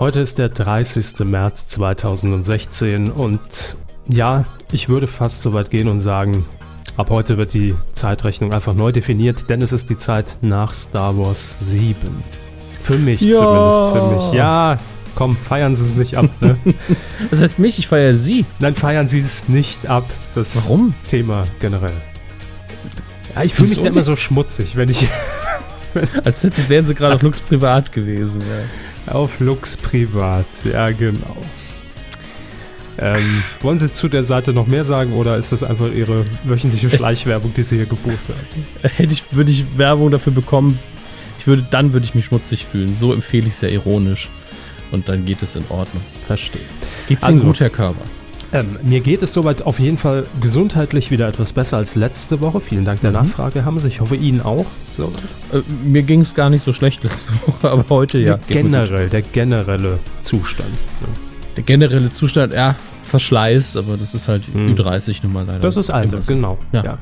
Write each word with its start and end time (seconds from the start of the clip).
Heute 0.00 0.20
ist 0.20 0.38
der 0.38 0.48
30. 0.48 1.20
März 1.26 1.68
2016 1.68 3.10
und 3.10 3.38
ja, 4.08 4.46
ich 4.72 4.88
würde 4.88 5.06
fast 5.06 5.42
so 5.42 5.52
weit 5.52 5.70
gehen 5.70 5.88
und 5.88 6.00
sagen, 6.00 6.46
ab 6.96 7.10
heute 7.10 7.36
wird 7.36 7.52
die 7.52 7.74
Zeitrechnung 7.92 8.54
einfach 8.54 8.72
neu 8.72 8.92
definiert, 8.92 9.50
denn 9.50 9.60
es 9.60 9.72
ist 9.72 9.90
die 9.90 9.98
Zeit 9.98 10.38
nach 10.40 10.72
Star 10.72 11.18
Wars 11.18 11.56
7. 11.60 11.96
Für 12.80 12.96
mich 12.96 13.20
Ja. 13.20 13.42
zumindest, 13.42 13.92
für 13.92 14.14
mich. 14.30 14.38
Ja, 14.38 14.78
komm, 15.16 15.36
feiern 15.36 15.76
Sie 15.76 15.86
sich 15.86 16.16
ab, 16.16 16.30
ne? 16.40 16.56
Das 17.30 17.42
heißt 17.42 17.58
mich, 17.58 17.78
ich 17.78 17.86
feiere 17.86 18.16
Sie. 18.16 18.46
Nein, 18.58 18.74
feiern 18.74 19.06
Sie 19.06 19.18
es 19.18 19.50
nicht 19.50 19.86
ab, 19.86 20.04
das 20.34 20.56
Warum? 20.56 20.94
Thema 21.10 21.44
generell. 21.60 21.92
Ja, 23.34 23.42
ich 23.42 23.52
fühle 23.52 23.68
mich 23.68 23.82
da 23.82 23.88
immer 23.88 24.00
so 24.00 24.16
schmutzig, 24.16 24.76
wenn 24.76 24.88
ich 24.88 25.06
Als 26.24 26.42
hätten, 26.42 26.68
wären 26.68 26.86
Sie 26.86 26.94
gerade 26.94 27.16
auf 27.16 27.22
Lux 27.22 27.40
privat 27.40 27.92
gewesen. 27.92 28.40
Ja. 28.40 28.89
Auf 29.10 29.40
Lux 29.40 29.76
Privat, 29.76 30.46
ja 30.64 30.90
genau. 30.90 31.36
Ähm, 32.98 33.42
wollen 33.60 33.78
Sie 33.78 33.90
zu 33.90 34.08
der 34.08 34.24
Seite 34.24 34.52
noch 34.52 34.66
mehr 34.66 34.84
sagen 34.84 35.14
oder 35.14 35.36
ist 35.36 35.52
das 35.52 35.62
einfach 35.62 35.90
Ihre 35.92 36.24
wöchentliche 36.44 36.90
Schleichwerbung, 36.90 37.52
die 37.56 37.62
Sie 37.62 37.76
hier 37.76 37.86
gebucht 37.86 38.18
haben? 38.28 38.64
Hätte 38.96 39.12
ich, 39.12 39.24
würde 39.32 39.50
ich 39.50 39.78
Werbung 39.78 40.10
dafür 40.10 40.32
bekommen, 40.32 40.78
ich 41.38 41.46
würde, 41.46 41.66
dann 41.70 41.92
würde 41.92 42.04
ich 42.04 42.14
mich 42.14 42.26
schmutzig 42.26 42.66
fühlen. 42.66 42.92
So 42.92 43.12
empfehle 43.14 43.46
ich 43.46 43.54
es 43.54 43.60
ja 43.62 43.68
ironisch. 43.68 44.28
Und 44.92 45.08
dann 45.08 45.24
geht 45.24 45.42
es 45.42 45.56
in 45.56 45.64
Ordnung. 45.70 46.02
Verstehe. 46.26 46.60
Geht's 47.08 47.24
Ihnen 47.26 47.36
Also- 47.38 47.46
gut, 47.46 47.60
Herr 47.60 47.70
Körber? 47.70 48.02
Ähm, 48.52 48.76
mir 48.82 49.00
geht 49.00 49.22
es 49.22 49.32
soweit 49.32 49.62
auf 49.62 49.78
jeden 49.78 49.96
Fall 49.96 50.24
gesundheitlich 50.40 51.10
wieder 51.12 51.28
etwas 51.28 51.52
besser 51.52 51.76
als 51.76 51.94
letzte 51.94 52.40
Woche. 52.40 52.60
Vielen 52.60 52.84
Dank 52.84 53.00
der 53.00 53.10
Mhm. 53.10 53.16
Nachfrage, 53.18 53.64
haben 53.64 53.78
Sie. 53.78 53.88
Ich 53.88 54.00
hoffe 54.00 54.16
Ihnen 54.16 54.40
auch. 54.42 54.66
So. 54.96 55.12
Äh, 55.52 55.60
mir 55.84 56.02
ging 56.02 56.20
es 56.22 56.34
gar 56.34 56.50
nicht 56.50 56.62
so 56.64 56.72
schlecht 56.72 57.04
letzte 57.04 57.32
Woche, 57.46 57.70
aber 57.70 57.84
heute 57.90 58.18
ja. 58.18 58.38
generell, 58.48 59.08
der 59.08 59.22
generelle 59.22 59.98
Zustand. 60.22 60.68
ne? 61.00 61.08
Der 61.56 61.62
generelle 61.64 62.10
Zustand, 62.12 62.54
ja, 62.54 62.74
Verschleiß, 63.04 63.76
aber 63.76 63.96
das 63.96 64.14
ist 64.14 64.28
halt 64.28 64.52
Mhm. 64.54 64.74
Ü30 64.74 65.20
nun 65.24 65.32
mal 65.32 65.44
leider. 65.44 65.60
Das 65.60 65.76
ist 65.76 65.90
Alter, 65.90 66.22
so. 66.22 66.32
genau. 66.32 66.58
Ja. 66.72 66.84
Ja. 66.84 66.98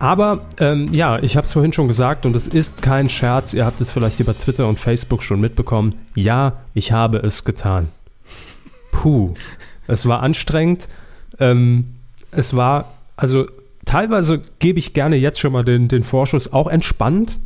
Aber 0.00 0.42
ähm, 0.58 0.92
ja, 0.92 1.18
ich 1.20 1.36
habe 1.36 1.46
es 1.46 1.52
vorhin 1.52 1.72
schon 1.72 1.86
gesagt 1.88 2.26
und 2.26 2.34
es 2.36 2.48
ist 2.48 2.82
kein 2.82 3.08
Scherz. 3.08 3.54
Ihr 3.54 3.64
habt 3.64 3.80
es 3.80 3.92
vielleicht 3.92 4.18
über 4.20 4.36
Twitter 4.36 4.68
und 4.68 4.78
Facebook 4.80 5.22
schon 5.22 5.40
mitbekommen. 5.40 5.94
Ja, 6.14 6.54
ich 6.74 6.90
habe 6.92 7.18
es 7.18 7.44
getan. 7.44 7.88
Puh, 8.90 9.34
es 9.86 10.06
war 10.06 10.22
anstrengend. 10.22 10.88
Ähm, 11.38 11.94
es 12.30 12.54
war, 12.54 12.92
also 13.16 13.46
teilweise 13.84 14.42
gebe 14.58 14.78
ich 14.78 14.94
gerne 14.94 15.16
jetzt 15.16 15.40
schon 15.40 15.52
mal 15.52 15.64
den, 15.64 15.88
den 15.88 16.04
Vorschuss, 16.04 16.52
auch 16.52 16.66
entspannt 16.66 17.38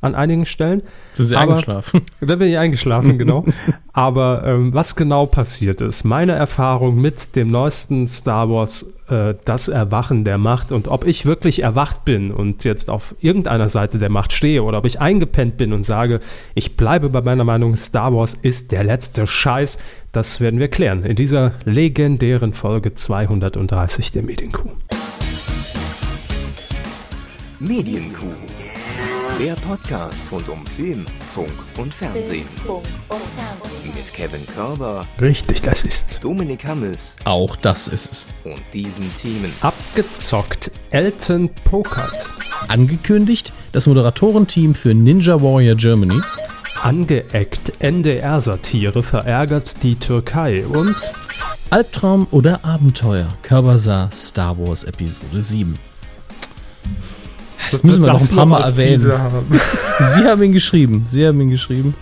an 0.00 0.14
einigen 0.14 0.46
Stellen. 0.46 0.82
Sind 1.14 1.26
Sie 1.26 1.36
Aber- 1.36 1.52
eingeschlafen? 1.52 2.02
Da 2.20 2.36
bin 2.36 2.48
ich 2.48 2.58
eingeschlafen, 2.58 3.18
genau. 3.18 3.44
Aber 3.92 4.42
ähm, 4.46 4.72
was 4.72 4.94
genau 4.96 5.26
passiert 5.26 5.80
ist, 5.80 6.04
meine 6.04 6.32
Erfahrung 6.32 7.00
mit 7.00 7.34
dem 7.34 7.50
neuesten 7.50 8.06
Star 8.06 8.48
Wars, 8.48 8.92
äh, 9.08 9.34
das 9.44 9.66
Erwachen 9.68 10.24
der 10.24 10.38
Macht 10.38 10.70
und 10.70 10.86
ob 10.88 11.04
ich 11.06 11.26
wirklich 11.26 11.62
erwacht 11.62 12.04
bin 12.04 12.30
und 12.30 12.62
jetzt 12.64 12.90
auf 12.90 13.14
irgendeiner 13.20 13.68
Seite 13.68 13.98
der 13.98 14.08
Macht 14.10 14.32
stehe 14.32 14.62
oder 14.62 14.78
ob 14.78 14.84
ich 14.84 15.00
eingepennt 15.00 15.56
bin 15.56 15.72
und 15.72 15.84
sage, 15.84 16.20
ich 16.54 16.76
bleibe 16.76 17.08
bei 17.08 17.22
meiner 17.22 17.44
Meinung, 17.44 17.74
Star 17.74 18.14
Wars 18.14 18.34
ist 18.34 18.70
der 18.70 18.84
letzte 18.84 19.26
Scheiß, 19.26 19.78
das 20.12 20.40
werden 20.40 20.60
wir 20.60 20.68
klären 20.68 21.04
in 21.04 21.16
dieser 21.16 21.54
legendären 21.64 22.52
Folge 22.52 22.94
230 22.94 24.12
der 24.12 24.22
Medienkuh. 24.22 24.70
Medienkuh. 27.58 28.26
Der 29.38 29.54
Podcast 29.54 30.30
rund 30.32 30.48
um 30.48 30.66
Film, 30.66 31.04
Funk 31.32 31.52
und 31.78 31.94
Fernsehen. 31.94 32.46
Mit 33.84 34.12
Kevin 34.12 34.44
Körber, 34.46 35.06
Richtig, 35.20 35.62
das 35.62 35.82
ist 35.84 36.18
Dominik 36.22 36.64
Hammes 36.66 37.16
Auch 37.24 37.54
das 37.56 37.86
ist 37.88 38.10
es. 38.12 38.26
und 38.44 38.60
diesen 38.74 39.12
Themen. 39.14 39.52
abgezockt. 39.60 40.72
Elton 40.90 41.50
pokert. 41.64 42.14
Angekündigt, 42.68 43.52
das 43.72 43.86
Moderatorenteam 43.86 44.74
für 44.74 44.94
Ninja 44.94 45.40
Warrior 45.40 45.76
Germany 45.76 46.20
Angeeckt. 46.82 47.72
NDR-Satire 47.80 49.02
verärgert 49.02 49.82
die 49.82 49.96
Türkei 49.96 50.64
und 50.66 50.96
Albtraum 51.70 52.26
oder 52.30 52.64
Abenteuer? 52.64 53.28
Körber 53.42 53.78
sah 53.78 54.10
Star 54.10 54.56
Wars 54.58 54.84
Episode 54.84 55.42
7. 55.42 55.78
Das 57.70 57.82
müssen 57.82 58.02
wir 58.02 58.12
noch 58.12 58.20
ein 58.20 58.36
paar 58.36 58.46
Mal 58.46 58.62
erwähnen. 58.62 59.00
Sie 60.00 60.24
haben 60.24 60.42
ihn 60.42 60.52
geschrieben. 60.52 61.04
Sie 61.08 61.26
haben 61.26 61.40
ihn 61.40 61.50
geschrieben. 61.50 61.94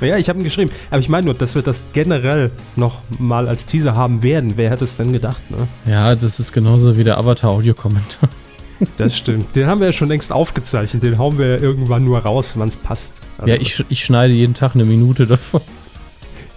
Ja, 0.00 0.16
ich 0.16 0.28
habe 0.28 0.40
ihn 0.40 0.44
geschrieben. 0.44 0.70
Aber 0.90 1.00
ich 1.00 1.08
meine 1.08 1.26
nur, 1.26 1.34
dass 1.34 1.54
wir 1.54 1.62
das 1.62 1.84
generell 1.92 2.50
noch 2.76 2.98
mal 3.18 3.48
als 3.48 3.64
Teaser 3.66 3.94
haben 3.94 4.22
werden. 4.22 4.54
Wer 4.56 4.70
hätte 4.70 4.84
es 4.84 4.96
denn 4.96 5.12
gedacht, 5.12 5.50
ne? 5.50 5.68
Ja, 5.90 6.14
das 6.14 6.40
ist 6.40 6.52
genauso 6.52 6.96
wie 6.96 7.04
der 7.04 7.18
Avatar-Audiokommentar. 7.18 8.28
Das 8.98 9.16
stimmt. 9.16 9.54
Den 9.54 9.68
haben 9.68 9.78
wir 9.78 9.86
ja 9.86 9.92
schon 9.92 10.08
längst 10.08 10.32
aufgezeichnet. 10.32 11.04
Den 11.04 11.16
hauen 11.16 11.38
wir 11.38 11.46
ja 11.46 11.56
irgendwann 11.58 12.04
nur 12.04 12.18
raus, 12.18 12.54
wann 12.56 12.68
es 12.68 12.76
passt. 12.76 13.20
Also, 13.38 13.54
Ja, 13.54 13.60
ich, 13.60 13.84
ich 13.88 14.04
schneide 14.04 14.34
jeden 14.34 14.54
Tag 14.54 14.74
eine 14.74 14.84
Minute 14.84 15.26
davon. 15.28 15.60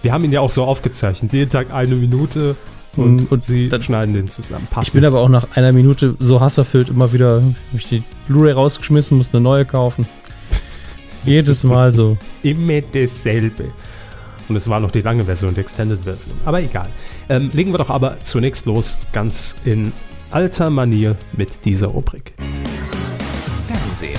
Wir 0.02 0.12
haben 0.12 0.24
ihn 0.24 0.32
ja 0.32 0.40
auch 0.40 0.50
so 0.50 0.64
aufgezeichnet. 0.64 1.32
Jeden 1.32 1.50
Tag 1.50 1.72
eine 1.72 1.94
Minute 1.94 2.56
und, 2.96 3.20
Und- 3.22 3.32
und 3.32 3.44
sie 3.44 3.68
dann- 3.68 3.82
schneiden 3.82 4.14
den 4.14 4.26
zusammen. 4.28 4.66
Passt. 4.70 4.88
Ich 4.88 4.94
bin 4.94 5.04
aber 5.04 5.20
auch 5.20 5.28
nach 5.28 5.46
einer 5.56 5.72
Minute 5.72 6.14
so 6.18 6.40
hasserfüllt 6.40 6.88
immer 6.88 7.12
wieder, 7.12 7.36
hab 7.42 7.78
ich 7.78 7.88
die 7.88 8.02
Blu-ray 8.28 8.52
rausgeschmissen, 8.52 9.16
muss 9.18 9.30
eine 9.32 9.40
neue 9.40 9.64
kaufen. 9.64 10.06
Jedes 11.24 11.64
Mal 11.64 11.92
so. 11.92 12.16
immer 12.42 12.80
dasselbe. 12.80 13.64
Und 14.48 14.56
es 14.56 14.68
war 14.68 14.80
noch 14.80 14.90
die 14.90 15.02
lange 15.02 15.24
Version, 15.26 15.54
die 15.54 15.60
Extended-Version. 15.60 16.34
Aber 16.46 16.62
egal. 16.62 16.88
Ähm, 17.28 17.50
legen 17.52 17.72
wir 17.72 17.78
doch 17.78 17.90
aber 17.90 18.18
zunächst 18.20 18.64
los, 18.64 19.06
ganz 19.12 19.54
in 19.66 19.92
alter 20.30 20.70
Manier 20.70 21.16
mit 21.36 21.64
dieser 21.66 21.88
Rubrik. 21.88 22.32
Fernsehen. 23.66 24.18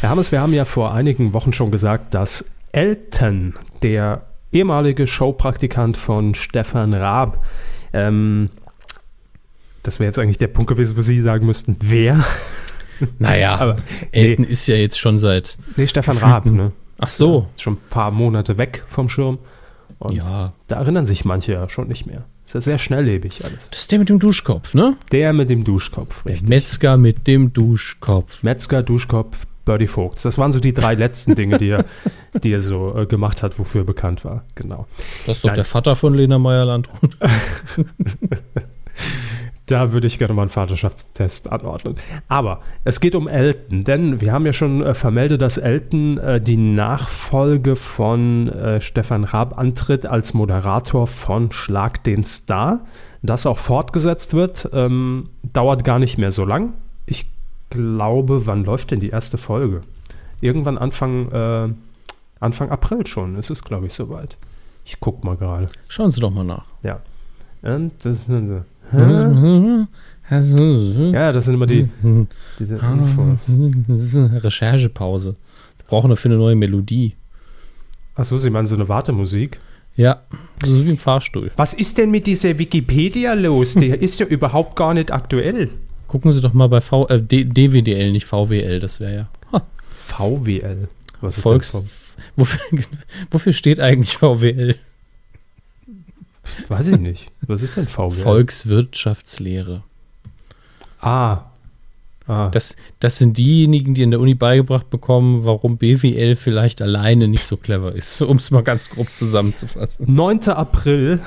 Herr 0.00 0.10
Hammes, 0.10 0.32
wir 0.32 0.40
haben 0.40 0.54
ja 0.54 0.64
vor 0.64 0.94
einigen 0.94 1.34
Wochen 1.34 1.52
schon 1.52 1.70
gesagt, 1.70 2.14
dass 2.14 2.46
Elton, 2.72 3.54
der 3.82 4.22
ehemalige 4.52 5.06
Showpraktikant 5.06 5.96
von 5.96 6.34
Stefan 6.34 6.94
Raab, 6.94 7.44
ähm, 7.92 8.50
das 9.82 9.98
wäre 10.00 10.06
jetzt 10.08 10.18
eigentlich 10.18 10.38
der 10.38 10.48
Punkt 10.48 10.68
gewesen, 10.68 10.96
wo 10.96 11.00
Sie 11.02 11.20
sagen 11.20 11.46
müssten, 11.46 11.76
wer? 11.80 12.24
Naja, 13.20 13.54
Aber 13.56 13.76
Elton 14.10 14.44
ist 14.44 14.66
ja 14.66 14.74
jetzt 14.74 14.98
schon 14.98 15.18
seit. 15.20 15.56
Nee, 15.76 15.86
Stefan 15.86 16.16
Raab, 16.16 16.46
ne? 16.46 16.72
Ach 16.98 17.08
so. 17.08 17.46
Ist 17.54 17.62
schon 17.62 17.74
ein 17.74 17.88
paar 17.90 18.10
Monate 18.10 18.58
weg 18.58 18.82
vom 18.88 19.08
Schirm. 19.08 19.38
Und 20.00 20.14
Ja. 20.14 20.52
da 20.66 20.76
erinnern 20.76 21.06
sich 21.06 21.24
manche 21.24 21.52
ja 21.52 21.68
schon 21.68 21.86
nicht 21.86 22.06
mehr. 22.06 22.24
Ist 22.44 22.54
ja 22.54 22.60
sehr 22.60 22.78
schnelllebig 22.78 23.44
alles. 23.44 23.68
Das 23.70 23.82
ist 23.82 23.92
der 23.92 24.00
mit 24.00 24.08
dem 24.08 24.18
Duschkopf, 24.18 24.74
ne? 24.74 24.96
Der 25.12 25.32
mit 25.32 25.48
dem 25.48 25.62
Duschkopf, 25.62 26.24
Der 26.24 26.32
richtig. 26.32 26.48
Metzger 26.48 26.96
mit 26.96 27.28
dem 27.28 27.52
Duschkopf. 27.52 28.42
Metzger, 28.42 28.82
Duschkopf, 28.82 29.46
Birdie 29.68 29.86
Vogts. 29.86 30.22
Das 30.22 30.38
waren 30.38 30.50
so 30.50 30.60
die 30.60 30.72
drei 30.72 30.94
letzten 30.94 31.34
Dinge, 31.34 31.58
die 31.58 31.68
er, 31.68 31.84
die 32.42 32.52
er 32.52 32.60
so 32.60 32.96
äh, 32.96 33.04
gemacht 33.04 33.42
hat, 33.42 33.58
wofür 33.58 33.82
er 33.82 33.84
bekannt 33.84 34.24
war. 34.24 34.44
Genau. 34.54 34.86
Das 35.26 35.36
ist 35.36 35.44
doch 35.44 35.50
Nein. 35.50 35.56
der 35.56 35.66
Vater 35.66 35.94
von 35.94 36.14
Lena 36.14 36.38
Meyer-Landrut. 36.38 37.18
Da 39.66 39.92
würde 39.92 40.06
ich 40.06 40.18
gerne 40.18 40.32
mal 40.32 40.42
einen 40.42 40.50
Vaterschaftstest 40.50 41.52
anordnen. 41.52 41.96
Aber 42.26 42.62
es 42.84 43.00
geht 43.00 43.14
um 43.14 43.28
Elton, 43.28 43.84
denn 43.84 44.22
wir 44.22 44.32
haben 44.32 44.46
ja 44.46 44.54
schon 44.54 44.82
äh, 44.82 44.94
vermeldet, 44.94 45.42
dass 45.42 45.58
Elton 45.58 46.16
äh, 46.16 46.40
die 46.40 46.56
Nachfolge 46.56 47.76
von 47.76 48.48
äh, 48.48 48.80
Stefan 48.80 49.24
Raab 49.24 49.58
antritt 49.58 50.06
als 50.06 50.32
Moderator 50.32 51.06
von 51.06 51.52
Schlag 51.52 52.02
den 52.02 52.24
Star. 52.24 52.86
Das 53.20 53.44
auch 53.44 53.58
fortgesetzt 53.58 54.32
wird, 54.32 54.70
ähm, 54.72 55.28
dauert 55.42 55.84
gar 55.84 55.98
nicht 55.98 56.16
mehr 56.16 56.32
so 56.32 56.46
lang. 56.46 56.72
Ich 57.04 57.26
glaube, 57.70 58.46
wann 58.46 58.64
läuft 58.64 58.90
denn 58.90 59.00
die 59.00 59.10
erste 59.10 59.38
Folge? 59.38 59.82
Irgendwann 60.40 60.78
Anfang, 60.78 61.30
äh, 61.32 61.68
Anfang 62.40 62.70
April 62.70 63.06
schon, 63.06 63.36
ist 63.36 63.50
es, 63.50 63.62
glaube 63.62 63.86
ich, 63.86 63.94
soweit. 63.94 64.36
Ich 64.84 65.00
guck 65.00 65.24
mal 65.24 65.36
gerade. 65.36 65.66
Schauen 65.88 66.10
Sie 66.10 66.20
doch 66.20 66.30
mal 66.30 66.44
nach. 66.44 66.64
Ja. 66.82 67.00
Und 67.62 67.92
das, 68.04 68.28
Hä? 68.28 69.86
Ja, 70.30 71.32
das 71.32 71.46
sind 71.46 71.54
immer 71.54 71.66
die, 71.66 71.88
diese 72.58 72.76
Infos. 72.76 73.46
Das 73.88 74.02
ist 74.02 74.14
eine 74.14 74.44
Recherchepause. 74.44 75.36
Wir 75.78 75.86
brauchen 75.86 76.10
dafür 76.10 76.30
eine 76.30 76.38
neue 76.38 76.54
Melodie. 76.54 77.14
Achso, 78.14 78.36
Sie 78.38 78.50
meinen 78.50 78.66
so 78.66 78.74
eine 78.74 78.88
Wartemusik? 78.88 79.58
Ja, 79.96 80.20
so 80.64 80.84
wie 80.84 80.90
im 80.90 80.98
Fahrstuhl. 80.98 81.50
Was 81.56 81.72
ist 81.72 81.98
denn 81.98 82.10
mit 82.10 82.26
dieser 82.26 82.58
Wikipedia 82.58 83.32
los? 83.32 83.74
Der 83.74 84.00
ist 84.02 84.20
ja 84.20 84.26
überhaupt 84.26 84.76
gar 84.76 84.92
nicht 84.92 85.10
aktuell. 85.10 85.70
Gucken 86.08 86.32
Sie 86.32 86.40
doch 86.40 86.54
mal 86.54 86.68
bei 86.68 86.80
v 86.80 87.06
äh, 87.06 87.20
DWDL, 87.20 88.10
nicht 88.12 88.26
VWL, 88.26 88.80
das 88.80 88.98
wäre 88.98 89.14
ja. 89.14 89.28
Ha, 89.52 89.62
VWL. 90.06 90.88
Was 91.20 91.36
ist 91.36 91.42
Volks. 91.42 91.72
denn 91.72 91.84
Wofür, 92.36 92.60
wofür 93.30 93.52
steht 93.52 93.78
eigentlich 93.78 94.16
VWL? 94.16 94.76
Weiß 96.68 96.88
ich 96.88 96.98
nicht. 96.98 97.30
Was 97.42 97.62
ist 97.62 97.76
denn 97.76 97.86
VWL? 97.86 98.10
Volkswirtschaftslehre. 98.10 99.84
Ah. 101.00 101.44
Ah. 102.26 102.48
Das, 102.50 102.76
das 103.00 103.18
sind 103.18 103.38
diejenigen, 103.38 103.94
die 103.94 104.02
in 104.02 104.10
der 104.10 104.20
Uni 104.20 104.34
beigebracht 104.34 104.90
bekommen, 104.90 105.44
warum 105.44 105.78
BWL 105.78 106.36
vielleicht 106.36 106.82
alleine 106.82 107.28
nicht 107.28 107.44
so 107.44 107.56
clever 107.56 107.94
ist, 107.94 108.20
um 108.22 108.38
es 108.38 108.50
mal 108.50 108.62
ganz 108.62 108.90
grob 108.90 109.12
zusammenzufassen. 109.12 110.14
9. 110.14 110.48
April, 110.48 111.20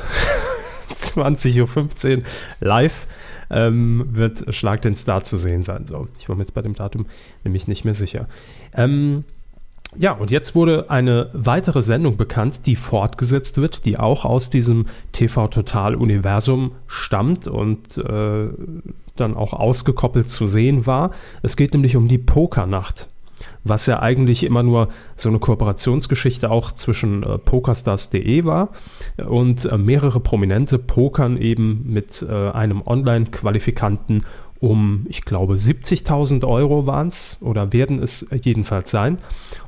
20.15 0.93 2.17
Uhr, 2.17 2.23
live 2.59 3.07
ähm, 3.51 4.07
wird 4.11 4.53
Schlag 4.55 4.81
den 4.81 4.95
Star 4.95 5.23
zu 5.23 5.37
sehen 5.37 5.63
sein. 5.63 5.85
So, 5.87 6.07
ich 6.19 6.29
war 6.29 6.35
mir 6.35 6.43
jetzt 6.43 6.53
bei 6.53 6.61
dem 6.61 6.73
Datum 6.73 7.05
nämlich 7.43 7.67
nicht 7.67 7.85
mehr 7.85 7.93
sicher. 7.93 8.27
Ähm, 8.73 9.23
ja, 9.97 10.13
und 10.13 10.31
jetzt 10.31 10.55
wurde 10.55 10.89
eine 10.89 11.29
weitere 11.33 11.81
Sendung 11.81 12.15
bekannt, 12.15 12.65
die 12.65 12.77
fortgesetzt 12.77 13.57
wird, 13.57 13.85
die 13.85 13.97
auch 13.97 14.23
aus 14.23 14.49
diesem 14.49 14.85
TV-Total-Universum 15.11 16.71
stammt 16.87 17.47
und 17.47 17.97
äh, 17.97 18.47
dann 19.17 19.35
auch 19.35 19.51
ausgekoppelt 19.51 20.29
zu 20.29 20.45
sehen 20.45 20.85
war. 20.85 21.11
Es 21.41 21.57
geht 21.57 21.73
nämlich 21.73 21.97
um 21.97 22.07
die 22.07 22.17
Pokernacht, 22.17 23.09
was 23.63 23.85
ja 23.85 24.01
eigentlich 24.01 24.43
immer 24.43 24.63
nur 24.63 24.89
so 25.15 25.29
eine 25.29 25.39
Kooperationsgeschichte 25.39 26.49
auch 26.49 26.71
zwischen 26.71 27.23
äh, 27.23 27.37
pokerstars.de 27.37 28.45
war 28.45 28.69
und 29.27 29.65
äh, 29.65 29.77
mehrere 29.77 30.19
Prominente 30.19 30.79
pokern 30.79 31.37
eben 31.37 31.83
mit 31.85 32.25
äh, 32.27 32.49
einem 32.49 32.81
Online-Qualifikanten 32.85 34.23
um, 34.61 35.07
ich 35.09 35.25
glaube, 35.25 35.55
70.000 35.55 36.47
Euro 36.47 36.85
waren 36.85 37.07
es 37.07 37.39
oder 37.41 37.73
werden 37.73 38.01
es 38.01 38.27
jedenfalls 38.43 38.91
sein. 38.91 39.17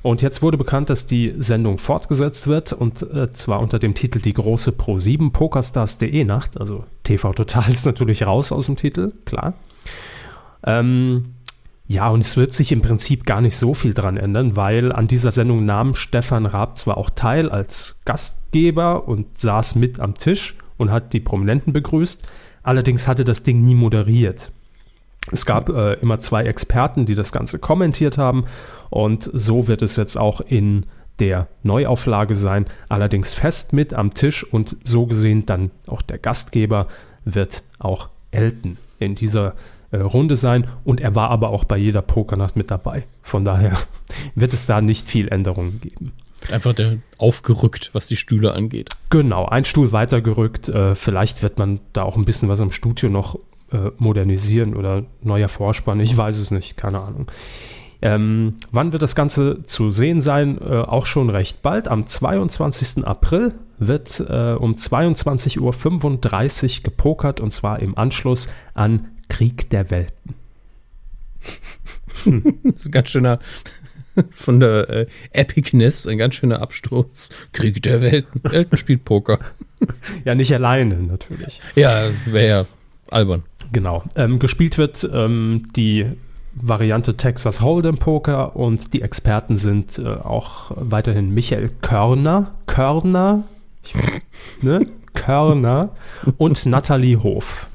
Und 0.04 0.22
jetzt 0.22 0.44
wurde 0.44 0.56
bekannt, 0.56 0.92
dass 0.92 1.08
die 1.08 1.34
Sendung 1.36 1.80
fortgesetzt 1.80 2.46
wird 2.46 2.74
und 2.74 3.02
äh, 3.02 3.32
zwar 3.32 3.60
unter 3.60 3.80
dem 3.80 3.96
Titel 3.96 4.20
Die 4.20 4.34
große 4.34 4.70
Pro7 4.70 5.32
Pokerstars.de 5.32 6.24
Nacht. 6.26 6.60
Also 6.60 6.84
TV 7.04 7.34
Total 7.34 7.70
ist 7.74 7.88
natürlich 7.88 8.28
raus 8.28 8.52
aus 8.52 8.68
dem 8.68 8.76
Titel, 8.76 9.14
klar. 9.26 9.56
Ähm, 10.64 11.33
ja, 11.86 12.08
und 12.10 12.22
es 12.22 12.38
wird 12.38 12.54
sich 12.54 12.72
im 12.72 12.82
Prinzip 12.82 13.26
gar 13.26 13.42
nicht 13.42 13.58
so 13.58 13.74
viel 13.74 13.94
dran 13.94 14.16
ändern, 14.18 14.56
weil 14.56 14.92
an 14.92 15.08
dieser 15.08 15.32
Sendung 15.32 15.66
nahm 15.66 15.96
Stefan 15.96 16.46
Raab 16.46 16.78
zwar 16.78 16.98
auch 16.98 17.10
teil 17.10 17.50
als 17.50 18.00
Gastgeber 18.06 19.08
und 19.08 19.38
saß 19.38 19.76
mit 19.76 20.00
am 20.00 20.16
Tisch 20.16 20.56
und 20.78 20.92
hat 20.92 21.12
die 21.14 21.20
Prominenten 21.20 21.74
begrüßt, 21.74 22.26
allerdings 22.64 23.08
hatte 23.08 23.26
das 23.26 23.44
Ding 23.44 23.62
nie 23.62 23.76
moderiert. 23.76 24.52
Es 25.32 25.46
gab 25.46 25.70
äh, 25.70 25.94
immer 25.96 26.20
zwei 26.20 26.44
Experten, 26.44 27.06
die 27.06 27.16
das 27.16 27.32
Ganze 27.32 27.60
kommentiert 27.60 28.18
haben 28.18 28.46
und 28.90 29.30
so 29.34 29.68
wird 29.68 29.82
es 29.82 29.96
jetzt 29.98 30.18
auch 30.18 30.42
in 30.42 30.86
der 31.20 31.48
Neuauflage 31.64 32.36
sein, 32.36 32.66
allerdings 32.90 33.34
fest 33.34 33.74
mit 33.74 33.94
am 33.94 34.14
Tisch 34.14 34.44
und 34.44 34.78
so 34.84 35.06
gesehen 35.06 35.46
dann 35.46 35.70
auch 35.88 36.02
der 36.02 36.18
Gastgeber 36.18 36.88
wird 37.26 37.64
auch 37.80 38.10
Elton 38.32 38.78
in 39.00 39.16
dieser 39.16 39.54
äh, 39.94 39.98
Runde 39.98 40.36
sein 40.36 40.68
und 40.84 41.02
er 41.02 41.16
war 41.16 41.30
aber 41.30 41.50
auch 41.50 41.64
bei 41.64 41.78
jeder 41.78 42.02
Pokernacht 42.02 42.56
mit 42.56 42.72
dabei. 42.72 43.06
Von 43.22 43.46
daher 43.46 43.78
wird 44.36 44.54
es 44.54 44.66
da 44.66 44.82
nicht 44.82 45.08
viel 45.08 45.28
Änderungen 45.28 45.80
geben. 45.82 46.14
Einfach 46.52 46.74
der 46.74 46.98
aufgerückt, 47.18 47.92
was 47.94 48.08
die 48.08 48.18
Stühle 48.18 48.54
angeht. 48.54 48.90
Genau, 49.10 49.46
ein 49.46 49.66
Stuhl 49.66 49.92
weitergerückt. 49.92 50.68
Äh, 50.68 50.96
vielleicht 50.96 51.42
wird 51.44 51.58
man 51.58 51.80
da 51.94 52.04
auch 52.04 52.18
ein 52.18 52.26
bisschen 52.26 52.50
was 52.50 52.60
am 52.60 52.72
Studio 52.72 53.10
noch 53.10 53.36
äh, 53.72 53.92
modernisieren 53.98 54.76
oder 54.76 55.04
neuer 55.22 55.48
Vorspann. 55.48 56.00
Ich 56.00 56.18
weiß 56.18 56.38
es 56.38 56.52
nicht, 56.52 56.76
keine 56.76 57.00
Ahnung. 57.00 57.28
Ähm, 58.02 58.56
wann 58.72 58.92
wird 58.92 59.02
das 59.02 59.16
Ganze 59.16 59.64
zu 59.64 59.94
sehen 59.94 60.20
sein? 60.20 60.60
Äh, 60.60 60.80
auch 60.80 61.06
schon 61.06 61.30
recht 61.30 61.62
bald. 61.62 61.88
Am 61.88 62.06
22. 62.06 63.06
April 63.06 63.54
wird 63.78 64.20
äh, 64.20 64.56
um 64.60 64.74
22.35 64.74 65.60
Uhr 66.78 66.84
gepokert 66.84 67.40
und 67.40 67.54
zwar 67.54 67.80
im 67.80 67.98
Anschluss 67.98 68.50
an 68.74 69.13
Krieg 69.30 69.70
der 69.70 69.90
Welten. 69.92 70.36
Das 72.64 72.82
ist 72.82 72.86
ein 72.88 72.92
ganz 72.92 73.10
schöner, 73.10 73.40
von 74.32 74.60
der 74.60 74.90
äh, 74.90 75.08
Epicness, 75.32 76.08
ein 76.08 76.18
ganz 76.18 76.36
schöner 76.36 76.62
Absturz. 76.62 77.30
Krieg 77.52 77.82
der 77.82 78.02
Welten. 78.02 78.42
Elton 78.52 78.78
spielt 78.78 79.06
Poker. 79.06 79.40
Ja, 80.24 80.36
nicht 80.36 80.54
alleine 80.54 80.96
natürlich. 80.96 81.60
Ja, 81.76 82.12
wäre 82.26 82.48
ja 82.48 82.66
albern. 83.10 83.44
Genau. 83.72 84.04
Ähm, 84.16 84.40
gespielt 84.40 84.78
wird 84.78 85.08
ähm, 85.12 85.70
die 85.76 86.06
Variante 86.56 87.18
Texas 87.18 87.62
Hold'em 87.62 87.98
Poker 87.98 88.56
und 88.56 88.94
die 88.94 89.02
Experten 89.02 89.56
sind 89.56 89.98
äh, 89.98 90.08
auch 90.08 90.72
weiterhin 90.76 91.34
Michael 91.34 91.72
Körner, 91.82 92.54
Körner, 92.68 93.44
ne? 94.62 94.86
Körner 95.14 95.90
und 96.38 96.66
Nathalie 96.66 97.22
Hof. 97.22 97.68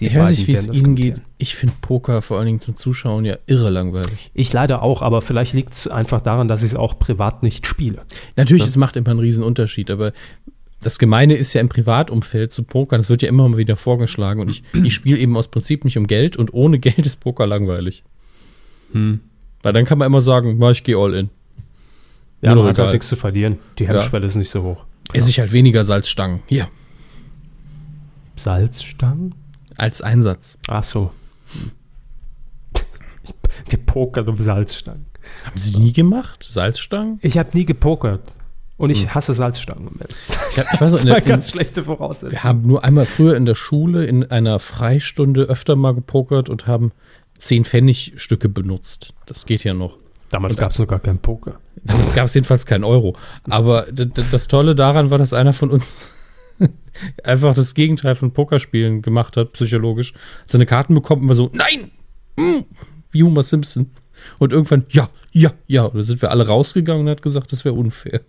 Die 0.00 0.06
ich 0.06 0.14
weiß 0.14 0.30
nicht, 0.30 0.46
wie 0.46 0.52
es 0.52 0.68
Ihnen 0.68 0.94
geht. 0.94 1.22
Ich 1.38 1.54
finde 1.54 1.74
Poker 1.80 2.20
vor 2.20 2.36
allen 2.36 2.46
Dingen 2.46 2.60
zum 2.60 2.76
Zuschauen 2.76 3.24
ja 3.24 3.38
irre 3.46 3.70
langweilig. 3.70 4.30
Ich 4.34 4.52
leider 4.52 4.82
auch, 4.82 5.00
aber 5.00 5.22
vielleicht 5.22 5.54
liegt 5.54 5.72
es 5.72 5.88
einfach 5.88 6.20
daran, 6.20 6.48
dass 6.48 6.62
ich 6.62 6.72
es 6.72 6.76
auch 6.76 6.98
privat 6.98 7.42
nicht 7.42 7.66
spiele. 7.66 8.02
Natürlich, 8.36 8.64
Ja. 8.64 8.68
es 8.68 8.76
macht 8.76 8.96
immer 8.96 9.10
einen 9.10 9.20
riesen 9.20 9.42
Unterschied, 9.42 9.90
aber 9.90 10.12
das 10.82 10.98
Gemeine 10.98 11.34
ist 11.36 11.54
ja 11.54 11.62
im 11.62 11.70
Privatumfeld 11.70 12.52
zu 12.52 12.62
pokern. 12.64 13.00
Das 13.00 13.08
wird 13.08 13.22
ja 13.22 13.28
immer 13.30 13.48
mal 13.48 13.56
wieder 13.56 13.76
vorgeschlagen 13.76 14.40
und 14.40 14.50
ich, 14.50 14.62
ich 14.74 14.92
spiele 14.94 15.18
eben 15.18 15.34
aus 15.36 15.48
Prinzip 15.48 15.84
nicht 15.86 15.96
um 15.96 16.06
Geld 16.06 16.36
und 16.36 16.52
ohne 16.52 16.78
Geld 16.80 16.98
ist 16.98 17.16
Poker 17.20 17.46
langweilig. 17.46 18.04
Hm. 18.92 19.20
Weil 19.62 19.72
dann 19.72 19.86
kann 19.86 19.96
man 19.98 20.06
immer 20.06 20.20
sagen, 20.20 20.56
na, 20.58 20.70
ich 20.70 20.84
gehe 20.84 20.96
all 20.98 21.14
in. 21.14 21.30
Ja, 22.42 22.54
Mir 22.54 22.60
man 22.60 22.68
hat 22.68 22.78
halt 22.78 22.92
nichts 22.92 23.08
zu 23.08 23.16
verlieren. 23.16 23.58
Die 23.78 23.88
Hemmschwelle 23.88 24.26
ist 24.26 24.36
nicht 24.36 24.50
so 24.50 24.62
hoch. 24.62 24.84
Esse 25.14 25.30
ich 25.30 25.40
halt 25.40 25.52
weniger 25.52 25.84
Salzstangen. 25.84 26.42
Hier, 26.46 26.68
Salzstangen? 28.36 29.34
Als 29.76 30.02
Einsatz. 30.02 30.58
Ach 30.68 30.82
so. 30.82 31.10
Wir 33.68 33.78
pokern 33.78 34.28
um 34.28 34.38
Salzstangen. 34.38 35.06
Haben 35.44 35.58
Sie 35.58 35.76
nie 35.78 35.92
gemacht? 35.92 36.44
Salzstangen? 36.48 37.18
Ich 37.22 37.38
habe 37.38 37.50
nie 37.54 37.64
gepokert. 37.64 38.34
Und 38.76 38.90
ich 38.90 39.14
hasse 39.14 39.32
Salzstangen. 39.32 39.88
Ich, 40.20 40.58
hab, 40.58 40.74
ich 40.74 40.80
weiß 40.80 40.92
Das 40.92 41.08
war 41.08 41.20
ganz 41.22 41.50
schlechte 41.50 41.84
Voraussetzung. 41.84 42.32
wir 42.32 42.44
haben 42.44 42.62
nur 42.66 42.84
einmal 42.84 43.06
früher 43.06 43.34
in 43.34 43.46
der 43.46 43.54
Schule 43.54 44.04
in 44.04 44.30
einer 44.30 44.58
Freistunde 44.58 45.44
öfter 45.44 45.76
mal 45.76 45.94
gepokert 45.94 46.50
und 46.50 46.66
haben 46.66 46.92
10 47.38 47.64
Pfennigstücke 47.64 48.48
benutzt. 48.50 49.14
Das 49.24 49.46
geht 49.46 49.64
ja 49.64 49.72
noch. 49.72 49.96
Damals 50.30 50.56
gab 50.56 50.72
es 50.72 50.78
noch 50.78 50.86
gar 50.86 50.98
keinen 50.98 51.18
Poker. 51.18 51.58
Damals 51.84 52.14
gab 52.14 52.26
es 52.26 52.34
jedenfalls 52.34 52.66
keinen 52.66 52.84
Euro. 52.84 53.16
Aber 53.48 53.86
das 53.92 54.48
Tolle 54.48 54.74
daran 54.74 55.10
war, 55.10 55.18
dass 55.18 55.32
einer 55.32 55.52
von 55.52 55.70
uns 55.70 56.10
einfach 57.22 57.54
das 57.54 57.74
Gegenteil 57.74 58.14
von 58.14 58.32
Pokerspielen 58.32 59.02
gemacht 59.02 59.36
hat, 59.36 59.52
psychologisch. 59.52 60.12
Seine 60.46 60.66
Karten 60.66 60.94
bekommt 60.94 61.28
war 61.28 61.34
so, 61.34 61.50
nein! 61.52 61.90
Mm, 62.36 62.64
wie 63.10 63.22
Homer 63.22 63.42
Simpson. 63.42 63.90
Und 64.38 64.52
irgendwann, 64.52 64.86
ja, 64.90 65.08
ja, 65.32 65.52
ja. 65.66 65.84
Und 65.84 65.94
dann 65.94 66.02
sind 66.02 66.22
wir 66.22 66.30
alle 66.30 66.46
rausgegangen 66.46 67.02
und 67.02 67.08
er 67.08 67.12
hat 67.12 67.22
gesagt, 67.22 67.52
das 67.52 67.64
wäre 67.64 67.74
unfair. 67.74 68.20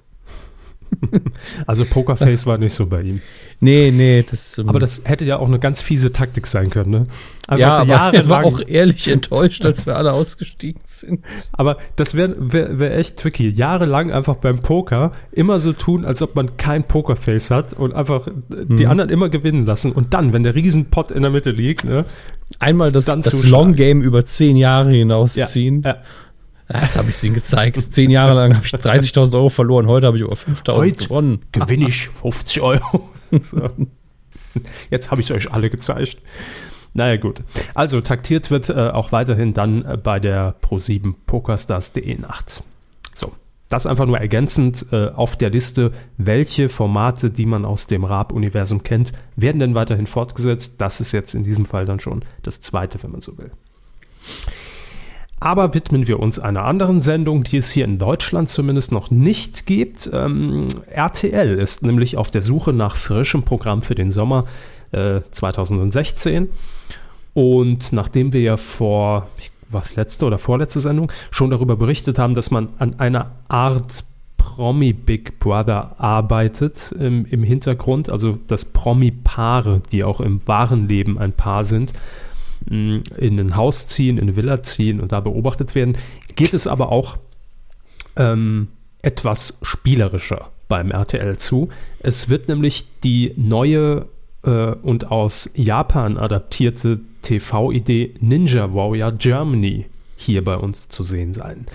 Also 1.66 1.86
Pokerface 1.86 2.46
war 2.46 2.58
nicht 2.58 2.74
so 2.74 2.86
bei 2.88 3.02
ihm. 3.02 3.22
Nee, 3.60 3.92
nee, 3.92 4.24
das. 4.30 4.58
ähm, 4.58 4.70
Aber 4.70 4.80
das 4.80 5.02
hätte 5.06 5.26
ja 5.26 5.38
auch 5.40 5.48
eine 5.48 5.58
ganz 5.60 5.82
fiese 5.82 6.12
Taktik 6.14 6.46
sein 6.48 6.70
können, 6.70 6.92
ne? 6.92 7.08
Einfach 7.48 7.60
ja, 7.60 7.78
aber 7.78 7.94
er 8.14 8.30
war 8.30 8.44
auch 8.46 8.60
ehrlich 8.68 9.08
enttäuscht, 9.08 9.66
als 9.66 9.86
wir 9.86 9.96
alle 9.96 10.12
ausgestiegen 10.14 10.82
sind. 10.86 11.24
Aber 11.54 11.78
das 11.96 12.14
wäre 12.14 12.36
wär, 12.38 12.78
wär 12.80 12.98
echt 12.98 13.18
tricky. 13.18 13.50
Jahrelang 13.50 14.12
einfach 14.12 14.36
beim 14.36 14.62
Poker 14.62 15.14
immer 15.32 15.60
so 15.60 15.74
tun, 15.74 16.06
als 16.06 16.22
ob 16.22 16.36
man 16.36 16.58
kein 16.58 16.84
Pokerface 16.84 17.50
hat 17.50 17.74
und 17.74 17.94
einfach 17.94 18.28
die 18.50 18.84
Mhm. 18.86 18.92
anderen 18.92 19.10
immer 19.10 19.30
gewinnen 19.30 19.66
lassen. 19.66 19.92
Und 19.92 20.14
dann, 20.14 20.34
wenn 20.34 20.44
der 20.44 20.54
Riesenpott 20.56 21.12
in 21.12 21.22
der 21.24 21.32
Mitte 21.32 21.52
liegt, 21.52 21.84
ne? 21.86 22.06
Einmal 22.60 22.92
das, 22.92 23.06
das. 23.06 23.44
Long 23.44 23.76
Game 23.76 24.02
über 24.02 24.24
zehn 24.26 24.56
Jahre 24.56 24.92
hinausziehen. 24.92 25.82
Ja. 25.84 25.90
Ja, 25.90 25.98
Das 26.68 26.98
habe 26.98 27.10
ich 27.10 27.24
ihnen 27.24 27.36
gezeigt. 27.36 27.94
Zehn 27.94 28.10
Jahre 28.10 28.34
lang 28.34 28.56
habe 28.56 28.66
ich 28.66 28.74
30.000 28.74 29.34
Euro 29.36 29.50
verloren, 29.50 29.88
heute 29.88 30.08
habe 30.08 30.18
ich 30.18 30.24
über 30.24 30.34
5.000 30.34 30.76
Heute 30.76 31.04
gewonnen. 31.06 31.42
Gewinne 31.52 31.88
ich 31.88 32.10
50 32.10 32.62
Euro. 32.62 33.10
so. 33.42 33.70
Jetzt 34.90 35.12
habe 35.12 35.22
ich 35.22 35.30
es 35.30 35.36
euch 35.36 35.52
alle 35.52 35.70
gezeigt. 35.70 36.18
Naja, 36.94 37.18
gut. 37.18 37.44
Also 37.74 38.02
taktiert 38.02 38.50
wird 38.50 38.70
äh, 38.70 38.90
auch 38.90 39.12
weiterhin 39.12 39.54
dann 39.54 39.86
äh, 39.86 39.98
bei 39.98 40.20
der 40.20 40.56
Pro7 40.62 41.14
Pokerstars.de 41.28 42.18
Nacht. 42.18 42.64
So, 43.14 43.34
das 43.70 43.86
einfach 43.86 44.06
nur 44.06 44.18
ergänzend 44.18 44.88
äh, 44.92 45.10
auf 45.10 45.36
der 45.36 45.52
Liste, 45.52 45.94
welche 46.18 46.70
Formate, 46.70 47.30
die 47.30 47.46
man 47.46 47.66
aus 47.66 47.88
dem 47.88 48.04
Raab-Universum 48.04 48.84
kennt, 48.84 49.14
werden 49.36 49.60
denn 49.60 49.76
weiterhin 49.76 50.08
fortgesetzt. 50.08 50.82
Das 50.82 51.00
ist 51.00 51.12
jetzt 51.12 51.36
in 51.36 51.44
diesem 51.44 51.66
Fall 51.66 51.86
dann 51.86 52.00
schon 52.00 52.26
das 52.42 52.62
zweite, 52.62 53.02
wenn 53.04 53.12
man 53.12 53.22
so 53.22 53.38
will. 53.38 53.52
Aber 55.40 55.74
widmen 55.76 56.08
wir 56.08 56.20
uns 56.20 56.40
einer 56.40 56.64
anderen 56.66 57.00
Sendung, 57.02 57.44
die 57.44 57.58
es 57.58 57.70
hier 57.70 57.86
in 57.86 58.00
Deutschland 58.00 58.50
zumindest 58.50 58.92
noch 58.92 59.12
nicht 59.12 59.68
gibt. 59.68 60.10
Ähm, 60.12 60.68
RTL 60.88 61.60
ist 61.60 61.84
nämlich 61.84 62.18
auf 62.18 62.32
der 62.32 62.42
Suche 62.42 62.74
nach 62.74 62.96
frischem 62.96 63.44
Programm 63.44 63.84
für 63.84 63.94
den 63.94 64.12
Sommer 64.12 64.46
äh, 64.92 65.22
2016. 65.30 66.50
Und 67.36 67.94
nachdem 67.94 68.34
wir 68.34 68.42
ja 68.42 68.58
vor, 68.58 69.28
was 69.70 69.96
letzte 69.96 70.26
oder 70.26 70.40
vorletzte 70.40 70.80
Sendung, 70.80 71.12
schon 71.30 71.52
darüber 71.52 71.76
berichtet 71.76 72.18
haben, 72.18 72.34
dass 72.34 72.50
man 72.50 72.70
an 72.80 73.00
einer 73.00 73.32
Art 73.48 74.06
Promi 74.38 74.92
Big 74.92 75.38
Brother 75.38 75.96
arbeitet 76.00 76.96
im, 77.00 77.28
im 77.28 77.44
Hintergrund, 77.44 78.10
also 78.10 78.40
das 78.48 78.66
Promi-Paare, 78.66 79.84
die 79.92 80.04
auch 80.04 80.20
im 80.20 80.48
wahren 80.48 80.88
Leben 80.88 81.20
ein 81.20 81.34
Paar 81.34 81.64
sind, 81.64 81.94
in 82.66 83.04
ein 83.18 83.56
Haus 83.56 83.88
ziehen, 83.88 84.18
in 84.18 84.24
eine 84.24 84.36
Villa 84.36 84.62
ziehen 84.62 85.00
und 85.00 85.12
da 85.12 85.20
beobachtet 85.20 85.76
werden. 85.76 85.98
Geht 86.36 86.54
es 86.54 86.68
aber 86.68 86.92
auch 86.92 87.18
ähm, 88.16 88.70
etwas 89.02 89.58
spielerischer 89.62 90.50
beim 90.68 90.92
RTL 90.92 91.38
zu. 91.38 91.70
Es 92.00 92.30
wird 92.30 92.48
nämlich 92.48 92.88
die 93.04 93.34
neue 93.38 94.08
äh, 94.44 94.50
und 94.50 95.12
aus 95.12 95.50
Japan 95.56 96.18
adaptierte 96.18 97.00
TV-Idee 97.22 98.16
Ninja 98.20 98.74
Warrior 98.74 99.12
Germany 99.12 99.86
hier 100.18 100.44
bei 100.44 100.56
uns 100.58 100.90
zu 100.90 101.04
sehen 101.04 101.34
sein. 101.34 101.68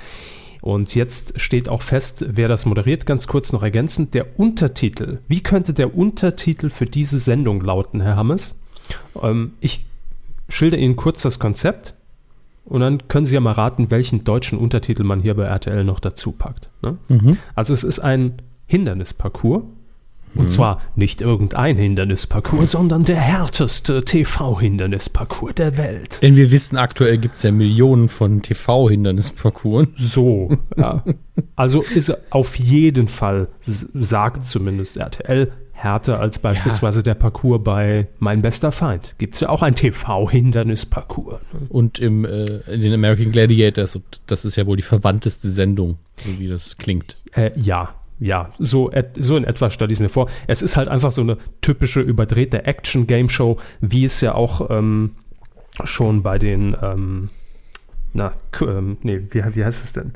Und 0.60 0.94
jetzt 0.94 1.40
steht 1.40 1.68
auch 1.68 1.82
fest, 1.82 2.24
wer 2.28 2.46
das 2.46 2.66
moderiert. 2.66 3.04
Ganz 3.04 3.26
kurz 3.26 3.52
noch 3.52 3.62
ergänzend, 3.62 4.14
der 4.14 4.38
Untertitel. 4.38 5.18
Wie 5.26 5.42
könnte 5.42 5.74
der 5.74 5.96
Untertitel 5.96 6.70
für 6.70 6.86
diese 6.86 7.18
Sendung 7.18 7.60
lauten, 7.62 8.00
Herr 8.00 8.16
Hammes? 8.16 8.54
Ähm, 9.20 9.54
ich 9.60 9.84
schilder 10.52 10.78
Ihnen 10.78 10.96
kurz 10.96 11.22
das 11.22 11.38
Konzept 11.38 11.94
und 12.64 12.80
dann 12.80 13.08
können 13.08 13.26
Sie 13.26 13.34
ja 13.34 13.40
mal 13.40 13.52
raten, 13.52 13.90
welchen 13.90 14.24
deutschen 14.24 14.58
Untertitel 14.58 15.02
man 15.02 15.20
hier 15.20 15.34
bei 15.34 15.44
RTL 15.44 15.84
noch 15.84 16.00
dazu 16.00 16.32
packt. 16.32 16.68
Ne? 16.82 16.98
Mhm. 17.08 17.38
Also 17.54 17.74
es 17.74 17.84
ist 17.84 17.98
ein 17.98 18.34
Hindernisparcours. 18.66 19.64
Und 20.34 20.50
zwar 20.50 20.80
nicht 20.96 21.20
irgendein 21.20 21.76
Hindernisparcours, 21.76 22.70
sondern 22.70 23.04
der 23.04 23.16
härteste 23.16 24.02
TV-Hindernisparcours 24.02 25.54
der 25.56 25.76
Welt. 25.76 26.22
Denn 26.22 26.36
wir 26.36 26.50
wissen, 26.50 26.78
aktuell 26.78 27.18
gibt 27.18 27.34
es 27.34 27.42
ja 27.42 27.52
Millionen 27.52 28.08
von 28.08 28.40
TV-Hindernisparcours. 28.40 29.88
So, 29.96 30.56
ja. 30.76 31.04
Also 31.54 31.82
ist 31.82 32.16
auf 32.32 32.58
jeden 32.58 33.08
Fall, 33.08 33.48
sagt 33.60 34.46
zumindest 34.46 34.96
RTL, 34.96 35.52
härter 35.82 36.20
als 36.20 36.38
beispielsweise 36.38 37.02
der 37.02 37.14
Parcours 37.14 37.62
bei 37.64 38.06
Mein 38.18 38.40
bester 38.40 38.70
Feind. 38.70 39.14
Gibt 39.18 39.34
es 39.34 39.40
ja 39.40 39.48
auch 39.48 39.62
ein 39.62 39.74
TV-Hindernisparcours. 39.74 41.40
ne? 41.52 41.66
Und 41.68 41.98
im, 41.98 42.24
äh, 42.24 42.44
in 42.72 42.80
den 42.80 42.94
American 42.94 43.32
Gladiators, 43.32 43.98
das 44.26 44.44
ist 44.44 44.56
ja 44.56 44.66
wohl 44.66 44.76
die 44.76 44.82
verwandteste 44.82 45.48
Sendung, 45.48 45.98
so 46.22 46.38
wie 46.38 46.48
das 46.48 46.78
klingt. 46.78 47.16
Äh, 47.34 47.50
ja, 47.60 47.94
ja, 48.20 48.50
so, 48.60 48.92
so 49.18 49.36
in 49.36 49.42
etwa 49.42 49.70
stelle 49.70 49.90
ich 49.90 49.96
es 49.96 50.00
mir 50.00 50.08
vor. 50.08 50.30
Es 50.46 50.62
ist 50.62 50.76
halt 50.76 50.86
einfach 50.86 51.10
so 51.10 51.22
eine 51.22 51.38
typische 51.60 52.00
überdrehte 52.00 52.64
Action-Game-Show, 52.64 53.58
wie 53.80 54.04
es 54.04 54.20
ja 54.20 54.36
auch 54.36 54.70
ähm, 54.70 55.16
schon 55.82 56.22
bei 56.22 56.38
den, 56.38 56.76
ähm, 56.80 57.30
na, 58.12 58.34
ähm, 58.60 58.98
nee, 59.02 59.22
wie, 59.30 59.42
wie 59.56 59.64
heißt 59.64 59.82
es 59.82 59.92
denn? 59.92 60.12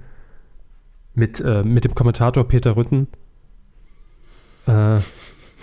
Mit, 1.14 1.40
äh, 1.40 1.64
mit 1.64 1.84
dem 1.84 1.96
Kommentator 1.96 2.46
Peter 2.46 2.76
Rütten. 2.76 3.08
Äh, 4.68 4.98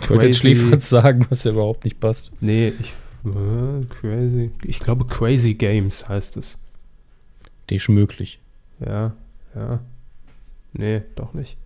Ich 0.00 0.10
wollte 0.10 0.26
jetzt 0.26 0.38
Schläferz 0.38 0.88
sagen, 0.88 1.26
was 1.30 1.44
ja 1.44 1.52
überhaupt 1.52 1.84
nicht 1.84 2.00
passt. 2.00 2.32
nee, 2.40 2.72
ich, 2.78 2.92
äh, 3.24 3.84
crazy, 3.86 4.50
ich 4.64 4.78
glaube 4.80 5.06
Crazy 5.06 5.54
Games 5.54 6.08
heißt 6.08 6.36
es. 6.36 6.58
Der 7.68 7.76
ist 7.76 7.88
möglich. 7.88 8.40
Ja, 8.84 9.14
ja. 9.54 9.80
Nee, 10.72 11.02
doch 11.14 11.32
nicht. 11.32 11.56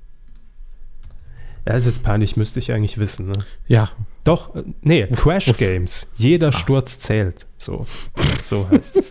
Ja, 1.66 1.74
ist 1.74 1.86
jetzt 1.86 2.02
peinlich, 2.02 2.36
müsste 2.36 2.60
ich 2.60 2.72
eigentlich 2.72 2.96
wissen, 2.98 3.28
ne? 3.28 3.44
Ja, 3.66 3.90
Doch, 4.24 4.54
äh, 4.54 4.64
nee, 4.80 5.06
Crash 5.06 5.48
uff. 5.48 5.58
Games. 5.58 6.10
Jeder 6.16 6.52
Sturz 6.52 6.98
zählt. 6.98 7.46
So, 7.58 7.86
so 8.42 8.68
heißt 8.70 8.96
es. 8.96 9.10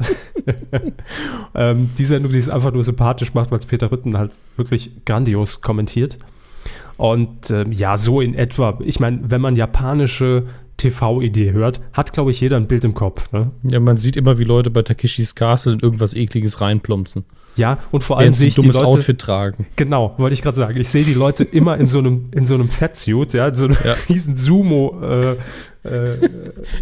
ähm, 1.56 1.90
die 1.98 2.06
Sendung, 2.06 2.32
die 2.32 2.38
es 2.40 2.50
einfach 2.50 2.72
nur 2.72 2.84
sympathisch 2.84 3.34
macht, 3.34 3.52
weil 3.52 3.60
es 3.60 3.66
Peter 3.66 3.92
Rütten 3.92 4.18
halt 4.18 4.32
wirklich 4.56 4.92
grandios 5.06 5.62
kommentiert. 5.62 6.18
Und 6.98 7.52
ähm, 7.52 7.72
ja, 7.72 7.96
so 7.96 8.22
in 8.22 8.34
etwa. 8.34 8.80
Ich 8.84 9.00
meine, 9.00 9.20
wenn 9.30 9.42
man 9.42 9.56
japanische 9.56 10.48
TV-Idee 10.78 11.52
hört, 11.52 11.82
hat, 11.94 12.14
glaube 12.14 12.32
ich, 12.32 12.40
jeder 12.40 12.58
ein 12.58 12.68
Bild 12.68 12.84
im 12.84 12.94
Kopf. 12.94 13.32
Ne? 13.32 13.52
ja, 13.64 13.80
man 13.80 13.98
sieht 13.98 14.16
immer, 14.16 14.38
wie 14.38 14.44
Leute 14.44 14.70
bei 14.70 14.84
Takeshis 14.84 15.36
Castle 15.36 15.74
in 15.74 15.80
irgendwas 15.80 16.14
Ekliges 16.14 16.62
reinplumpsen. 16.62 17.26
Ja, 17.56 17.80
und 17.92 18.04
vor 18.04 18.18
allem 18.18 18.26
Während 18.26 18.36
sehe 18.36 18.44
sie 18.46 18.50
ich 18.50 18.58
ein 18.58 18.62
die 18.62 18.68
dummes 18.68 18.76
Leute, 18.78 18.88
Outfit 19.00 19.20
tragen. 19.20 19.66
Genau, 19.76 20.14
wollte 20.18 20.36
ich 20.36 20.44
gerade 20.44 20.56
sagen. 20.56 20.80
Ich 20.80 20.90
sehe 20.90 21.04
die 21.04 21.16
Leute 21.16 21.44
immer 21.44 21.78
in 21.78 21.88
so 21.88 21.98
einem, 21.98 22.30
in 22.32 22.46
so 22.46 22.54
einem 22.54 22.70
Fettsuit, 22.70 23.34
ja, 23.34 23.48
in 23.48 23.56
so 23.56 23.66
einem 23.66 23.78
Ja. 23.84 23.96
riesen 24.10 24.38
Sumo. 24.38 24.96
Äh, 25.02 25.32
äh, 25.84 26.30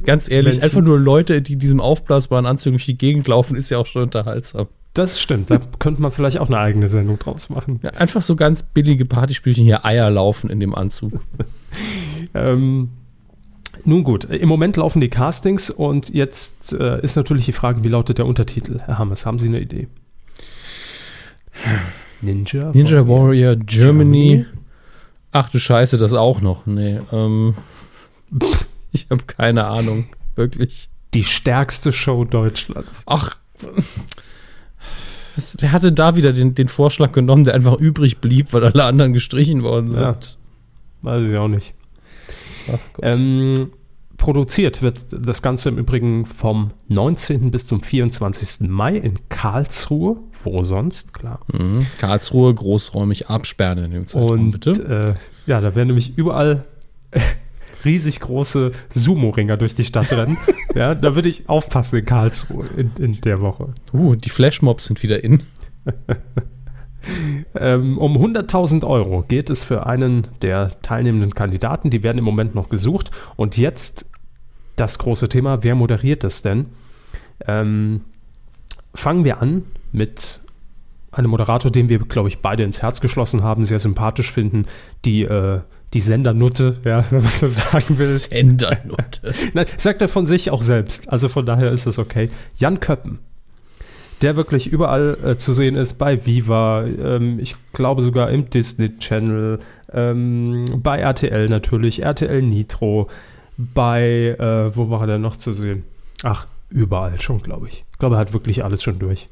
Ganz 0.05 0.29
ehrlich, 0.29 0.55
Menschen. 0.55 0.63
einfach 0.63 0.81
nur 0.81 0.99
Leute, 0.99 1.41
die 1.41 1.53
in 1.53 1.59
diesem 1.59 1.79
aufblasbaren 1.79 2.45
Anzug 2.45 2.73
durch 2.73 2.85
die 2.85 2.97
Gegend 2.97 3.27
laufen, 3.29 3.55
ist 3.55 3.69
ja 3.69 3.77
auch 3.77 3.85
schon 3.85 4.03
unterhaltsam. 4.03 4.67
das 4.93 5.21
stimmt, 5.21 5.49
da 5.49 5.59
könnte 5.79 6.01
man 6.01 6.11
vielleicht 6.11 6.39
auch 6.39 6.47
eine 6.47 6.57
eigene 6.57 6.89
Sendung 6.89 7.19
draus 7.19 7.49
machen. 7.49 7.79
Ja, 7.83 7.91
einfach 7.91 8.21
so 8.21 8.35
ganz 8.35 8.63
billige 8.63 9.05
Partyspielchen 9.05 9.63
hier 9.63 9.85
Eier 9.85 10.09
laufen 10.09 10.49
in 10.49 10.59
dem 10.59 10.75
Anzug. 10.75 11.13
Ähm, 12.33 12.89
nun 13.85 14.03
gut, 14.03 14.25
im 14.25 14.49
Moment 14.49 14.77
laufen 14.77 14.99
die 15.01 15.09
Castings 15.09 15.69
und 15.69 16.09
jetzt 16.09 16.73
äh, 16.73 17.01
ist 17.01 17.15
natürlich 17.15 17.45
die 17.45 17.53
Frage, 17.53 17.83
wie 17.83 17.87
lautet 17.89 18.17
der 18.17 18.25
Untertitel? 18.25 18.79
Herr 18.79 18.97
Hammers, 18.99 19.25
haben 19.25 19.39
Sie 19.39 19.47
eine 19.47 19.59
Idee? 19.61 19.87
Ninja? 22.21 22.71
Ninja 22.73 23.07
Warrior 23.07 23.55
Germany. 23.55 24.37
Germany. 24.37 24.45
Ach 25.31 25.49
du 25.49 25.59
Scheiße, 25.59 25.97
das 25.97 26.13
auch 26.13 26.41
noch. 26.41 26.65
Nee, 26.65 26.99
ähm. 27.11 27.55
Ich 28.91 29.07
habe 29.09 29.23
keine 29.27 29.65
Ahnung. 29.67 30.05
Wirklich. 30.35 30.87
Die 31.13 31.25
stärkste 31.25 31.91
Show 31.91 32.23
Deutschlands. 32.23 33.03
Ach. 33.05 33.35
Was, 35.35 35.57
wer 35.59 35.73
hatte 35.73 35.91
da 35.91 36.15
wieder 36.15 36.31
den, 36.31 36.55
den 36.55 36.69
Vorschlag 36.69 37.11
genommen, 37.11 37.43
der 37.43 37.55
einfach 37.55 37.77
übrig 37.77 38.19
blieb, 38.19 38.53
weil 38.53 38.63
alle 38.63 38.85
anderen 38.85 39.11
gestrichen 39.11 39.63
worden 39.63 39.91
Ja. 39.91 40.13
sind? 40.13 40.37
Weiß 41.01 41.23
ich 41.23 41.37
auch 41.37 41.49
nicht. 41.49 41.73
Ähm, 43.01 43.71
produziert 44.17 44.81
wird 44.81 45.05
das 45.11 45.41
Ganze 45.41 45.69
im 45.69 45.77
Übrigen 45.77 46.25
vom 46.25 46.71
19. 46.87 47.51
bis 47.51 47.67
zum 47.67 47.81
24. 47.81 48.67
Mai 48.69 48.95
in 48.95 49.19
Karlsruhe. 49.29 50.17
Wo 50.43 50.63
sonst, 50.63 51.13
klar. 51.13 51.39
Mhm. 51.51 51.85
Karlsruhe 51.97 52.53
großräumig 52.53 53.29
absperren 53.29 53.79
in 53.79 53.91
dem 53.91 54.05
Zeitraum, 54.05 54.31
Und 54.31 54.51
bitte. 54.51 55.15
Äh, 55.47 55.49
ja, 55.49 55.61
da 55.61 55.75
werden 55.75 55.87
nämlich 55.87 56.17
überall 56.17 56.65
riesig 57.85 58.19
große 58.19 58.71
Sumo-Ringer 58.93 59.57
durch 59.57 59.75
die 59.75 59.85
Stadt 59.85 60.11
rennen. 60.11 60.37
ja, 60.75 60.95
da 60.95 61.15
würde 61.15 61.29
ich 61.29 61.49
aufpassen 61.49 61.97
in 61.97 62.05
Karlsruhe 62.05 62.65
in, 62.77 62.91
in 62.97 63.21
der 63.21 63.41
Woche. 63.41 63.73
Uh, 63.93 64.15
die 64.15 64.29
Flashmobs 64.29 64.85
sind 64.85 65.03
wieder 65.03 65.23
in. 65.23 65.43
Ähm, 67.55 67.97
um 67.97 68.17
100.000 68.17 68.85
Euro 68.85 69.23
geht 69.27 69.49
es 69.49 69.63
für 69.63 69.85
einen 69.85 70.27
der 70.41 70.69
teilnehmenden 70.81 71.33
Kandidaten. 71.33 71.89
Die 71.89 72.03
werden 72.03 72.17
im 72.17 72.23
Moment 72.23 72.55
noch 72.55 72.69
gesucht. 72.69 73.11
Und 73.35 73.57
jetzt 73.57 74.05
das 74.75 74.97
große 74.97 75.29
Thema, 75.29 75.63
wer 75.63 75.75
moderiert 75.75 76.23
es 76.23 76.41
denn? 76.41 76.67
Ähm, 77.47 78.01
fangen 78.93 79.23
wir 79.25 79.41
an 79.41 79.63
mit 79.91 80.39
einem 81.11 81.31
Moderator, 81.31 81.71
den 81.71 81.89
wir, 81.89 81.99
glaube 81.99 82.29
ich, 82.29 82.39
beide 82.39 82.63
ins 82.63 82.81
Herz 82.81 82.99
geschlossen 83.01 83.43
haben, 83.43 83.65
sehr 83.65 83.79
sympathisch 83.79 84.31
finden, 84.31 84.65
die, 85.05 85.23
äh, 85.23 85.61
die 85.93 85.99
Sendernutte, 86.01 86.77
ja, 86.83 87.05
wenn 87.09 87.21
man 87.21 87.31
so 87.31 87.47
sagen 87.47 87.97
will. 87.97 88.05
Sendernote. 88.05 89.33
Nein, 89.53 89.65
sagt 89.77 90.01
er 90.01 90.09
von 90.09 90.25
sich 90.25 90.51
auch 90.51 90.61
selbst. 90.61 91.09
Also 91.09 91.29
von 91.29 91.45
daher 91.45 91.71
ist 91.71 91.85
es 91.85 91.99
okay. 91.99 92.29
Jan 92.57 92.79
Köppen, 92.79 93.19
der 94.21 94.35
wirklich 94.35 94.67
überall 94.67 95.17
äh, 95.23 95.37
zu 95.37 95.53
sehen 95.53 95.75
ist, 95.75 95.95
bei 95.95 96.25
Viva, 96.25 96.85
ähm, 96.85 97.39
ich 97.39 97.55
glaube 97.73 98.01
sogar 98.01 98.29
im 98.29 98.49
Disney 98.49 98.97
Channel, 98.97 99.59
ähm, 99.93 100.65
bei 100.81 100.99
RTL 100.99 101.49
natürlich, 101.49 102.03
RTL 102.03 102.41
Nitro, 102.41 103.09
bei, 103.57 104.35
äh, 104.39 104.75
wo 104.75 104.89
war 104.89 105.01
er 105.01 105.07
denn 105.07 105.21
noch 105.21 105.37
zu 105.37 105.53
sehen? 105.53 105.83
Ach, 106.23 106.47
überall 106.69 107.19
schon, 107.21 107.41
glaube 107.41 107.67
ich. 107.67 107.83
Ich 107.91 107.99
glaube, 107.99 108.15
er 108.15 108.19
hat 108.19 108.33
wirklich 108.33 108.63
alles 108.63 108.83
schon 108.83 108.99
durch. 108.99 109.29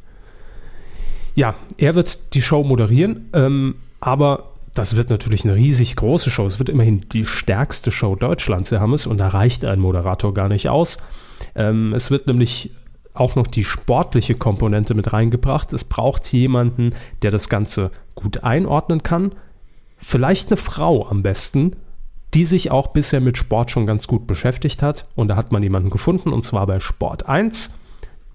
Ja, 1.36 1.56
er 1.78 1.96
wird 1.96 2.34
die 2.36 2.42
Show 2.42 2.64
moderieren, 2.64 3.30
ähm, 3.34 3.76
aber 4.00 4.52
das 4.76 4.96
wird 4.96 5.10
natürlich 5.10 5.44
eine 5.44 5.56
riesig 5.56 5.96
große 5.96 6.30
Show. 6.30 6.46
Es 6.46 6.60
wird 6.60 6.70
immerhin 6.70 7.08
die 7.10 7.26
stärkste 7.26 7.92
Show 7.92 8.16
Deutschlands, 8.16 8.72
Herr 8.72 8.80
Hammes, 8.80 9.08
und 9.08 9.18
da 9.18 9.28
reicht 9.28 9.66
ein 9.66 9.80
Moderator 9.80 10.34
gar 10.34 10.50
nicht 10.50 10.70
aus. 10.70 10.98
Ähm, 11.56 11.94
es 11.94 12.12
wird 12.12 12.28
nämlich 12.28 12.72
auch 13.14 13.36
noch 13.36 13.48
die 13.48 13.64
sportliche 13.64 14.36
Komponente 14.36 14.94
mit 14.94 15.14
reingebracht. 15.14 15.72
Es 15.74 15.84
braucht 15.84 16.32
jemanden, 16.34 16.96
der 17.22 17.32
das 17.32 17.50
Ganze 17.50 17.92
gut 18.16 18.44
einordnen 18.44 19.04
kann. 19.04 19.34
Vielleicht 19.98 20.50
eine 20.50 20.58
Frau 20.58 21.08
am 21.08 21.24
besten, 21.24 21.76
die 22.34 22.46
sich 22.46 22.72
auch 22.72 22.88
bisher 22.88 23.22
mit 23.22 23.38
Sport 23.38 23.70
schon 23.72 23.86
ganz 23.86 24.08
gut 24.08 24.26
beschäftigt 24.26 24.82
hat. 24.82 25.06
Und 25.16 25.28
da 25.28 25.36
hat 25.36 25.52
man 25.52 25.62
jemanden 25.64 25.90
gefunden, 25.92 26.34
und 26.34 26.44
zwar 26.44 26.66
bei 26.68 26.80
Sport 26.80 27.28
1. 27.30 27.70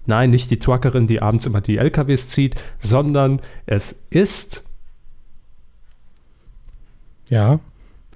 Nein, 0.05 0.29
nicht 0.31 0.49
die 0.49 0.59
Truckerin, 0.59 1.07
die 1.07 1.21
abends 1.21 1.45
immer 1.45 1.61
die 1.61 1.77
LKWs 1.77 2.29
zieht, 2.29 2.55
sondern 2.79 3.41
es 3.65 4.03
ist, 4.09 4.63
Ja. 7.29 7.59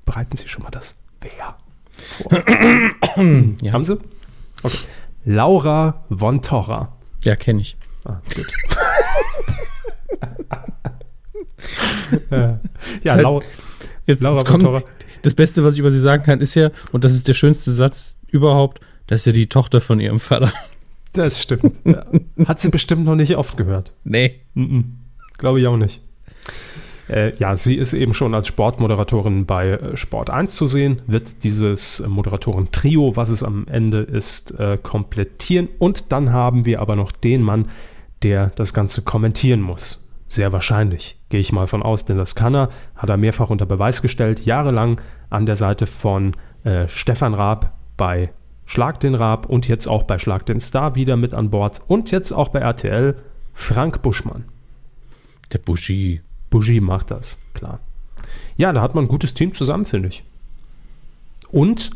bereiten 0.06 0.38
Sie 0.38 0.48
schon 0.48 0.64
mal 0.64 0.72
das 0.72 0.96
Wer 1.22 1.58
vor. 1.92 2.32
ja. 3.62 3.74
Haben 3.74 3.86
Sie? 3.86 3.98
Okay. 4.64 4.78
Laura 5.26 6.04
von 6.14 6.42
Torra. 6.42 6.96
Ja, 7.24 7.36
kenne 7.36 7.62
ich. 7.62 7.78
Ah, 8.06 8.22
gut. 8.36 8.48
Ja, 13.04 13.14
halt- 13.14 13.24
Lau 13.24 13.42
Jetzt, 14.06 14.22
Laura 14.22 14.38
jetzt 14.40 14.48
von 14.50 14.60
Torra. 14.60 14.84
das 15.22 15.34
Beste, 15.34 15.64
was 15.64 15.76
ich 15.76 15.80
über 15.80 15.92
sie 15.92 16.00
sagen 16.00 16.24
kann, 16.24 16.42
ist 16.42 16.56
ja, 16.56 16.72
und 16.92 17.04
das 17.04 17.14
ist 17.14 17.28
der 17.28 17.34
schönste 17.34 17.72
Satz 17.72 18.18
überhaupt, 18.28 18.82
das 19.08 19.22
ist 19.22 19.26
ja 19.28 19.32
die 19.32 19.48
Tochter 19.48 19.80
von 19.82 20.00
ihrem 20.00 20.20
Vater. 20.20 20.52
Das 21.14 21.40
stimmt. 21.42 21.74
Hat 22.46 22.60
sie 22.60 22.70
bestimmt 22.70 23.06
noch 23.06 23.16
nicht 23.16 23.36
oft 23.38 23.56
gehört. 23.56 23.94
Nee. 24.04 24.42
Mhm. 24.56 24.98
Glaube 25.38 25.60
ich 25.62 25.68
auch 25.68 25.78
nicht. 25.78 26.02
Äh, 27.10 27.36
ja, 27.36 27.58
sie 27.58 27.76
ist 27.76 27.94
eben 27.94 28.14
schon 28.14 28.34
als 28.34 28.48
Sportmoderatorin 28.48 29.46
bei 29.46 29.72
äh, 29.72 29.98
Sport 29.98 30.30
1 30.30 30.56
zu 30.56 30.68
sehen, 30.68 31.02
wird 31.06 31.44
dieses 31.44 32.00
äh, 32.00 32.08
Moderatoren-Trio, 32.08 33.16
was 33.16 33.30
es 33.30 33.44
am 33.44 33.68
Ende 33.68 34.00
ist, 34.00 34.58
äh, 34.58 34.78
komplettieren. 34.82 35.68
Und 35.80 36.12
dann 36.12 36.32
haben 36.32 36.66
wir 36.66 36.80
aber 36.80 36.96
noch 36.96 37.12
den 37.12 37.42
Mann, 37.42 37.70
der 38.24 38.52
das 38.56 38.74
Ganze 38.74 39.02
kommentieren 39.02 39.62
muss. 39.62 40.00
Sehr 40.28 40.52
wahrscheinlich, 40.52 41.20
gehe 41.30 41.42
ich 41.42 41.52
mal 41.52 41.68
von 41.68 41.84
aus, 41.84 42.06
denn 42.06 42.18
das 42.18 42.36
kann 42.36 42.56
er, 42.56 42.70
hat 42.96 43.10
er 43.10 43.18
mehrfach 43.18 43.50
unter 43.50 43.66
Beweis 43.66 44.02
gestellt, 44.02 44.46
jahrelang 44.46 45.00
an 45.30 45.46
der 45.46 45.58
Seite 45.58 45.86
von 45.86 46.36
äh, 46.64 46.88
Stefan 46.88 47.34
Raab 47.34 47.74
bei 47.98 48.32
Schlag 48.66 49.00
den 49.02 49.14
Raab 49.14 49.46
und 49.48 49.68
jetzt 49.68 49.88
auch 49.88 50.04
bei 50.04 50.18
Schlag 50.18 50.46
den 50.46 50.62
Star 50.62 50.96
wieder 50.96 51.18
mit 51.18 51.34
an 51.34 51.50
Bord 51.50 51.82
und 51.88 52.12
jetzt 52.12 52.32
auch 52.32 52.50
bei 52.50 52.60
RTL 52.60 53.16
Frank 53.54 54.02
Buschmann. 54.02 54.46
Der 55.52 55.60
Buschi. 55.60 56.22
Bougie 56.54 56.82
macht 56.82 57.10
das, 57.10 57.40
klar. 57.56 57.80
Ja, 58.58 58.72
da 58.74 58.82
hat 58.84 58.94
man 58.94 59.06
ein 59.06 59.08
gutes 59.08 59.34
Team 59.34 59.56
zusammen, 59.56 59.86
finde 59.86 60.10
ich. 60.10 60.24
Und 61.50 61.90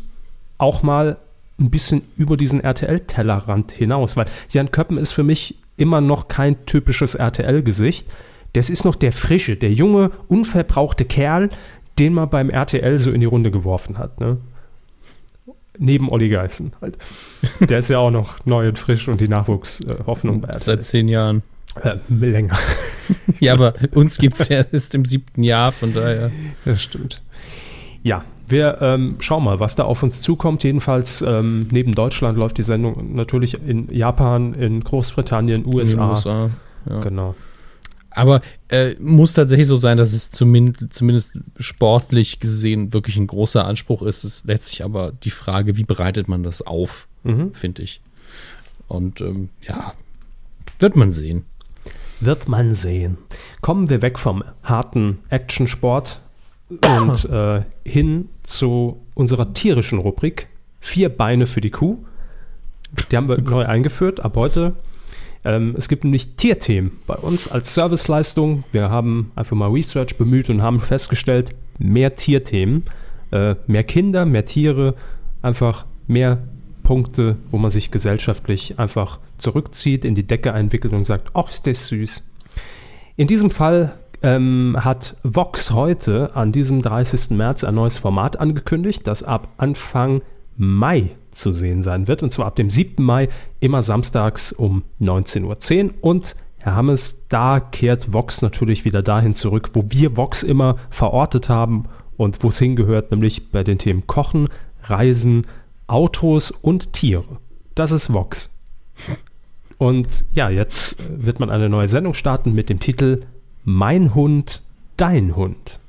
auch 0.58 0.82
mal 0.82 1.16
ein 1.60 1.70
bisschen 1.70 2.02
über 2.16 2.36
diesen 2.36 2.58
RTL-Tellerrand 2.58 3.70
hinaus, 3.70 4.16
weil 4.16 4.26
Jan 4.50 4.72
Köppen 4.72 4.98
ist 4.98 5.12
für 5.12 5.22
mich 5.22 5.54
immer 5.76 6.00
noch 6.00 6.26
kein 6.26 6.66
typisches 6.66 7.14
RTL-Gesicht. 7.14 8.08
Das 8.54 8.68
ist 8.68 8.84
noch 8.84 8.96
der 8.96 9.12
frische, 9.12 9.56
der 9.56 9.72
junge, 9.72 10.10
unverbrauchte 10.26 11.04
Kerl, 11.04 11.50
den 12.00 12.12
man 12.12 12.28
beim 12.28 12.50
RTL 12.50 12.98
so 12.98 13.12
in 13.12 13.20
die 13.20 13.26
Runde 13.26 13.52
geworfen 13.52 13.96
hat. 13.96 14.18
Ne? 14.18 14.38
Neben 15.78 16.10
Olli 16.10 16.30
Geißen 16.30 16.72
halt. 16.80 16.98
Der 17.60 17.78
ist 17.78 17.90
ja 17.90 17.98
auch 17.98 18.10
noch 18.10 18.44
neu 18.44 18.70
und 18.70 18.78
frisch 18.80 19.06
und 19.06 19.20
die 19.20 19.28
Nachwuchshoffnung 19.28 20.40
bei 20.40 20.48
RTL. 20.48 20.62
Seit 20.64 20.84
zehn 20.84 21.06
Jahren. 21.06 21.44
Äh, 21.82 21.98
länger. 22.08 22.56
Ja, 23.40 23.54
aber 23.54 23.72
uns 23.94 24.18
gibt 24.18 24.38
es 24.38 24.48
ja 24.50 24.64
erst 24.72 24.94
im 24.94 25.06
siebten 25.06 25.42
Jahr, 25.42 25.72
von 25.72 25.94
daher. 25.94 26.30
Das 26.66 26.82
stimmt. 26.82 27.22
Ja, 28.02 28.22
wir 28.46 28.78
ähm, 28.82 29.16
schauen 29.20 29.44
mal, 29.44 29.60
was 29.60 29.76
da 29.76 29.84
auf 29.84 30.02
uns 30.02 30.20
zukommt. 30.20 30.62
Jedenfalls 30.62 31.22
ähm, 31.22 31.68
neben 31.70 31.92
Deutschland 31.94 32.36
läuft 32.36 32.58
die 32.58 32.62
Sendung 32.62 33.14
natürlich 33.14 33.54
in 33.66 33.90
Japan, 33.90 34.52
in 34.52 34.84
Großbritannien, 34.84 35.64
USA. 35.64 36.10
USA, 36.10 36.50
ja. 36.88 37.00
Genau. 37.00 37.34
Aber 38.10 38.42
äh, 38.68 38.94
muss 39.00 39.32
tatsächlich 39.32 39.66
so 39.68 39.76
sein, 39.76 39.96
dass 39.96 40.12
es 40.12 40.30
zumindest, 40.30 40.92
zumindest 40.92 41.38
sportlich 41.58 42.40
gesehen 42.40 42.92
wirklich 42.92 43.16
ein 43.16 43.26
großer 43.26 43.64
Anspruch 43.64 44.02
ist. 44.02 44.24
Es 44.24 44.38
ist 44.38 44.46
letztlich 44.46 44.84
aber 44.84 45.12
die 45.12 45.30
Frage, 45.30 45.76
wie 45.78 45.84
bereitet 45.84 46.28
man 46.28 46.42
das 46.42 46.60
auf, 46.60 47.06
Mhm. 47.24 47.54
finde 47.54 47.82
ich. 47.82 48.00
Und 48.86 49.20
ähm, 49.22 49.48
ja, 49.66 49.94
wird 50.78 50.94
man 50.96 51.12
sehen. 51.12 51.44
Wird 52.20 52.48
man 52.48 52.74
sehen. 52.74 53.18
Kommen 53.60 53.88
wir 53.90 54.02
weg 54.02 54.18
vom 54.18 54.42
harten 54.62 55.18
Actionsport 55.28 56.20
und 56.68 57.24
äh, 57.30 57.62
hin 57.84 58.28
zu 58.42 59.00
unserer 59.14 59.54
tierischen 59.54 59.98
Rubrik. 59.98 60.48
Vier 60.80 61.08
Beine 61.08 61.46
für 61.46 61.60
die 61.60 61.70
Kuh. 61.70 61.98
Die 63.10 63.16
haben 63.16 63.28
wir 63.28 63.38
neu 63.42 63.64
eingeführt 63.64 64.20
ab 64.20 64.36
heute. 64.36 64.74
Ähm, 65.44 65.74
es 65.78 65.88
gibt 65.88 66.04
nämlich 66.04 66.34
Tierthemen 66.34 66.92
bei 67.06 67.14
uns 67.14 67.50
als 67.50 67.74
Serviceleistung. 67.74 68.64
Wir 68.72 68.90
haben 68.90 69.30
einfach 69.36 69.56
mal 69.56 69.70
Research 69.70 70.16
bemüht 70.16 70.50
und 70.50 70.62
haben 70.62 70.80
festgestellt, 70.80 71.54
mehr 71.78 72.16
Tierthemen, 72.16 72.84
äh, 73.30 73.54
mehr 73.66 73.84
Kinder, 73.84 74.26
mehr 74.26 74.44
Tiere, 74.44 74.94
einfach 75.42 75.86
mehr 76.06 76.42
Punkte, 76.88 77.36
wo 77.50 77.58
man 77.58 77.70
sich 77.70 77.90
gesellschaftlich 77.90 78.78
einfach 78.78 79.18
zurückzieht, 79.36 80.06
in 80.06 80.14
die 80.14 80.22
Decke 80.22 80.54
einwickelt 80.54 80.94
und 80.94 81.04
sagt, 81.04 81.32
ach, 81.34 81.50
ist 81.50 81.66
das 81.66 81.86
süß. 81.88 82.24
In 83.16 83.26
diesem 83.26 83.50
Fall 83.50 83.98
ähm, 84.22 84.74
hat 84.80 85.14
Vox 85.22 85.72
heute 85.72 86.34
an 86.34 86.50
diesem 86.50 86.80
30. 86.80 87.36
März 87.36 87.62
ein 87.62 87.74
neues 87.74 87.98
Format 87.98 88.40
angekündigt, 88.40 89.06
das 89.06 89.22
ab 89.22 89.48
Anfang 89.58 90.22
Mai 90.56 91.10
zu 91.30 91.52
sehen 91.52 91.82
sein 91.82 92.08
wird. 92.08 92.22
Und 92.22 92.32
zwar 92.32 92.46
ab 92.46 92.56
dem 92.56 92.70
7. 92.70 93.04
Mai, 93.04 93.28
immer 93.60 93.82
samstags 93.82 94.50
um 94.52 94.82
19.10 94.98 95.44
Uhr. 95.44 95.94
Und 96.00 96.36
Herr 96.56 96.74
Hammes, 96.74 97.26
da 97.28 97.60
kehrt 97.60 98.14
Vox 98.14 98.40
natürlich 98.40 98.86
wieder 98.86 99.02
dahin 99.02 99.34
zurück, 99.34 99.72
wo 99.74 99.84
wir 99.90 100.16
Vox 100.16 100.42
immer 100.42 100.76
verortet 100.88 101.50
haben 101.50 101.84
und 102.16 102.42
wo 102.42 102.48
es 102.48 102.58
hingehört, 102.58 103.10
nämlich 103.10 103.50
bei 103.50 103.62
den 103.62 103.76
Themen 103.76 104.06
Kochen, 104.06 104.48
Reisen, 104.84 105.42
Autos 105.88 106.50
und 106.50 106.92
Tiere. 106.92 107.38
Das 107.74 107.90
ist 107.90 108.12
Vox. 108.12 108.54
Und 109.78 110.24
ja, 110.34 110.50
jetzt 110.50 110.96
wird 111.08 111.40
man 111.40 111.50
eine 111.50 111.68
neue 111.68 111.88
Sendung 111.88 112.14
starten 112.14 112.52
mit 112.52 112.68
dem 112.68 112.78
Titel 112.80 113.24
Mein 113.64 114.14
Hund, 114.14 114.62
dein 114.96 115.34
Hund. 115.34 115.80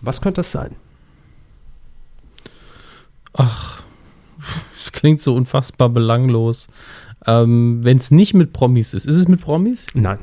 Was 0.00 0.20
könnte 0.20 0.40
das 0.40 0.52
sein? 0.52 0.76
Ach, 3.32 3.82
es 4.74 4.92
klingt 4.92 5.20
so 5.20 5.34
unfassbar 5.34 5.88
belanglos. 5.88 6.68
Ähm, 7.26 7.80
Wenn 7.82 7.98
es 7.98 8.10
nicht 8.10 8.34
mit 8.34 8.52
Promis 8.52 8.94
ist, 8.94 9.06
ist 9.06 9.16
es 9.16 9.28
mit 9.28 9.40
Promis? 9.40 9.86
Nein, 9.94 10.18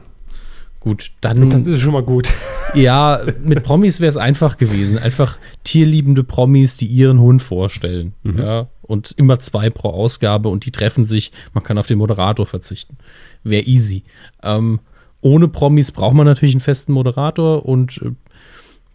Gut, 0.84 1.12
das 1.22 1.40
dann 1.40 1.66
ist 1.66 1.80
schon 1.80 1.94
mal 1.94 2.04
gut. 2.04 2.30
ja, 2.74 3.22
mit 3.42 3.64
Promis 3.64 4.02
wäre 4.02 4.10
es 4.10 4.18
einfach 4.18 4.58
gewesen. 4.58 4.98
Einfach 4.98 5.38
tierliebende 5.64 6.26
Promis, 6.26 6.76
die 6.76 6.88
ihren 6.88 7.22
Hund 7.22 7.42
vorstellen. 7.42 8.14
Mhm. 8.24 8.38
Ja, 8.38 8.68
und 8.82 9.12
immer 9.16 9.40
zwei 9.40 9.70
pro 9.70 9.92
Ausgabe 9.92 10.50
und 10.50 10.66
die 10.66 10.72
treffen 10.72 11.06
sich. 11.06 11.32
Man 11.54 11.64
kann 11.64 11.78
auf 11.78 11.88
den 11.88 12.00
Moderator 12.00 12.46
verzichten. 12.46 12.98
Wäre 13.46 13.64
easy. 13.64 14.04
Ähm, 14.44 14.82
ohne 15.22 15.48
Promis 15.48 15.94
braucht 15.94 16.16
man 16.16 16.26
natürlich 16.26 16.54
einen 16.54 16.60
festen 16.60 16.92
Moderator 16.92 17.66
und 17.66 18.02
äh, 18.02 18.12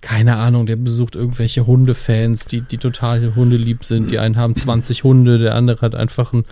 keine 0.02 0.36
Ahnung, 0.36 0.66
der 0.66 0.76
besucht 0.76 1.16
irgendwelche 1.16 1.66
Hundefans, 1.66 2.44
die, 2.44 2.60
die 2.60 2.76
total 2.76 3.34
hundelieb 3.34 3.82
sind. 3.82 4.10
Die 4.10 4.18
einen 4.18 4.36
haben 4.36 4.54
20 4.54 5.04
Hunde, 5.04 5.38
der 5.38 5.54
andere 5.54 5.80
hat 5.80 5.94
einfach 5.94 6.34
einen, 6.34 6.44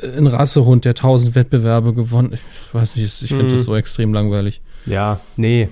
äh, 0.00 0.08
einen 0.16 0.26
Rassehund, 0.26 0.84
der 0.84 0.94
1000 0.94 1.34
Wettbewerbe 1.34 1.94
gewonnen. 1.94 2.32
Ich 2.34 2.74
weiß 2.74 2.96
nicht, 2.96 3.22
ich 3.22 3.28
finde 3.28 3.44
Mhm. 3.44 3.48
das 3.56 3.64
so 3.64 3.74
extrem 3.76 4.12
langweilig. 4.12 4.60
Ja, 4.86 5.20
nee, 5.36 5.68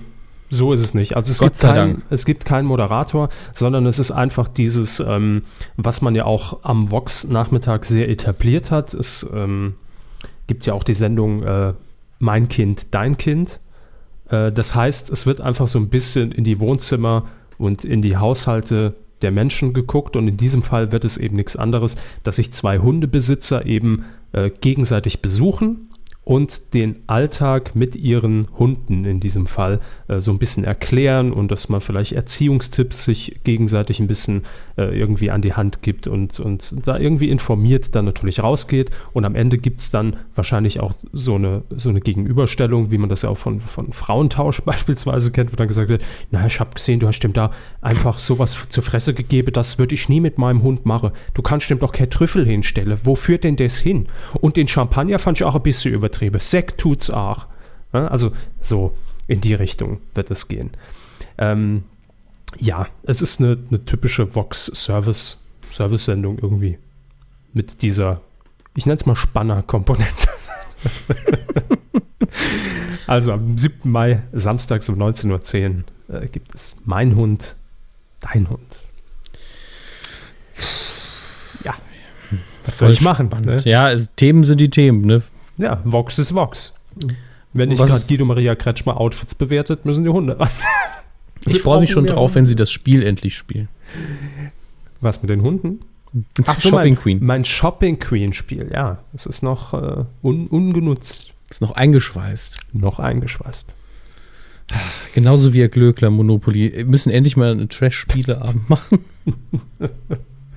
so 0.49 0.73
ist 0.73 0.81
es 0.81 0.93
nicht. 0.93 1.15
Also 1.15 1.31
es, 1.31 1.39
Gott 1.39 1.49
gibt, 1.49 1.57
sei 1.57 1.67
kein, 1.69 1.75
Dank. 1.93 2.05
es 2.09 2.25
gibt 2.25 2.45
keinen 2.45 2.65
Moderator, 2.65 3.29
sondern 3.53 3.85
es 3.85 3.99
ist 3.99 4.11
einfach 4.11 4.47
dieses, 4.47 4.99
ähm, 4.99 5.43
was 5.77 6.01
man 6.01 6.15
ja 6.15 6.25
auch 6.25 6.63
am 6.63 6.91
Vox-Nachmittag 6.91 7.85
sehr 7.85 8.09
etabliert 8.09 8.71
hat. 8.71 8.93
Es 8.93 9.25
ähm, 9.33 9.75
gibt 10.47 10.65
ja 10.65 10.73
auch 10.73 10.83
die 10.83 10.93
Sendung 10.93 11.43
äh, 11.43 11.73
Mein 12.19 12.47
Kind, 12.47 12.87
dein 12.91 13.17
Kind. 13.17 13.59
Äh, 14.29 14.51
das 14.51 14.75
heißt, 14.75 15.09
es 15.09 15.25
wird 15.25 15.41
einfach 15.41 15.67
so 15.67 15.79
ein 15.79 15.89
bisschen 15.89 16.31
in 16.31 16.43
die 16.43 16.59
Wohnzimmer 16.59 17.25
und 17.57 17.83
in 17.83 18.01
die 18.01 18.17
Haushalte 18.17 18.93
der 19.25 19.31
Menschen 19.31 19.73
geguckt 19.73 20.15
und 20.15 20.27
in 20.27 20.37
diesem 20.37 20.61
Fall 20.61 20.91
wird 20.91 21.03
es 21.03 21.17
eben 21.17 21.35
nichts 21.35 21.55
anderes, 21.55 21.97
dass 22.23 22.35
sich 22.35 22.53
zwei 22.53 22.77
Hundebesitzer 22.77 23.65
eben 23.65 24.05
äh, 24.33 24.51
gegenseitig 24.51 25.23
besuchen 25.23 25.89
und 26.25 26.73
den 26.73 27.03
Alltag 27.05 27.75
mit 27.75 27.95
ihren 27.95 28.47
Hunden 28.57 29.05
in 29.05 29.19
diesem 29.19 29.45
Fall 29.45 29.79
äh, 30.07 30.19
so 30.19 30.31
ein 30.31 30.39
bisschen 30.39 30.63
erklären 30.63 31.31
und 31.31 31.51
dass 31.51 31.69
man 31.69 31.81
vielleicht 31.81 32.13
Erziehungstipps 32.13 33.05
sich 33.05 33.39
gegenseitig 33.43 33.99
ein 33.99 34.07
bisschen 34.07 34.41
äh, 34.75 34.97
irgendwie 34.99 35.29
an 35.29 35.43
die 35.43 35.53
Hand 35.53 35.83
gibt 35.83 36.07
und, 36.07 36.39
und 36.39 36.73
da 36.83 36.97
irgendwie 36.97 37.29
informiert 37.29 37.93
dann 37.93 38.05
natürlich 38.05 38.41
rausgeht 38.41 38.89
und 39.13 39.23
am 39.23 39.35
Ende 39.35 39.59
gibt 39.59 39.81
es 39.81 39.91
dann 39.91 40.15
wahrscheinlich 40.33 40.79
auch 40.79 40.93
so 41.13 41.35
eine, 41.35 41.61
so 41.69 41.89
eine 41.89 42.01
Gegenüberstellung, 42.01 42.89
wie 42.89 42.97
man 42.97 43.09
das 43.09 43.21
ja 43.21 43.29
auch 43.29 43.37
von, 43.37 43.61
von 43.61 43.93
Frauentausch 43.93 44.61
beispielsweise 44.65 45.31
kennt, 45.31 45.53
wo 45.53 45.55
dann 45.55 45.67
gesagt 45.67 45.89
wird, 45.89 46.03
na, 46.31 46.43
ich 46.47 46.59
habe 46.59 46.73
gesehen, 46.73 46.99
du 46.99 47.07
hast 47.07 47.19
dem 47.19 47.33
da 47.33 47.51
einfach 47.81 48.17
sowas 48.17 48.57
zur 48.69 48.83
Fresse 48.83 49.13
gegeben, 49.13 49.53
das 49.53 49.77
würde 49.77 49.93
ich 49.93 50.09
nie 50.09 50.21
mit 50.21 50.39
meinem 50.39 50.63
Hund 50.63 50.87
machen. 50.87 51.11
Du 51.35 51.43
kannst 51.43 51.69
dem 51.69 51.77
doch 51.77 51.91
kein 51.91 52.09
Trüffel 52.09 52.45
hinstellen. 52.45 52.97
Wo 53.03 53.13
führt 53.13 53.43
denn 53.43 53.57
das 53.57 53.77
hin? 53.77 54.07
Und 54.41 54.57
den 54.57 54.67
Champagner 54.67 55.19
fand 55.19 55.37
ich 55.37 55.43
auch 55.43 55.55
ein 55.55 55.61
bisschen 55.61 55.93
übertrieben. 55.93 56.14
Sekt 56.39 56.79
tut's 56.79 57.09
auch. 57.09 57.47
Also 57.91 58.31
so 58.61 58.95
in 59.27 59.41
die 59.41 59.53
Richtung 59.53 59.99
wird 60.13 60.31
es 60.31 60.47
gehen. 60.47 60.71
Ähm, 61.37 61.83
ja, 62.57 62.87
es 63.03 63.21
ist 63.21 63.39
eine, 63.39 63.57
eine 63.69 63.83
typische 63.85 64.35
Vox-Service, 64.35 65.39
Service-Sendung 65.71 66.39
irgendwie. 66.39 66.77
Mit 67.53 67.81
dieser, 67.81 68.21
ich 68.75 68.85
nenne 68.85 68.95
es 68.95 69.05
mal 69.05 69.15
Spanner-Komponente. 69.15 70.27
also 73.07 73.33
am 73.33 73.57
7. 73.57 73.89
Mai, 73.89 74.21
samstags 74.33 74.89
um 74.89 75.01
19.10 75.01 75.83
Uhr, 76.09 76.21
äh, 76.21 76.27
gibt 76.27 76.53
es 76.53 76.75
Mein 76.85 77.15
Hund, 77.15 77.55
Dein 78.21 78.49
Hund. 78.49 78.85
Ja, 81.63 81.75
was 82.65 82.77
soll 82.77 82.91
ich 82.91 83.01
machen? 83.01 83.29
Ne? 83.41 83.57
Ja, 83.65 83.91
es, 83.91 84.11
Themen 84.15 84.43
sind 84.43 84.59
die 84.59 84.69
Themen, 84.69 85.01
ne? 85.01 85.21
Ja, 85.57 85.81
Vox 85.83 86.19
ist 86.19 86.33
Vox. 86.33 86.73
Wenn 87.53 87.69
nicht 87.69 87.83
gerade 87.83 88.03
Guido 88.07 88.25
Maria 88.25 88.55
Kretschmer 88.55 88.99
Outfits 88.99 89.35
bewertet, 89.35 89.85
müssen 89.85 90.03
die 90.03 90.09
Hunde 90.09 90.39
ran. 90.39 90.49
Ich 91.47 91.61
freue 91.61 91.79
mich 91.79 91.91
schon 91.91 92.07
drauf, 92.07 92.33
wenn 92.33 92.47
sie 92.47 92.55
das 92.55 92.71
Spiel 92.71 93.03
endlich 93.03 93.37
spielen. 93.37 93.67
Was 94.99 95.21
mit 95.21 95.29
den 95.29 95.43
Hunden? 95.43 95.81
Ach 96.43 96.57
so, 96.57 96.69
Shopping 96.69 96.93
mein, 96.93 96.95
Queen. 96.95 97.19
Mein 97.23 97.45
Shopping 97.45 97.99
Queen 97.99 98.33
Spiel, 98.33 98.71
ja. 98.73 98.97
Es 99.13 99.27
ist 99.27 99.43
noch 99.43 99.75
äh, 99.75 100.05
un, 100.23 100.47
ungenutzt. 100.47 101.33
Ist 101.51 101.61
noch 101.61 101.73
eingeschweißt. 101.73 102.57
Noch 102.73 102.97
eingeschweißt. 102.97 103.75
Genauso 105.13 105.53
wie 105.53 105.59
Herr 105.59 105.69
Glöckler 105.69 106.09
Monopoly. 106.09 106.73
Wir 106.77 106.85
müssen 106.85 107.11
endlich 107.11 107.37
mal 107.37 107.51
eine 107.51 107.67
Trash-Spieleabend 107.67 108.67
machen. 108.67 109.05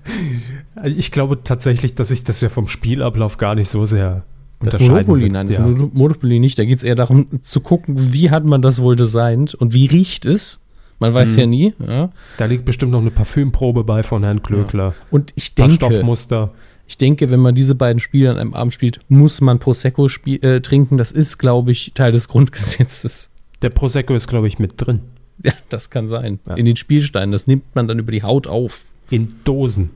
Ich 0.84 1.10
glaube 1.10 1.42
tatsächlich, 1.42 1.94
dass 1.94 2.10
ich 2.10 2.24
das 2.24 2.40
ja 2.40 2.48
vom 2.48 2.68
Spielablauf 2.68 3.36
gar 3.36 3.54
nicht 3.54 3.68
so 3.68 3.84
sehr 3.84 4.24
das 4.60 4.80
Monopoly, 4.80 5.30
nein, 5.30 5.50
ja. 5.50 5.60
Monopoly 5.60 6.40
nicht. 6.40 6.58
Da 6.58 6.64
geht 6.64 6.78
es 6.78 6.84
eher 6.84 6.96
darum 6.96 7.42
zu 7.42 7.60
gucken, 7.60 8.12
wie 8.12 8.30
hat 8.30 8.44
man 8.44 8.60
das 8.60 8.82
wohl 8.82 8.96
designt 8.96 9.54
und 9.54 9.72
wie 9.72 9.86
riecht 9.86 10.24
es. 10.24 10.64
Man 10.98 11.14
weiß 11.14 11.36
hm. 11.36 11.40
ja 11.40 11.46
nie. 11.46 11.74
Ja. 11.86 12.12
Da 12.38 12.46
liegt 12.46 12.64
bestimmt 12.64 12.90
noch 12.90 13.00
eine 13.00 13.12
Parfümprobe 13.12 13.84
bei 13.84 14.02
von 14.02 14.24
Herrn 14.24 14.42
Klöckler. 14.42 14.88
Ja. 14.88 14.94
Und 15.10 15.32
ich 15.36 15.54
denke, 15.54 15.74
Stoffmuster. 15.74 16.52
ich 16.88 16.98
denke, 16.98 17.30
wenn 17.30 17.38
man 17.38 17.54
diese 17.54 17.76
beiden 17.76 18.00
Spiele 18.00 18.30
an 18.30 18.38
einem 18.38 18.54
Abend 18.54 18.72
spielt, 18.72 18.98
muss 19.08 19.40
man 19.40 19.60
Prosecco 19.60 20.08
äh, 20.26 20.60
trinken. 20.60 20.96
Das 20.96 21.12
ist, 21.12 21.38
glaube 21.38 21.70
ich, 21.70 21.92
Teil 21.94 22.10
des 22.10 22.28
Grundgesetzes. 22.28 23.30
Der 23.62 23.70
Prosecco 23.70 24.14
ist, 24.14 24.26
glaube 24.26 24.48
ich, 24.48 24.58
mit 24.58 24.74
drin. 24.76 25.00
Ja, 25.44 25.52
das 25.68 25.90
kann 25.90 26.08
sein. 26.08 26.40
Ja. 26.48 26.54
In 26.54 26.64
den 26.64 26.74
Spielsteinen. 26.74 27.30
Das 27.30 27.46
nimmt 27.46 27.76
man 27.76 27.86
dann 27.86 28.00
über 28.00 28.10
die 28.10 28.24
Haut 28.24 28.48
auf. 28.48 28.84
In 29.08 29.36
Dosen 29.44 29.90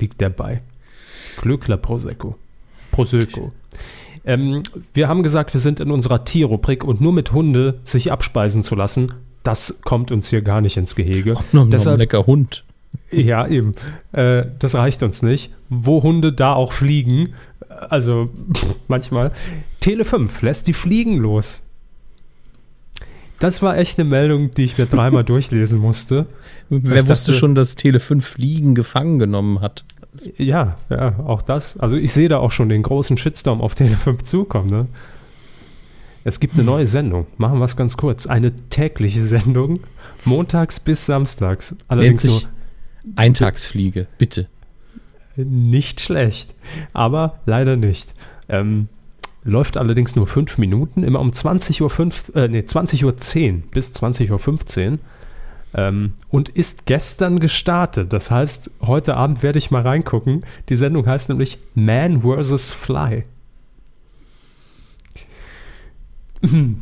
liegt 0.00 0.20
der 0.20 0.30
bei. 0.30 0.60
Glückler 1.40 1.76
Prosecco. 1.76 2.36
Prosecco. 2.98 3.52
Ähm, 4.24 4.62
wir 4.92 5.08
haben 5.08 5.22
gesagt, 5.22 5.54
wir 5.54 5.60
sind 5.60 5.80
in 5.80 5.90
unserer 5.90 6.24
Tierrubrik 6.24 6.84
und 6.84 7.00
nur 7.00 7.12
mit 7.12 7.32
Hunde 7.32 7.80
sich 7.84 8.10
abspeisen 8.12 8.62
zu 8.62 8.74
lassen, 8.74 9.12
das 9.42 9.80
kommt 9.82 10.10
uns 10.10 10.28
hier 10.28 10.42
gar 10.42 10.60
nicht 10.60 10.76
ins 10.76 10.96
Gehege. 10.96 11.36
Auch 11.36 11.52
noch, 11.52 11.70
Deshalb, 11.70 11.94
ein 11.96 12.00
lecker 12.00 12.26
Hund. 12.26 12.64
Ja, 13.10 13.46
eben. 13.46 13.74
Äh, 14.12 14.46
das 14.58 14.74
reicht 14.74 15.02
uns 15.02 15.22
nicht. 15.22 15.50
Wo 15.68 16.02
Hunde 16.02 16.32
da 16.32 16.54
auch 16.54 16.72
fliegen, 16.72 17.34
also 17.68 18.30
manchmal. 18.88 19.32
Tele 19.80 20.04
5 20.04 20.42
lässt 20.42 20.66
die 20.66 20.72
Fliegen 20.72 21.16
los. 21.18 21.62
Das 23.38 23.62
war 23.62 23.78
echt 23.78 23.98
eine 23.98 24.08
Meldung, 24.08 24.52
die 24.52 24.64
ich 24.64 24.76
mir 24.76 24.86
dreimal 24.86 25.24
durchlesen 25.24 25.78
musste. 25.78 26.26
Wer 26.68 27.06
wusste 27.08 27.30
dachte, 27.30 27.38
schon, 27.38 27.54
dass 27.54 27.76
Tele 27.76 28.00
5 28.00 28.26
Fliegen 28.26 28.74
gefangen 28.74 29.18
genommen 29.18 29.60
hat? 29.60 29.84
Ja, 30.36 30.76
ja, 30.90 31.18
auch 31.20 31.42
das. 31.42 31.78
Also 31.78 31.96
ich 31.96 32.12
sehe 32.12 32.28
da 32.28 32.38
auch 32.38 32.50
schon 32.50 32.68
den 32.68 32.82
großen 32.82 33.16
Shitstorm 33.16 33.60
auf 33.60 33.74
Tele 33.74 33.96
5 33.96 34.22
zukommen. 34.22 34.70
Ne? 34.70 34.86
Es 36.24 36.40
gibt 36.40 36.54
eine 36.54 36.64
neue 36.64 36.86
Sendung. 36.86 37.26
Machen 37.36 37.58
wir 37.58 37.64
es 37.64 37.76
ganz 37.76 37.96
kurz. 37.96 38.26
Eine 38.26 38.52
tägliche 38.68 39.22
Sendung. 39.22 39.80
Montags 40.24 40.80
bis 40.80 41.06
samstags. 41.06 41.76
Allerdings 41.86 42.24
Nennt 42.24 42.34
sich 42.34 42.48
nur 43.04 43.14
Eintagsfliege, 43.16 44.06
bitte. 44.18 44.46
Nicht 45.36 46.00
schlecht. 46.00 46.54
Aber 46.92 47.38
leider 47.46 47.76
nicht. 47.76 48.12
Ähm, 48.48 48.88
läuft 49.44 49.76
allerdings 49.76 50.16
nur 50.16 50.26
fünf 50.26 50.58
Minuten, 50.58 51.04
immer 51.04 51.20
um 51.20 51.30
20.05 51.30 52.30
Uhr, 52.30 52.36
äh, 52.36 52.48
nee, 52.48 52.64
20 52.64 53.04
Uhr 53.04 53.16
10 53.16 53.62
bis 53.62 53.92
20.15 53.92 54.92
Uhr. 54.92 54.98
Ähm, 55.74 56.14
und 56.30 56.48
ist 56.48 56.86
gestern 56.86 57.40
gestartet. 57.40 58.12
Das 58.12 58.30
heißt, 58.30 58.70
heute 58.80 59.16
Abend 59.16 59.42
werde 59.42 59.58
ich 59.58 59.70
mal 59.70 59.82
reingucken. 59.82 60.44
Die 60.68 60.76
Sendung 60.76 61.06
heißt 61.06 61.28
nämlich 61.28 61.58
Man 61.74 62.22
vs. 62.22 62.72
Fly. 62.72 63.24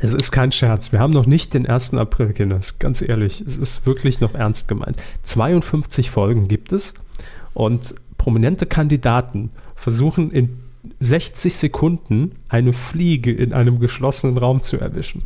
Es 0.00 0.14
ist 0.14 0.30
kein 0.30 0.52
Scherz. 0.52 0.90
Wir 0.92 1.00
haben 1.00 1.12
noch 1.12 1.26
nicht 1.26 1.52
den 1.52 1.66
1. 1.66 1.94
April, 1.94 2.32
Kinders. 2.32 2.78
Ganz 2.78 3.02
ehrlich, 3.02 3.42
es 3.46 3.58
ist 3.58 3.84
wirklich 3.84 4.20
noch 4.20 4.34
ernst 4.34 4.66
gemeint. 4.66 4.96
52 5.22 6.10
Folgen 6.10 6.48
gibt 6.48 6.72
es 6.72 6.94
und 7.52 7.94
prominente 8.16 8.66
Kandidaten 8.66 9.50
versuchen 9.76 10.30
in 10.30 10.60
60 11.00 11.54
Sekunden 11.54 12.36
eine 12.48 12.72
Fliege 12.72 13.32
in 13.32 13.52
einem 13.52 13.80
geschlossenen 13.80 14.38
Raum 14.38 14.62
zu 14.62 14.78
erwischen. 14.78 15.22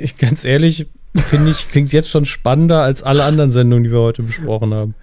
Ich, 0.00 0.18
ganz 0.18 0.44
ehrlich, 0.44 0.86
finde 1.16 1.50
ich, 1.50 1.68
klingt 1.68 1.92
jetzt 1.92 2.10
schon 2.10 2.24
spannender 2.24 2.82
als 2.82 3.02
alle 3.02 3.24
anderen 3.24 3.52
Sendungen, 3.52 3.84
die 3.84 3.92
wir 3.92 4.00
heute 4.00 4.22
besprochen 4.22 4.74
haben. 4.74 4.94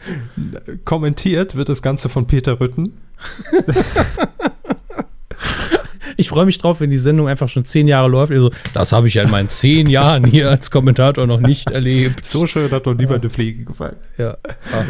Kommentiert 0.86 1.56
wird 1.56 1.70
das 1.70 1.82
Ganze 1.82 2.10
von 2.10 2.28
Peter 2.28 2.60
Rütten. 2.60 2.98
ich 6.18 6.30
freue 6.30 6.46
mich 6.46 6.58
drauf, 6.58 6.82
wenn 6.82 6.90
die 6.90 6.98
Sendung 6.98 7.28
einfach 7.28 7.50
schon 7.50 7.66
zehn 7.66 7.88
Jahre 7.88 8.10
läuft. 8.10 8.32
Also, 8.32 8.52
das 8.74 8.92
habe 8.92 9.08
ich 9.08 9.16
ja 9.16 9.24
in 9.24 9.32
meinen 9.32 9.50
zehn 9.50 9.88
Jahren 9.88 10.26
hier 10.26 10.50
als 10.50 10.72
Kommentator 10.72 11.28
noch 11.28 11.40
nicht 11.40 11.72
erlebt. 11.72 12.26
So 12.26 12.46
schön 12.46 12.72
hat 12.72 12.88
doch 12.88 12.94
niemand 12.94 13.22
eine 13.22 13.30
Fliege 13.30 13.66
gefallen. 13.66 13.98
Ja. 14.18 14.38
Ach. 14.74 14.86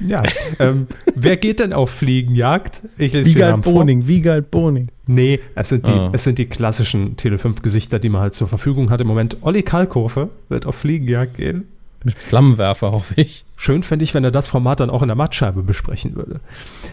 Ja, 0.00 0.22
ähm, 0.58 0.86
wer 1.14 1.36
geht 1.36 1.60
denn 1.60 1.72
auf 1.72 1.90
Fliegenjagd? 1.90 2.82
Ich 2.96 3.12
lese 3.12 3.34
Wiegald 3.34 3.62
Boning, 3.62 4.06
Wiegald 4.06 4.50
Boning. 4.50 4.88
Nee, 5.06 5.40
es 5.54 5.70
sind, 5.70 5.86
die, 5.86 5.92
oh. 5.92 6.10
es 6.12 6.24
sind 6.24 6.38
die 6.38 6.46
klassischen 6.46 7.16
Tele5-Gesichter, 7.16 7.98
die 7.98 8.08
man 8.08 8.20
halt 8.20 8.34
zur 8.34 8.46
Verfügung 8.46 8.90
hat 8.90 9.00
im 9.00 9.06
Moment. 9.06 9.38
Olli 9.40 9.62
Kalkofe 9.62 10.30
wird 10.48 10.66
auf 10.66 10.76
Fliegenjagd 10.76 11.36
gehen. 11.36 11.66
Mit 12.04 12.16
Flammenwerfer, 12.16 12.92
hoffe 12.92 13.14
ich. 13.16 13.44
Schön 13.56 13.82
fände 13.82 14.04
ich, 14.04 14.14
wenn 14.14 14.22
er 14.22 14.30
das 14.30 14.46
Format 14.46 14.80
dann 14.80 14.90
auch 14.90 15.02
in 15.02 15.08
der 15.08 15.16
Mattscheibe 15.16 15.62
besprechen 15.62 16.14
würde. 16.14 16.40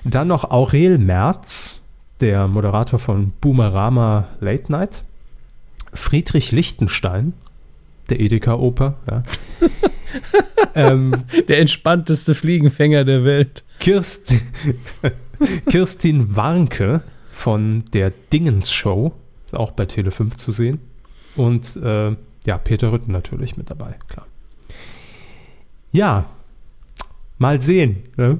Dann 0.03 0.27
noch 0.27 0.49
Aurel 0.49 0.97
Merz, 0.97 1.81
der 2.21 2.47
Moderator 2.47 2.97
von 2.97 3.33
Boomerama 3.41 4.29
Late 4.39 4.71
Night. 4.71 5.03
Friedrich 5.93 6.51
Lichtenstein, 6.51 7.33
der 8.09 8.19
Edeka-Oper, 8.19 8.97
ja. 9.09 9.23
ähm, 10.75 11.17
der 11.47 11.59
entspannteste 11.59 12.35
Fliegenfänger 12.35 13.03
der 13.03 13.23
Welt. 13.23 13.63
Kirst, 13.79 14.35
Kirstin 15.69 16.35
Warnke 16.35 17.01
von 17.31 17.83
der 17.93 18.11
Dingens 18.31 18.71
Show, 18.71 19.13
ist 19.45 19.55
auch 19.55 19.71
bei 19.71 19.83
Tele5 19.83 20.37
zu 20.37 20.51
sehen. 20.51 20.79
Und 21.35 21.75
äh, 21.77 22.15
ja, 22.45 22.57
Peter 22.57 22.91
Rütten 22.91 23.11
natürlich 23.11 23.57
mit 23.57 23.69
dabei, 23.69 23.95
klar. 24.07 24.27
Ja, 25.91 26.25
mal 27.37 27.61
sehen. 27.61 28.03
Ne? 28.17 28.39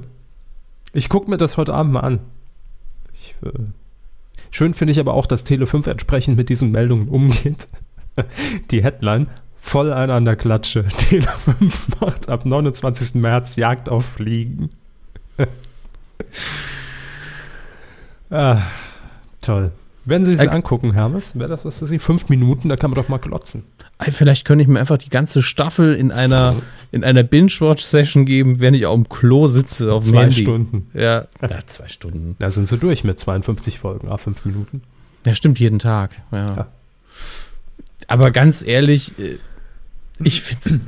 Ich 0.94 1.10
gucke 1.10 1.30
mir 1.30 1.38
das 1.38 1.58
heute 1.58 1.74
Abend 1.74 1.94
mal 1.94 2.02
an. 2.02 2.20
Ich, 3.14 3.36
äh, 3.44 3.60
schön 4.52 4.74
finde 4.74 4.92
ich 4.92 5.00
aber 5.00 5.14
auch, 5.14 5.26
dass 5.26 5.46
Tele5 5.46 5.90
entsprechend 5.90 6.38
mit 6.38 6.50
diesen 6.50 6.72
Meldungen 6.72 7.10
umgeht. 7.10 7.68
Die 8.72 8.84
Headline: 8.84 9.28
voll 9.66 9.92
ein 9.92 10.12
an 10.12 10.26
der 10.26 10.36
Klatsche. 10.36 10.86
Tele 10.98 11.28
5 11.60 12.00
macht 12.00 12.30
ab 12.30 12.46
29. 12.46 13.16
März 13.16 13.56
Jagd 13.56 13.90
auf 13.90 14.06
Fliegen. 14.06 14.70
ah, 18.30 18.62
toll. 19.42 19.72
Wenn 20.06 20.24
Sie 20.24 20.34
es 20.34 20.40
äh, 20.40 20.50
angucken, 20.50 20.94
Hermes, 20.94 21.38
wäre 21.38 21.50
das 21.50 21.66
was 21.66 21.80
für 21.80 21.88
Sie? 21.88 21.98
Fünf 21.98 22.30
Minuten, 22.30 22.70
da 22.70 22.76
kann 22.76 22.92
man 22.92 22.96
doch 22.96 23.10
mal 23.10 23.18
glotzen. 23.18 23.64
Vielleicht 24.10 24.46
könnte 24.46 24.62
ich 24.62 24.68
mir 24.68 24.80
einfach 24.80 25.00
die 25.00 25.10
ganze 25.10 25.42
Staffel 25.42 25.96
in 25.96 26.12
einer, 26.12 26.58
in 26.92 27.04
einer 27.04 27.24
Binge-Watch-Session 27.24 28.26
geben, 28.26 28.62
wenn 28.62 28.76
ich 28.76 28.86
auf 28.86 28.96
dem 28.96 29.10
Klo 29.10 29.48
sitze. 29.48 29.92
Auf 29.92 30.04
zwei 30.04 30.24
Handy. 30.24 30.44
Stunden. 30.44 30.92
Ja, 30.94 31.26
ja, 31.42 31.60
zwei 31.66 31.88
Stunden. 31.88 32.36
Da 32.38 32.52
sind 32.52 32.68
Sie 32.68 32.78
durch 32.78 33.04
mit 33.04 33.20
52 33.20 33.80
Folgen, 33.80 34.10
ah, 34.10 34.18
fünf 34.18 34.46
Minuten. 34.46 34.84
Ja, 35.26 35.34
stimmt, 35.34 35.60
jeden 35.60 35.80
Tag. 35.80 36.12
Ja. 36.32 36.56
ja. 36.56 36.68
Aber 38.08 38.30
ganz 38.30 38.62
ehrlich, 38.62 39.18
äh, 39.18 39.40
ich 40.24 40.42
finde 40.42 40.80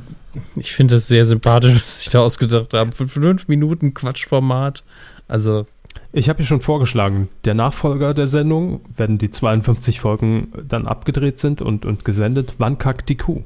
ich 0.56 0.72
find 0.72 0.92
das 0.92 1.08
sehr 1.08 1.24
sympathisch, 1.24 1.74
was 1.74 1.96
sie 1.96 2.04
sich 2.04 2.12
da 2.12 2.20
ausgedacht 2.20 2.74
haben. 2.74 2.92
Für 2.92 3.08
fünf 3.08 3.48
Minuten 3.48 3.94
Quatschformat. 3.94 4.84
Also. 5.26 5.66
Ich 6.12 6.28
habe 6.28 6.40
ja 6.40 6.46
schon 6.46 6.60
vorgeschlagen, 6.60 7.28
der 7.44 7.54
Nachfolger 7.54 8.14
der 8.14 8.26
Sendung, 8.26 8.80
wenn 8.96 9.18
die 9.18 9.30
52 9.30 10.00
Folgen 10.00 10.52
dann 10.66 10.86
abgedreht 10.86 11.38
sind 11.38 11.60
und, 11.60 11.84
und 11.84 12.04
gesendet, 12.04 12.54
wann 12.58 12.78
kackt 12.78 13.08
die 13.10 13.16
Kuh? 13.16 13.42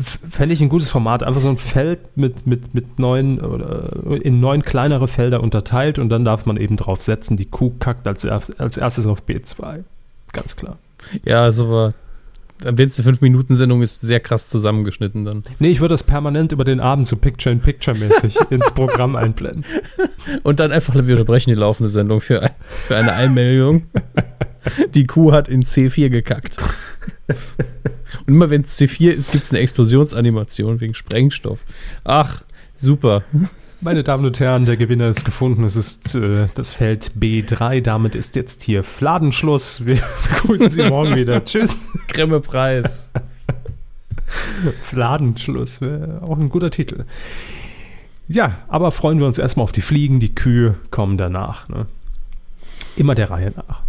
Fände 0.00 0.54
ich 0.54 0.60
ein 0.62 0.68
gutes 0.68 0.90
Format, 0.90 1.22
einfach 1.22 1.42
so 1.42 1.48
ein 1.48 1.58
Feld 1.58 2.16
mit, 2.16 2.46
mit, 2.46 2.74
mit 2.74 2.98
neun 2.98 3.38
oder 3.40 3.92
in 4.22 4.40
neun 4.40 4.62
kleinere 4.62 5.08
Felder 5.08 5.42
unterteilt 5.42 5.98
und 5.98 6.08
dann 6.08 6.24
darf 6.24 6.46
man 6.46 6.56
eben 6.56 6.76
drauf 6.76 7.02
setzen, 7.02 7.36
die 7.36 7.44
Kuh 7.44 7.72
kackt 7.78 8.06
als, 8.06 8.24
als 8.24 8.76
erstes 8.78 9.06
auf 9.06 9.22
B2. 9.22 9.84
Ganz 10.32 10.56
klar. 10.56 10.78
Ja, 11.24 11.42
also 11.42 11.66
aber 11.66 11.94
wenn 12.62 12.88
es 12.88 12.98
eine 12.98 13.16
5-Minuten-Sendung 13.16 13.82
ist, 13.82 14.00
sehr 14.00 14.20
krass 14.20 14.48
zusammengeschnitten 14.48 15.24
dann. 15.24 15.42
Nee, 15.58 15.70
ich 15.70 15.80
würde 15.80 15.94
das 15.94 16.02
permanent 16.02 16.52
über 16.52 16.64
den 16.64 16.80
Abend 16.80 17.06
so 17.06 17.16
Picture-in-Picture-mäßig 17.16 18.38
ins 18.50 18.72
Programm 18.72 19.16
einblenden. 19.16 19.64
Und 20.42 20.60
dann 20.60 20.72
einfach, 20.72 20.94
wir 20.94 21.14
unterbrechen 21.14 21.50
die 21.50 21.56
laufende 21.56 21.88
Sendung 21.90 22.20
für, 22.20 22.50
für 22.86 22.96
eine 22.96 23.12
Einmeldung. 23.12 23.84
Die 24.94 25.04
Kuh 25.04 25.32
hat 25.32 25.48
in 25.48 25.64
C4 25.64 26.08
gekackt. 26.08 26.56
Und 28.26 28.34
immer 28.34 28.50
wenn 28.50 28.62
es 28.62 28.78
C4 28.78 29.10
ist, 29.10 29.32
gibt 29.32 29.44
es 29.44 29.52
eine 29.52 29.60
Explosionsanimation 29.60 30.80
wegen 30.80 30.94
Sprengstoff. 30.94 31.64
Ach, 32.04 32.42
super. 32.74 33.24
Meine 33.80 34.02
Damen 34.02 34.24
und 34.24 34.40
Herren, 34.40 34.64
der 34.64 34.78
Gewinner 34.78 35.08
ist 35.08 35.24
gefunden. 35.26 35.62
Es 35.62 35.76
ist 35.76 36.14
äh, 36.14 36.46
das 36.54 36.72
Feld 36.72 37.12
B3. 37.18 37.82
Damit 37.82 38.14
ist 38.14 38.34
jetzt 38.34 38.62
hier 38.62 38.82
Fladenschluss. 38.82 39.84
Wir 39.84 40.02
begrüßen 40.30 40.70
Sie 40.70 40.88
morgen 40.88 41.14
wieder. 41.14 41.44
Tschüss. 41.44 41.88
Grimme 42.08 42.40
Preis. 42.40 43.12
Fladenschluss 44.82 45.82
wäre 45.82 46.22
auch 46.22 46.38
ein 46.38 46.48
guter 46.48 46.70
Titel. 46.70 47.04
Ja, 48.28 48.58
aber 48.68 48.92
freuen 48.92 49.20
wir 49.20 49.26
uns 49.26 49.38
erstmal 49.38 49.64
auf 49.64 49.72
die 49.72 49.82
Fliegen, 49.82 50.20
die 50.20 50.34
Kühe 50.34 50.76
kommen 50.90 51.18
danach. 51.18 51.68
Ne? 51.68 51.86
Immer 52.96 53.14
der 53.14 53.30
Reihe 53.30 53.52
nach. 53.56 53.82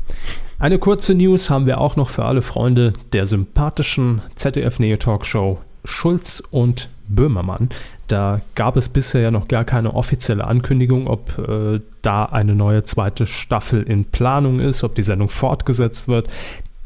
Eine 0.60 0.80
kurze 0.80 1.16
News 1.16 1.50
haben 1.50 1.66
wir 1.66 1.80
auch 1.80 1.96
noch 1.96 2.10
für 2.10 2.26
alle 2.26 2.42
Freunde 2.42 2.94
der 3.14 3.26
sympathischen 3.26 4.22
ZDF-Neo-Talkshow 4.36 5.60
Schulz 5.86 6.44
und 6.52 6.90
Böhmermann. 7.08 7.70
Da 8.08 8.42
gab 8.56 8.78
es 8.78 8.88
bisher 8.88 9.22
ja 9.22 9.32
noch 9.32 9.48
gar 9.48 9.66
keine 9.66 9.94
offizielle 9.94 10.46
Ankündigung, 10.46 11.08
ob 11.08 11.38
äh, 11.38 11.82
da 12.02 12.24
eine 12.24 12.56
neue 12.56 12.84
zweite 12.84 13.26
Staffel 13.26 13.84
in 13.84 14.06
Planung 14.06 14.60
ist, 14.60 14.84
ob 14.84 14.96
die 14.96 15.04
Sendung 15.04 15.30
fortgesetzt 15.30 16.08
wird. 16.08 16.30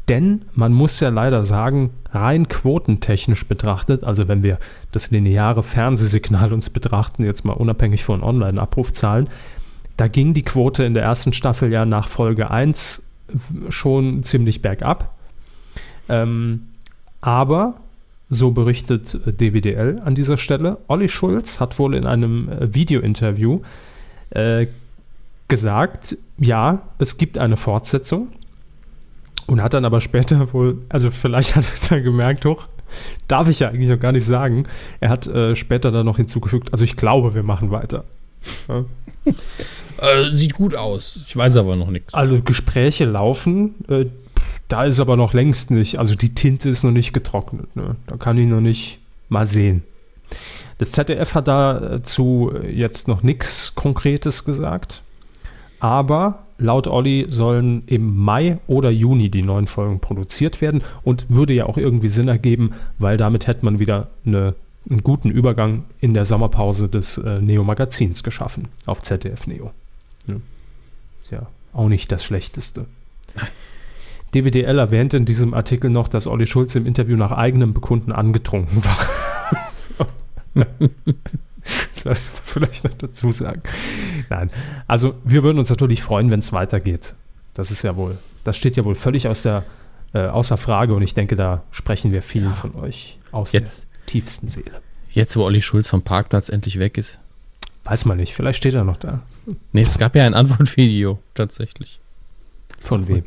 Denn 0.08 0.42
man 0.54 0.72
muss 0.72 0.98
ja 0.98 1.10
leider 1.10 1.44
sagen, 1.44 1.90
rein 2.10 2.48
quotentechnisch 2.48 3.46
betrachtet, 3.46 4.02
also 4.02 4.26
wenn 4.26 4.42
wir 4.42 4.58
das 4.90 5.12
lineare 5.12 5.62
Fernsehsignal 5.62 6.52
uns 6.52 6.70
betrachten, 6.70 7.24
jetzt 7.24 7.44
mal 7.44 7.52
unabhängig 7.52 8.02
von 8.02 8.22
Online-Abrufzahlen, 8.22 9.28
da 9.96 10.08
ging 10.08 10.34
die 10.34 10.42
Quote 10.42 10.82
in 10.84 10.94
der 10.94 11.04
ersten 11.04 11.32
Staffel 11.32 11.70
ja 11.70 11.84
nach 11.84 12.08
Folge 12.08 12.50
1 12.50 13.02
schon 13.68 14.22
ziemlich 14.24 14.60
bergab. 14.60 15.14
Ähm, 16.08 16.68
aber, 17.20 17.76
so 18.32 18.50
berichtet 18.50 19.18
DWDL 19.26 20.00
an 20.04 20.14
dieser 20.14 20.38
Stelle, 20.38 20.78
Olli 20.88 21.08
Schulz 21.08 21.60
hat 21.60 21.78
wohl 21.78 21.94
in 21.94 22.06
einem 22.06 22.48
äh, 22.48 22.74
Video-Interview 22.74 23.60
äh, 24.30 24.66
gesagt, 25.48 26.16
ja, 26.38 26.80
es 26.98 27.18
gibt 27.18 27.36
eine 27.36 27.58
Fortsetzung 27.58 28.28
und 29.46 29.62
hat 29.62 29.74
dann 29.74 29.84
aber 29.84 30.00
später 30.00 30.52
wohl, 30.54 30.78
also 30.88 31.10
vielleicht 31.10 31.56
hat 31.56 31.64
er 31.64 31.88
dann 31.90 32.04
gemerkt, 32.04 32.46
hoch, 32.46 32.68
darf 33.28 33.48
ich 33.48 33.60
ja 33.60 33.68
eigentlich 33.68 33.88
noch 33.88 34.00
gar 34.00 34.12
nicht 34.12 34.26
sagen. 34.26 34.66
Er 35.00 35.10
hat 35.10 35.26
äh, 35.26 35.54
später 35.54 35.90
dann 35.90 36.06
noch 36.06 36.16
hinzugefügt, 36.16 36.72
also 36.72 36.84
ich 36.84 36.96
glaube, 36.96 37.34
wir 37.34 37.42
machen 37.42 37.70
weiter. 37.70 38.04
Ja. 38.68 38.84
Äh, 39.98 40.32
sieht 40.32 40.54
gut 40.54 40.74
aus. 40.74 41.22
Ich 41.26 41.36
weiß 41.36 41.58
aber 41.58 41.76
noch 41.76 41.90
nichts. 41.90 42.14
Also 42.14 42.40
Gespräche 42.40 43.04
laufen, 43.04 43.74
äh, 43.88 44.06
da 44.68 44.84
ist 44.84 45.00
aber 45.00 45.16
noch 45.16 45.34
längst 45.34 45.70
nicht, 45.70 45.98
also 45.98 46.14
die 46.14 46.34
Tinte 46.34 46.68
ist 46.70 46.82
noch 46.82 46.90
nicht 46.90 47.12
getrocknet. 47.12 47.74
Ne? 47.76 47.96
Da 48.06 48.16
kann 48.16 48.38
ich 48.38 48.46
noch 48.46 48.60
nicht 48.60 49.00
mal 49.28 49.46
sehen. 49.46 49.82
Das 50.78 50.92
ZDF 50.92 51.34
hat 51.34 51.48
dazu 51.48 52.52
jetzt 52.70 53.06
noch 53.06 53.22
nichts 53.22 53.74
Konkretes 53.74 54.44
gesagt, 54.44 55.02
aber 55.78 56.44
laut 56.58 56.86
Olli 56.86 57.26
sollen 57.28 57.82
im 57.86 58.16
Mai 58.16 58.58
oder 58.66 58.90
Juni 58.90 59.30
die 59.30 59.42
neuen 59.42 59.66
Folgen 59.66 60.00
produziert 60.00 60.60
werden 60.60 60.82
und 61.02 61.26
würde 61.28 61.52
ja 61.52 61.66
auch 61.66 61.76
irgendwie 61.76 62.08
Sinn 62.08 62.28
ergeben, 62.28 62.72
weil 62.98 63.16
damit 63.16 63.46
hätte 63.46 63.64
man 63.64 63.78
wieder 63.78 64.08
eine, 64.24 64.54
einen 64.88 65.02
guten 65.02 65.30
Übergang 65.30 65.84
in 66.00 66.14
der 66.14 66.24
Sommerpause 66.24 66.88
des 66.88 67.18
äh, 67.18 67.40
Neo-Magazins 67.40 68.22
geschaffen 68.22 68.68
auf 68.86 69.02
ZDF 69.02 69.46
Neo. 69.46 69.72
Ja. 70.26 70.36
Ist 71.20 71.30
ja 71.30 71.46
auch 71.72 71.88
nicht 71.88 72.10
das 72.12 72.24
Schlechteste. 72.24 72.86
DWDL 74.34 74.78
erwähnt 74.78 75.14
in 75.14 75.24
diesem 75.24 75.54
Artikel 75.54 75.90
noch, 75.90 76.08
dass 76.08 76.26
Olli 76.26 76.46
Schulz 76.46 76.74
im 76.74 76.86
Interview 76.86 77.16
nach 77.16 77.32
eigenem 77.32 77.74
Bekunden 77.74 78.12
angetrunken 78.12 78.84
war. 78.84 78.98
Das 81.64 82.02
sollte 82.02 82.20
man 82.20 82.42
vielleicht 82.44 82.84
noch 82.84 82.94
dazu 82.94 83.30
sagen. 83.30 83.62
Nein. 84.28 84.50
Also, 84.88 85.14
wir 85.22 85.44
würden 85.44 85.58
uns 85.58 85.70
natürlich 85.70 86.02
freuen, 86.02 86.30
wenn 86.30 86.40
es 86.40 86.52
weitergeht. 86.52 87.14
Das 87.54 87.70
ist 87.70 87.82
ja 87.82 87.96
wohl, 87.96 88.18
das 88.44 88.56
steht 88.56 88.76
ja 88.76 88.84
wohl 88.84 88.94
völlig 88.94 89.28
aus 89.28 89.42
der, 89.42 89.64
äh, 90.12 90.26
außer 90.26 90.56
Frage 90.56 90.94
und 90.94 91.02
ich 91.02 91.14
denke, 91.14 91.36
da 91.36 91.62
sprechen 91.70 92.12
wir 92.12 92.22
vielen 92.22 92.46
ja. 92.46 92.52
von 92.54 92.74
euch 92.74 93.18
aus 93.30 93.52
jetzt, 93.52 93.82
der 93.82 94.06
tiefsten 94.06 94.48
Seele. 94.48 94.80
Jetzt, 95.10 95.36
wo 95.36 95.44
Olli 95.44 95.60
Schulz 95.60 95.88
vom 95.88 96.02
Parkplatz 96.02 96.48
endlich 96.48 96.78
weg 96.78 96.98
ist. 96.98 97.20
Weiß 97.84 98.04
man 98.06 98.16
nicht, 98.16 98.34
vielleicht 98.34 98.58
steht 98.58 98.74
er 98.74 98.84
noch 98.84 98.96
da. 98.96 99.22
Nee, 99.72 99.82
es 99.82 99.98
gab 99.98 100.16
ja 100.16 100.24
ein 100.24 100.34
Antwortvideo, 100.34 101.18
tatsächlich. 101.34 102.00
Von 102.80 103.06
wem? 103.08 103.24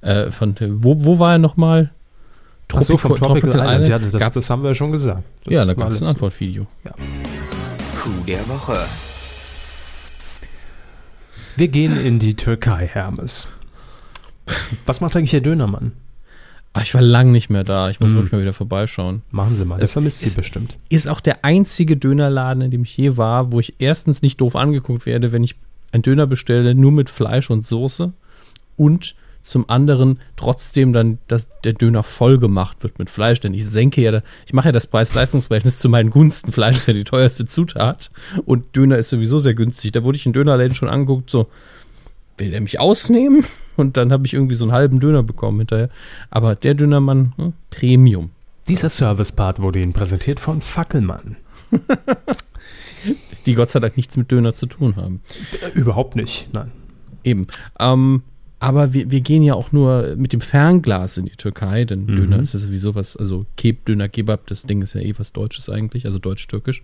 Äh, 0.00 0.30
von, 0.30 0.54
wo, 0.58 1.04
wo 1.04 1.18
war 1.18 1.32
er 1.32 1.38
nochmal? 1.38 1.92
Tropical, 2.68 2.84
so, 2.84 2.96
vom 2.98 3.16
Tropical, 3.16 3.40
Tropical 3.40 3.60
Island. 3.60 3.84
Island. 3.84 4.12
Ja, 4.12 4.18
das, 4.18 4.32
das, 4.32 4.50
haben 4.50 4.62
wir 4.62 4.70
ja 4.70 4.74
schon 4.74 4.92
gesagt. 4.92 5.22
Das 5.44 5.54
ja, 5.54 5.64
da 5.64 5.74
gab 5.74 5.90
es 5.90 6.02
ein 6.02 6.08
Antwortvideo. 6.08 6.66
Ja. 6.84 6.92
Coup 6.92 8.26
der 8.26 8.48
Woche. 8.48 8.78
Wir 11.56 11.68
gehen 11.68 11.98
in 12.04 12.18
die 12.18 12.34
Türkei, 12.34 12.86
Hermes. 12.86 13.48
Was 14.84 15.00
macht 15.00 15.16
eigentlich 15.16 15.30
der 15.30 15.40
Dönermann? 15.40 15.92
Ach, 16.74 16.82
ich 16.82 16.92
war 16.92 17.00
lang 17.00 17.32
nicht 17.32 17.48
mehr 17.48 17.64
da. 17.64 17.88
Ich 17.88 18.00
muss 18.00 18.10
mm. 18.10 18.14
wirklich 18.14 18.32
mal 18.32 18.42
wieder 18.42 18.52
vorbeischauen. 18.52 19.22
Machen 19.30 19.56
Sie 19.56 19.64
mal. 19.64 19.80
Das 19.80 19.92
vermisst 19.92 20.20
Sie 20.20 20.36
bestimmt. 20.36 20.76
Ist 20.90 21.08
auch 21.08 21.20
der 21.20 21.42
einzige 21.42 21.96
Dönerladen, 21.96 22.62
in 22.62 22.70
dem 22.70 22.82
ich 22.82 22.94
je 22.94 23.16
war, 23.16 23.50
wo 23.50 23.60
ich 23.60 23.76
erstens 23.78 24.20
nicht 24.20 24.42
doof 24.42 24.54
angeguckt 24.54 25.06
werde, 25.06 25.32
wenn 25.32 25.42
ich 25.42 25.56
einen 25.92 26.02
Döner 26.02 26.26
bestelle, 26.26 26.74
nur 26.74 26.92
mit 26.92 27.08
Fleisch 27.08 27.48
und 27.48 27.64
Soße 27.64 28.12
und 28.76 29.14
zum 29.46 29.68
anderen 29.70 30.20
trotzdem 30.36 30.92
dann, 30.92 31.18
dass 31.28 31.50
der 31.62 31.72
Döner 31.72 32.02
voll 32.02 32.38
gemacht 32.38 32.82
wird 32.82 32.98
mit 32.98 33.10
Fleisch, 33.10 33.40
denn 33.40 33.54
ich 33.54 33.66
senke 33.66 34.00
ja, 34.02 34.20
ich 34.44 34.52
mache 34.52 34.68
ja 34.68 34.72
das 34.72 34.86
Preis-Leistungs-Verhältnis 34.88 35.78
zu 35.78 35.88
meinen 35.88 36.10
Gunsten. 36.10 36.52
Fleisch 36.52 36.76
ist 36.76 36.88
ja 36.88 36.94
die 36.94 37.04
teuerste 37.04 37.46
Zutat 37.46 38.10
und 38.44 38.74
Döner 38.74 38.98
ist 38.98 39.10
sowieso 39.10 39.38
sehr 39.38 39.54
günstig. 39.54 39.92
Da 39.92 40.02
wurde 40.02 40.16
ich 40.16 40.26
in 40.26 40.32
Dönerläden 40.32 40.74
schon 40.74 40.88
angeguckt, 40.88 41.30
so, 41.30 41.48
will 42.38 42.50
der 42.50 42.60
mich 42.60 42.80
ausnehmen? 42.80 43.44
Und 43.76 43.96
dann 43.96 44.10
habe 44.10 44.26
ich 44.26 44.32
irgendwie 44.32 44.54
so 44.54 44.64
einen 44.64 44.72
halben 44.72 45.00
Döner 45.00 45.22
bekommen 45.22 45.58
hinterher. 45.58 45.90
Aber 46.30 46.54
der 46.54 46.74
Dönermann, 46.74 47.34
hm, 47.36 47.52
Premium. 47.70 48.30
Dieser 48.68 48.88
Service-Part 48.88 49.60
wurde 49.60 49.80
Ihnen 49.80 49.92
präsentiert 49.92 50.40
von 50.40 50.60
Fackelmann. 50.60 51.36
die 53.46 53.54
Gott 53.54 53.70
sei 53.70 53.80
Dank 53.80 53.96
nichts 53.96 54.16
mit 54.16 54.32
Döner 54.32 54.54
zu 54.54 54.66
tun 54.66 54.96
haben. 54.96 55.20
Überhaupt 55.74 56.16
nicht, 56.16 56.48
nein. 56.52 56.72
Eben. 57.22 57.46
Ähm, 57.78 58.22
aber 58.58 58.94
wir, 58.94 59.10
wir 59.10 59.20
gehen 59.20 59.42
ja 59.42 59.54
auch 59.54 59.72
nur 59.72 60.16
mit 60.16 60.32
dem 60.32 60.40
Fernglas 60.40 61.18
in 61.18 61.26
die 61.26 61.36
Türkei, 61.36 61.84
denn 61.84 62.06
mhm. 62.06 62.16
Döner 62.16 62.40
ist 62.40 62.54
ja 62.54 62.58
sowieso 62.58 62.94
was, 62.94 63.16
also 63.16 63.44
Keb, 63.56 63.84
Döner, 63.84 64.08
Kebab, 64.08 64.46
das 64.46 64.62
Ding 64.62 64.82
ist 64.82 64.94
ja 64.94 65.00
eh 65.00 65.14
was 65.18 65.32
Deutsches 65.32 65.68
eigentlich, 65.68 66.06
also 66.06 66.18
deutsch-türkisch. 66.18 66.82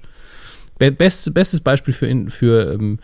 Best, 0.79 1.33
bestes 1.33 1.61
Beispiel 1.61 1.95
für, 1.95 2.31
für, 2.31 2.73
ähm, 2.75 2.99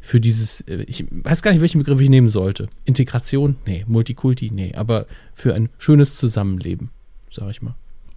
für 0.00 0.20
dieses, 0.20 0.62
äh, 0.62 0.84
ich 0.86 1.04
weiß 1.10 1.42
gar 1.42 1.52
nicht, 1.52 1.60
welchen 1.60 1.78
Begriff 1.78 2.00
ich 2.00 2.08
nehmen 2.08 2.28
sollte. 2.28 2.68
Integration? 2.84 3.56
Nee. 3.66 3.84
Multikulti? 3.86 4.50
Nee. 4.50 4.74
Aber 4.74 5.06
für 5.34 5.54
ein 5.54 5.68
schönes 5.78 6.16
Zusammenleben, 6.16 6.90
sag 7.30 7.50
ich 7.50 7.62
mal. 7.62 7.74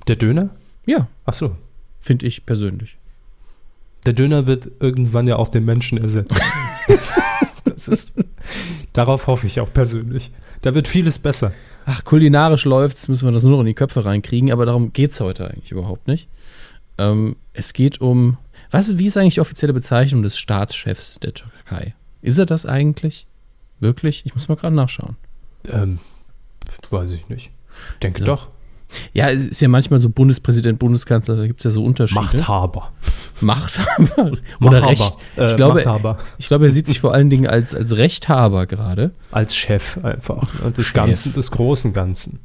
Der 0.08 0.16
Döner? 0.16 0.50
Ja. 0.86 1.08
Ach 1.26 1.34
so. 1.34 1.58
Finde 2.00 2.26
ich 2.26 2.46
persönlich. 2.46 2.98
Der 4.06 4.14
Döner 4.14 4.46
wird 4.46 4.72
irgendwann 4.80 5.28
ja 5.28 5.38
auch 5.38 5.50
den 5.50 5.66
Menschen 5.66 5.98
ersetzen. 5.98 6.38
ist, 7.88 8.16
darauf 8.94 9.28
hoffe 9.28 9.48
ich 9.48 9.60
auch 9.60 9.72
persönlich. 9.72 10.32
Da 10.62 10.74
wird 10.74 10.88
vieles 10.88 11.20
besser. 11.20 11.52
Ach, 11.86 12.04
kulinarisch 12.04 12.66
läuft 12.66 12.98
jetzt 12.98 13.10
müssen 13.10 13.28
wir 13.28 13.32
das 13.32 13.44
nur 13.44 13.54
noch 13.54 13.60
in 13.60 13.68
die 13.68 13.74
Köpfe 13.74 14.06
reinkriegen, 14.06 14.52
aber 14.52 14.66
darum 14.66 14.94
geht 14.94 15.12
es 15.12 15.20
heute 15.20 15.50
eigentlich 15.50 15.72
überhaupt 15.72 16.08
nicht. 16.08 16.28
Ähm, 16.98 17.36
es 17.54 17.74
geht 17.74 18.02
um, 18.02 18.38
was, 18.72 18.98
wie 18.98 19.06
ist 19.06 19.18
eigentlich 19.18 19.36
die 19.36 19.42
offizielle 19.42 19.74
Bezeichnung 19.74 20.24
des 20.24 20.38
Staatschefs 20.38 21.20
der 21.20 21.34
Türkei? 21.34 21.94
Ist 22.22 22.40
er 22.40 22.46
das 22.46 22.66
eigentlich? 22.66 23.28
Wirklich? 23.80 24.26
Ich 24.26 24.34
muss 24.34 24.48
mal 24.48 24.56
gerade 24.56 24.76
nachschauen. 24.76 25.18
Ähm, 25.70 26.00
weiß 26.90 27.12
ich 27.14 27.30
nicht. 27.30 27.52
Denke 28.02 28.22
also, 28.22 28.26
doch. 28.26 28.48
Ja, 29.14 29.30
es 29.30 29.46
ist 29.46 29.62
ja 29.62 29.68
manchmal 29.68 30.00
so 30.00 30.10
Bundespräsident, 30.10 30.80
Bundeskanzler, 30.80 31.36
da 31.36 31.48
gibt 31.48 31.60
es 31.60 31.64
ja 31.66 31.72
so 31.72 31.84
Unterschiede. 31.84 32.22
Machthaber. 32.22 32.92
Machthaber. 33.42 34.32
Oder 34.62 34.82
Machthaber. 34.82 34.88
Recht. 34.88 35.18
Ich, 35.36 35.42
äh, 35.44 35.56
glaube, 35.56 35.76
Machthaber. 35.76 36.18
ich 36.38 36.48
glaube, 36.48 36.66
er 36.66 36.72
sieht 36.72 36.88
sich 36.88 37.00
vor 37.00 37.14
allen 37.14 37.30
Dingen 37.30 37.48
als, 37.48 37.74
als 37.74 37.98
Rechthaber 37.98 38.66
gerade. 38.66 39.12
Als 39.32 39.56
Chef 39.56 40.04
einfach. 40.04 40.50
Des 40.72 40.88
Chef. 40.88 40.94
Ganzen, 40.94 41.34
des 41.34 41.52
großen 41.52 41.94
Ganzen. 41.94 42.40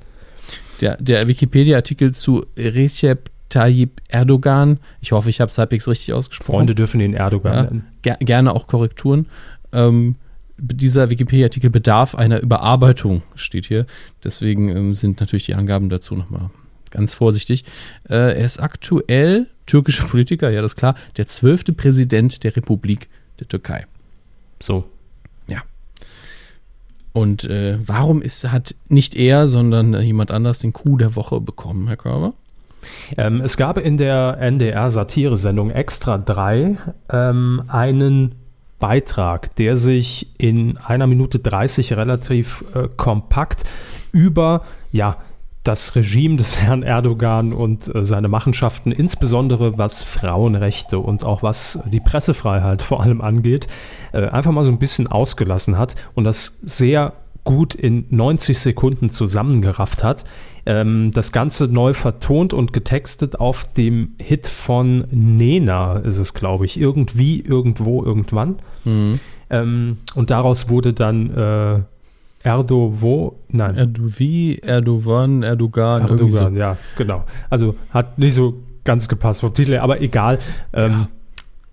Der, 0.80 0.96
der 0.96 1.28
Wikipedia-Artikel 1.28 2.12
zu 2.12 2.46
Recep 2.56 3.30
Tayyip 3.50 4.00
Erdogan, 4.08 4.78
ich 5.00 5.12
hoffe, 5.12 5.28
ich 5.28 5.40
habe 5.40 5.48
es 5.50 5.58
halbwegs 5.58 5.88
richtig 5.88 6.14
ausgesprochen. 6.14 6.56
Freunde 6.56 6.74
dürfen 6.74 7.00
ihn 7.00 7.14
Erdogan 7.14 7.54
ja, 7.54 7.62
nennen. 7.64 7.86
Ger 8.02 8.16
gerne 8.20 8.54
auch 8.54 8.66
Korrekturen. 8.66 9.26
Ähm, 9.72 10.14
dieser 10.60 11.10
Wikipedia-Artikel 11.10 11.70
bedarf 11.70 12.14
einer 12.14 12.40
Überarbeitung, 12.40 13.22
steht 13.34 13.66
hier. 13.66 13.86
Deswegen 14.22 14.68
ähm, 14.68 14.94
sind 14.94 15.20
natürlich 15.20 15.46
die 15.46 15.54
Angaben 15.54 15.88
dazu 15.88 16.14
nochmal 16.14 16.50
ganz 16.90 17.14
vorsichtig. 17.14 17.64
Äh, 18.08 18.14
er 18.14 18.44
ist 18.44 18.60
aktuell 18.60 19.46
türkischer 19.66 20.04
Politiker, 20.06 20.50
ja, 20.50 20.62
das 20.62 20.72
ist 20.72 20.76
klar, 20.76 20.94
der 21.16 21.26
zwölfte 21.26 21.72
Präsident 21.72 22.42
der 22.44 22.56
Republik 22.56 23.08
der 23.38 23.48
Türkei. 23.48 23.86
So. 24.60 24.84
Ja. 25.48 25.62
Und 27.12 27.44
äh, 27.44 27.78
warum 27.84 28.22
ist, 28.22 28.50
hat 28.50 28.74
nicht 28.88 29.14
er, 29.14 29.46
sondern 29.46 29.94
äh, 29.94 30.02
jemand 30.02 30.30
anders 30.30 30.58
den 30.58 30.72
Coup 30.72 30.98
der 30.98 31.16
Woche 31.16 31.40
bekommen, 31.40 31.86
Herr 31.86 31.96
Körber? 31.96 32.34
Ähm, 33.16 33.40
es 33.42 33.56
gab 33.56 33.78
in 33.78 33.98
der 33.98 34.38
NDR-Satire-Sendung 34.40 35.70
Extra 35.70 36.18
3 36.18 36.78
ähm, 37.10 37.62
einen 37.68 38.34
Beitrag, 38.80 39.54
der 39.56 39.76
sich 39.76 40.28
in 40.38 40.78
einer 40.78 41.06
Minute 41.06 41.38
30 41.38 41.92
relativ 41.92 42.64
äh, 42.74 42.88
kompakt 42.96 43.64
über 44.12 44.62
ja, 44.90 45.18
das 45.62 45.94
Regime 45.94 46.36
des 46.36 46.58
Herrn 46.60 46.82
Erdogan 46.82 47.52
und 47.52 47.94
äh, 47.94 48.04
seine 48.04 48.28
Machenschaften, 48.28 48.92
insbesondere 48.92 49.78
was 49.78 50.02
Frauenrechte 50.02 50.98
und 50.98 51.24
auch 51.24 51.42
was 51.42 51.78
die 51.86 52.00
Pressefreiheit 52.00 52.82
vor 52.82 53.02
allem 53.02 53.20
angeht, 53.20 53.68
äh, 54.12 54.26
einfach 54.26 54.52
mal 54.52 54.64
so 54.64 54.72
ein 54.72 54.78
bisschen 54.78 55.06
ausgelassen 55.06 55.78
hat 55.78 55.94
und 56.14 56.24
das 56.24 56.58
sehr 56.62 57.12
gut 57.44 57.74
in 57.74 58.06
90 58.10 58.58
Sekunden 58.58 59.10
zusammengerafft 59.10 60.02
hat. 60.02 60.24
Ähm, 60.66 61.10
das 61.12 61.32
Ganze 61.32 61.68
neu 61.68 61.94
vertont 61.94 62.52
und 62.52 62.72
getextet 62.72 63.40
auf 63.40 63.72
dem 63.72 64.14
Hit 64.22 64.46
von 64.46 65.04
Nena, 65.10 65.96
ist 65.98 66.18
es, 66.18 66.34
glaube 66.34 66.64
ich. 66.66 66.78
Irgendwie, 66.80 67.40
irgendwo, 67.40 68.04
irgendwann. 68.04 68.56
Mhm. 68.84 69.20
Ähm, 69.50 69.98
und 70.14 70.30
daraus 70.30 70.68
wurde 70.68 70.92
dann 70.92 71.34
äh, 71.34 71.80
Erdovo, 72.42 73.38
nein. 73.48 73.76
Erdovi, 73.76 74.60
Erdogan, 74.62 75.42
Erdogan, 75.42 76.02
Erdogan, 76.02 76.56
ja, 76.56 76.76
genau. 76.96 77.24
Also 77.50 77.74
hat 77.90 78.18
nicht 78.18 78.34
so 78.34 78.54
ganz 78.84 79.08
gepasst 79.08 79.40
vom 79.40 79.52
Titel, 79.52 79.72
her, 79.72 79.82
aber 79.82 80.00
egal. 80.00 80.38
Ähm, 80.72 80.90
Ja. 80.92 81.08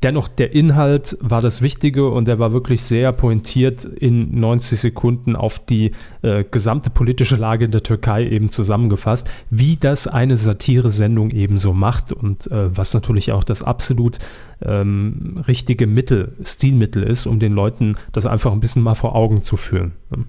Dennoch, 0.04 0.28
der 0.28 0.54
Inhalt 0.54 1.18
war 1.22 1.42
das 1.42 1.64
Wichtige 1.64 2.10
und 2.10 2.28
der 2.28 2.38
war 2.38 2.54
wirklich 2.54 2.84
sehr 2.84 3.12
pointiert 3.12 3.84
in 3.84 4.40
90 4.40 4.80
Sekunden 4.80 5.36
auf 5.36 5.58
die 5.58 5.92
äh, 6.22 6.44
gesamte 6.44 6.92
politische 6.92 7.36
Lage 7.36 7.66
in 7.66 7.72
der 7.72 7.82
Türkei 7.82 8.28
eben 8.28 8.50
zusammengefasst, 8.50 9.28
wie 9.50 9.76
das 9.76 10.08
eine 10.08 10.38
Satiresendung 10.38 11.32
eben 11.32 11.58
so 11.58 11.74
macht 11.74 12.12
und 12.12 12.46
äh, 12.52 12.78
was 12.78 12.94
natürlich 12.94 13.32
auch 13.32 13.44
das 13.44 13.64
absolut 13.64 14.20
ähm, 14.62 15.44
richtige 15.48 15.88
Mittel, 15.88 16.34
Stilmittel 16.44 17.02
ist, 17.02 17.26
um 17.26 17.40
den 17.40 17.54
Leuten 17.54 17.96
das 18.12 18.28
einfach 18.28 18.52
ein 18.52 18.60
bisschen 18.60 18.84
mal 18.84 18.96
vor 18.96 19.16
Augen 19.16 19.42
zu 19.42 19.58
führen. 19.58 19.94
ne? 20.16 20.26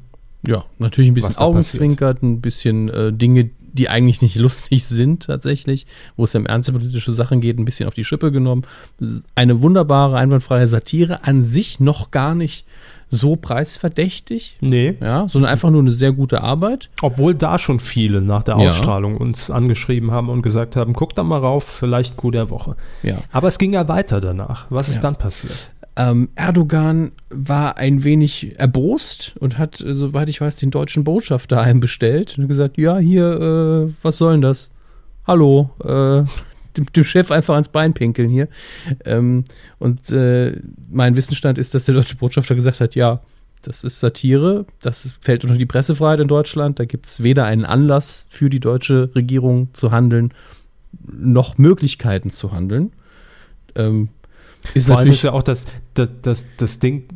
Ja, 0.46 0.64
natürlich 0.78 1.10
ein 1.10 1.14
bisschen 1.14 1.36
Augenzwinkert, 1.36 2.22
ein 2.22 2.40
bisschen 2.40 2.88
äh, 2.88 3.12
Dinge, 3.12 3.50
die 3.78 3.88
eigentlich 3.88 4.20
nicht 4.20 4.36
lustig 4.46 4.84
sind 4.86 5.24
tatsächlich, 5.24 5.86
wo 6.16 6.24
es 6.24 6.32
ja 6.34 6.40
um 6.40 6.46
ernste 6.46 6.72
politische 6.72 7.12
Sachen 7.12 7.40
geht, 7.40 7.58
ein 7.58 7.64
bisschen 7.64 7.88
auf 7.88 7.94
die 7.94 8.04
Schippe 8.04 8.30
genommen. 8.30 8.62
Eine 9.34 9.62
wunderbare, 9.62 10.16
einwandfreie 10.16 10.66
Satire, 10.66 11.24
an 11.24 11.42
sich 11.44 11.80
noch 11.80 12.10
gar 12.10 12.34
nicht 12.34 12.66
so 13.10 13.36
preisverdächtig, 13.36 14.56
Nee, 14.60 14.96
ja, 15.00 15.26
sondern 15.28 15.50
einfach 15.50 15.70
nur 15.70 15.80
eine 15.80 15.92
sehr 15.92 16.12
gute 16.12 16.42
Arbeit. 16.42 16.90
Obwohl 17.00 17.34
da 17.34 17.58
schon 17.58 17.80
viele 17.80 18.20
nach 18.20 18.42
der 18.42 18.58
Ja. 18.58 18.68
Ausstrahlung 18.68 19.16
uns 19.16 19.50
angeschrieben 19.50 20.10
haben 20.10 20.28
und 20.28 20.42
gesagt 20.42 20.76
haben, 20.76 20.92
guck 20.92 21.14
da 21.14 21.22
mal 21.22 21.38
rauf, 21.38 21.64
vielleicht 21.64 22.16
Coup 22.18 22.32
der 22.32 22.50
Woche. 22.50 22.76
Ja. 23.02 23.18
Aber 23.32 23.48
es 23.48 23.58
ging 23.58 23.72
ja 23.72 23.88
weiter 23.88 24.20
danach. 24.20 24.66
Was 24.70 24.88
ist 24.88 24.96
Ja. 24.96 25.02
dann 25.02 25.16
passiert? 25.16 25.70
Ähm, 25.98 26.28
Erdogan 26.36 27.10
war 27.28 27.76
ein 27.76 28.04
wenig 28.04 28.56
erbost 28.56 29.34
und 29.40 29.58
hat, 29.58 29.80
äh, 29.80 29.92
soweit 29.92 30.28
ich 30.28 30.40
weiß, 30.40 30.54
den 30.56 30.70
deutschen 30.70 31.02
Botschafter 31.02 31.60
einbestellt 31.60 32.38
und 32.38 32.46
gesagt, 32.46 32.78
ja, 32.78 32.98
hier, 32.98 33.24
äh, 33.88 33.92
was 34.02 34.18
soll 34.18 34.34
denn 34.34 34.42
das? 34.42 34.70
Hallo, 35.26 35.70
äh, 35.82 36.24
dem, 36.76 36.86
dem 36.94 37.02
Chef 37.02 37.32
einfach 37.32 37.54
ans 37.54 37.68
Bein 37.68 37.94
pinkeln 37.94 38.28
hier. 38.28 38.46
Ähm, 39.04 39.42
und 39.80 40.12
äh, 40.12 40.60
mein 40.88 41.16
Wissensstand 41.16 41.58
ist, 41.58 41.74
dass 41.74 41.86
der 41.86 41.96
deutsche 41.96 42.14
Botschafter 42.14 42.54
gesagt 42.54 42.78
hat, 42.78 42.94
ja, 42.94 43.20
das 43.62 43.82
ist 43.82 43.98
Satire, 43.98 44.66
das 44.80 45.14
fällt 45.20 45.42
unter 45.42 45.56
die 45.56 45.66
Pressefreiheit 45.66 46.20
in 46.20 46.28
Deutschland, 46.28 46.78
da 46.78 46.84
gibt 46.84 47.06
es 47.06 47.24
weder 47.24 47.44
einen 47.44 47.64
Anlass 47.64 48.24
für 48.28 48.50
die 48.50 48.60
deutsche 48.60 49.10
Regierung 49.16 49.74
zu 49.74 49.90
handeln, 49.90 50.32
noch 51.10 51.58
Möglichkeiten 51.58 52.30
zu 52.30 52.52
handeln. 52.52 52.92
Ähm, 53.74 54.10
ist 54.74 54.86
Vor 54.86 54.98
allem 54.98 55.12
ist 55.12 55.22
ja 55.22 55.32
auch 55.32 55.42
das, 55.42 55.66
das, 55.94 56.10
das, 56.22 56.46
das 56.56 56.78
Ding, 56.78 57.08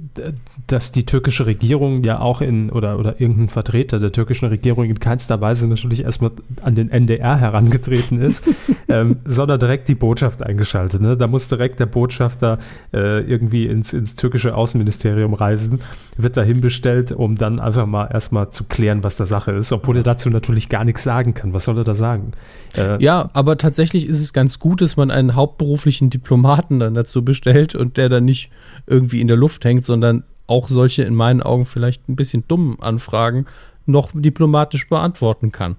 dass 0.67 0.93
die 0.93 1.05
türkische 1.05 1.47
Regierung 1.47 2.03
ja 2.05 2.21
auch 2.21 2.41
in, 2.41 2.71
oder, 2.71 2.99
oder 2.99 3.21
irgendein 3.21 3.49
Vertreter 3.49 3.99
der 3.99 4.13
türkischen 4.13 4.49
Regierung 4.49 4.85
in 4.85 5.01
keinster 5.01 5.41
Weise 5.41 5.67
natürlich 5.67 6.05
erstmal 6.05 6.31
an 6.63 6.75
den 6.75 6.91
NDR 6.91 7.37
herangetreten 7.37 8.21
ist, 8.21 8.45
ähm, 8.89 9.17
sondern 9.25 9.59
direkt 9.59 9.89
die 9.89 9.95
Botschaft 9.95 10.43
eingeschaltet. 10.43 11.01
Ne? 11.01 11.17
Da 11.17 11.27
muss 11.27 11.49
direkt 11.49 11.81
der 11.81 11.87
Botschafter 11.87 12.59
äh, 12.93 13.21
irgendwie 13.21 13.67
ins, 13.67 13.93
ins 13.93 14.15
türkische 14.15 14.55
Außenministerium 14.55 15.35
reisen, 15.35 15.81
wird 16.17 16.37
dahin 16.37 16.61
bestellt, 16.61 17.13
um 17.13 17.37
dann 17.37 17.59
einfach 17.59 17.87
mal 17.87 18.09
erstmal 18.13 18.51
zu 18.51 18.65
klären, 18.65 19.05
was 19.05 19.17
da 19.17 19.27
Sache 19.27 19.53
ist, 19.53 19.73
obwohl 19.73 19.97
er 19.97 20.03
dazu 20.03 20.31
natürlich 20.31 20.69
gar 20.69 20.85
nichts 20.85 21.03
sagen 21.03 21.35
kann. 21.35 21.55
Was 21.55 21.65
soll 21.65 21.79
er 21.79 21.85
da 21.85 21.95
sagen? 21.95 22.33
Äh, 22.77 23.03
Ja, 23.03 23.31
aber 23.33 23.59
tatsächlich 23.59 24.07
ist 24.07 24.21
es 24.21 24.33
ganz 24.33 24.59
gut, 24.59 24.81
dass 24.81 24.97
man 24.97 25.11
einen 25.11 25.35
hauptberuflichen 25.35 26.11
Diplomaten 26.11 26.79
dann 26.79 26.95
dazu 26.95 27.25
bestellt 27.25 27.75
und 27.75 27.97
der 27.97 28.09
dann 28.09 28.25
nicht 28.25 28.51
irgendwie 28.87 29.21
in 29.21 29.29
der 29.29 29.37
Luft 29.37 29.65
hängt, 29.65 29.85
sondern 29.85 30.25
auch 30.53 30.69
solche 30.69 31.03
in 31.03 31.15
meinen 31.15 31.43
Augen 31.43 31.65
vielleicht 31.65 32.09
ein 32.09 32.15
bisschen 32.17 32.45
dummen 32.47 32.79
Anfragen 32.81 33.47
noch 33.87 34.11
diplomatisch 34.13 34.89
beantworten 34.89 35.51
kann. 35.51 35.77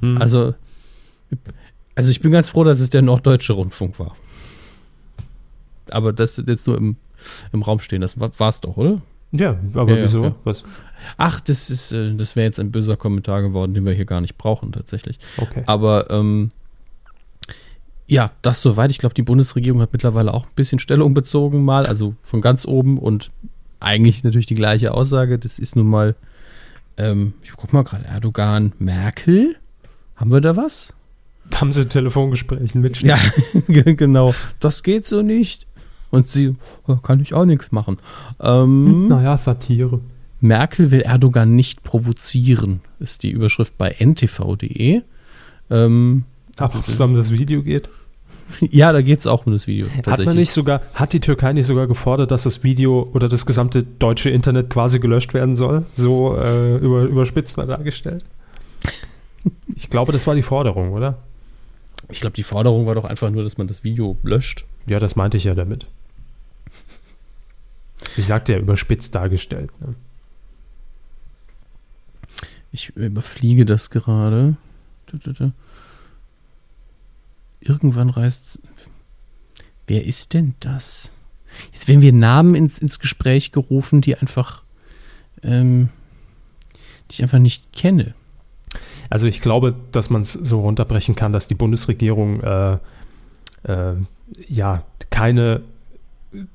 hm. 0.00 0.16
Also, 0.18 0.54
also 1.94 2.10
ich 2.10 2.20
bin 2.20 2.30
ganz 2.30 2.48
froh, 2.48 2.64
dass 2.64 2.80
es 2.80 2.90
der 2.90 3.02
Norddeutsche 3.02 3.52
Rundfunk 3.52 3.98
war. 3.98 4.14
Aber 5.90 6.12
das 6.12 6.42
jetzt 6.46 6.66
nur 6.66 6.78
im, 6.78 6.96
im 7.52 7.62
Raum 7.62 7.80
stehen, 7.80 8.00
das 8.00 8.18
war 8.18 8.48
es 8.48 8.60
doch, 8.60 8.76
oder? 8.76 9.02
ja, 9.32 9.56
aber 9.74 9.96
Ja, 9.96 10.04
wieso? 10.04 10.24
ja. 10.24 10.34
Was? 10.44 10.64
Ach, 11.16 11.40
das 11.40 11.68
ist, 11.70 11.92
äh, 11.92 12.14
das 12.14 12.36
wäre 12.36 12.44
jetzt 12.46 12.60
ein 12.60 12.70
böser 12.70 12.96
Kommentar 12.96 13.42
geworden, 13.42 13.74
den 13.74 13.84
wir 13.84 13.92
hier 13.92 14.04
gar 14.04 14.20
nicht 14.20 14.38
brauchen, 14.38 14.72
tatsächlich. 14.72 15.18
Okay. 15.36 15.64
Aber 15.66 16.10
ähm, 16.10 16.52
ja, 18.06 18.30
das 18.42 18.62
soweit. 18.62 18.90
Ich 18.90 18.98
glaube, 18.98 19.14
die 19.14 19.22
Bundesregierung 19.22 19.80
hat 19.80 19.92
mittlerweile 19.92 20.32
auch 20.34 20.44
ein 20.44 20.54
bisschen 20.54 20.78
Stellung 20.78 21.14
bezogen, 21.14 21.64
mal, 21.64 21.86
also 21.86 22.14
von 22.22 22.40
ganz 22.40 22.66
oben 22.66 22.98
und 22.98 23.30
eigentlich 23.82 24.24
natürlich 24.24 24.46
die 24.46 24.54
gleiche 24.54 24.92
Aussage. 24.94 25.38
Das 25.38 25.58
ist 25.58 25.76
nun 25.76 25.86
mal, 25.88 26.14
ähm, 26.96 27.34
ich 27.42 27.52
guck 27.56 27.72
mal 27.72 27.82
gerade, 27.84 28.04
Erdogan, 28.04 28.72
Merkel. 28.78 29.56
Haben 30.16 30.32
wir 30.32 30.40
da 30.40 30.56
was? 30.56 30.94
Haben 31.54 31.72
sie 31.72 31.86
Telefongesprächen 31.86 32.80
mit 32.80 33.00
Ja, 33.02 33.18
genau. 33.66 34.34
Das 34.60 34.82
geht 34.82 35.06
so 35.06 35.22
nicht. 35.22 35.66
Und 36.10 36.28
sie, 36.28 36.54
"Oh, 36.86 36.96
kann 36.96 37.20
ich 37.20 37.32
auch 37.34 37.44
nichts 37.46 37.72
machen. 37.72 37.96
Ähm, 38.40 39.08
Naja, 39.08 39.36
Satire. 39.38 40.00
Merkel 40.40 40.90
will 40.90 41.00
Erdogan 41.00 41.54
nicht 41.56 41.82
provozieren, 41.84 42.80
ist 42.98 43.22
die 43.22 43.30
Überschrift 43.30 43.78
bei 43.78 43.90
ntv.de. 43.98 45.02
Ähm, 45.70 46.24
Aber 46.56 46.78
ob 46.80 46.88
es 46.88 47.00
um 47.00 47.14
das 47.14 47.30
Video 47.30 47.62
geht? 47.62 47.88
Ja, 48.60 48.92
da 48.92 49.02
geht 49.02 49.20
es 49.20 49.26
auch 49.26 49.46
um 49.46 49.52
das 49.52 49.66
Video. 49.66 49.86
Hat 50.06 50.24
man 50.24 50.36
nicht 50.36 50.52
sogar, 50.52 50.82
hat 50.94 51.12
die 51.12 51.20
Türkei 51.20 51.52
nicht 51.52 51.66
sogar 51.66 51.86
gefordert, 51.86 52.30
dass 52.30 52.44
das 52.44 52.62
Video 52.62 53.08
oder 53.12 53.28
das 53.28 53.46
gesamte 53.46 53.82
deutsche 53.82 54.30
Internet 54.30 54.70
quasi 54.70 54.98
gelöscht 54.98 55.34
werden 55.34 55.56
soll? 55.56 55.84
So 55.94 56.36
äh, 56.36 56.76
über, 56.76 57.02
überspitzt 57.02 57.56
mal 57.56 57.66
dargestellt? 57.66 58.24
Ich 59.74 59.90
glaube, 59.90 60.12
das 60.12 60.24
war 60.28 60.36
die 60.36 60.42
Forderung, 60.42 60.92
oder? 60.92 61.18
Ich 62.08 62.20
glaube, 62.20 62.36
die 62.36 62.44
Forderung 62.44 62.86
war 62.86 62.94
doch 62.94 63.04
einfach 63.04 63.28
nur, 63.30 63.42
dass 63.42 63.58
man 63.58 63.66
das 63.66 63.82
Video 63.82 64.16
löscht. 64.22 64.64
Ja, 64.86 65.00
das 65.00 65.16
meinte 65.16 65.36
ich 65.36 65.44
ja 65.44 65.56
damit. 65.56 65.86
Ich 68.16 68.26
sagte 68.26 68.52
ja 68.52 68.58
überspitzt 68.58 69.16
dargestellt. 69.16 69.70
Ne? 69.80 69.94
Ich 72.70 72.90
überfliege 72.90 73.64
das 73.64 73.90
gerade. 73.90 74.56
Irgendwann 77.62 78.10
reißt. 78.10 78.60
Wer 79.86 80.04
ist 80.04 80.34
denn 80.34 80.54
das? 80.60 81.16
Jetzt 81.72 81.88
werden 81.88 82.02
wir 82.02 82.12
Namen 82.12 82.54
ins, 82.54 82.78
ins 82.78 82.98
Gespräch 82.98 83.52
gerufen, 83.52 84.00
die 84.00 84.16
einfach, 84.16 84.62
ähm, 85.42 85.90
die 87.10 87.14
ich 87.14 87.22
einfach 87.22 87.38
nicht 87.38 87.72
kenne. 87.72 88.14
Also 89.10 89.26
ich 89.26 89.40
glaube, 89.42 89.74
dass 89.92 90.08
man 90.08 90.22
es 90.22 90.32
so 90.32 90.60
runterbrechen 90.60 91.14
kann, 91.14 91.32
dass 91.32 91.46
die 91.46 91.54
Bundesregierung 91.54 92.40
äh, 92.40 92.78
äh, 93.64 93.94
ja 94.48 94.84
keine 95.10 95.62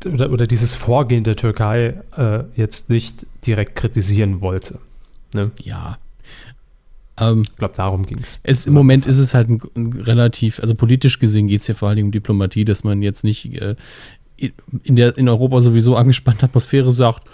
oder, 0.05 0.31
oder 0.31 0.47
dieses 0.47 0.73
Vorgehen 0.73 1.23
der 1.23 1.35
Türkei 1.35 2.01
äh, 2.17 2.43
jetzt 2.55 2.89
nicht 2.89 3.25
direkt 3.45 3.75
kritisieren 3.75 4.41
wollte. 4.41 4.79
Ja. 5.61 5.99
Ähm, 7.19 7.43
Ich 7.43 7.55
glaube, 7.55 7.73
darum 7.75 8.05
ging 8.05 8.19
es. 8.43 8.65
Im 8.65 8.73
Moment 8.73 9.05
ist 9.05 9.17
es 9.17 9.33
halt 9.33 9.49
ein, 9.49 9.61
ein 9.75 9.93
relativ, 9.93 10.59
also 10.59 10.75
politisch 10.75 11.19
gesehen 11.19 11.47
geht 11.47 11.61
es 11.61 11.67
ja 11.67 11.73
vor 11.73 11.89
allen 11.89 11.97
Dingen 11.97 12.07
um 12.07 12.11
Diplomatie, 12.11 12.65
dass 12.65 12.83
man 12.83 13.01
jetzt 13.01 13.23
nicht 13.23 13.53
äh, 13.61 13.75
in, 14.37 14.95
der, 14.95 15.17
in 15.17 15.27
Europa 15.29 15.61
sowieso 15.61 15.95
angespannte 15.95 16.45
Atmosphäre 16.45 16.91
sagt, 16.91 17.27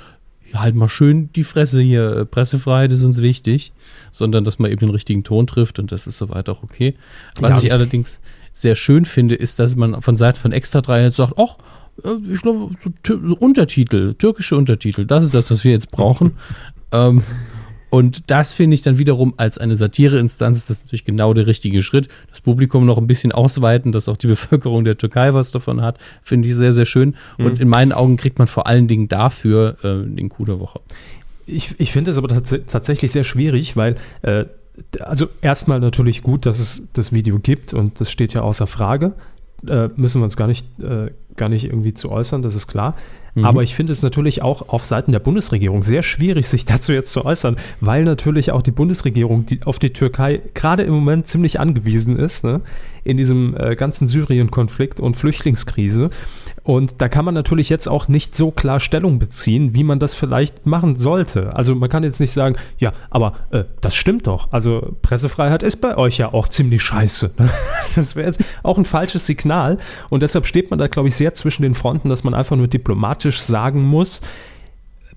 halt 0.53 0.75
mal 0.75 0.87
schön 0.87 1.31
die 1.33 1.43
Fresse 1.43 1.81
hier, 1.81 2.17
äh, 2.17 2.25
Pressefreiheit 2.25 2.91
ist 2.91 3.03
uns 3.03 3.21
wichtig, 3.21 3.73
sondern 4.11 4.43
dass 4.43 4.59
man 4.59 4.71
eben 4.71 4.79
den 4.79 4.89
richtigen 4.89 5.23
Ton 5.23 5.47
trifft 5.47 5.79
und 5.79 5.91
das 5.91 6.07
ist 6.07 6.17
soweit 6.17 6.49
auch 6.49 6.63
okay. 6.63 6.95
Was 7.39 7.57
Ja, 7.57 7.67
ich 7.67 7.71
allerdings 7.73 8.19
sehr 8.53 8.75
schön 8.75 9.05
finde, 9.05 9.35
ist, 9.35 9.59
dass 9.59 9.75
man 9.75 10.01
von 10.01 10.15
Seiten 10.15 10.39
von 10.39 10.51
Extra 10.51 10.81
3 10.81 11.03
jetzt 11.03 11.17
sagt, 11.17 11.33
ach, 11.37 11.57
äh, 12.03 12.31
ich 12.31 12.41
glaube, 12.41 12.69
so, 13.05 13.19
so 13.27 13.35
Untertitel, 13.35 14.13
türkische 14.13 14.55
Untertitel, 14.55 15.05
das 15.05 15.25
ist 15.25 15.33
das, 15.33 15.49
was 15.49 15.63
wir 15.63 15.71
jetzt 15.71 15.91
brauchen. 15.91 16.33
ähm, 16.91 17.23
und 17.93 18.31
das 18.31 18.53
finde 18.53 18.73
ich 18.73 18.81
dann 18.81 18.97
wiederum 18.97 19.35
als 19.37 19.59
eine 19.59 19.75
Satireinstanz, 19.75 20.57
ist 20.57 20.69
das 20.71 20.83
natürlich 20.83 21.05
genau 21.05 21.35
der 21.35 21.45
richtige 21.45 21.83
Schritt. 21.83 22.07
Das 22.27 22.41
Publikum 22.41 22.87
noch 22.87 22.97
ein 22.97 23.05
bisschen 23.05 23.31
ausweiten, 23.31 23.91
dass 23.91 24.09
auch 24.09 24.17
die 24.17 24.25
Bevölkerung 24.33 24.83
der 24.83 24.97
Türkei 24.97 25.35
was 25.35 25.51
davon 25.51 25.83
hat, 25.83 25.99
finde 26.23 26.47
ich 26.47 26.55
sehr, 26.55 26.73
sehr 26.73 26.85
schön. 26.85 27.13
Und 27.37 27.59
in 27.59 27.67
meinen 27.67 27.91
Augen 27.91 28.17
kriegt 28.17 28.39
man 28.39 28.47
vor 28.47 28.65
allen 28.65 28.87
Dingen 28.87 29.09
dafür 29.09 29.77
äh, 29.83 30.09
den 30.09 30.29
Coup 30.29 30.47
der 30.47 30.59
Woche. 30.59 30.79
Ich, 31.45 31.75
ich 31.77 31.91
finde 31.91 32.09
es 32.09 32.17
aber 32.17 32.29
tats 32.29 32.55
tatsächlich 32.67 33.11
sehr 33.11 33.23
schwierig, 33.23 33.77
weil 33.77 33.97
äh, 34.23 34.45
also 34.99 35.27
erstmal 35.43 35.79
natürlich 35.79 36.23
gut, 36.23 36.47
dass 36.47 36.57
es 36.57 36.81
das 36.93 37.13
Video 37.13 37.37
gibt 37.37 37.75
und 37.75 38.01
das 38.01 38.09
steht 38.09 38.33
ja 38.33 38.41
außer 38.41 38.65
Frage. 38.65 39.13
Äh, 39.67 39.89
müssen 39.97 40.19
wir 40.19 40.25
uns 40.25 40.35
gar 40.35 40.47
nicht, 40.47 40.65
äh, 40.79 41.11
gar 41.35 41.47
nicht 41.47 41.65
irgendwie 41.65 41.93
zu 41.93 42.09
äußern, 42.09 42.41
das 42.41 42.55
ist 42.55 42.65
klar. 42.65 42.95
Mhm. 43.35 43.45
Aber 43.45 43.63
ich 43.63 43.75
finde 43.75 43.93
es 43.93 44.01
natürlich 44.03 44.41
auch 44.41 44.69
auf 44.69 44.85
Seiten 44.85 45.11
der 45.11 45.19
Bundesregierung 45.19 45.83
sehr 45.83 46.03
schwierig, 46.03 46.47
sich 46.47 46.65
dazu 46.73 46.91
jetzt 46.91 47.11
zu 47.11 47.25
äußern, 47.25 47.57
weil 47.79 48.03
natürlich 48.03 48.51
auch 48.51 48.61
die 48.61 48.71
Bundesregierung 48.71 49.45
die, 49.45 49.61
auf 49.63 49.79
die 49.79 49.91
Türkei 49.91 50.41
gerade 50.53 50.83
im 50.83 50.93
Moment 50.93 51.27
ziemlich 51.27 51.59
angewiesen 51.59 52.17
ist, 52.17 52.43
ne, 52.43 52.61
in 53.03 53.17
diesem 53.17 53.55
äh, 53.57 53.75
ganzen 53.75 54.07
Syrien-Konflikt 54.07 54.99
und 54.99 55.17
Flüchtlingskrise. 55.17 56.09
Und 56.63 57.01
da 57.01 57.09
kann 57.09 57.25
man 57.25 57.33
natürlich 57.33 57.67
jetzt 57.67 57.87
auch 57.87 58.07
nicht 58.07 58.35
so 58.35 58.49
klar 58.49 58.79
Stellung 58.79 59.19
beziehen, 59.19 59.75
wie 59.75 59.83
man 59.83 59.99
das 59.99 60.13
vielleicht 60.13 60.65
machen 60.65 60.95
sollte. 60.95 61.53
Also 61.55 61.75
man 61.75 61.89
kann 61.89 62.03
jetzt 62.03 62.21
nicht 62.21 62.31
sagen, 62.31 62.55
ja, 62.77 62.93
aber 63.09 63.33
äh, 63.51 63.65
das 63.81 63.95
stimmt 63.95 64.27
doch. 64.27 64.47
Also 64.51 64.95
Pressefreiheit 65.01 65.61
ist 65.61 65.77
bei 65.77 65.97
euch 65.97 66.17
ja 66.17 66.33
auch 66.33 66.47
ziemlich 66.47 66.81
scheiße. 66.81 67.31
Das 67.95 68.15
wäre 68.15 68.25
jetzt 68.25 68.43
auch 68.63 68.79
ein 68.79 68.85
falsches 68.85 69.27
Signal. 69.27 69.77
Und 70.09 70.23
deshalb 70.23 70.47
steht 70.47 70.71
man 70.71 70.79
da, 70.79 70.87
glaube 70.87 71.09
ich, 71.09 71.15
sehr 71.15 71.35
zwischen 71.35 71.61
den 71.61 71.75
Fronten, 71.75 72.09
dass 72.09 72.23
man 72.23 72.33
einfach 72.33 72.55
nur 72.55 72.67
diplomatisch 72.67 73.39
sagen 73.39 73.83
muss, 73.83 74.21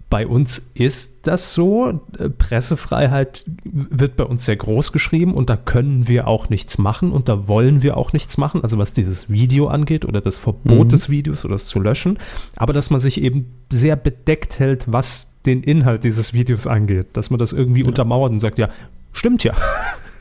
bei 0.09 0.27
uns 0.27 0.71
ist 0.75 1.27
das 1.27 1.55
so. 1.55 2.01
Äh, 2.19 2.31
Pressefreiheit 2.31 3.45
wird 3.65 4.17
bei 4.17 4.25
uns 4.25 4.45
sehr 4.45 4.57
groß 4.57 4.93
geschrieben 4.93 5.35
und 5.35 5.51
da 5.51 5.57
können 5.57 6.07
wir 6.07 6.29
auch 6.29 6.49
nichts 6.49 6.79
machen 6.79 7.11
und 7.11 7.29
da 7.29 7.49
wollen 7.49 7.83
wir 7.83 7.97
auch 7.97 8.13
nichts 8.13 8.39
machen, 8.39 8.63
also 8.63 8.79
was 8.79 8.93
dieses 8.93 9.31
Video 9.31 9.67
angeht 9.67 10.05
oder 10.05 10.21
das 10.21 10.39
Verbot 10.39 10.87
mhm. 10.87 10.89
des 10.91 11.11
Videos 11.11 11.45
oder 11.45 11.55
das 11.55 11.67
zu 11.67 11.81
löschen, 11.81 12.19
aber 12.55 12.73
dass 12.73 12.91
man 12.91 13.01
sich 13.01 13.21
eben 13.21 13.47
sehr 13.71 13.97
bedeckt 13.97 14.59
hält, 14.59 14.85
was 14.87 15.33
den 15.45 15.63
Inhalt 15.63 16.05
dieses 16.05 16.33
Videos 16.33 16.67
angeht, 16.67 17.09
dass 17.15 17.31
man 17.31 17.39
das 17.39 17.53
irgendwie 17.53 17.83
ja. 17.83 17.89
untermauert 17.89 18.31
und 18.31 18.41
sagt, 18.41 18.59
ja, 18.59 18.69
stimmt 19.13 19.43
ja. 19.43 19.55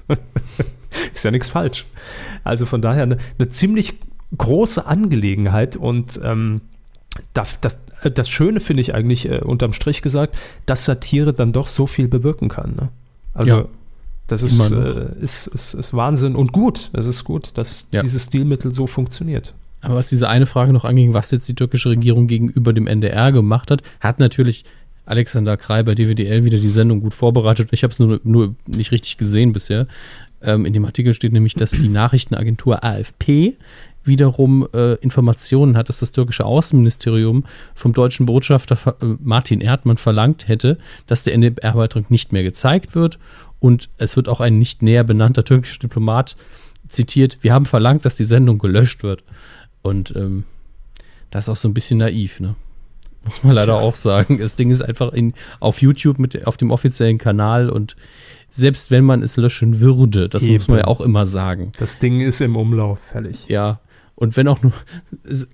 ist 1.13 1.23
ja 1.23 1.31
nichts 1.31 1.49
falsch. 1.49 1.86
Also 2.43 2.65
von 2.65 2.81
daher 2.81 3.03
eine, 3.03 3.17
eine 3.38 3.49
ziemlich 3.49 3.95
große 4.38 4.86
Angelegenheit 4.86 5.75
und 5.75 6.19
ähm, 6.23 6.61
das, 7.33 7.59
das, 7.61 7.79
das 8.10 8.30
Schöne 8.30 8.60
finde 8.60 8.82
ich 8.82 8.93
eigentlich 8.93 9.30
äh, 9.30 9.39
unterm 9.39 9.74
Strich 9.74 10.01
gesagt, 10.01 10.36
dass 10.66 10.86
Satire 10.86 11.34
dann 11.34 11.53
doch 11.53 11.68
so 11.68 11.88
viel 11.88 12.08
bewirken 12.08 12.49
kann. 12.49 12.76
Ne? 12.76 12.89
Also 13.34 13.56
ja, 13.56 13.66
das 14.28 14.41
ist, 14.41 14.60
äh, 14.72 15.06
ist, 15.22 15.47
ist, 15.47 15.74
ist, 15.76 15.93
Wahnsinn 15.93 16.36
und 16.36 16.51
gut. 16.51 16.89
Es 16.93 17.06
ist 17.06 17.24
gut, 17.24 17.51
dass 17.56 17.88
ja. 17.91 18.01
dieses 18.01 18.26
Stilmittel 18.26 18.74
so 18.74 18.88
funktioniert. 18.88 19.53
Aber 19.82 19.95
was 19.95 20.10
diese 20.10 20.28
eine 20.28 20.47
Frage 20.47 20.74
noch 20.74 20.84
anging, 20.84 21.14
was 21.14 21.30
jetzt 21.30 21.47
die 21.47 21.53
türkische 21.53 21.89
Regierung 21.89 22.26
gegenüber 22.26 22.74
dem 22.74 22.88
NDR 22.88 23.32
gemacht 23.32 23.70
hat, 23.70 23.84
hat 23.99 24.20
natürlich 24.20 24.66
Alexander 25.06 25.58
Krei 25.58 25.84
bei 25.84 25.93
DWDL 25.93 26.43
wieder 26.43 26.58
die 26.58 26.70
Sendung 26.70 27.01
gut 27.01 27.14
vorbereitet. 27.14 27.70
Ich 27.72 27.84
habe 27.84 27.91
es 27.91 27.99
nur, 27.99 28.20
nur 28.24 28.56
nicht 28.66 28.91
richtig 28.91 29.18
gesehen 29.18 29.53
bisher. 29.53 29.86
Ähm, 30.41 30.66
in 30.66 30.74
dem 30.74 30.86
Artikel 30.86 31.14
steht 31.14 31.32
nämlich, 31.32 31.53
dass 31.53 31.72
die 31.72 31.88
Nachrichtenagentur 31.88 32.84
AFP 32.84 33.58
wiederum 34.06 34.68
äh, 34.74 34.93
Informationen 34.95 35.78
hat, 35.78 35.89
dass 35.89 35.99
das 35.99 36.12
türkische 36.12 36.45
Außenministerium 36.45 37.45
vom 37.74 37.93
deutschen 37.93 38.26
Botschafter 38.26 38.78
äh, 39.01 39.06
Martin 39.22 39.62
Erdmann 39.62 39.97
verlangt 39.97 40.47
hätte, 40.47 40.78
dass 41.08 41.24
der 41.24 41.34
NDR-Beitrag 41.34 42.12
nicht 42.12 42.32
mehr 42.32 42.43
gezeigt 42.43 42.95
wird. 42.95 43.20
Und 43.60 43.89
es 43.97 44.16
wird 44.16 44.30
auch 44.30 44.41
ein 44.41 44.60
nicht 44.60 44.82
näher 44.82 45.03
benannter 45.03 45.43
türkischer 45.43 45.80
Diplomat 45.80 46.36
zitiert, 46.88 47.39
wir 47.41 47.53
haben 47.53 47.66
verlangt, 47.66 48.06
dass 48.06 48.16
die 48.16 48.26
Sendung 48.26 48.60
gelöscht 48.60 49.03
wird. 49.03 49.24
Und 49.82 50.16
ähm, 50.16 50.43
das 51.32 51.45
ist 51.45 51.49
auch 51.49 51.56
so 51.56 51.68
ein 51.68 51.74
bisschen 51.74 51.99
naiv, 51.99 52.39
ne? 52.39 52.56
Muss 53.26 53.43
man 53.43 53.56
leider 53.56 53.78
Tja. 53.78 53.82
auch 53.82 53.95
sagen. 53.95 54.38
Das 54.38 54.56
Ding 54.56 54.70
ist 54.70 54.82
einfach 54.82 55.12
in, 55.12 55.34
auf 55.60 55.82
YouTube 55.82 56.20
mit 56.20 56.45
auf 56.45 56.58
dem 56.58 56.70
offiziellen 56.70 57.18
Kanal 57.18 57.70
und 57.70 57.95
selbst 58.49 58.91
wenn 58.91 59.03
man 59.03 59.24
es 59.24 59.36
löschen 59.36 59.80
würde, 59.80 60.30
das 60.30 60.43
Eben. 60.43 60.53
muss 60.53 60.68
man 60.68 60.78
ja 60.80 60.86
auch 60.86 61.01
immer 61.01 61.26
sagen. 61.26 61.72
Das 61.80 61.97
Ding 61.97 62.22
ist 62.22 62.39
im 62.39 62.56
Umlauf, 62.56 62.99
fällig. 62.99 63.47
Ja, 63.47 63.80
und 64.16 64.38
wenn 64.38 64.47
auch 64.47 64.61
nur, 64.61 64.72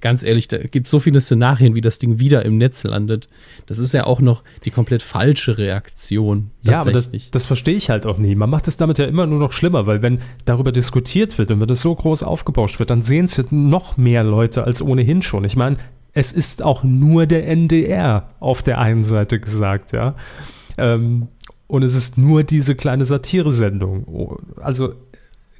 ganz 0.01 0.23
ehrlich, 0.23 0.47
da 0.47 0.57
gibt 0.59 0.85
es 0.85 0.91
so 0.91 0.99
viele 0.99 1.19
Szenarien, 1.19 1.73
wie 1.73 1.81
das 1.81 1.97
Ding 1.97 2.19
wieder 2.19 2.45
im 2.45 2.57
Netz 2.57 2.83
landet. 2.83 3.27
Das 3.65 3.79
ist 3.79 3.91
ja 3.91 4.05
auch 4.05 4.21
noch 4.21 4.43
die 4.65 4.71
komplett 4.71 5.01
falsche 5.01 5.57
Reaktion. 5.57 6.51
Ja, 6.61 6.79
aber 6.79 6.91
das, 6.91 7.09
das 7.31 7.47
verstehe 7.47 7.75
ich 7.75 7.89
halt 7.89 8.05
auch 8.05 8.19
nie. 8.19 8.35
Man 8.35 8.51
macht 8.51 8.67
es 8.67 8.77
damit 8.77 8.99
ja 8.99 9.05
immer 9.05 9.25
nur 9.25 9.39
noch 9.39 9.51
schlimmer, 9.51 9.87
weil 9.87 10.03
wenn 10.03 10.19
darüber 10.45 10.71
diskutiert 10.71 11.37
wird 11.39 11.49
und 11.49 11.59
wenn 11.59 11.67
das 11.67 11.81
so 11.81 11.95
groß 11.95 12.21
aufgebauscht 12.21 12.77
wird, 12.77 12.91
dann 12.91 13.01
sehen 13.01 13.25
es 13.25 13.43
noch 13.49 13.97
mehr 13.97 14.23
Leute 14.23 14.63
als 14.63 14.81
ohnehin 14.81 15.23
schon. 15.23 15.43
Ich 15.43 15.55
meine, 15.55 15.77
es 16.13 16.31
ist 16.31 16.61
auch 16.61 16.83
nur 16.83 17.25
der 17.25 17.47
NDR 17.47 18.29
auf 18.39 18.61
der 18.61 18.77
einen 18.77 19.03
Seite 19.03 19.39
gesagt, 19.39 19.91
ja. 19.91 20.15
Ähm, 20.77 21.29
und 21.65 21.83
es 21.83 21.95
ist 21.95 22.17
nur 22.17 22.43
diese 22.43 22.75
kleine 22.75 23.05
Satiresendung. 23.05 24.03
Oh, 24.05 24.37
also 24.57 24.93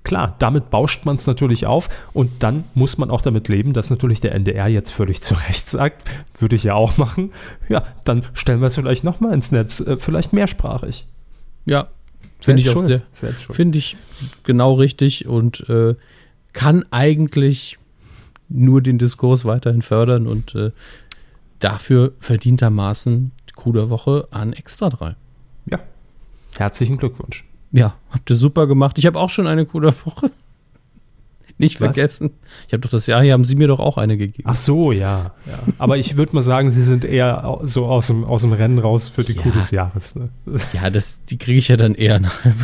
Klar, 0.04 0.36
damit 0.40 0.72
bauscht 0.72 1.06
man 1.06 1.18
es 1.18 1.28
natürlich 1.28 1.68
auf 1.68 1.88
und 2.14 2.32
dann 2.42 2.64
muss 2.74 2.98
man 2.98 3.12
auch 3.12 3.22
damit 3.22 3.48
leben, 3.48 3.74
dass 3.74 3.92
natürlich 3.92 4.20
der 4.20 4.34
NDR 4.34 4.68
jetzt 4.68 4.92
völlig 4.92 5.22
zu 5.22 5.36
Recht 5.36 5.70
sagt, 5.70 6.10
würde 6.40 6.56
ich 6.56 6.64
ja 6.64 6.74
auch 6.74 6.98
machen, 6.98 7.32
ja, 7.70 7.86
dann 8.04 8.24
stellen 8.34 8.62
wir 8.62 8.68
es 8.68 8.76
vielleicht 8.76 9.04
nochmal 9.04 9.34
ins 9.34 9.52
Netz, 9.52 9.80
äh, 9.80 9.98
vielleicht 9.98 10.34
mehrsprachig. 10.34 11.06
Ja, 11.66 11.88
finde 12.40 12.62
ich 12.62 12.70
auch 12.70 12.82
sehr, 12.82 13.04
finde 13.14 13.78
ich 13.78 13.96
genau 14.44 14.74
richtig 14.74 15.28
und 15.28 15.70
äh, 15.70 15.96
kann 16.54 16.84
eigentlich 16.90 17.78
nur 18.50 18.82
den 18.82 18.98
Diskurs 18.98 19.46
weiterhin 19.46 19.84
fördern 19.84 20.28
und 20.28 20.56
äh, 20.56 20.72
dafür 21.60 22.14
verdientermaßen 22.20 23.32
die 23.50 23.54
Kuh 23.54 23.72
der 23.72 23.90
Woche 23.90 24.28
an 24.32 24.54
Extra 24.54 24.90
3. 24.90 25.16
Ja, 25.68 25.80
herzlichen 26.58 26.98
Glückwunsch. 26.98 27.46
Ja, 27.72 27.96
habt 28.10 28.30
ihr 28.30 28.36
super 28.36 28.68
gemacht. 28.68 28.98
Ich 28.98 29.06
habe 29.06 29.20
auch 29.20 29.30
schon 29.30 29.48
eine 29.48 29.66
coole 29.66 29.94
Woche. 30.06 30.32
Nicht 31.58 31.80
Was? 31.80 31.88
vergessen. 31.88 32.32
Ich 32.68 32.74
habe 32.74 32.82
doch 32.82 32.90
das 32.90 33.06
Jahr 33.08 33.22
hier, 33.22 33.34
haben 33.34 33.46
Sie 33.46 33.56
mir 33.56 33.68
doch 33.68 33.80
auch 33.80 33.98
eine 33.98 34.18
gegeben. 34.18 34.50
Ach 34.50 34.56
so, 34.56 34.92
ja. 34.92 35.36
ja. 35.46 35.60
Aber 35.78 35.98
ich 35.98 36.18
würde 36.18 36.34
mal 36.36 36.42
sagen, 36.42 36.72
Sie 36.72 36.84
sind 36.84 37.06
eher 37.06 37.60
so 37.64 37.86
aus 37.86 38.08
dem, 38.08 38.24
aus 38.24 38.42
dem 38.42 38.54
Rennen 38.54 38.80
raus 38.80 39.08
für 39.08 39.24
die 39.24 39.34
ja. 39.34 39.42
Kuh 39.42 39.52
des 39.52 39.72
Jahres. 39.72 40.16
Ne? 40.16 40.30
Ja, 40.74 40.90
das, 40.90 41.22
die 41.24 41.38
kriege 41.38 41.60
ich 41.60 41.68
ja 41.68 41.78
dann 41.78 41.94
eher 41.94 42.20
nachher. 42.20 42.56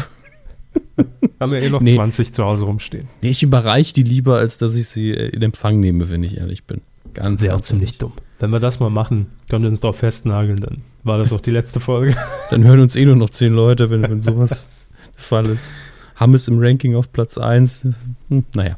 haben 1.40 1.52
wir 1.52 1.62
eh 1.62 1.70
noch 1.70 1.82
nee. 1.82 1.94
20 1.94 2.34
zu 2.34 2.44
Hause 2.44 2.66
rumstehen. 2.66 3.08
Nee, 3.22 3.30
ich 3.30 3.44
überreiche 3.44 3.94
die 3.94 4.04
lieber, 4.04 4.38
als 4.38 4.58
dass 4.58 4.76
ich 4.76 4.88
sie 4.90 5.12
äh, 5.12 5.30
in 5.30 5.42
Empfang 5.42 5.80
nehme, 5.80 6.10
wenn 6.10 6.24
ich 6.24 6.38
ehrlich 6.38 6.64
bin. 6.64 6.82
Ganz 7.14 7.42
Sehr 7.42 7.58
ziemlich 7.62 7.98
dumm. 7.98 8.14
Wenn 8.40 8.52
wir 8.52 8.60
das 8.60 8.80
mal 8.80 8.90
machen, 8.90 9.28
können 9.50 9.64
wir 9.64 9.70
uns 9.70 9.80
doch 9.80 9.96
festnageln, 9.96 10.60
dann 10.60 10.82
war 11.04 11.18
das 11.18 11.32
auch 11.34 11.42
die 11.42 11.52
letzte 11.52 11.80
Folge. 11.80 12.16
dann 12.50 12.64
hören 12.64 12.80
uns 12.80 12.96
eh 12.96 13.06
nur 13.06 13.16
noch 13.16 13.30
zehn 13.30 13.54
Leute, 13.54 13.90
wenn, 13.90 14.04
wenn 14.04 14.22
sowas 14.22 14.70
Fall 15.18 15.48
ist. 15.48 15.74
Hammes 16.16 16.48
im 16.48 16.60
Ranking 16.60 16.96
auf 16.96 17.12
Platz 17.12 17.38
1. 17.38 17.88
Hm, 18.30 18.46
naja. 18.54 18.76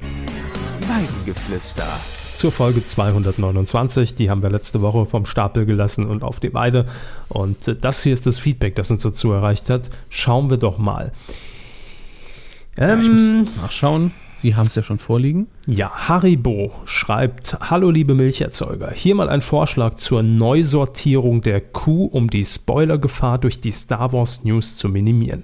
Weidengeflüster. 0.87 1.85
Zur 2.33 2.51
Folge 2.51 2.85
229, 2.85 4.15
die 4.15 4.29
haben 4.29 4.41
wir 4.41 4.49
letzte 4.49 4.81
Woche 4.81 5.05
vom 5.05 5.25
Stapel 5.25 5.65
gelassen 5.65 6.05
und 6.05 6.23
auf 6.23 6.39
die 6.39 6.53
Weide. 6.53 6.85
Und 7.27 7.67
äh, 7.67 7.75
das 7.75 8.01
hier 8.01 8.13
ist 8.13 8.25
das 8.25 8.39
Feedback, 8.39 8.75
das 8.75 8.89
uns 8.89 9.03
dazu 9.03 9.31
erreicht 9.31 9.69
hat. 9.69 9.89
Schauen 10.09 10.49
wir 10.49 10.57
doch 10.57 10.77
mal. 10.77 11.11
Ähm, 12.77 12.87
ja, 12.87 13.01
ich 13.01 13.09
muss 13.09 13.27
ähm, 13.27 13.45
nachschauen. 13.61 14.11
Sie 14.33 14.55
haben 14.55 14.67
es 14.67 14.75
ja 14.75 14.83
schon 14.83 14.99
vorliegen. 14.99 15.47
Ja, 15.67 16.07
Haribo 16.07 16.71
schreibt: 16.85 17.57
Hallo, 17.59 17.91
liebe 17.91 18.15
Milcherzeuger. 18.15 18.91
Hier 18.91 19.15
mal 19.15 19.27
ein 19.27 19.41
Vorschlag 19.41 19.95
zur 19.95 20.23
Neusortierung 20.23 21.41
der 21.41 21.59
Kuh, 21.59 22.05
um 22.05 22.29
die 22.29 22.45
Spoilergefahr 22.45 23.37
durch 23.37 23.59
die 23.59 23.71
Star 23.71 24.13
Wars 24.13 24.45
News 24.45 24.77
zu 24.77 24.87
minimieren. 24.87 25.43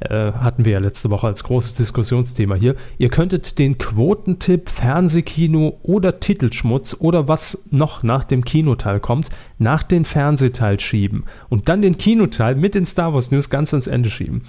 Äh, 0.00 0.32
hatten 0.32 0.64
wir 0.64 0.72
ja 0.72 0.78
letzte 0.78 1.10
Woche 1.10 1.26
als 1.26 1.42
großes 1.42 1.74
Diskussionsthema 1.74 2.54
hier. 2.54 2.76
Ihr 2.98 3.08
könntet 3.08 3.58
den 3.58 3.78
Quotentipp 3.78 4.68
Fernsehkino 4.68 5.80
oder 5.82 6.20
Titelschmutz 6.20 6.96
oder 7.00 7.26
was 7.26 7.64
noch 7.70 8.04
nach 8.04 8.22
dem 8.22 8.44
Kinoteil 8.44 9.00
kommt, 9.00 9.28
nach 9.58 9.82
den 9.82 10.04
Fernsehteil 10.04 10.78
schieben 10.78 11.24
und 11.48 11.68
dann 11.68 11.82
den 11.82 11.98
Kinoteil 11.98 12.54
mit 12.54 12.76
den 12.76 12.86
Star 12.86 13.12
Wars 13.12 13.32
News 13.32 13.50
ganz 13.50 13.74
ans 13.74 13.88
Ende 13.88 14.08
schieben. 14.08 14.42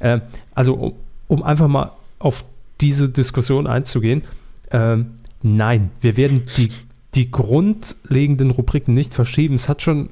Äh, 0.00 0.20
also 0.54 0.74
um, 0.74 0.92
um, 1.28 1.42
einfach 1.42 1.68
mal 1.68 1.92
auf 2.18 2.44
diese 2.82 3.08
Diskussion 3.08 3.66
einzugehen, 3.66 4.22
äh, 4.70 4.98
nein, 5.42 5.90
wir 6.02 6.18
werden 6.18 6.42
die, 6.58 6.68
die 7.14 7.30
grundlegenden 7.30 8.50
Rubriken 8.50 8.92
nicht 8.92 9.14
verschieben. 9.14 9.54
Es 9.54 9.66
hat 9.66 9.80
schon 9.80 10.10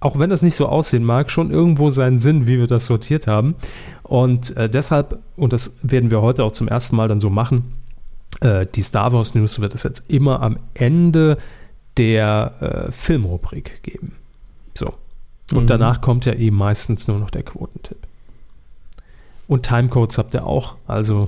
auch 0.00 0.18
wenn 0.18 0.30
das 0.30 0.42
nicht 0.42 0.54
so 0.54 0.66
aussehen 0.66 1.04
mag, 1.04 1.30
schon 1.30 1.50
irgendwo 1.50 1.90
seinen 1.90 2.18
Sinn, 2.18 2.46
wie 2.46 2.58
wir 2.58 2.66
das 2.66 2.86
sortiert 2.86 3.26
haben. 3.26 3.56
Und 4.02 4.56
äh, 4.56 4.68
deshalb, 4.70 5.18
und 5.36 5.52
das 5.52 5.74
werden 5.82 6.10
wir 6.10 6.22
heute 6.22 6.44
auch 6.44 6.52
zum 6.52 6.68
ersten 6.68 6.96
Mal 6.96 7.08
dann 7.08 7.20
so 7.20 7.30
machen, 7.30 7.72
äh, 8.40 8.66
die 8.66 8.82
Star 8.82 9.12
Wars 9.12 9.34
News 9.34 9.60
wird 9.60 9.74
es 9.74 9.82
jetzt 9.82 10.04
immer 10.08 10.40
am 10.42 10.58
Ende 10.74 11.38
der 11.96 12.88
äh, 12.88 12.92
Filmrubrik 12.92 13.82
geben. 13.82 14.16
So. 14.74 14.94
Und 15.52 15.64
mhm. 15.64 15.66
danach 15.66 16.00
kommt 16.00 16.26
ja 16.26 16.34
eben 16.34 16.56
meistens 16.56 17.08
nur 17.08 17.18
noch 17.18 17.30
der 17.30 17.42
Quotentipp. 17.42 17.98
Und 19.48 19.64
Timecodes 19.64 20.18
habt 20.18 20.34
ihr 20.34 20.46
auch, 20.46 20.76
also 20.86 21.26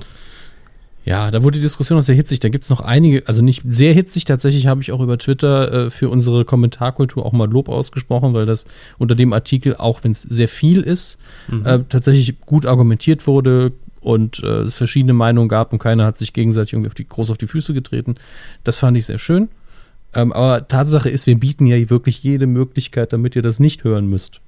Ja, 1.03 1.31
da 1.31 1.43
wurde 1.43 1.57
die 1.57 1.63
Diskussion 1.63 1.97
auch 1.97 2.03
sehr 2.03 2.15
hitzig. 2.15 2.39
Da 2.39 2.49
gibt 2.49 2.63
es 2.63 2.69
noch 2.69 2.81
einige, 2.81 3.27
also 3.27 3.41
nicht 3.41 3.63
sehr 3.67 3.93
hitzig. 3.93 4.25
Tatsächlich 4.25 4.67
habe 4.67 4.81
ich 4.81 4.91
auch 4.91 5.01
über 5.01 5.17
Twitter 5.17 5.85
äh, 5.85 5.89
für 5.89 6.09
unsere 6.09 6.45
Kommentarkultur 6.45 7.25
auch 7.25 7.31
mal 7.31 7.49
Lob 7.49 7.69
ausgesprochen, 7.69 8.33
weil 8.33 8.45
das 8.45 8.65
unter 8.99 9.15
dem 9.15 9.33
Artikel, 9.33 9.75
auch 9.75 10.03
wenn 10.03 10.11
es 10.11 10.21
sehr 10.21 10.47
viel 10.47 10.81
ist, 10.81 11.17
mhm. 11.47 11.65
äh, 11.65 11.79
tatsächlich 11.89 12.39
gut 12.41 12.65
argumentiert 12.65 13.25
wurde 13.25 13.71
und 13.99 14.43
äh, 14.43 14.61
es 14.61 14.75
verschiedene 14.75 15.13
Meinungen 15.13 15.49
gab 15.49 15.73
und 15.73 15.79
keiner 15.79 16.05
hat 16.05 16.17
sich 16.17 16.33
gegenseitig 16.33 16.73
irgendwie 16.73 16.89
auf 16.89 16.95
die, 16.95 17.07
groß 17.07 17.31
auf 17.31 17.37
die 17.37 17.47
Füße 17.47 17.73
getreten. 17.73 18.15
Das 18.63 18.77
fand 18.77 18.95
ich 18.97 19.05
sehr 19.05 19.17
schön. 19.17 19.49
Ähm, 20.13 20.33
aber 20.33 20.67
Tatsache 20.67 21.09
ist, 21.09 21.25
wir 21.25 21.39
bieten 21.39 21.65
ja 21.65 21.89
wirklich 21.89 22.21
jede 22.21 22.45
Möglichkeit, 22.45 23.13
damit 23.13 23.35
ihr 23.35 23.41
das 23.41 23.59
nicht 23.59 23.83
hören 23.83 24.07
müsst. 24.07 24.41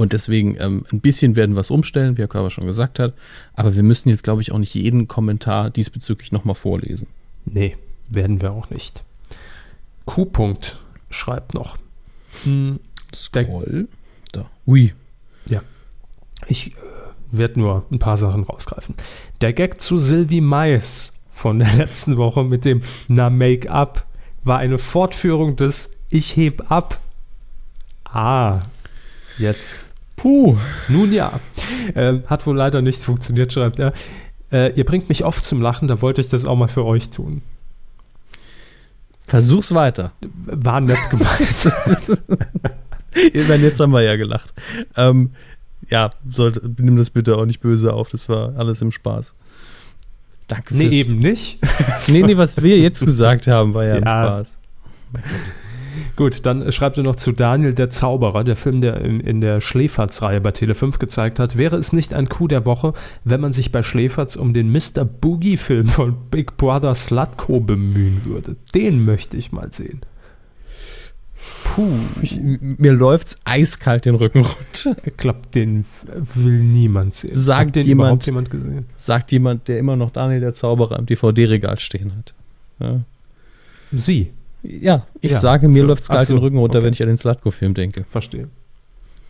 Und 0.00 0.14
deswegen 0.14 0.56
ähm, 0.58 0.86
ein 0.90 1.00
bisschen 1.00 1.36
werden 1.36 1.56
wir 1.56 1.60
es 1.60 1.70
umstellen, 1.70 2.16
wie 2.16 2.22
Herr 2.22 2.28
Körber 2.28 2.48
schon 2.48 2.66
gesagt 2.66 2.98
hat. 2.98 3.12
Aber 3.52 3.74
wir 3.74 3.82
müssen 3.82 4.08
jetzt, 4.08 4.22
glaube 4.22 4.40
ich, 4.40 4.50
auch 4.50 4.56
nicht 4.56 4.72
jeden 4.72 5.08
Kommentar 5.08 5.68
diesbezüglich 5.68 6.32
nochmal 6.32 6.54
vorlesen. 6.54 7.08
Nee, 7.44 7.76
werden 8.08 8.40
wir 8.40 8.52
auch 8.52 8.70
nicht. 8.70 9.04
Q. 10.06 10.22
-Punkt 10.22 10.76
schreibt 11.10 11.52
noch. 11.52 11.76
Hm, 12.44 12.80
Scroll. 13.14 13.88
Da. 14.32 14.48
Ui. 14.66 14.94
Ja. 15.44 15.60
Ich 16.46 16.68
äh, 16.68 16.76
werde 17.30 17.60
nur 17.60 17.84
ein 17.90 17.98
paar 17.98 18.16
Sachen 18.16 18.44
rausgreifen. 18.44 18.94
Der 19.42 19.52
Gag 19.52 19.82
zu 19.82 19.98
Sylvie 19.98 20.40
Mais 20.40 21.12
von 21.30 21.58
der 21.58 21.74
letzten 21.76 22.16
Woche 22.16 22.42
mit 22.42 22.64
dem 22.64 22.80
Na 23.08 23.28
Make 23.28 23.70
Up 23.70 24.06
war 24.44 24.56
eine 24.56 24.78
Fortführung 24.78 25.56
des 25.56 25.90
Ich 26.08 26.38
heb 26.38 26.70
ab. 26.70 26.98
Ah, 28.04 28.60
Jetzt. 29.36 29.78
Puh. 30.20 30.56
Nun 30.88 31.12
ja. 31.12 31.40
Äh, 31.94 32.18
hat 32.26 32.46
wohl 32.46 32.56
leider 32.56 32.82
nicht 32.82 33.00
funktioniert, 33.00 33.52
schreibt 33.52 33.78
er. 33.78 33.92
Äh, 34.52 34.74
ihr 34.74 34.84
bringt 34.84 35.08
mich 35.08 35.24
oft 35.24 35.44
zum 35.44 35.62
Lachen, 35.62 35.88
da 35.88 36.02
wollte 36.02 36.20
ich 36.20 36.28
das 36.28 36.44
auch 36.44 36.56
mal 36.56 36.68
für 36.68 36.84
euch 36.84 37.08
tun. 37.10 37.42
Versuch's 39.26 39.72
weiter. 39.74 40.12
War 40.46 40.80
nett 40.80 40.98
gemeint. 41.08 41.30
ich 43.32 43.48
meine, 43.48 43.62
jetzt 43.62 43.80
haben 43.80 43.92
wir 43.92 44.02
ja 44.02 44.16
gelacht. 44.16 44.52
Ähm, 44.96 45.30
ja, 45.88 46.10
sollte, 46.28 46.68
nimm 46.78 46.96
das 46.96 47.10
bitte 47.10 47.36
auch 47.36 47.46
nicht 47.46 47.60
böse 47.60 47.94
auf, 47.94 48.10
das 48.10 48.28
war 48.28 48.56
alles 48.56 48.82
im 48.82 48.90
Spaß. 48.90 49.34
Danke 50.48 50.74
fürs 50.74 50.90
Nee, 50.90 51.00
eben 51.00 51.18
nicht. 51.18 51.60
nee, 52.08 52.22
nee, 52.22 52.36
was 52.36 52.62
wir 52.62 52.78
jetzt 52.78 53.00
gesagt 53.06 53.46
haben, 53.46 53.72
war 53.72 53.84
ja, 53.84 53.90
ja. 53.90 53.96
im 53.96 54.02
Spaß. 54.02 54.58
Gut, 56.16 56.46
dann 56.46 56.70
schreibt 56.72 56.96
er 56.96 57.02
noch 57.02 57.16
zu 57.16 57.32
Daniel 57.32 57.74
der 57.74 57.90
Zauberer, 57.90 58.44
der 58.44 58.56
Film, 58.56 58.80
der 58.80 59.00
in, 59.00 59.20
in 59.20 59.40
der 59.40 59.60
Schläferz-Reihe 59.60 60.40
bei 60.40 60.50
Tele5 60.50 60.98
gezeigt 60.98 61.38
hat. 61.38 61.56
Wäre 61.56 61.76
es 61.76 61.92
nicht 61.92 62.14
ein 62.14 62.28
Coup 62.28 62.48
der 62.48 62.66
Woche, 62.66 62.92
wenn 63.24 63.40
man 63.40 63.52
sich 63.52 63.72
bei 63.72 63.82
Schläferz 63.82 64.36
um 64.36 64.54
den 64.54 64.70
Mr. 64.70 65.04
Boogie-Film 65.04 65.88
von 65.88 66.16
Big 66.30 66.56
Brother 66.56 66.94
Slutko 66.94 67.60
bemühen 67.60 68.24
würde? 68.24 68.56
Den 68.74 69.04
möchte 69.04 69.36
ich 69.36 69.52
mal 69.52 69.72
sehen. 69.72 70.00
Puh. 71.64 71.98
Ich, 72.22 72.40
mir 72.40 72.92
läuft's 72.92 73.38
eiskalt 73.44 74.04
den 74.04 74.14
Rücken 74.14 74.40
runter. 74.40 74.96
Ich 75.04 75.16
glaube, 75.16 75.40
den 75.54 75.84
will 76.34 76.60
niemand 76.60 77.14
sehen. 77.14 77.34
Sagt 77.34 77.76
den 77.76 77.86
jemand, 77.86 78.26
jemand 78.26 78.50
gesehen? 78.50 78.86
Sagt 78.96 79.32
jemand, 79.32 79.68
der 79.68 79.78
immer 79.78 79.96
noch 79.96 80.10
Daniel 80.10 80.40
der 80.40 80.52
Zauberer 80.52 80.98
im 80.98 81.06
DVD-Regal 81.06 81.78
stehen 81.78 82.12
hat. 82.16 82.34
Ja. 82.80 83.00
Sie. 83.92 84.30
Ja, 84.62 85.06
ich 85.20 85.32
ja, 85.32 85.40
sage, 85.40 85.68
mir 85.68 85.80
so. 85.82 85.86
läuft 85.86 86.02
es 86.02 86.08
kalt 86.08 86.28
so, 86.28 86.34
den 86.34 86.42
Rücken 86.42 86.58
runter, 86.58 86.78
okay. 86.78 86.86
wenn 86.86 86.92
ich 86.92 87.02
an 87.02 87.08
den 87.08 87.16
Slatko-Film 87.16 87.74
denke. 87.74 88.04
Verstehe. 88.10 88.48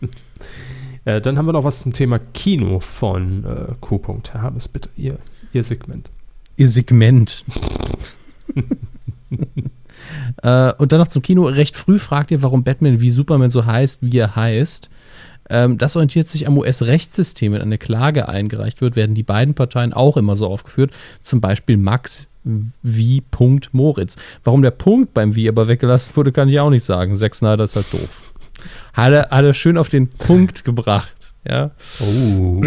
äh, 1.05 1.21
dann 1.21 1.37
haben 1.37 1.45
wir 1.45 1.53
noch 1.53 1.63
was 1.63 1.81
zum 1.81 1.93
Thema 1.93 2.19
Kino 2.19 2.79
von 2.79 3.45
äh, 3.45 3.73
Q. 3.79 4.01
Herr 4.31 4.41
Habes, 4.41 4.67
bitte, 4.67 4.89
Ihr, 4.97 5.17
Ihr 5.53 5.63
Segment. 5.63 6.09
Ihr 6.57 6.67
Segment. 6.67 7.45
äh, 10.43 10.73
und 10.73 10.91
dann 10.91 10.99
noch 10.99 11.07
zum 11.07 11.21
Kino. 11.21 11.45
Recht 11.45 11.75
früh 11.75 11.97
fragt 11.97 12.31
ihr, 12.31 12.43
warum 12.43 12.63
Batman 12.63 12.99
wie 12.99 13.11
Superman 13.11 13.51
so 13.51 13.65
heißt, 13.65 13.99
wie 14.01 14.17
er 14.17 14.35
heißt. 14.35 14.89
Ähm, 15.51 15.77
das 15.77 15.95
orientiert 15.95 16.29
sich 16.29 16.47
am 16.47 16.57
US-Rechtssystem. 16.57 17.53
Wenn 17.53 17.61
eine 17.61 17.77
Klage 17.77 18.29
eingereicht 18.29 18.81
wird, 18.81 18.95
werden 18.95 19.13
die 19.13 19.23
beiden 19.23 19.53
Parteien 19.53 19.93
auch 19.93 20.17
immer 20.17 20.35
so 20.35 20.47
aufgeführt. 20.47 20.91
Zum 21.21 21.41
Beispiel 21.41 21.77
Max 21.77 22.27
wie 22.81 23.21
Punkt 23.21 23.73
Moritz. 23.73 24.15
Warum 24.43 24.63
der 24.63 24.71
Punkt 24.71 25.13
beim 25.13 25.35
Wie 25.35 25.47
aber 25.47 25.67
weggelassen 25.67 26.15
wurde, 26.15 26.31
kann 26.31 26.49
ich 26.49 26.59
auch 26.59 26.71
nicht 26.71 26.83
sagen. 26.83 27.15
Zack 27.15 27.35
Snyder 27.35 27.65
ist 27.65 27.75
halt 27.75 27.91
doof. 27.93 28.33
Hat 28.93 29.11
er, 29.11 29.29
hat 29.29 29.45
er 29.45 29.53
schön 29.53 29.77
auf 29.77 29.89
den 29.89 30.09
Punkt 30.09 30.63
gebracht. 30.63 31.15
Ja. 31.47 31.71
Oh. 31.99 32.61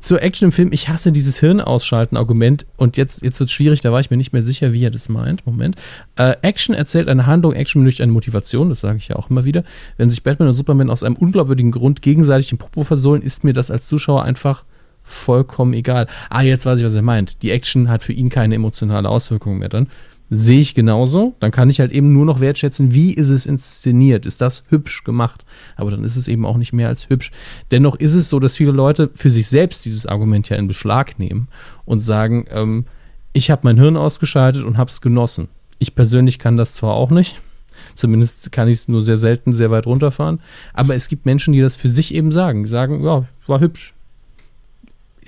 Zur 0.00 0.22
Action 0.22 0.46
im 0.46 0.52
Film, 0.52 0.70
ich 0.72 0.88
hasse 0.88 1.10
dieses 1.10 1.40
Hirnausschalten-Argument 1.40 2.64
und 2.76 2.96
jetzt, 2.96 3.22
jetzt 3.22 3.40
wird 3.40 3.48
es 3.48 3.52
schwierig, 3.52 3.80
da 3.80 3.90
war 3.90 3.98
ich 3.98 4.10
mir 4.10 4.16
nicht 4.16 4.32
mehr 4.32 4.42
sicher, 4.42 4.72
wie 4.72 4.84
er 4.84 4.90
das 4.90 5.08
meint. 5.08 5.44
Moment. 5.46 5.76
Äh, 6.14 6.36
Action 6.42 6.76
erzählt 6.76 7.08
eine 7.08 7.26
Handlung, 7.26 7.54
Action 7.54 7.82
benötigt 7.82 8.02
eine 8.02 8.12
Motivation, 8.12 8.68
das 8.68 8.80
sage 8.80 8.98
ich 8.98 9.08
ja 9.08 9.16
auch 9.16 9.30
immer 9.30 9.44
wieder. 9.44 9.64
Wenn 9.96 10.10
sich 10.10 10.22
Batman 10.22 10.48
und 10.48 10.54
Superman 10.54 10.90
aus 10.90 11.02
einem 11.02 11.16
unglaubwürdigen 11.16 11.72
Grund 11.72 12.02
gegenseitig 12.02 12.48
den 12.50 12.58
Popo 12.58 12.84
versohlen, 12.84 13.20
ist 13.20 13.42
mir 13.42 13.52
das 13.52 13.72
als 13.72 13.88
Zuschauer 13.88 14.22
einfach 14.22 14.64
vollkommen 15.02 15.74
egal. 15.74 16.06
Ah, 16.30 16.42
jetzt 16.42 16.66
weiß 16.66 16.78
ich, 16.78 16.86
was 16.86 16.94
er 16.94 17.02
meint. 17.02 17.42
Die 17.42 17.50
Action 17.50 17.90
hat 17.90 18.02
für 18.02 18.12
ihn 18.12 18.30
keine 18.30 18.54
emotionale 18.54 19.08
Auswirkung 19.08 19.58
mehr 19.58 19.68
dann. 19.68 19.88
Sehe 20.30 20.60
ich 20.60 20.74
genauso. 20.74 21.34
Dann 21.38 21.50
kann 21.50 21.68
ich 21.68 21.80
halt 21.80 21.92
eben 21.92 22.12
nur 22.12 22.24
noch 22.24 22.40
wertschätzen, 22.40 22.94
wie 22.94 23.12
ist 23.12 23.28
es 23.28 23.46
inszeniert? 23.46 24.26
Ist 24.26 24.40
das 24.40 24.64
hübsch 24.68 25.04
gemacht? 25.04 25.44
Aber 25.76 25.90
dann 25.90 26.02
ist 26.02 26.16
es 26.16 26.28
eben 26.28 26.46
auch 26.46 26.56
nicht 26.56 26.72
mehr 26.72 26.88
als 26.88 27.08
hübsch. 27.08 27.30
Dennoch 27.70 27.96
ist 27.96 28.14
es 28.14 28.28
so, 28.28 28.40
dass 28.40 28.56
viele 28.56 28.72
Leute 28.72 29.10
für 29.14 29.30
sich 29.30 29.48
selbst 29.48 29.84
dieses 29.84 30.06
Argument 30.06 30.48
ja 30.48 30.56
in 30.56 30.66
Beschlag 30.66 31.18
nehmen 31.18 31.48
und 31.84 32.00
sagen, 32.00 32.46
ähm, 32.50 32.86
ich 33.34 33.50
habe 33.50 33.62
mein 33.64 33.78
Hirn 33.78 33.96
ausgeschaltet 33.96 34.64
und 34.64 34.78
habe 34.78 34.90
es 34.90 35.00
genossen. 35.00 35.48
Ich 35.78 35.94
persönlich 35.94 36.38
kann 36.38 36.56
das 36.56 36.74
zwar 36.74 36.94
auch 36.94 37.10
nicht, 37.10 37.40
zumindest 37.94 38.50
kann 38.50 38.68
ich 38.68 38.74
es 38.74 38.88
nur 38.88 39.02
sehr 39.02 39.18
selten 39.18 39.52
sehr 39.52 39.70
weit 39.70 39.86
runterfahren, 39.86 40.40
aber 40.72 40.94
es 40.94 41.08
gibt 41.08 41.26
Menschen, 41.26 41.52
die 41.52 41.60
das 41.60 41.76
für 41.76 41.88
sich 41.88 42.14
eben 42.14 42.32
sagen. 42.32 42.62
Die 42.64 42.70
sagen, 42.70 43.04
ja, 43.04 43.26
war 43.46 43.60
hübsch, 43.60 43.94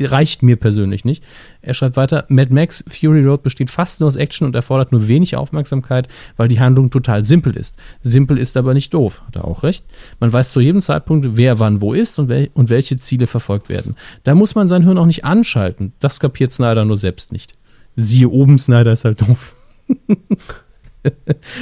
reicht 0.01 0.43
mir 0.43 0.57
persönlich 0.57 1.05
nicht. 1.05 1.23
Er 1.63 1.75
schreibt 1.75 1.97
weiter, 1.97 2.25
Mad 2.29 2.53
Max 2.53 2.85
Fury 2.89 3.23
Road 3.23 3.43
besteht 3.43 3.71
fast 3.71 4.01
nur 4.01 4.09
aus 4.09 4.17
Action 4.17 4.47
und 4.47 4.55
erfordert 4.55 4.93
nur 4.93 5.09
wenig 5.09 5.37
Aufmerksamkeit, 5.37 6.09
weil 6.37 6.49
die 6.49 6.61
Handlung 6.61 6.91
total 6.91 7.25
simpel 7.25 7.57
ist. 7.57 7.77
Simpel 8.03 8.39
ist 8.39 8.57
aber 8.57 8.75
nicht 8.75 8.95
doof, 8.95 9.23
hat 9.27 9.37
er 9.37 9.45
auch 9.45 9.63
recht. 9.63 9.85
Man 10.21 10.33
weiß 10.33 10.53
zu 10.53 10.61
jedem 10.61 10.81
Zeitpunkt, 10.81 11.37
wer 11.37 11.59
wann 11.59 11.81
wo 11.81 11.93
ist 11.93 12.19
und, 12.19 12.29
wel 12.29 12.51
und 12.55 12.71
welche 12.71 12.97
Ziele 12.97 13.27
verfolgt 13.27 13.69
werden. 13.69 13.97
Da 14.25 14.35
muss 14.35 14.55
man 14.55 14.69
sein 14.69 14.83
Hirn 14.83 14.99
auch 14.99 15.07
nicht 15.07 15.25
anschalten. 15.25 15.93
Das 16.01 16.21
kapiert 16.21 16.53
Snyder 16.53 16.85
nur 16.85 16.97
selbst 16.97 17.33
nicht. 17.33 17.55
Siehe 17.97 18.29
oben, 18.29 18.59
Snyder 18.59 18.93
ist 18.93 19.05
halt 19.05 19.23
doof. 19.23 19.57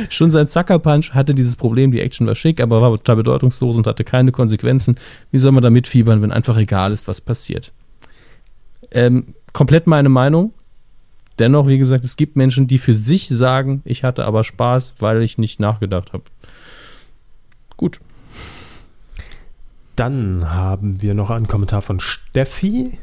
Schon 0.09 0.30
sein 0.30 0.47
Sucker 0.47 0.78
Punch 0.78 1.12
hatte 1.12 1.35
dieses 1.35 1.57
Problem, 1.57 1.93
die 1.93 2.01
Action 2.01 2.26
war 2.26 2.35
schick, 2.35 2.61
aber 2.61 2.80
war 2.80 2.91
total 2.93 3.16
bedeutungslos 3.16 3.76
und 3.76 3.87
hatte 3.87 4.05
keine 4.05 4.32
Konsequenzen. 4.32 4.97
Wie 5.30 5.39
soll 5.39 5.53
man 5.53 5.62
da 5.62 5.70
mitfiebern, 5.70 6.22
wenn 6.22 6.32
einfach 6.32 6.57
egal 6.57 6.93
ist, 6.93 7.09
was 7.09 7.20
passiert? 7.20 7.72
Ähm, 8.95 9.34
komplett 9.53 9.86
meine 9.86 10.09
Meinung. 10.09 10.55
Dennoch, 11.38 11.66
wie 11.66 11.78
gesagt, 11.78 12.05
es 12.05 12.16
gibt 12.16 12.36
Menschen, 12.36 12.68
die 12.68 12.78
für 12.78 12.95
sich 12.95 13.28
sagen, 13.28 13.82
ich 13.84 14.05
hatte 14.05 14.24
aber 14.24 14.45
Spaß, 14.45 14.95
weil 15.01 15.22
ich 15.22 15.36
nicht 15.36 15.59
nachgedacht 15.59 16.12
habe. 16.12 16.24
Gut. 17.76 18.01
Dann 19.97 20.53
haben 20.53 21.03
wir 21.03 21.14
noch 21.14 21.30
einen 21.30 21.49
Kommentar 21.49 21.82
von 21.82 21.99
Steffi. 21.99 22.99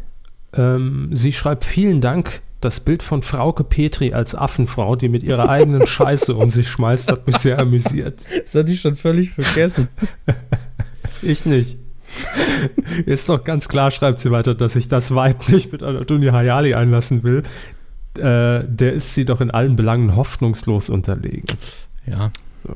Ähm, 0.53 1.09
sie 1.11 1.33
schreibt: 1.33 1.65
Vielen 1.65 2.01
Dank. 2.01 2.41
Das 2.61 2.79
Bild 2.79 3.01
von 3.01 3.23
Frauke 3.23 3.63
Petri 3.63 4.13
als 4.13 4.35
Affenfrau, 4.35 4.95
die 4.95 5.09
mit 5.09 5.23
ihrer 5.23 5.49
eigenen 5.49 5.87
Scheiße 5.87 6.35
um 6.35 6.51
sich 6.51 6.69
schmeißt, 6.69 7.11
hat 7.11 7.25
mich 7.27 7.37
sehr 7.37 7.59
amüsiert. 7.59 8.23
Das 8.43 8.53
hatte 8.55 8.71
ich 8.71 8.79
schon 8.79 8.95
völlig 8.95 9.31
vergessen. 9.31 9.87
ich 11.21 11.45
nicht. 11.45 11.80
Ist 13.05 13.29
doch 13.29 13.43
ganz 13.43 13.67
klar, 13.67 13.91
schreibt 13.91 14.19
sie 14.19 14.31
weiter, 14.31 14.55
dass 14.55 14.73
sich 14.73 14.87
das 14.87 15.13
Weib 15.15 15.49
nicht 15.49 15.71
mit 15.71 15.83
Anatolia 15.83 16.33
Hayali 16.33 16.73
einlassen 16.73 17.23
will. 17.23 17.43
Äh, 18.17 18.65
der 18.67 18.93
ist 18.93 19.13
sie 19.13 19.25
doch 19.25 19.41
in 19.41 19.51
allen 19.51 19.75
Belangen 19.75 20.15
hoffnungslos 20.15 20.89
unterlegen. 20.89 21.45
Ja. 22.05 22.31
So. 22.63 22.75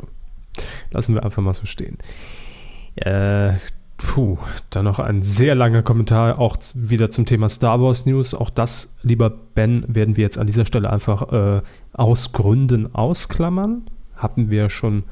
Lassen 0.91 1.13
wir 1.13 1.23
einfach 1.23 1.41
mal 1.41 1.53
so 1.53 1.65
stehen. 1.65 1.97
Äh, 2.95 3.53
puh, 3.97 4.37
dann 4.69 4.85
noch 4.85 4.99
ein 4.99 5.21
sehr 5.21 5.55
langer 5.55 5.83
Kommentar, 5.83 6.39
auch 6.39 6.57
wieder 6.73 7.09
zum 7.09 7.25
Thema 7.25 7.49
Star 7.49 7.81
Wars 7.81 8.05
News. 8.05 8.33
Auch 8.33 8.49
das, 8.49 8.95
lieber 9.01 9.29
Ben, 9.29 9.83
werden 9.87 10.15
wir 10.15 10.23
jetzt 10.23 10.37
an 10.37 10.47
dieser 10.47 10.65
Stelle 10.65 10.89
einfach 10.89 11.31
äh, 11.31 11.61
aus 11.93 12.31
Gründen 12.31 12.95
ausklammern. 12.95 13.83
Hatten 14.15 14.49
wir 14.49 14.69
schon 14.69 15.03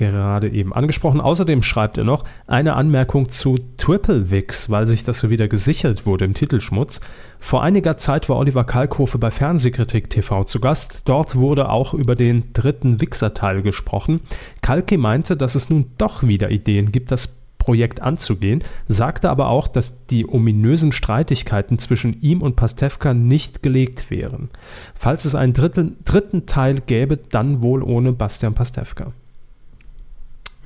gerade 0.00 0.48
eben 0.48 0.72
angesprochen. 0.72 1.20
Außerdem 1.20 1.62
schreibt 1.62 1.98
er 1.98 2.04
noch 2.04 2.24
eine 2.46 2.74
Anmerkung 2.74 3.28
zu 3.28 3.58
Triple 3.76 4.30
Wix, 4.30 4.70
weil 4.70 4.86
sich 4.86 5.04
das 5.04 5.20
so 5.20 5.30
wieder 5.30 5.46
gesichert 5.46 6.06
wurde 6.06 6.24
im 6.24 6.34
Titelschmutz. 6.34 7.00
Vor 7.38 7.62
einiger 7.62 7.96
Zeit 7.96 8.28
war 8.28 8.38
Oliver 8.38 8.64
Kalkofe 8.64 9.18
bei 9.18 9.30
Fernsehkritik 9.30 10.10
TV 10.10 10.44
zu 10.44 10.58
Gast. 10.58 11.02
Dort 11.04 11.36
wurde 11.36 11.68
auch 11.68 11.94
über 11.94 12.16
den 12.16 12.52
dritten 12.54 13.00
Wixer-Teil 13.00 13.62
gesprochen. 13.62 14.20
Kalki 14.62 14.96
meinte, 14.96 15.36
dass 15.36 15.54
es 15.54 15.70
nun 15.70 15.92
doch 15.98 16.22
wieder 16.22 16.50
Ideen 16.50 16.90
gibt, 16.90 17.12
das 17.12 17.36
Projekt 17.58 18.00
anzugehen, 18.00 18.64
sagte 18.88 19.28
aber 19.28 19.48
auch, 19.48 19.68
dass 19.68 20.06
die 20.06 20.26
ominösen 20.26 20.92
Streitigkeiten 20.92 21.78
zwischen 21.78 22.20
ihm 22.22 22.40
und 22.40 22.56
Pastewka 22.56 23.12
nicht 23.12 23.62
gelegt 23.62 24.10
wären. 24.10 24.48
Falls 24.94 25.26
es 25.26 25.34
einen 25.34 25.52
dritten, 25.52 25.98
dritten 26.04 26.46
Teil 26.46 26.80
gäbe, 26.80 27.18
dann 27.18 27.60
wohl 27.62 27.82
ohne 27.82 28.12
Bastian 28.12 28.54
Pastewka. 28.54 29.12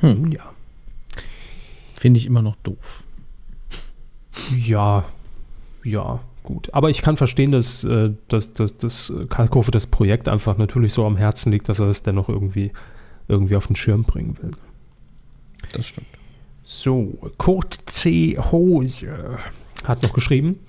Hm. 0.01 0.32
Ja. 0.32 0.53
Finde 1.95 2.18
ich 2.18 2.26
immer 2.26 2.42
noch 2.42 2.57
doof. 2.57 3.05
Ja, 4.57 5.05
ja, 5.84 6.20
gut. 6.42 6.68
Aber 6.72 6.90
ich 6.90 7.03
kann 7.03 7.16
verstehen, 7.16 7.53
dass, 7.53 7.84
äh, 7.84 8.11
dass, 8.28 8.55
dass, 8.55 8.76
dass 8.76 9.12
Kalkofe 9.28 9.70
das 9.70 9.86
Projekt 9.86 10.28
einfach 10.28 10.59
natürlich 10.59 10.92
so 10.92 11.07
am 11.07 11.16
Herzen 11.16 11.53
liegt, 11.53 11.68
dass 11.68 11.78
er 11.78 11.88
es 11.88 12.03
dennoch 12.03 12.28
irgendwie, 12.28 12.72
irgendwie 13.28 13.57
auf 13.57 13.66
den 13.66 13.76
Schirm 13.76 14.03
bringen 14.05 14.36
will. 14.42 14.51
Das 15.72 15.86
stimmt. 15.86 16.07
So, 16.64 17.18
Kurt 17.36 17.74
C. 17.86 18.38
Hose 18.38 19.38
hat 19.84 20.03
noch 20.03 20.14
geschrieben, 20.14 20.61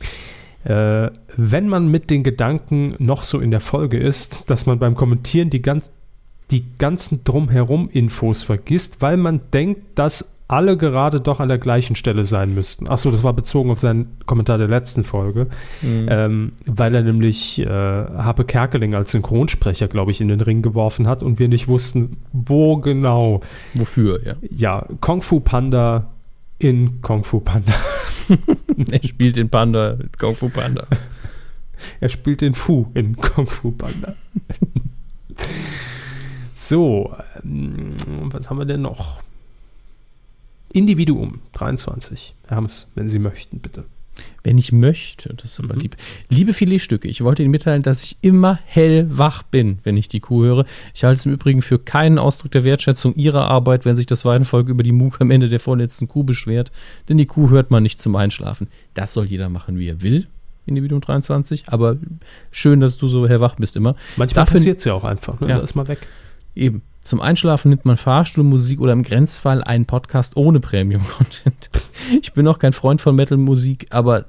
äh, 0.66 1.10
wenn 1.38 1.70
man 1.70 1.90
mit 1.90 2.10
den 2.10 2.24
Gedanken 2.24 2.96
noch 3.00 3.24
so 3.24 3.40
in 3.40 3.52
der 3.52 3.62
Folge 3.62 3.98
ist, 3.98 4.50
dass 4.50 4.66
man 4.66 4.80
beim 4.80 4.96
Kommentieren 4.96 5.50
die, 5.50 5.62
ganz, 5.62 5.94
die 6.52 6.66
ganzen 6.78 7.24
drumherum 7.24 7.90
Infos 7.90 8.44
vergisst, 8.44 9.02
weil 9.02 9.18
man 9.18 9.42
denkt, 9.52 9.98
dass 9.98 10.36
alle 10.48 10.78
gerade 10.78 11.22
doch 11.22 11.40
an 11.40 11.50
der 11.50 11.58
gleichen 11.58 11.96
Stelle 11.96 12.24
sein 12.24 12.54
müssten. 12.54 12.88
Achso, 12.88 13.10
das 13.10 13.24
war 13.24 13.34
bezogen 13.34 13.72
auf 13.72 13.80
seinen 13.80 14.20
Kommentar 14.28 14.60
der 14.60 14.68
letzten 14.68 15.04
Folge, 15.04 15.48
mhm. 15.82 16.08
ähm, 16.10 16.52
weil 16.66 16.94
er 16.94 17.02
nämlich 17.02 17.60
äh, 17.60 17.68
Habe 17.68 18.46
Kerkeling 18.46 18.94
als 18.94 19.12
Synchronsprecher, 19.12 19.88
glaube 19.88 20.12
ich, 20.12 20.22
in 20.22 20.28
den 20.28 20.42
Ring 20.42 20.62
geworfen 20.62 21.08
hat 21.08 21.24
und 21.24 21.40
wir 21.40 21.48
nicht 21.48 21.68
wussten, 21.68 22.18
wo 22.32 22.78
genau. 22.78 23.42
Wofür, 23.74 24.24
ja. 24.24 24.36
Ja, 24.52 24.88
Kung 25.02 25.24
Fu 25.24 25.40
Panda 25.40 26.12
in 26.60 27.02
Kung 27.02 27.24
Fu 27.24 27.40
Panda. 27.40 27.74
er 28.92 29.04
spielt 29.04 29.38
den 29.38 29.50
Panda 29.50 29.94
in 29.94 30.10
Kung 30.20 30.36
Fu 30.36 30.50
Panda. 30.50 30.86
er 32.00 32.10
spielt 32.10 32.42
den 32.42 32.54
Fu 32.54 32.92
in 32.94 33.16
Kung 33.16 33.48
Fu 33.48 33.72
Panda. 33.72 34.14
so, 36.68 37.16
ähm, 37.44 37.96
was 38.32 38.50
haben 38.50 38.58
wir 38.58 38.66
denn 38.66 38.82
noch? 38.82 39.20
Individuum 40.72 41.40
23. 41.54 42.36
Herr 42.48 42.58
Hammes, 42.58 42.88
wenn 42.96 43.10
Sie 43.10 43.20
möchten, 43.20 43.60
bitte. 43.60 43.86
Wenn 44.44 44.58
ich 44.58 44.72
möchte, 44.72 45.34
das 45.34 45.52
ist 45.52 45.60
aber 45.60 45.76
mhm. 45.76 45.82
lieb. 45.82 45.98
Liebe 46.30 46.54
Filetstücke, 46.54 47.08
ich 47.08 47.22
wollte 47.22 47.44
Ihnen 47.44 47.52
mitteilen, 47.52 47.82
dass 47.82 48.04
ich 48.04 48.18
immer 48.22 48.60
hellwach 48.66 49.44
bin, 49.44 49.80
wenn 49.84 49.98
ich 49.98 50.08
die 50.08 50.20
Kuh 50.20 50.44
höre. 50.44 50.66
Ich 50.94 51.04
halte 51.04 51.20
es 51.20 51.26
im 51.26 51.34
Übrigen 51.34 51.62
für 51.62 51.80
keinen 51.80 52.18
Ausdruck 52.18 52.52
der 52.52 52.64
Wertschätzung 52.64 53.16
Ihrer 53.16 53.50
Arbeit, 53.50 53.86
wenn 53.86 53.98
sich 53.98 54.06
das 54.06 54.24
Weidenvolk 54.24 54.70
über 54.70 54.84
die 54.84 54.92
Muke 54.92 55.22
am 55.22 55.32
Ende 55.32 55.50
der 55.50 55.60
vorletzten 55.60 56.08
Kuh 56.08 56.24
beschwert, 56.24 56.72
denn 57.10 57.18
die 57.18 57.26
Kuh 57.26 57.50
hört 57.50 57.72
man 57.72 57.84
nicht 57.84 58.02
zum 58.02 58.16
Einschlafen. 58.16 58.68
Das 58.94 59.14
soll 59.14 59.26
jeder 59.26 59.50
machen, 59.50 59.78
wie 59.78 59.88
er 59.88 60.02
will. 60.02 60.28
Individuum 60.66 61.02
23, 61.02 61.66
aber 61.68 61.98
schön, 62.52 62.80
dass 62.80 62.98
du 62.98 63.08
so 63.08 63.28
hellwach 63.28 63.56
bist 63.56 63.76
immer. 63.76 63.96
Manchmal 64.18 64.46
passiert 64.46 64.80
es 64.80 64.86
ja 64.86 64.94
auch 64.94 65.04
einfach, 65.04 65.40
ne? 65.40 65.50
Ja. 65.50 65.58
Da 65.58 65.64
ist 65.64 65.76
mal 65.76 65.88
weg. 65.88 66.08
Eben. 66.56 66.82
Zum 67.02 67.22
Einschlafen 67.22 67.70
nimmt 67.70 67.86
man 67.86 67.98
Fahrstuhlmusik 67.98 68.82
oder 68.82 68.94
im 68.94 69.04
Grenzfall 69.04 69.64
einen 69.64 69.86
Podcast 69.86 70.38
ohne 70.38 70.60
Premium-Content. 70.60 71.70
Ich 72.22 72.34
bin 72.34 72.48
auch 72.48 72.60
kein 72.60 72.74
Freund 72.74 73.02
von 73.02 73.16
Metal-Musik, 73.16 73.88
aber 73.90 74.26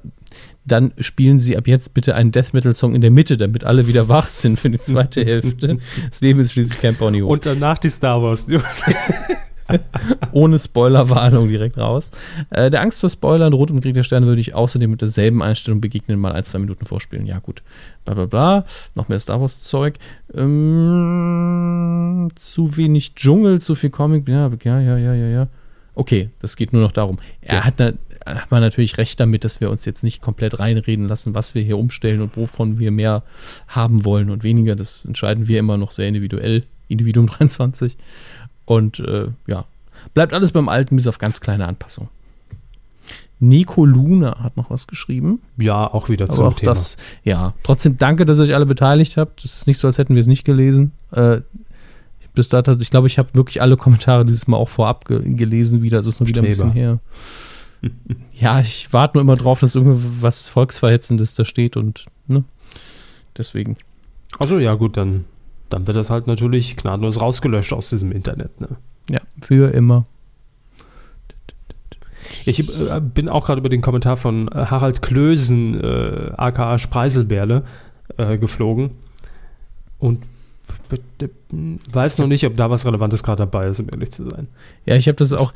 dann 0.65 0.93
spielen 0.99 1.39
Sie 1.39 1.55
ab 1.55 1.67
jetzt 1.67 1.93
bitte 1.93 2.15
einen 2.15 2.31
Death 2.31 2.53
Metal-Song 2.53 2.95
in 2.95 3.01
der 3.01 3.11
Mitte, 3.11 3.37
damit 3.37 3.63
alle 3.65 3.87
wieder 3.87 4.09
wach 4.09 4.29
sind 4.29 4.59
für 4.59 4.69
die 4.69 4.79
zweite 4.79 5.23
Hälfte. 5.23 5.77
Das 6.09 6.21
Leben 6.21 6.39
ist 6.39 6.53
schließlich 6.53 6.81
kein 6.81 6.95
Ponyhof. 6.95 7.29
Und 7.31 7.45
danach 7.45 7.77
die 7.77 7.89
Star 7.89 8.21
Wars 8.21 8.47
News. 8.47 8.63
Ohne 10.31 10.59
Spoilerwarnung 10.59 11.49
direkt 11.49 11.77
raus. 11.77 12.11
Äh, 12.49 12.69
der 12.69 12.81
Angst 12.81 13.01
vor 13.01 13.09
Spoilern, 13.09 13.53
Rot 13.53 13.69
im 13.69 13.81
Krieg 13.81 13.93
der 13.93 14.03
Sterne, 14.03 14.25
würde 14.25 14.41
ich 14.41 14.55
außerdem 14.55 14.91
mit 14.91 15.01
derselben 15.01 15.41
Einstellung 15.41 15.81
begegnen, 15.81 16.19
mal 16.19 16.31
ein, 16.33 16.43
zwei 16.43 16.59
Minuten 16.59 16.85
vorspielen. 16.85 17.25
Ja, 17.25 17.39
gut. 17.39 17.63
Bla 18.05 18.13
bla 18.13 18.25
bla. 18.25 18.65
Noch 18.95 19.09
mehr 19.09 19.19
Star 19.19 19.41
Wars-Zeug. 19.41 19.95
Ähm, 20.33 22.29
zu 22.35 22.77
wenig 22.77 23.15
Dschungel, 23.15 23.61
zu 23.61 23.75
viel 23.75 23.89
Comic. 23.89 24.27
Ja, 24.27 24.49
ja, 24.63 24.79
ja, 24.79 24.97
ja, 24.97 25.13
ja, 25.13 25.27
ja. 25.27 25.47
Okay, 25.95 26.29
das 26.39 26.55
geht 26.55 26.73
nur 26.73 26.83
noch 26.83 26.91
darum. 26.91 27.17
Er 27.41 27.55
ja. 27.55 27.65
hat, 27.65 27.75
na, 27.79 27.93
hat 28.25 28.51
man 28.51 28.61
natürlich 28.61 28.97
recht 28.97 29.19
damit, 29.19 29.43
dass 29.43 29.61
wir 29.61 29.69
uns 29.69 29.85
jetzt 29.85 30.03
nicht 30.03 30.21
komplett 30.21 30.59
reinreden 30.59 31.07
lassen, 31.07 31.33
was 31.33 31.55
wir 31.55 31.63
hier 31.63 31.77
umstellen 31.77 32.21
und 32.21 32.37
wovon 32.37 32.77
wir 32.77 32.91
mehr 32.91 33.23
haben 33.67 34.05
wollen 34.05 34.29
und 34.29 34.43
weniger. 34.43 34.75
Das 34.75 35.05
entscheiden 35.05 35.47
wir 35.47 35.59
immer 35.59 35.77
noch 35.77 35.91
sehr 35.91 36.07
individuell. 36.07 36.63
Individuum 36.87 37.27
23. 37.27 37.97
Und 38.67 38.99
äh, 38.99 39.29
ja, 39.47 39.65
bleibt 40.13 40.33
alles 40.33 40.51
beim 40.51 40.69
Alten, 40.69 40.97
bis 40.97 41.07
auf 41.07 41.17
ganz 41.17 41.41
kleine 41.41 41.67
Anpassungen. 41.67 42.09
Nico 43.39 43.85
Luna 43.85 44.43
hat 44.43 44.57
noch 44.57 44.69
was 44.69 44.87
geschrieben. 44.87 45.41
Ja, 45.57 45.91
auch 45.91 46.09
wieder 46.09 46.27
zum 46.27 46.45
auch 46.45 46.53
Thema. 46.55 46.73
Das, 46.73 46.97
ja, 47.23 47.53
trotzdem 47.63 47.97
danke, 47.97 48.25
dass 48.25 48.39
ihr 48.39 48.43
euch 48.43 48.55
alle 48.55 48.65
beteiligt 48.65 49.15
habt. 49.15 49.43
Das 49.43 49.53
ist 49.53 49.67
nicht 49.67 49.79
so, 49.79 49.87
als 49.87 49.97
hätten 49.97 50.15
wir 50.15 50.19
es 50.19 50.27
nicht 50.27 50.43
gelesen. 50.43 50.91
Äh, 51.11 51.41
bis 52.33 52.49
dato, 52.49 52.73
ich 52.73 52.89
glaube, 52.89 53.07
ich 53.07 53.17
habe 53.17 53.29
wirklich 53.33 53.61
alle 53.61 53.77
Kommentare 53.77 54.25
dieses 54.25 54.47
Mal 54.47 54.57
auch 54.57 54.69
vorab 54.69 55.05
ge 55.05 55.21
gelesen 55.23 55.81
wieder. 55.81 55.99
Das 55.99 56.07
ist 56.07 56.19
nur 56.19 56.27
wieder 56.27 56.41
ein 56.41 56.47
bisschen 56.47 56.71
her. 56.71 56.99
ja, 58.33 58.59
ich 58.59 58.91
warte 58.91 59.17
nur 59.17 59.21
immer 59.21 59.35
drauf, 59.35 59.61
dass 59.61 59.75
irgendwas 59.75 60.49
Volksverhetzendes 60.49 61.35
da 61.35 61.45
steht 61.45 61.77
und 61.77 62.05
ne, 62.27 62.43
deswegen. 63.37 63.77
Also 64.39 64.59
ja, 64.59 64.73
gut, 64.73 64.97
dann 64.97 65.25
dann 65.69 65.87
wird 65.87 65.97
das 65.97 66.09
halt 66.09 66.27
natürlich 66.27 66.77
gnadenlos 66.77 67.19
rausgelöscht 67.19 67.73
aus 67.73 67.89
diesem 67.89 68.11
Internet. 68.11 68.59
Ne? 68.61 68.69
Ja, 69.09 69.19
für 69.41 69.73
immer. 69.73 70.05
Ich 72.45 72.59
äh, 72.59 73.01
bin 73.01 73.29
auch 73.29 73.45
gerade 73.45 73.59
über 73.59 73.69
den 73.69 73.81
Kommentar 73.81 74.17
von 74.17 74.47
äh, 74.49 74.65
Harald 74.65 75.01
Klösen, 75.01 75.79
äh, 75.81 76.31
aka 76.37 76.77
Spreiselbärle, 76.77 77.63
äh, 78.17 78.37
geflogen 78.37 78.91
und 79.99 80.23
weiß 81.91 82.17
noch 82.17 82.27
nicht, 82.27 82.45
ob 82.45 82.55
da 82.55 82.69
was 82.69 82.85
Relevantes 82.85 83.23
gerade 83.23 83.39
dabei 83.39 83.67
ist, 83.67 83.79
um 83.79 83.87
ehrlich 83.91 84.11
zu 84.11 84.29
sein. 84.29 84.47
Ja, 84.85 84.95
ich 84.95 85.07
habe 85.07 85.15
das 85.15 85.33
auch. 85.33 85.53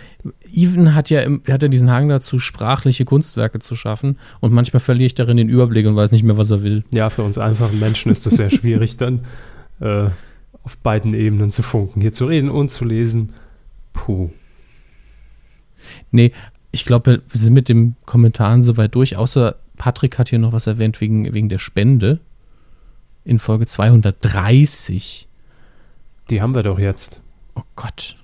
Even 0.54 0.94
hat 0.94 1.10
ja, 1.10 1.22
hat 1.50 1.64
ja 1.64 1.68
diesen 1.70 1.90
Hang 1.90 2.10
dazu, 2.10 2.40
sprachliche 2.40 3.06
Kunstwerke 3.06 3.60
zu 3.60 3.76
schaffen 3.76 4.18
und 4.40 4.52
manchmal 4.54 4.80
verliere 4.80 5.08
ich 5.08 5.16
darin 5.16 5.38
den 5.38 5.50
Überblick 5.50 5.88
und 5.88 5.96
weiß 5.96 6.12
nicht 6.12 6.24
mehr, 6.24 6.38
was 6.38 6.52
er 6.52 6.64
will. 6.64 6.84
Ja, 6.94 7.10
für 7.10 7.24
uns 7.24 7.38
einfachen 7.38 7.80
Menschen 7.80 8.12
ist 8.12 8.26
das 8.26 8.36
sehr 8.36 8.50
schwierig 8.50 8.98
dann 8.98 9.22
äh, 9.82 10.10
auf 10.64 10.78
beiden 10.78 11.14
Ebenen 11.14 11.52
zu 11.52 11.64
funken. 11.64 12.02
Hier 12.02 12.14
zu 12.14 12.26
reden 12.26 12.50
und 12.50 12.70
zu 12.70 12.86
lesen. 12.86 13.34
Puh. 13.94 14.30
Nee, 16.12 16.32
ich 16.72 16.86
glaube, 16.86 17.22
wir 17.28 17.40
sind 17.40 17.54
mit 17.54 17.68
den 17.68 17.96
Kommentaren 18.06 18.64
soweit 18.64 18.96
durch, 18.96 19.18
außer 19.18 19.56
Patrick 19.78 20.20
hat 20.20 20.30
hier 20.30 20.40
noch 20.40 20.54
was 20.54 20.68
erwähnt 20.68 21.02
wegen, 21.02 21.34
wegen 21.34 21.50
der 21.50 21.58
Spende 21.58 22.20
in 23.26 23.40
Folge 23.40 23.66
230. 23.66 25.28
Die 26.30 26.42
haben 26.42 26.56
wir 26.56 26.64
doch 26.64 26.80
jetzt. 26.80 27.20
Oh 27.56 27.64
Gott. 27.76 28.16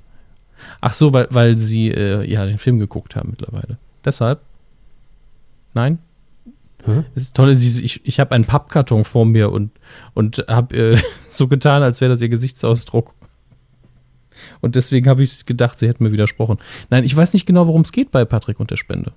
Ach 0.82 0.94
so, 0.94 1.14
weil, 1.14 1.28
weil 1.32 1.58
sie 1.58 1.90
äh, 1.90 2.30
ja 2.30 2.46
den 2.46 2.58
Film 2.58 2.80
geguckt 2.80 3.16
haben 3.16 3.32
mittlerweile. 3.32 3.78
Deshalb? 4.06 4.42
Nein? 5.74 6.00
Hm? 6.88 7.06
Das 7.14 7.34
Tolle 7.34 7.52
ist, 7.52 7.80
ich, 7.80 8.06
ich 8.06 8.20
habe 8.20 8.32
einen 8.32 8.46
Pappkarton 8.46 9.04
vor 9.04 9.26
mir 9.26 9.52
und, 9.52 9.72
und 10.14 10.46
habe 10.48 10.76
äh, 10.76 10.98
so 11.30 11.48
getan, 11.48 11.84
als 11.84 12.02
wäre 12.02 12.10
das 12.10 12.22
ihr 12.22 12.30
Gesichtsausdruck. 12.30 13.14
Und 14.62 14.76
deswegen 14.76 15.08
habe 15.10 15.24
ich 15.24 15.46
gedacht, 15.46 15.80
sie 15.80 15.88
hätten 15.88 16.04
mir 16.04 16.12
widersprochen. 16.12 16.58
Nein, 16.90 17.04
ich 17.04 17.16
weiß 17.16 17.34
nicht 17.34 17.46
genau, 17.46 17.68
worum 17.68 17.82
es 17.82 17.92
geht 17.92 18.12
bei 18.12 18.26
Patrick 18.26 18.60
und 18.60 18.72
der 18.72 18.78
Spende. 18.78 19.14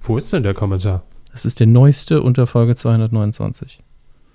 Wo 0.00 0.16
ist 0.16 0.32
denn 0.32 0.42
der 0.42 0.54
Kommentar? 0.54 1.02
Das 1.32 1.44
ist 1.44 1.60
der 1.60 1.66
neueste 1.66 2.22
unter 2.22 2.46
Folge 2.46 2.74
229. 2.74 3.82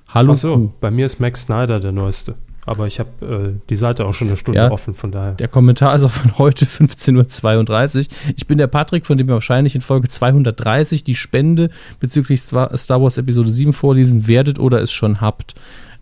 Hallo. 0.09 0.33
Ach 0.33 0.37
so, 0.37 0.73
bei 0.79 0.91
mir 0.91 1.05
ist 1.05 1.19
Max 1.19 1.43
Snyder 1.43 1.79
der 1.79 1.91
neueste. 1.91 2.35
Aber 2.65 2.87
ich 2.87 2.99
habe 2.99 3.55
äh, 3.55 3.59
die 3.69 3.75
Seite 3.75 4.05
auch 4.05 4.13
schon 4.13 4.27
eine 4.27 4.37
Stunde 4.37 4.59
ja, 4.59 4.71
offen, 4.71 4.93
von 4.93 5.11
daher. 5.11 5.33
Der 5.33 5.47
Kommentar 5.47 5.95
ist 5.95 6.03
auch 6.03 6.11
von 6.11 6.37
heute 6.37 6.65
15.32 6.67 7.97
Uhr. 7.99 8.05
Ich 8.35 8.47
bin 8.47 8.57
der 8.57 8.67
Patrick, 8.67 9.05
von 9.05 9.17
dem 9.17 9.27
wir 9.27 9.33
wahrscheinlich 9.33 9.75
in 9.75 9.81
Folge 9.81 10.07
230 10.07 11.03
die 11.03 11.15
Spende 11.15 11.69
bezüglich 11.99 12.41
Star 12.41 12.69
Wars 13.01 13.17
Episode 13.17 13.51
7 13.51 13.73
vorlesen 13.73 14.27
werdet 14.27 14.59
oder 14.59 14.81
es 14.81 14.91
schon 14.91 15.21
habt. 15.21 15.55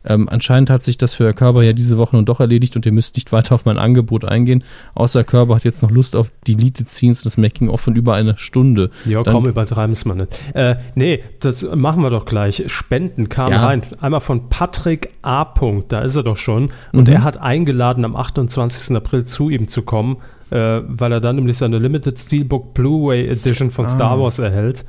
Ähm, 0.07 0.29
anscheinend 0.29 0.69
hat 0.69 0.83
sich 0.83 0.97
das 0.97 1.13
für 1.13 1.25
Herr 1.25 1.33
Körber 1.33 1.63
ja 1.63 1.73
diese 1.73 1.97
Woche 1.97 2.15
nun 2.15 2.25
doch 2.25 2.39
erledigt 2.39 2.75
und 2.75 2.85
ihr 2.85 2.91
müsst 2.91 3.15
nicht 3.15 3.31
weiter 3.31 3.55
auf 3.55 3.65
mein 3.65 3.77
Angebot 3.77 4.25
eingehen. 4.25 4.63
Außer 4.95 5.19
Herr 5.19 5.25
Körber 5.25 5.55
hat 5.55 5.65
jetzt 5.65 5.83
noch 5.83 5.91
Lust 5.91 6.15
auf 6.15 6.31
Deleted 6.47 6.89
Scenes, 6.89 7.23
das 7.23 7.37
Making-of 7.37 7.81
von 7.81 7.95
über 7.95 8.13
einer 8.13 8.37
Stunde. 8.37 8.89
Ja, 9.05 9.23
Dann, 9.23 9.33
komm, 9.33 9.45
übertreiben 9.45 9.91
es 9.91 10.05
mal 10.05 10.15
nicht. 10.15 10.29
Äh, 10.53 10.77
nee, 10.95 11.23
das 11.41 11.63
machen 11.75 12.01
wir 12.01 12.09
doch 12.09 12.25
gleich. 12.25 12.63
Spenden 12.67 13.29
kamen 13.29 13.51
ja. 13.51 13.65
rein. 13.65 13.81
Einmal 13.99 14.21
von 14.21 14.49
Patrick 14.49 15.09
A. 15.21 15.45
da 15.89 16.01
ist 16.01 16.15
er 16.15 16.23
doch 16.23 16.37
schon. 16.37 16.71
Und 16.93 17.07
mhm. 17.07 17.13
er 17.13 17.23
hat 17.23 17.37
eingeladen, 17.37 18.05
am 18.05 18.15
28. 18.15 18.95
April 18.95 19.25
zu 19.25 19.49
ihm 19.49 19.67
zu 19.67 19.81
kommen, 19.81 20.17
äh, 20.51 20.81
weil 20.87 21.11
er 21.11 21.19
dann 21.19 21.35
nämlich 21.35 21.57
seine 21.57 21.79
Limited 21.79 22.17
Steelbook 22.17 22.73
Blu-ray 22.73 23.27
Edition 23.27 23.71
von 23.71 23.85
ah. 23.85 23.89
Star 23.89 24.19
Wars 24.19 24.39
erhält. 24.39 24.85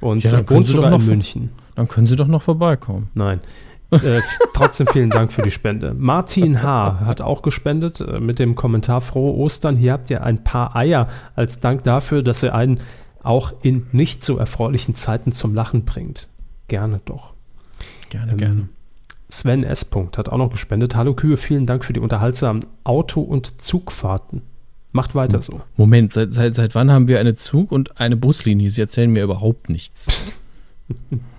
Und 0.00 0.24
ja, 0.24 0.48
wohnt 0.50 0.66
sogar 0.66 0.92
in 0.92 1.06
München. 1.06 1.50
Dann 1.76 1.88
können 1.88 2.06
Sie 2.06 2.16
doch 2.16 2.26
noch 2.26 2.42
vorbeikommen. 2.42 3.08
Nein. 3.14 3.40
Äh, 3.92 4.22
trotzdem 4.54 4.86
vielen 4.86 5.10
Dank 5.10 5.32
für 5.32 5.42
die 5.42 5.50
Spende. 5.50 5.94
Martin 5.94 6.62
H. 6.62 7.00
hat 7.04 7.20
auch 7.20 7.42
gespendet 7.42 8.00
äh, 8.00 8.20
mit 8.20 8.38
dem 8.38 8.54
Kommentar 8.54 9.00
Frohe 9.02 9.34
Ostern. 9.36 9.76
Hier 9.76 9.92
habt 9.92 10.08
ihr 10.10 10.22
ein 10.24 10.42
paar 10.42 10.74
Eier 10.74 11.08
als 11.36 11.60
Dank 11.60 11.84
dafür, 11.84 12.22
dass 12.22 12.42
ihr 12.42 12.54
einen 12.54 12.80
auch 13.22 13.52
in 13.62 13.86
nicht 13.92 14.24
so 14.24 14.38
erfreulichen 14.38 14.94
Zeiten 14.94 15.32
zum 15.32 15.54
Lachen 15.54 15.84
bringt. 15.84 16.28
Gerne 16.68 17.00
doch. 17.04 17.34
Gerne, 18.08 18.32
ähm, 18.32 18.38
gerne. 18.38 18.68
Sven 19.28 19.62
S. 19.64 19.88
hat 20.16 20.28
auch 20.28 20.38
noch 20.38 20.50
gespendet. 20.50 20.96
Hallo 20.96 21.14
Kühe, 21.14 21.36
vielen 21.36 21.66
Dank 21.66 21.84
für 21.84 21.92
die 21.92 22.00
unterhaltsamen 22.00 22.64
Auto- 22.84 23.22
und 23.22 23.60
Zugfahrten. 23.60 24.42
Macht 24.92 25.14
weiter 25.14 25.40
so. 25.40 25.62
Moment, 25.76 26.12
seit, 26.12 26.34
seit, 26.34 26.54
seit 26.54 26.74
wann 26.74 26.90
haben 26.90 27.08
wir 27.08 27.18
eine 27.18 27.34
Zug- 27.34 27.72
und 27.72 27.98
eine 27.98 28.16
Buslinie? 28.16 28.68
Sie 28.68 28.80
erzählen 28.80 29.10
mir 29.10 29.22
überhaupt 29.22 29.70
nichts. 29.70 30.08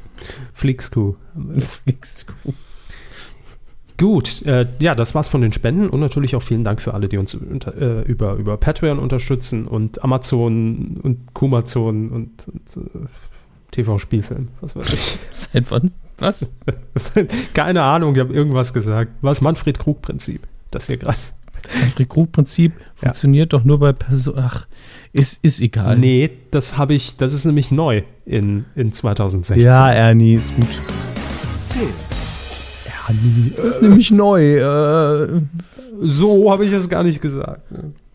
Flixku. 0.54 1.16
Flixku. 1.60 2.54
Gut, 3.98 4.42
äh, 4.46 4.68
ja, 4.80 4.96
das 4.96 5.14
war's 5.14 5.28
von 5.28 5.42
den 5.42 5.54
Spenden 5.54 5.90
und 5.90 6.00
natürlich 6.00 6.36
auch 6.36 6.42
vielen 6.42 6.64
Dank 6.64 6.82
für 6.82 6.94
alle, 6.94 7.08
die 7.08 7.18
uns 7.18 7.36
unter, 7.36 7.80
äh, 7.80 8.02
über, 8.02 8.34
über 8.34 8.58
Patreon 8.58 8.98
unterstützen 8.98 9.66
und 9.66 10.04
Amazon 10.04 11.00
und 11.02 11.34
Kumazon 11.34 12.10
und, 12.10 12.48
und 12.48 12.86
äh, 12.86 13.08
TV-Spielfilm, 13.72 14.50
was 14.62 14.76
weiß 14.76 14.94
ich. 14.94 15.18
Seit 15.32 15.70
wann? 15.72 15.92
Was? 16.18 16.52
Keine 17.54 17.84
Ahnung, 17.84 18.16
ich 18.16 18.22
habe 18.22 18.34
irgendwas 18.34 18.74
gesagt. 18.74 19.12
Was 19.22 19.42
Manfred 19.42 19.78
Krug-Prinzip? 19.80 20.42
Das 20.72 20.88
hier 20.88 20.98
gerade. 20.98 21.20
Das 21.62 21.76
Manfred 21.76 22.10
Krug-Prinzip 22.10 22.74
ja. 22.80 22.86
funktioniert 22.96 23.54
doch 23.54 23.64
nur 23.64 23.80
bei 23.80 23.94
Personen. 23.94 24.40
Ach, 24.40 24.68
ist, 25.14 25.44
ist 25.44 25.62
egal. 25.62 25.98
Nee, 25.98 26.32
das 26.50 26.76
habe 26.78 26.96
ich, 26.96 27.16
das 27.18 27.34
ist 27.34 27.46
nämlich 27.46 27.70
neu 27.70 28.02
in, 28.26 28.66
in 28.76 28.92
2016. 28.92 29.64
Ja, 29.64 29.92
Ernie, 29.92 30.34
ist 30.34 30.56
gut. 30.56 30.68
Ernie, 33.08 33.54
ist 33.68 33.78
äh, 33.78 33.84
nämlich 33.84 34.10
neu. 34.10 34.58
Äh, 34.58 35.42
so 36.02 36.52
habe 36.52 36.66
ich 36.66 36.72
es 36.72 36.90
gar 36.90 37.04
nicht 37.04 37.22
gesagt. 37.22 37.62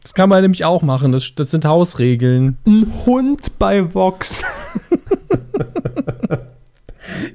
Das 0.03 0.13
kann 0.13 0.29
man 0.29 0.43
nämlich 0.43 0.65
auch 0.65 0.83
machen. 0.83 1.13
Das, 1.13 1.35
das 1.37 1.53
sind 1.53 1.65
Hausregeln. 1.65 2.59
Ein 2.67 2.93
Hund 3.07 3.59
bei 3.61 3.95
Vox. 3.95 4.43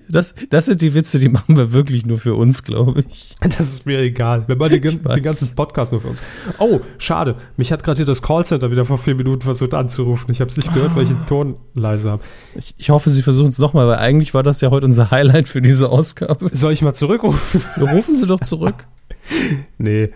Das, 0.07 0.35
das 0.49 0.65
sind 0.65 0.81
die 0.81 0.93
Witze, 0.93 1.19
die 1.19 1.29
machen 1.29 1.57
wir 1.57 1.73
wirklich 1.73 2.05
nur 2.05 2.17
für 2.17 2.35
uns, 2.35 2.63
glaube 2.63 3.03
ich. 3.09 3.35
Das 3.41 3.59
ist 3.71 3.85
mir 3.85 3.99
egal. 3.99 4.47
Wir 4.47 4.55
machen 4.55 4.81
den, 4.81 5.03
den, 5.03 5.23
ganzen 5.23 5.55
Podcast 5.55 5.91
nur 5.91 6.01
für 6.01 6.09
uns. 6.09 6.21
Oh, 6.59 6.81
schade. 6.97 7.35
Mich 7.57 7.71
hat 7.71 7.83
gerade 7.83 7.97
hier 7.97 8.05
das 8.05 8.21
Callcenter 8.21 8.71
wieder 8.71 8.85
vor 8.85 8.97
vier 8.97 9.15
Minuten 9.15 9.41
versucht 9.41 9.73
anzurufen. 9.73 10.31
Ich 10.31 10.41
habe 10.41 10.49
es 10.49 10.57
nicht 10.57 10.73
gehört, 10.73 10.95
weil 10.95 11.03
ich 11.03 11.09
den 11.09 11.25
Ton 11.25 11.55
leise 11.73 12.11
habe. 12.11 12.23
Ich, 12.55 12.73
ich, 12.77 12.89
hoffe, 12.89 13.09
Sie 13.09 13.21
versuchen 13.21 13.49
es 13.49 13.59
nochmal, 13.59 13.87
weil 13.87 13.97
eigentlich 13.97 14.33
war 14.33 14.43
das 14.43 14.61
ja 14.61 14.71
heute 14.71 14.85
unser 14.85 15.11
Highlight 15.11 15.47
für 15.47 15.61
diese 15.61 15.89
Ausgabe. 15.89 16.49
Soll 16.51 16.73
ich 16.73 16.81
mal 16.81 16.93
zurückrufen? 16.93 17.61
Rufen 17.79 18.15
Sie 18.15 18.27
doch 18.27 18.39
zurück. 18.41 18.87
nee. 19.77 20.09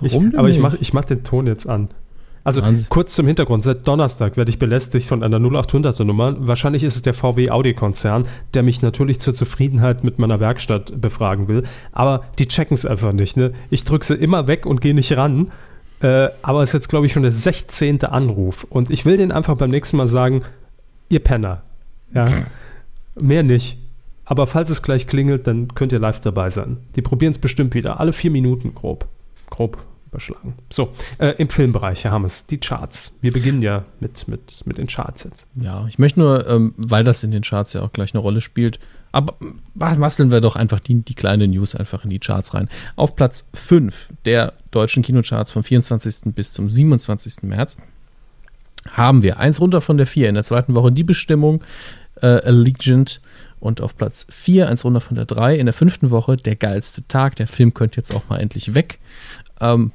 Warum 0.00 0.28
ich, 0.28 0.38
aber 0.38 0.48
ich 0.48 0.58
mache 0.58 0.78
ich 0.80 0.92
mach 0.92 1.04
den 1.04 1.22
Ton 1.22 1.46
jetzt 1.46 1.68
an. 1.68 1.88
Also 2.44 2.60
Wahnsinn. 2.60 2.86
kurz 2.90 3.14
zum 3.14 3.26
Hintergrund. 3.26 3.64
Seit 3.64 3.88
Donnerstag 3.88 4.36
werde 4.36 4.50
ich 4.50 4.58
belästigt 4.58 5.08
von 5.08 5.22
einer 5.22 5.38
0800er 5.38 6.04
Nummer. 6.04 6.36
Wahrscheinlich 6.46 6.84
ist 6.84 6.94
es 6.94 7.02
der 7.02 7.14
VW 7.14 7.50
Audi-Konzern, 7.50 8.26
der 8.52 8.62
mich 8.62 8.82
natürlich 8.82 9.18
zur 9.18 9.32
Zufriedenheit 9.32 10.04
mit 10.04 10.18
meiner 10.18 10.40
Werkstatt 10.40 11.00
befragen 11.00 11.48
will. 11.48 11.64
Aber 11.92 12.24
die 12.38 12.46
checken 12.46 12.74
es 12.74 12.84
einfach 12.84 13.12
nicht. 13.12 13.38
Ne? 13.38 13.54
Ich 13.70 13.84
drücke 13.84 14.04
sie 14.04 14.14
immer 14.14 14.46
weg 14.46 14.66
und 14.66 14.82
gehe 14.82 14.94
nicht 14.94 15.16
ran. 15.16 15.52
Äh, 16.00 16.28
aber 16.42 16.62
es 16.62 16.70
ist 16.70 16.74
jetzt, 16.74 16.88
glaube 16.90 17.06
ich, 17.06 17.14
schon 17.14 17.22
der 17.22 17.32
16. 17.32 18.04
Anruf. 18.04 18.66
Und 18.68 18.90
ich 18.90 19.06
will 19.06 19.16
denen 19.16 19.32
einfach 19.32 19.56
beim 19.56 19.70
nächsten 19.70 19.96
Mal 19.96 20.08
sagen, 20.08 20.42
ihr 21.08 21.20
Penner. 21.20 21.62
Ja. 22.12 22.28
Mehr 23.18 23.42
nicht. 23.42 23.78
Aber 24.26 24.46
falls 24.46 24.68
es 24.68 24.82
gleich 24.82 25.06
klingelt, 25.06 25.46
dann 25.46 25.68
könnt 25.74 25.92
ihr 25.92 25.98
live 25.98 26.20
dabei 26.20 26.50
sein. 26.50 26.76
Die 26.94 27.02
probieren 27.02 27.32
es 27.32 27.38
bestimmt 27.38 27.72
wieder. 27.72 28.00
Alle 28.00 28.12
vier 28.12 28.30
Minuten 28.30 28.74
grob. 28.74 29.06
Grob 29.48 29.78
überschlagen. 30.14 30.54
So, 30.70 30.92
äh, 31.18 31.30
im 31.38 31.48
Filmbereich, 31.48 32.04
Herr 32.04 32.12
Hammes, 32.12 32.46
die 32.46 32.58
Charts. 32.58 33.12
Wir 33.20 33.32
beginnen 33.32 33.62
ja 33.62 33.84
mit, 33.98 34.28
mit, 34.28 34.62
mit 34.64 34.78
den 34.78 34.86
Charts 34.86 35.24
jetzt. 35.24 35.46
Ja, 35.56 35.86
ich 35.88 35.98
möchte 35.98 36.20
nur, 36.20 36.48
ähm, 36.48 36.72
weil 36.76 37.02
das 37.02 37.24
in 37.24 37.32
den 37.32 37.42
Charts 37.42 37.72
ja 37.72 37.82
auch 37.82 37.92
gleich 37.92 38.14
eine 38.14 38.20
Rolle 38.20 38.40
spielt, 38.40 38.78
aber 39.10 39.34
basteln 39.74 40.30
wir 40.30 40.40
doch 40.40 40.56
einfach 40.56 40.80
die, 40.80 41.02
die 41.02 41.14
kleine 41.14 41.48
News 41.48 41.74
einfach 41.74 42.04
in 42.04 42.10
die 42.10 42.20
Charts 42.20 42.54
rein. 42.54 42.68
Auf 42.94 43.16
Platz 43.16 43.48
5 43.54 44.10
der 44.24 44.54
deutschen 44.70 45.02
Kinocharts 45.02 45.50
vom 45.50 45.62
24. 45.62 46.32
bis 46.34 46.52
zum 46.52 46.70
27. 46.70 47.42
März 47.42 47.76
haben 48.90 49.22
wir 49.22 49.38
eins 49.38 49.60
runter 49.60 49.80
von 49.80 49.96
der 49.96 50.06
4 50.06 50.28
in 50.28 50.34
der 50.34 50.44
zweiten 50.44 50.74
Woche 50.74 50.92
die 50.92 51.04
Bestimmung 51.04 51.64
äh, 52.20 52.26
Allegiant 52.26 53.20
und 53.58 53.80
auf 53.80 53.96
Platz 53.96 54.26
4 54.30 54.68
eins 54.68 54.84
runter 54.84 55.00
von 55.00 55.16
der 55.16 55.24
3 55.24 55.56
in 55.56 55.66
der 55.66 55.72
fünften 55.72 56.10
Woche 56.10 56.36
der 56.36 56.54
geilste 56.54 57.06
Tag. 57.08 57.36
Der 57.36 57.48
Film 57.48 57.72
könnte 57.72 57.96
jetzt 57.96 58.14
auch 58.14 58.28
mal 58.28 58.38
endlich 58.38 58.74
weg. 58.74 58.98
Ähm, 59.60 59.90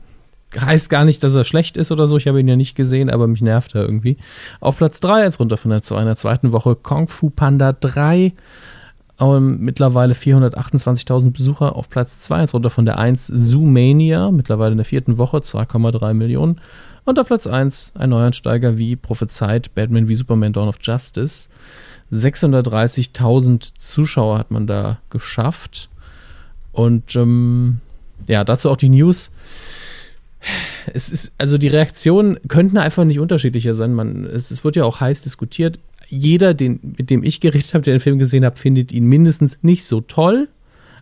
heißt 0.58 0.90
gar 0.90 1.06
nicht, 1.06 1.24
dass 1.24 1.36
er 1.36 1.44
schlecht 1.44 1.78
ist 1.78 1.92
oder 1.92 2.08
so. 2.08 2.18
Ich 2.18 2.28
habe 2.28 2.40
ihn 2.40 2.48
ja 2.48 2.56
nicht 2.56 2.76
gesehen, 2.76 3.10
aber 3.10 3.28
mich 3.28 3.42
nervt 3.42 3.76
er 3.76 3.84
irgendwie. 3.84 4.18
Auf 4.60 4.78
Platz 4.78 5.00
3 5.00 5.24
jetzt 5.24 5.40
runter 5.40 5.58
von 5.58 5.72
der, 5.72 5.82
in 5.90 6.06
der 6.06 6.16
zweiten 6.16 6.52
Woche 6.52 6.76
Kung 6.76 7.08
Fu 7.08 7.30
Panda 7.30 7.74
3. 7.74 8.34
Ähm, 9.20 9.58
mittlerweile 9.60 10.14
428.000 10.14 11.32
Besucher. 11.32 11.76
Auf 11.76 11.90
Platz 11.90 12.22
2 12.22 12.42
jetzt 12.42 12.54
runter 12.54 12.70
von 12.70 12.86
der 12.86 12.98
1 12.98 13.28
Zoomania. 13.28 14.32
Mittlerweile 14.32 14.72
in 14.72 14.78
der 14.78 14.86
vierten 14.86 15.18
Woche 15.18 15.38
2,3 15.38 16.14
Millionen. 16.14 16.60
Und 17.06 17.20
auf 17.20 17.28
Platz 17.28 17.48
1 17.48 17.94
ein 17.98 18.10
Neuansteiger 18.10 18.78
wie 18.78 18.96
prophezeit 18.96 19.74
Batman 19.76 20.08
wie 20.08 20.16
Superman 20.16 20.54
Dawn 20.54 20.68
of 20.68 20.78
Justice. 20.82 21.50
630.000 22.12 23.74
Zuschauer 23.78 24.40
hat 24.40 24.52
man 24.52 24.68
da 24.68 25.00
geschafft. 25.10 25.90
Und 26.72 27.16
ähm, 27.16 27.82
ja, 28.28 28.44
dazu 28.44 28.70
auch 28.70 28.78
die 28.78 28.90
News 28.90 29.32
es 30.94 31.10
ist, 31.10 31.34
also 31.38 31.58
die 31.58 31.68
Reaktionen 31.68 32.38
könnten 32.48 32.78
einfach 32.78 33.04
nicht 33.04 33.20
unterschiedlicher 33.20 33.74
sein. 33.74 33.94
Man, 33.94 34.26
es, 34.26 34.52
es 34.52 34.64
wird 34.64 34.76
ja 34.76 34.86
auch 34.86 35.00
heiß 35.00 35.22
diskutiert. 35.22 35.80
Jeder, 36.08 36.54
den, 36.54 36.80
mit 36.98 37.10
dem 37.10 37.24
ich 37.24 37.40
geredet 37.40 37.74
habe, 37.74 37.84
der 37.84 37.96
den 37.96 38.00
Film 38.00 38.20
gesehen 38.20 38.46
hat, 38.46 38.58
findet 38.58 38.92
ihn 38.92 39.06
mindestens 39.06 39.60
nicht 39.62 39.86
so 39.86 40.02
toll. 40.02 40.48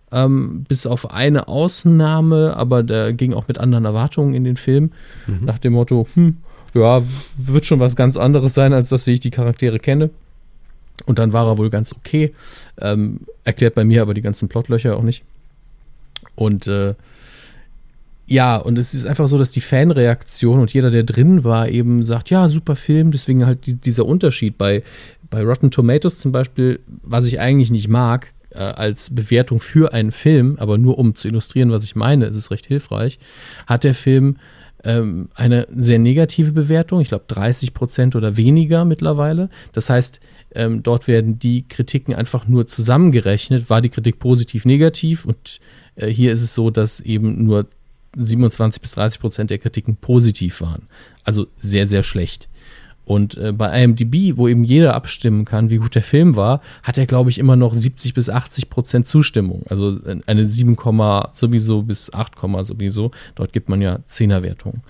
Ähm, 0.10 0.64
bis 0.68 0.88
auf 0.88 1.12
eine 1.12 1.50
Ausnahme, 1.50 2.56
aber 2.56 2.82
der 2.82 3.12
ging 3.12 3.34
auch 3.34 3.48
mit 3.50 3.58
anderen 3.58 3.84
Erwartungen 3.84 4.34
in 4.34 4.46
den 4.46 4.56
Film. 4.56 4.92
Mhm. 5.28 5.46
Nach 5.46 5.60
dem 5.60 5.74
Motto, 5.74 6.08
hm, 6.14 6.38
ja, 6.74 7.02
wird 7.38 7.66
schon 7.66 7.82
was 7.82 7.98
ganz 7.98 8.16
anderes 8.16 8.54
sein, 8.54 8.72
als 8.72 8.88
das, 8.90 9.06
wie 9.06 9.14
ich 9.14 9.20
die 9.20 9.32
Charaktere 9.32 9.80
kenne. 9.80 10.10
Und 11.06 11.20
dann 11.20 11.34
war 11.34 11.46
er 11.48 11.58
wohl 11.58 11.70
ganz 11.70 11.94
okay. 11.94 12.32
Ähm, 12.80 13.22
erklärt 13.44 13.76
bei 13.76 13.84
mir 13.84 14.02
aber 14.02 14.14
die 14.14 14.22
ganzen 14.22 14.48
Plotlöcher 14.48 14.96
auch 14.96 15.04
nicht. 15.04 15.24
Und 16.36 16.68
äh, 16.68 16.96
ja, 18.28 18.58
und 18.58 18.78
es 18.78 18.94
ist 18.94 19.06
einfach 19.06 19.28
so, 19.28 19.38
dass 19.38 19.52
die 19.52 19.62
Fanreaktion 19.62 20.60
und 20.60 20.74
jeder, 20.74 20.92
der 20.92 21.04
drin 21.04 21.46
war, 21.46 21.70
eben 21.70 22.04
sagt, 22.04 22.30
ja, 22.30 22.50
super 22.50 22.76
Film, 22.76 23.12
deswegen 23.12 23.46
halt 23.46 23.66
die, 23.66 23.76
dieser 23.76 24.06
Unterschied. 24.06 24.58
Bei, 24.58 24.84
bei 25.30 25.44
Rotten 25.44 25.72
Tomatoes 25.72 26.20
zum 26.20 26.34
Beispiel, 26.34 26.82
was 27.04 27.26
ich 27.26 27.40
eigentlich 27.40 27.72
nicht 27.72 27.88
mag, 27.88 28.34
äh, 28.52 28.60
als 28.60 29.16
Bewertung 29.16 29.62
für 29.62 29.94
einen 29.94 30.12
Film, 30.12 30.58
aber 30.60 30.78
nur 30.78 30.98
um 31.00 31.16
zu 31.16 31.30
illustrieren, 31.30 31.72
was 31.72 31.86
ich 31.86 31.96
meine, 31.96 32.26
ist 32.26 32.36
es 32.36 32.52
recht 32.52 32.66
hilfreich, 32.66 33.18
hat 33.66 33.86
der 33.86 33.94
Film 33.94 34.36
ähm, 34.84 35.30
eine 35.34 35.68
sehr 35.74 36.00
negative 36.00 36.52
Bewertung, 36.52 37.00
ich 37.00 37.10
glaube 37.10 37.26
30 37.28 37.74
Prozent 37.74 38.16
oder 38.18 38.36
weniger 38.36 38.84
mittlerweile. 38.84 39.50
Das 39.72 39.90
heißt, 39.90 40.20
ähm, 40.54 40.84
dort 40.84 41.08
werden 41.08 41.40
die 41.40 41.68
Kritiken 41.68 42.14
einfach 42.14 42.48
nur 42.48 42.68
zusammengerechnet, 42.68 43.70
war 43.70 43.82
die 43.82 43.90
Kritik 43.90 44.20
positiv, 44.20 44.66
negativ? 44.66 45.26
Und 45.26 45.60
äh, 45.96 46.08
hier 46.08 46.32
ist 46.32 46.42
es 46.42 46.54
so, 46.54 46.70
dass 46.70 47.00
eben 47.00 47.46
nur 47.46 47.68
27 48.18 48.82
bis 48.82 48.92
30 48.92 49.22
Prozent 49.22 49.50
der 49.50 49.60
Kritiken 49.60 49.96
positiv 49.96 50.62
waren. 50.62 50.88
Also 51.24 51.48
sehr, 51.58 51.88
sehr 51.88 52.04
schlecht. 52.04 52.50
Und 53.08 53.38
äh, 53.38 53.54
bei 53.54 53.84
IMDb, 53.84 54.38
wo 54.38 54.50
eben 54.50 54.66
jeder 54.66 54.94
abstimmen 54.94 55.46
kann, 55.46 55.70
wie 55.70 55.78
gut 55.78 55.96
der 55.96 56.04
Film 56.04 56.36
war, 56.36 56.60
hat 56.84 56.98
er, 56.98 57.06
glaube 57.06 57.30
ich, 57.30 57.40
immer 57.40 57.56
noch 57.56 57.74
70 57.74 58.14
bis 58.14 58.30
80 58.30 58.70
Prozent 58.70 59.08
Zustimmung. 59.08 59.64
Also 59.70 59.98
äh, 60.06 60.20
eine 60.26 60.46
7, 60.46 60.76
sowieso 61.32 61.84
bis 61.84 62.12
8, 62.12 62.34
sowieso. 62.64 63.12
Dort 63.36 63.54
gibt 63.54 63.70
man 63.70 63.82
ja 63.82 64.00
Zehnerwertungen. 64.08 64.82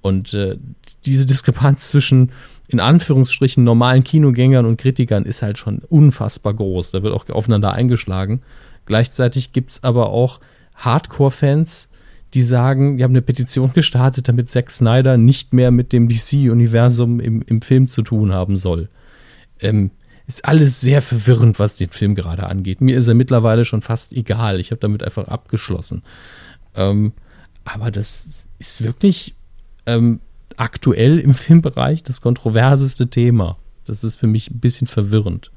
Und 0.00 0.32
äh, 0.32 0.56
diese 1.04 1.26
Diskrepanz 1.26 1.88
zwischen 1.88 2.30
in 2.68 2.78
Anführungsstrichen 2.78 3.64
normalen 3.64 4.04
Kinogängern 4.04 4.64
und 4.64 4.80
Kritikern 4.80 5.24
ist 5.24 5.42
halt 5.42 5.58
schon 5.58 5.78
unfassbar 5.88 6.54
groß. 6.54 6.92
Da 6.92 7.02
wird 7.02 7.14
auch 7.14 7.28
aufeinander 7.30 7.72
eingeschlagen. 7.72 8.42
Gleichzeitig 8.86 9.52
gibt 9.52 9.72
es 9.72 9.82
aber 9.82 10.10
auch 10.10 10.40
Hardcore-Fans, 10.76 11.88
die 12.34 12.42
sagen, 12.42 12.98
die 12.98 13.04
haben 13.04 13.12
eine 13.12 13.22
Petition 13.22 13.72
gestartet, 13.72 14.28
damit 14.28 14.48
Zack 14.48 14.70
Snyder 14.70 15.16
nicht 15.16 15.52
mehr 15.52 15.70
mit 15.70 15.92
dem 15.92 16.08
DC-Universum 16.08 17.20
im, 17.20 17.42
im 17.42 17.62
Film 17.62 17.88
zu 17.88 18.02
tun 18.02 18.32
haben 18.32 18.56
soll. 18.56 18.88
Ähm, 19.60 19.90
ist 20.26 20.44
alles 20.44 20.80
sehr 20.80 21.02
verwirrend, 21.02 21.58
was 21.58 21.76
den 21.76 21.90
Film 21.90 22.14
gerade 22.14 22.44
angeht. 22.44 22.80
Mir 22.80 22.96
ist 22.96 23.06
er 23.06 23.14
mittlerweile 23.14 23.64
schon 23.64 23.80
fast 23.80 24.12
egal. 24.12 24.58
Ich 24.58 24.72
habe 24.72 24.80
damit 24.80 25.02
einfach 25.02 25.28
abgeschlossen. 25.28 26.02
Ähm, 26.74 27.12
aber 27.64 27.90
das 27.90 28.46
ist 28.58 28.82
wirklich 28.82 29.34
ähm, 29.86 30.20
aktuell 30.56 31.18
im 31.18 31.34
Filmbereich 31.34 32.02
das 32.02 32.20
kontroverseste 32.20 33.08
Thema. 33.08 33.56
Das 33.86 34.02
ist 34.02 34.16
für 34.16 34.26
mich 34.26 34.50
ein 34.50 34.58
bisschen 34.58 34.88
verwirrend. 34.88 35.52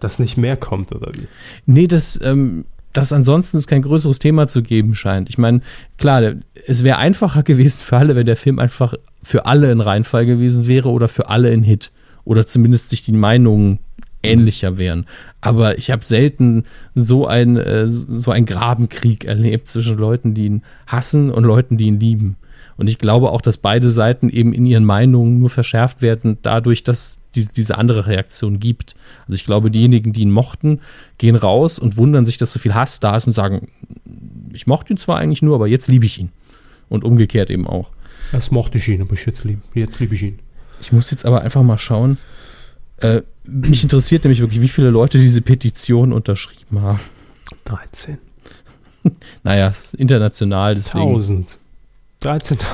Dass 0.00 0.18
nicht 0.18 0.36
mehr 0.36 0.56
kommt, 0.56 0.92
oder 0.92 1.12
wie? 1.14 1.26
Nee, 1.64 1.86
das, 1.86 2.20
ähm, 2.22 2.66
dass 2.96 3.12
ansonsten 3.12 3.58
es 3.58 3.66
kein 3.66 3.82
größeres 3.82 4.18
Thema 4.18 4.48
zu 4.48 4.62
geben 4.62 4.94
scheint. 4.94 5.28
Ich 5.28 5.36
meine, 5.36 5.60
klar, 5.98 6.32
es 6.66 6.82
wäre 6.82 6.96
einfacher 6.96 7.42
gewesen 7.44 7.82
für 7.84 7.98
alle, 7.98 8.14
wenn 8.14 8.24
der 8.24 8.36
Film 8.36 8.58
einfach 8.58 8.94
für 9.22 9.44
alle 9.44 9.70
ein 9.70 9.82
Reinfall 9.82 10.24
gewesen 10.24 10.66
wäre 10.66 10.88
oder 10.88 11.06
für 11.06 11.28
alle 11.28 11.50
ein 11.50 11.62
Hit. 11.62 11.92
Oder 12.24 12.46
zumindest 12.46 12.88
sich 12.88 13.04
die 13.04 13.12
Meinungen 13.12 13.80
ähnlicher 14.22 14.78
wären. 14.78 15.04
Aber 15.42 15.76
ich 15.76 15.90
habe 15.90 16.04
selten 16.04 16.64
so 16.94 17.26
ein 17.26 17.56
äh, 17.56 17.86
so 17.86 18.30
ein 18.30 18.46
Grabenkrieg 18.46 19.26
erlebt 19.26 19.68
zwischen 19.68 19.98
Leuten, 19.98 20.34
die 20.34 20.46
ihn 20.46 20.62
hassen 20.86 21.30
und 21.30 21.44
Leuten, 21.44 21.76
die 21.76 21.86
ihn 21.86 22.00
lieben. 22.00 22.36
Und 22.76 22.88
ich 22.88 22.98
glaube 22.98 23.30
auch, 23.30 23.40
dass 23.40 23.58
beide 23.58 23.90
Seiten 23.90 24.28
eben 24.28 24.52
in 24.52 24.66
ihren 24.66 24.84
Meinungen 24.84 25.38
nur 25.38 25.50
verschärft 25.50 26.02
werden, 26.02 26.38
dadurch, 26.42 26.84
dass 26.84 27.18
diese, 27.34 27.52
diese 27.52 27.78
andere 27.78 28.06
Reaktion 28.06 28.60
gibt. 28.60 28.96
Also 29.26 29.34
ich 29.34 29.44
glaube, 29.44 29.70
diejenigen, 29.70 30.12
die 30.12 30.22
ihn 30.22 30.30
mochten, 30.30 30.80
gehen 31.18 31.36
raus 31.36 31.78
und 31.78 31.96
wundern 31.96 32.26
sich, 32.26 32.38
dass 32.38 32.52
so 32.52 32.58
viel 32.58 32.74
Hass 32.74 33.00
da 33.00 33.16
ist 33.16 33.26
und 33.26 33.32
sagen, 33.32 33.68
ich 34.52 34.66
mochte 34.66 34.92
ihn 34.92 34.96
zwar 34.96 35.18
eigentlich 35.18 35.42
nur, 35.42 35.54
aber 35.54 35.66
jetzt 35.66 35.88
liebe 35.88 36.06
ich 36.06 36.18
ihn. 36.18 36.30
Und 36.88 37.04
umgekehrt 37.04 37.50
eben 37.50 37.66
auch. 37.66 37.90
Das 38.32 38.50
mochte 38.50 38.78
ich 38.78 38.88
ihn, 38.88 39.02
aber 39.02 39.14
jetzt 39.14 39.44
liebe 39.44 39.60
jetzt 39.74 39.98
lieb 39.98 40.12
ich 40.12 40.22
ihn. 40.22 40.38
Ich 40.80 40.92
muss 40.92 41.10
jetzt 41.10 41.24
aber 41.24 41.42
einfach 41.42 41.62
mal 41.62 41.78
schauen. 41.78 42.18
Äh, 42.98 43.22
mich 43.44 43.82
interessiert 43.82 44.24
nämlich 44.24 44.40
wirklich, 44.40 44.60
wie 44.60 44.68
viele 44.68 44.90
Leute 44.90 45.18
diese 45.18 45.42
Petition 45.42 46.12
unterschrieben 46.12 46.80
haben. 46.80 47.00
13. 47.64 48.18
naja, 49.42 49.68
es 49.68 49.86
ist 49.86 49.94
international, 49.94 50.74
deswegen. 50.74 51.08
1000. 51.08 51.58
13.000. 52.22 52.64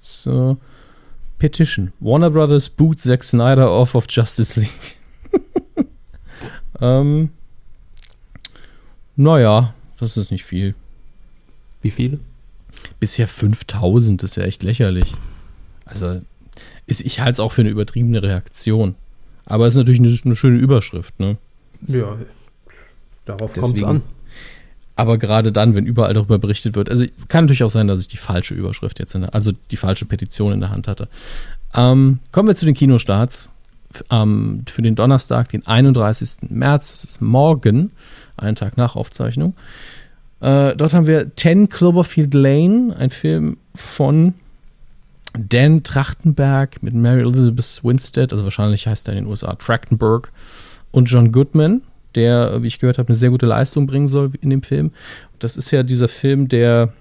So. 0.00 0.58
Petition. 1.38 1.92
Warner 2.00 2.30
Brothers 2.30 2.68
boot 2.68 3.00
Zack 3.00 3.24
Snyder 3.24 3.70
off 3.70 3.94
of 3.94 4.06
Justice 4.08 4.58
League. 4.58 4.96
ähm, 6.80 7.30
naja, 9.16 9.74
das 9.98 10.16
ist 10.16 10.30
nicht 10.30 10.44
viel. 10.44 10.74
Wie 11.82 11.90
viele? 11.90 12.18
Bisher 13.00 13.28
5000, 13.28 14.22
das 14.22 14.30
ist 14.30 14.36
ja 14.36 14.44
echt 14.44 14.62
lächerlich. 14.62 15.14
Also, 15.84 16.22
ist, 16.86 17.02
ich 17.02 17.20
halte 17.20 17.32
es 17.32 17.40
auch 17.40 17.52
für 17.52 17.62
eine 17.62 17.70
übertriebene 17.70 18.22
Reaktion. 18.22 18.94
Aber 19.46 19.66
es 19.66 19.74
ist 19.74 19.78
natürlich 19.78 20.00
eine, 20.00 20.16
eine 20.24 20.36
schöne 20.36 20.58
Überschrift, 20.58 21.18
ne? 21.20 21.36
Ja, 21.86 22.16
darauf 23.24 23.52
kommt 23.52 23.76
es 23.76 23.82
an. 23.82 24.02
Aber 24.96 25.18
gerade 25.18 25.50
dann, 25.50 25.74
wenn 25.74 25.86
überall 25.86 26.14
darüber 26.14 26.38
berichtet 26.38 26.76
wird, 26.76 26.88
also 26.88 27.04
kann 27.28 27.44
natürlich 27.44 27.64
auch 27.64 27.70
sein, 27.70 27.88
dass 27.88 28.00
ich 28.00 28.08
die 28.08 28.16
falsche 28.16 28.54
Überschrift 28.54 28.98
jetzt 29.00 29.14
in 29.14 29.22
der, 29.22 29.34
also 29.34 29.50
die 29.70 29.76
falsche 29.76 30.06
Petition 30.06 30.52
in 30.52 30.60
der 30.60 30.70
Hand 30.70 30.86
hatte. 30.86 31.08
Ähm, 31.74 32.20
kommen 32.30 32.48
wir 32.48 32.54
zu 32.54 32.64
den 32.64 32.74
Kinostarts. 32.74 33.50
Ähm, 34.10 34.64
für 34.68 34.82
den 34.82 34.96
Donnerstag, 34.96 35.50
den 35.50 35.66
31. 35.66 36.50
März, 36.50 36.90
das 36.90 37.04
ist 37.04 37.20
morgen, 37.20 37.92
einen 38.36 38.56
Tag 38.56 38.76
nach 38.76 38.96
Aufzeichnung. 38.96 39.54
Äh, 40.40 40.74
dort 40.76 40.94
haben 40.94 41.06
wir 41.06 41.34
10 41.36 41.68
Cloverfield 41.68 42.34
Lane, 42.34 42.94
ein 42.98 43.10
Film 43.10 43.56
von 43.74 44.34
Dan 45.38 45.82
Trachtenberg 45.82 46.82
mit 46.82 46.94
Mary 46.94 47.22
Elizabeth 47.22 47.80
Winstead, 47.82 48.32
also 48.32 48.44
wahrscheinlich 48.44 48.86
heißt 48.86 49.08
er 49.08 49.14
in 49.14 49.24
den 49.24 49.26
USA 49.26 49.54
Trachtenberg, 49.54 50.32
und 50.90 51.06
John 51.06 51.32
Goodman, 51.32 51.82
der, 52.14 52.62
wie 52.62 52.66
ich 52.66 52.78
gehört 52.78 52.98
habe, 52.98 53.08
eine 53.08 53.16
sehr 53.16 53.30
gute 53.30 53.46
Leistung 53.46 53.86
bringen 53.86 54.08
soll 54.08 54.32
in 54.40 54.50
dem 54.50 54.62
Film. 54.62 54.92
Das 55.38 55.56
ist 55.56 55.70
ja 55.70 55.82
dieser 55.82 56.08
Film, 56.08 56.48
der, 56.48 56.92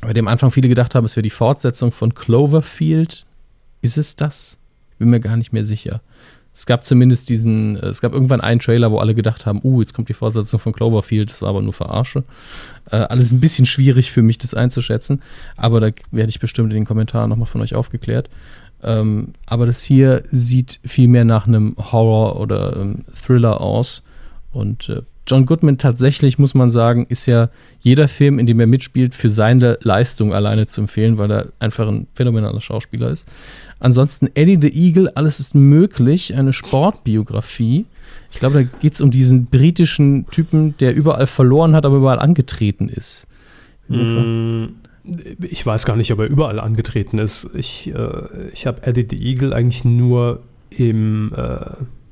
bei 0.00 0.12
dem 0.12 0.28
Anfang 0.28 0.50
viele 0.50 0.68
gedacht 0.68 0.94
haben, 0.94 1.04
es 1.04 1.16
wäre 1.16 1.22
die 1.22 1.30
Fortsetzung 1.30 1.92
von 1.92 2.14
Cloverfield. 2.14 3.26
Ist 3.82 3.98
es 3.98 4.16
das? 4.16 4.58
Bin 4.98 5.10
mir 5.10 5.20
gar 5.20 5.36
nicht 5.36 5.52
mehr 5.52 5.64
sicher. 5.64 6.00
Es 6.58 6.66
gab 6.66 6.84
zumindest 6.84 7.28
diesen, 7.28 7.76
es 7.76 8.00
gab 8.00 8.12
irgendwann 8.12 8.40
einen 8.40 8.58
Trailer, 8.58 8.90
wo 8.90 8.98
alle 8.98 9.14
gedacht 9.14 9.46
haben, 9.46 9.60
uh, 9.62 9.80
jetzt 9.80 9.94
kommt 9.94 10.08
die 10.08 10.14
Fortsetzung 10.14 10.58
von 10.58 10.72
Cloverfield, 10.72 11.30
das 11.30 11.40
war 11.40 11.50
aber 11.50 11.62
nur 11.62 11.72
Verarsche. 11.72 12.24
Äh, 12.90 12.96
alles 12.96 13.30
ein 13.30 13.38
bisschen 13.38 13.64
schwierig 13.64 14.10
für 14.10 14.22
mich, 14.22 14.38
das 14.38 14.54
einzuschätzen, 14.54 15.22
aber 15.56 15.78
da 15.78 15.90
werde 16.10 16.30
ich 16.30 16.40
bestimmt 16.40 16.72
in 16.72 16.74
den 16.74 16.84
Kommentaren 16.84 17.30
nochmal 17.30 17.46
von 17.46 17.60
euch 17.60 17.76
aufgeklärt. 17.76 18.28
Ähm, 18.82 19.34
aber 19.46 19.66
das 19.66 19.84
hier 19.84 20.24
sieht 20.32 20.80
viel 20.84 21.06
mehr 21.06 21.24
nach 21.24 21.46
einem 21.46 21.76
Horror 21.78 22.40
oder 22.40 22.76
ähm, 22.76 23.04
Thriller 23.14 23.60
aus. 23.60 24.02
Und 24.58 24.88
äh, 24.88 25.02
John 25.26 25.46
Goodman 25.46 25.78
tatsächlich, 25.78 26.38
muss 26.38 26.54
man 26.54 26.70
sagen, 26.70 27.06
ist 27.08 27.26
ja 27.26 27.50
jeder 27.80 28.08
Film, 28.08 28.38
in 28.38 28.46
dem 28.46 28.58
er 28.58 28.66
mitspielt, 28.66 29.14
für 29.14 29.30
seine 29.30 29.78
Leistung 29.82 30.34
alleine 30.34 30.66
zu 30.66 30.80
empfehlen, 30.80 31.16
weil 31.16 31.30
er 31.30 31.46
einfach 31.60 31.86
ein 31.86 32.08
phänomenaler 32.14 32.60
Schauspieler 32.60 33.10
ist. 33.10 33.28
Ansonsten 33.78 34.28
Eddie 34.34 34.58
the 34.60 34.72
Eagle, 34.74 35.10
alles 35.14 35.38
ist 35.38 35.54
möglich, 35.54 36.34
eine 36.34 36.52
Sportbiografie. 36.52 37.86
Ich 38.32 38.40
glaube, 38.40 38.64
da 38.64 38.78
geht 38.80 38.94
es 38.94 39.00
um 39.00 39.10
diesen 39.10 39.46
britischen 39.46 40.26
Typen, 40.30 40.76
der 40.78 40.94
überall 40.96 41.26
verloren 41.26 41.76
hat, 41.76 41.86
aber 41.86 41.96
überall 41.96 42.18
angetreten 42.18 42.88
ist. 42.88 43.28
Mm, 43.88 44.64
ich 45.42 45.64
weiß 45.64 45.86
gar 45.86 45.96
nicht, 45.96 46.12
ob 46.12 46.18
er 46.18 46.26
überall 46.26 46.58
angetreten 46.58 47.18
ist. 47.18 47.48
Ich, 47.54 47.92
äh, 47.94 48.48
ich 48.52 48.66
habe 48.66 48.82
Eddie 48.86 49.06
the 49.08 49.22
Eagle 49.22 49.52
eigentlich 49.52 49.84
nur 49.84 50.42
im 50.70 51.32
äh, 51.36 51.58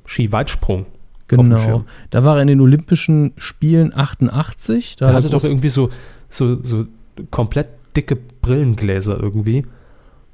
Skiweitsprung. 0.06 0.86
Genau. 1.28 1.84
Da 2.10 2.24
war 2.24 2.36
er 2.36 2.42
in 2.42 2.48
den 2.48 2.60
Olympischen 2.60 3.32
Spielen 3.36 3.92
88. 3.94 4.96
Da 4.96 5.06
der 5.06 5.14
hatte 5.14 5.28
doch 5.28 5.44
irgendwie 5.44 5.68
so, 5.68 5.90
so, 6.28 6.62
so 6.62 6.86
komplett 7.30 7.68
dicke 7.96 8.16
Brillengläser 8.16 9.18
irgendwie. 9.20 9.64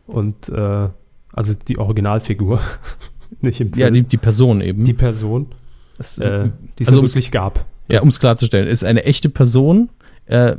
Und 0.07 0.49
äh, 0.49 0.89
also 1.33 1.55
die 1.69 1.79
Originalfigur. 1.79 2.61
Nicht 3.41 3.61
im 3.61 3.73
Film. 3.73 3.81
Ja, 3.81 3.91
die, 3.91 4.03
die 4.03 4.17
Person 4.19 4.61
eben. 4.61 4.85
Die 4.85 4.93
Person. 4.93 5.47
Ist, 5.99 6.19
äh, 6.19 6.51
die 6.79 6.83
es 6.83 6.89
also 6.89 7.03
wirklich 7.03 7.31
gab. 7.31 7.65
Ja, 7.89 8.03
um 8.03 8.09
es 8.09 8.21
klarzustellen, 8.21 8.67
ist 8.67 8.85
eine 8.85 9.05
echte 9.05 9.29
Person. 9.29 9.91
Äh, 10.27 10.57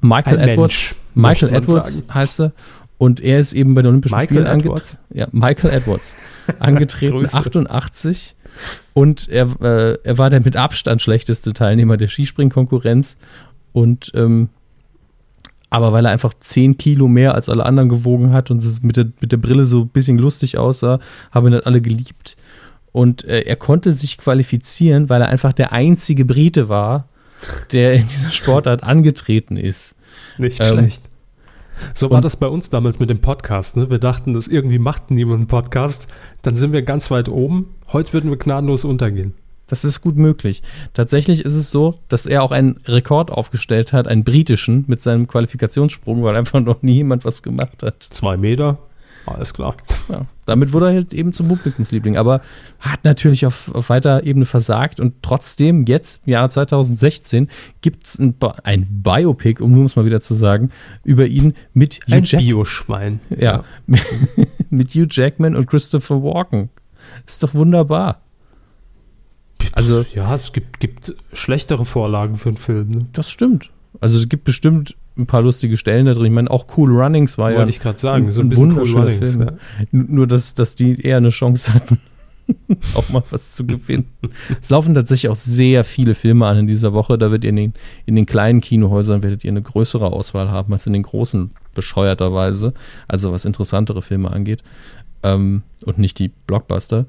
Michael 0.00 0.38
Ein 0.38 0.48
Edwards. 0.50 0.96
Mensch, 1.14 1.42
Michael 1.42 1.54
Edwards 1.54 1.98
sagen. 1.98 2.14
heißt 2.14 2.40
er. 2.40 2.52
Und 2.98 3.20
er 3.20 3.40
ist 3.40 3.52
eben 3.52 3.74
bei 3.74 3.82
den 3.82 3.90
Olympischen 3.90 4.16
Michael 4.16 4.28
Spielen 4.28 4.46
angetreten. 4.46 4.98
Ja, 5.12 5.28
Michael 5.32 5.70
Edwards. 5.70 6.16
angetreten, 6.58 7.26
88. 7.26 8.35
Und 8.94 9.28
er, 9.28 9.48
äh, 9.60 9.98
er 10.02 10.18
war 10.18 10.30
der 10.30 10.40
mit 10.40 10.56
Abstand 10.56 11.02
schlechteste 11.02 11.52
Teilnehmer 11.52 11.96
der 11.96 12.08
Skispringkonkurrenz. 12.08 13.16
Und 13.72 14.12
ähm, 14.14 14.48
aber 15.68 15.92
weil 15.92 16.06
er 16.06 16.12
einfach 16.12 16.32
10 16.38 16.78
Kilo 16.78 17.08
mehr 17.08 17.34
als 17.34 17.48
alle 17.48 17.66
anderen 17.66 17.88
gewogen 17.88 18.32
hat 18.32 18.50
und 18.50 18.62
mit 18.82 18.96
der, 18.96 19.06
mit 19.20 19.32
der 19.32 19.36
Brille 19.36 19.66
so 19.66 19.82
ein 19.82 19.88
bisschen 19.88 20.16
lustig 20.16 20.58
aussah, 20.58 21.00
haben 21.32 21.46
ihn 21.46 21.52
dann 21.52 21.62
alle 21.62 21.80
geliebt. 21.80 22.36
Und 22.92 23.24
äh, 23.24 23.40
er 23.40 23.56
konnte 23.56 23.92
sich 23.92 24.16
qualifizieren, 24.16 25.10
weil 25.10 25.20
er 25.20 25.28
einfach 25.28 25.52
der 25.52 25.72
einzige 25.72 26.24
Brite 26.24 26.68
war, 26.68 27.08
der 27.72 27.94
in 27.94 28.06
dieser 28.06 28.30
Sportart 28.30 28.82
angetreten 28.82 29.56
ist. 29.56 29.96
Nicht 30.38 30.60
ähm, 30.60 30.66
schlecht. 30.66 31.02
So 31.94 32.10
war 32.10 32.20
das 32.20 32.36
bei 32.36 32.46
uns 32.46 32.70
damals 32.70 32.98
mit 32.98 33.10
dem 33.10 33.20
Podcast. 33.20 33.76
Ne? 33.76 33.90
Wir 33.90 33.98
dachten, 33.98 34.32
das 34.32 34.48
irgendwie 34.48 34.78
macht 34.78 35.10
niemand 35.10 35.38
einen 35.38 35.46
Podcast. 35.46 36.08
Dann 36.42 36.54
sind 36.54 36.72
wir 36.72 36.82
ganz 36.82 37.10
weit 37.10 37.28
oben. 37.28 37.74
Heute 37.92 38.12
würden 38.12 38.30
wir 38.30 38.36
gnadenlos 38.36 38.84
untergehen. 38.84 39.34
Das 39.66 39.84
ist 39.84 40.00
gut 40.00 40.16
möglich. 40.16 40.62
Tatsächlich 40.94 41.44
ist 41.44 41.54
es 41.56 41.70
so, 41.70 41.98
dass 42.08 42.26
er 42.26 42.42
auch 42.42 42.52
einen 42.52 42.78
Rekord 42.86 43.30
aufgestellt 43.30 43.92
hat, 43.92 44.06
einen 44.06 44.22
britischen, 44.22 44.84
mit 44.86 45.00
seinem 45.00 45.26
Qualifikationssprung, 45.26 46.22
weil 46.22 46.36
einfach 46.36 46.60
noch 46.60 46.82
nie 46.82 46.94
jemand 46.94 47.24
was 47.24 47.42
gemacht 47.42 47.82
hat. 47.82 48.02
Zwei 48.02 48.36
Meter, 48.36 48.78
alles 49.26 49.52
klar. 49.52 49.76
Ja, 50.08 50.26
damit 50.44 50.72
wurde 50.72 50.86
er 50.86 50.94
halt 50.94 51.12
eben 51.12 51.32
zum 51.32 51.48
Publikumsliebling, 51.48 52.16
aber 52.16 52.40
hat 52.78 53.04
natürlich 53.04 53.44
auf, 53.46 53.74
auf 53.74 53.88
weiter 53.88 54.24
Ebene 54.24 54.44
versagt 54.44 55.00
und 55.00 55.22
trotzdem 55.22 55.84
jetzt, 55.86 56.22
im 56.24 56.32
Jahr 56.32 56.48
2016, 56.48 57.48
gibt 57.80 58.06
es 58.06 58.18
ein, 58.18 58.36
ein, 58.62 58.86
Biopic, 59.02 59.62
um 59.62 59.72
nur 59.72 59.86
es 59.86 59.96
mal 59.96 60.06
wieder 60.06 60.20
zu 60.20 60.34
sagen, 60.34 60.70
über 61.04 61.26
ihn 61.26 61.54
mit 61.74 62.00
Hugh 62.06 62.16
ein 62.16 62.24
Jack 62.24 62.40
Bioschwein. 62.40 63.20
Ja, 63.30 63.36
ja. 63.36 63.64
mit 64.70 64.90
Hugh 64.90 65.08
Jackman 65.10 65.56
und 65.56 65.66
Christopher 65.66 66.22
Walken. 66.22 66.70
Ist 67.26 67.42
doch 67.42 67.54
wunderbar. 67.54 68.22
Also, 69.72 70.04
ja, 70.14 70.34
es 70.34 70.52
gibt, 70.52 70.80
gibt 70.80 71.14
schlechtere 71.32 71.84
Vorlagen 71.84 72.36
für 72.36 72.50
einen 72.50 72.58
Film. 72.58 72.88
Ne? 72.90 73.06
Das 73.12 73.30
stimmt. 73.30 73.70
Also 74.00 74.18
es 74.18 74.28
gibt 74.28 74.44
bestimmt 74.44 74.96
ein 75.16 75.26
paar 75.26 75.42
lustige 75.42 75.76
Stellen 75.76 76.06
da 76.06 76.14
drin. 76.14 76.26
Ich 76.26 76.32
meine, 76.32 76.50
auch 76.50 76.66
Cool 76.76 76.90
Runnings 76.90 77.38
war 77.38 77.46
Wollte 77.46 77.54
ja. 77.54 77.58
Wollte 77.60 77.70
ich 77.70 77.80
gerade 77.80 77.98
sagen, 77.98 78.30
so 78.30 78.42
ein, 78.42 78.48
ein 78.48 78.56
wunderschöner 78.56 79.06
cool 79.06 79.12
Film. 79.12 79.40
Ja. 79.40 79.52
Nur, 79.90 80.26
dass, 80.26 80.54
dass 80.54 80.74
die 80.74 81.00
eher 81.00 81.16
eine 81.16 81.30
Chance 81.30 81.72
hatten, 81.72 81.98
auch 82.94 83.08
mal 83.08 83.22
was 83.30 83.52
zu 83.52 83.66
gewinnen. 83.66 84.06
es 84.60 84.70
laufen 84.70 84.94
tatsächlich 84.94 85.30
auch 85.30 85.36
sehr 85.36 85.84
viele 85.84 86.14
Filme 86.14 86.46
an 86.46 86.58
in 86.58 86.66
dieser 86.66 86.92
Woche. 86.92 87.16
Da 87.18 87.30
wird 87.30 87.44
ihr 87.44 87.50
in 87.50 87.56
den, 87.56 87.74
in 88.04 88.14
den 88.14 88.26
kleinen 88.26 88.60
Kinohäusern 88.60 89.22
werdet 89.22 89.44
ihr 89.44 89.50
eine 89.50 89.62
größere 89.62 90.06
Auswahl 90.06 90.50
haben 90.50 90.72
als 90.72 90.86
in 90.86 90.92
den 90.92 91.02
großen, 91.02 91.50
bescheuerterweise. 91.74 92.74
Also 93.08 93.32
was 93.32 93.44
interessantere 93.44 94.02
Filme 94.02 94.30
angeht. 94.30 94.62
Ähm, 95.22 95.62
und 95.84 95.98
nicht 95.98 96.18
die 96.18 96.30
Blockbuster. 96.46 97.06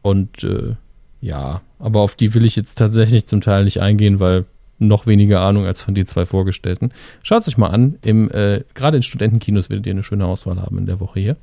Und 0.00 0.42
äh, 0.42 0.74
ja, 1.20 1.60
aber 1.78 2.00
auf 2.00 2.14
die 2.14 2.34
will 2.34 2.44
ich 2.44 2.56
jetzt 2.56 2.76
tatsächlich 2.76 3.26
zum 3.26 3.40
Teil 3.40 3.64
nicht 3.64 3.80
eingehen, 3.80 4.20
weil 4.20 4.46
noch 4.88 5.06
weniger 5.06 5.40
Ahnung 5.40 5.66
als 5.66 5.82
von 5.82 5.94
den 5.94 6.06
zwei 6.06 6.26
vorgestellten. 6.26 6.92
Schaut 7.22 7.42
es 7.42 7.48
euch 7.48 7.58
mal 7.58 7.68
an. 7.68 7.98
äh, 8.02 8.62
Gerade 8.74 8.96
in 8.96 9.02
Studentenkinos 9.02 9.70
werdet 9.70 9.86
ihr 9.86 9.92
eine 9.92 10.02
schöne 10.02 10.26
Auswahl 10.26 10.60
haben 10.60 10.78
in 10.78 10.86
der 10.86 11.00
Woche 11.00 11.20
hier. 11.20 11.36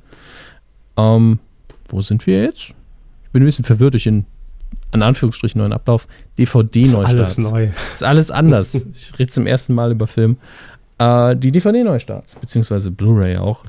Ähm, 0.96 1.38
wo 1.88 2.02
sind 2.02 2.26
wir 2.26 2.42
jetzt? 2.42 2.74
Ich 3.24 3.32
bin 3.32 3.42
ein 3.42 3.46
bisschen 3.46 3.64
verwirrt 3.64 3.94
durch 3.94 4.04
den 4.04 4.26
an 4.92 5.02
Anführungsstrichen 5.02 5.60
neuen 5.60 5.72
Ablauf, 5.72 6.08
DVD-Neustarts. 6.38 7.38
Alles 7.38 7.38
neu. 7.38 7.70
Ist 7.92 8.02
alles 8.02 8.30
anders. 8.30 8.74
ich 8.92 9.18
rede 9.18 9.30
zum 9.30 9.46
ersten 9.46 9.74
Mal 9.74 9.92
über 9.92 10.06
Film. 10.06 10.36
Äh, 10.98 11.36
die 11.36 11.52
DVD-Neustarts, 11.52 12.36
beziehungsweise 12.36 12.90
Blu-ray 12.90 13.36
auch. 13.36 13.64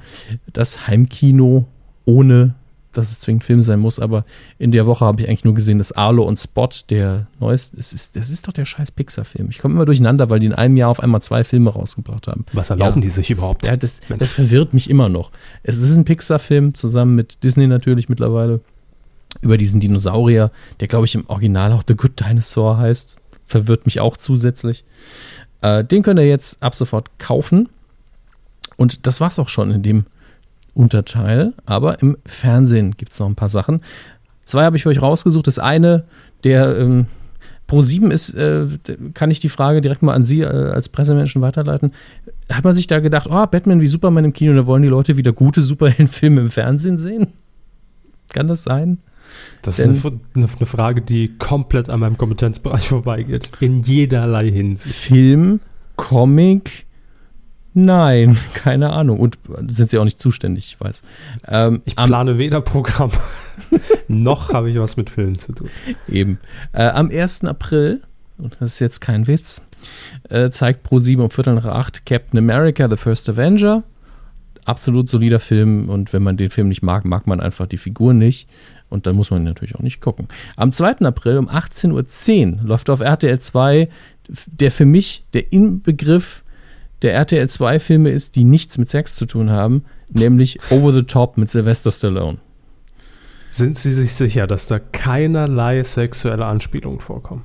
Das 0.52 0.88
Heimkino 0.88 1.68
ohne, 2.06 2.56
dass 2.92 3.12
es 3.12 3.20
zwingend 3.22 3.44
Film 3.44 3.64
sein 3.64 3.80
muss, 3.80 4.00
aber 4.00 4.26
in 4.60 4.72
der 4.72 4.86
Woche 4.86 5.06
habe 5.06 5.22
ich 5.22 5.28
eigentlich 5.28 5.44
nur 5.46 5.54
gesehen, 5.54 5.78
dass 5.78 5.92
Arlo 5.92 6.24
und 6.24 6.38
Spot, 6.40 6.70
der 6.90 7.28
neueste, 7.40 7.78
das 7.78 7.94
ist, 7.94 8.16
das 8.16 8.30
ist 8.30 8.48
doch 8.48 8.54
der 8.54 8.66
scheiß 8.66 8.92
Pixar-Film. 8.92 9.50
Ich 9.50 9.60
komme 9.60 9.76
immer 9.76 9.86
durcheinander, 9.86 10.30
weil 10.30 10.40
die 10.40 10.48
in 10.48 10.54
einem 10.54 10.78
Jahr 10.78 10.90
auf 10.90 11.00
einmal 11.00 11.22
zwei 11.22 11.44
Filme 11.44 11.70
rausgebracht 11.72 12.28
haben. 12.28 12.46
Was 12.54 12.70
erlauben 12.70 12.98
Ja. 12.98 13.02
die 13.04 13.10
sich 13.10 13.32
überhaupt? 13.32 13.66
Ja, 13.66 13.76
das, 13.76 14.02
das 14.20 14.34
verwirrt 14.34 14.74
mich 14.74 14.90
immer 14.90 15.10
noch. 15.10 15.32
Es 15.64 15.78
ist 15.80 15.96
ein 15.96 16.06
Pixar-Film, 16.06 16.74
zusammen 16.76 17.16
mit 17.16 17.44
Disney 17.44 17.68
natürlich 17.68 18.10
mittlerweile, 18.10 18.62
über 19.42 19.58
diesen 19.58 19.80
Dinosaurier, 19.80 20.52
der, 20.82 20.88
glaube 20.90 21.06
ich, 21.06 21.16
im 21.16 21.26
Original 21.30 21.72
auch 21.72 21.84
The 21.88 21.96
Good 21.96 22.20
Dinosaur 22.20 22.78
heißt. 22.78 23.16
Verwirrt 23.46 23.86
mich 23.86 24.00
auch 24.02 24.18
zusätzlich. 24.18 24.84
Äh, 25.62 25.84
den 25.86 26.04
könnt 26.04 26.20
ihr 26.20 26.28
jetzt 26.28 26.62
ab 26.62 26.76
sofort 26.76 27.10
kaufen. 27.20 27.70
Und 28.78 29.06
das 29.08 29.22
war's 29.22 29.40
auch 29.40 29.48
schon 29.50 29.72
in 29.72 29.84
dem 29.84 30.06
Unterteil. 30.74 31.54
Aber 31.66 32.02
im 32.02 32.18
Fernsehen 32.26 32.92
gibt 32.98 33.12
es 33.12 33.20
noch 33.20 33.28
ein 33.28 33.36
paar 33.36 33.50
Sachen. 33.50 33.82
Zwei 34.44 34.64
habe 34.64 34.78
ich 34.78 34.84
für 34.84 34.90
euch 34.90 35.02
rausgesucht. 35.02 35.48
Das 35.48 35.60
eine, 35.60 36.06
der 36.44 36.78
ähm, 36.78 37.06
Pro 37.68 37.82
7 37.82 38.12
ist, 38.12 38.34
äh, 38.34 38.66
kann 39.14 39.32
ich 39.32 39.40
die 39.40 39.50
Frage 39.50 39.80
direkt 39.80 40.02
mal 40.02 40.14
an 40.14 40.26
Sie 40.26 40.42
äh, 40.42 40.46
als 40.46 40.90
Pressemenschen 40.90 41.42
weiterleiten. 41.42 41.94
Hat 42.50 42.66
man 42.66 42.76
sich 42.76 42.88
da 42.88 43.00
gedacht, 43.00 43.28
oh, 43.30 43.46
Batman 43.48 43.80
wie 43.80 43.88
Superman 43.88 44.26
im 44.26 44.34
Kino, 44.34 44.54
da 44.54 44.66
wollen 44.66 44.82
die 44.82 44.90
Leute 44.90 45.16
wieder 45.16 45.32
gute 45.32 45.62
Superheldenfilme 45.62 46.42
im 46.42 46.52
Fernsehen 46.52 46.98
sehen? 46.98 47.28
Kann 48.34 48.48
das 48.48 48.64
sein? 48.64 48.98
Das 49.62 49.80
ist 49.80 49.86
eine, 49.86 50.20
eine, 50.36 50.50
eine 50.54 50.66
Frage, 50.66 51.02
die 51.02 51.38
komplett 51.38 51.90
an 51.90 52.02
meinem 52.02 52.18
Kompetenzbereich 52.18 52.90
vorbeigeht. 52.90 53.50
In 53.62 53.84
jederlei 53.84 54.52
Hinsicht. 54.52 54.94
Film, 54.94 55.62
Comic, 55.96 56.86
nein, 57.74 58.38
keine 58.54 58.92
Ahnung. 58.92 59.20
Und 59.20 59.38
sind 59.68 59.90
sie 59.90 59.98
auch 59.98 60.04
nicht 60.04 60.20
zuständig, 60.20 60.66
ich 60.74 60.80
weiß. 60.82 61.02
Ähm, 61.48 61.82
Ich 61.86 61.98
am- 61.98 62.08
plane 62.10 62.38
weder 62.38 62.62
Programm, 62.62 63.12
noch 64.08 64.52
habe 64.54 64.70
ich 64.70 64.78
was 64.80 64.98
mit 64.98 65.10
Filmen 65.10 65.40
zu 65.40 65.54
tun. 65.54 65.70
Eben. 66.08 66.40
Äh, 66.74 66.88
am 66.88 67.10
1. 67.10 67.46
April, 67.46 68.02
und 68.38 68.56
das 68.60 68.74
ist 68.74 68.80
jetzt 68.80 69.00
kein 69.02 69.28
Witz, 69.28 69.66
äh, 70.30 70.50
zeigt 70.50 70.86
Pro7 70.88 71.22
um 71.22 71.32
Viertel 71.32 71.56
nach 71.56 71.66
acht 71.66 72.06
Captain 72.06 72.38
America, 72.38 72.90
The 72.90 72.98
First 72.98 73.30
Avenger. 73.30 73.84
Absolut 74.66 75.10
solider 75.10 75.40
Film 75.40 75.90
und 75.90 76.14
wenn 76.14 76.22
man 76.22 76.38
den 76.38 76.52
Film 76.52 76.68
nicht 76.68 76.84
mag, 76.84 77.04
mag 77.04 77.26
man 77.26 77.40
einfach 77.42 77.66
die 77.66 77.78
Figur 77.78 78.14
nicht. 78.14 78.48
Und 78.90 79.08
dann 79.08 79.16
muss 79.16 79.32
man 79.32 79.42
ihn 79.42 79.46
natürlich 79.46 79.74
auch 79.76 79.80
nicht 79.80 80.02
gucken. 80.02 80.28
Am 80.56 80.72
2. 80.72 80.98
April 81.06 81.38
um 81.38 81.50
18.10 81.50 82.58
Uhr 82.62 82.68
läuft 82.68 82.90
auf 82.90 83.00
RTL 83.00 83.40
2 83.40 83.90
der 84.48 84.72
für 84.72 84.86
mich 84.86 85.24
der 85.34 85.52
Inbegriff 85.52 86.44
der 87.02 87.14
RTL 87.14 87.50
2 87.50 87.80
Filme 87.80 88.10
ist, 88.12 88.36
die 88.36 88.44
nichts 88.44 88.78
mit 88.78 88.90
Sex 88.90 89.16
zu 89.16 89.26
tun 89.26 89.50
haben, 89.50 89.86
nämlich 90.10 90.60
Over 90.70 90.92
the 90.94 91.04
Top 91.04 91.38
mit 91.38 91.50
Sylvester 91.50 91.92
Stallone. 91.92 92.38
Sind 93.50 93.78
Sie 93.78 93.92
sich 93.92 94.14
sicher, 94.14 94.48
dass 94.48 94.68
da 94.68 94.80
keinerlei 94.80 95.84
sexuelle 95.84 96.46
Anspielungen 96.46 97.02
vorkommen? 97.02 97.44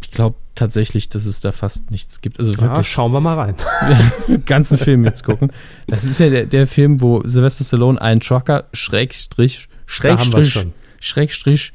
Ich 0.00 0.10
glaube 0.10 0.36
tatsächlich, 0.54 1.08
dass 1.08 1.26
es 1.26 1.40
da 1.40 1.52
fast 1.52 1.90
nichts 1.90 2.20
gibt. 2.20 2.38
Also 2.38 2.52
Ja, 2.52 2.62
wirklich 2.62 2.88
schauen 2.88 3.12
wir 3.12 3.20
mal 3.20 3.38
rein. 3.38 3.54
den 4.28 4.44
ganzen 4.44 4.78
Film 4.78 5.04
jetzt 5.04 5.24
gucken. 5.24 5.52
Das 5.86 6.04
ist 6.04 6.18
ja 6.18 6.30
der, 6.30 6.46
der 6.46 6.66
Film, 6.66 7.00
wo 7.02 7.22
Sylvester 7.24 7.64
Stallone 7.64 8.00
einen 8.00 8.20
Trucker, 8.20 8.64
Schrägstrich, 8.72 9.68
Schrägstrich. 9.86 10.66
Schrägstrich, 11.00 11.72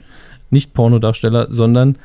nicht 0.49 0.73
Pornodarsteller, 0.73 1.51
sondern 1.51 1.97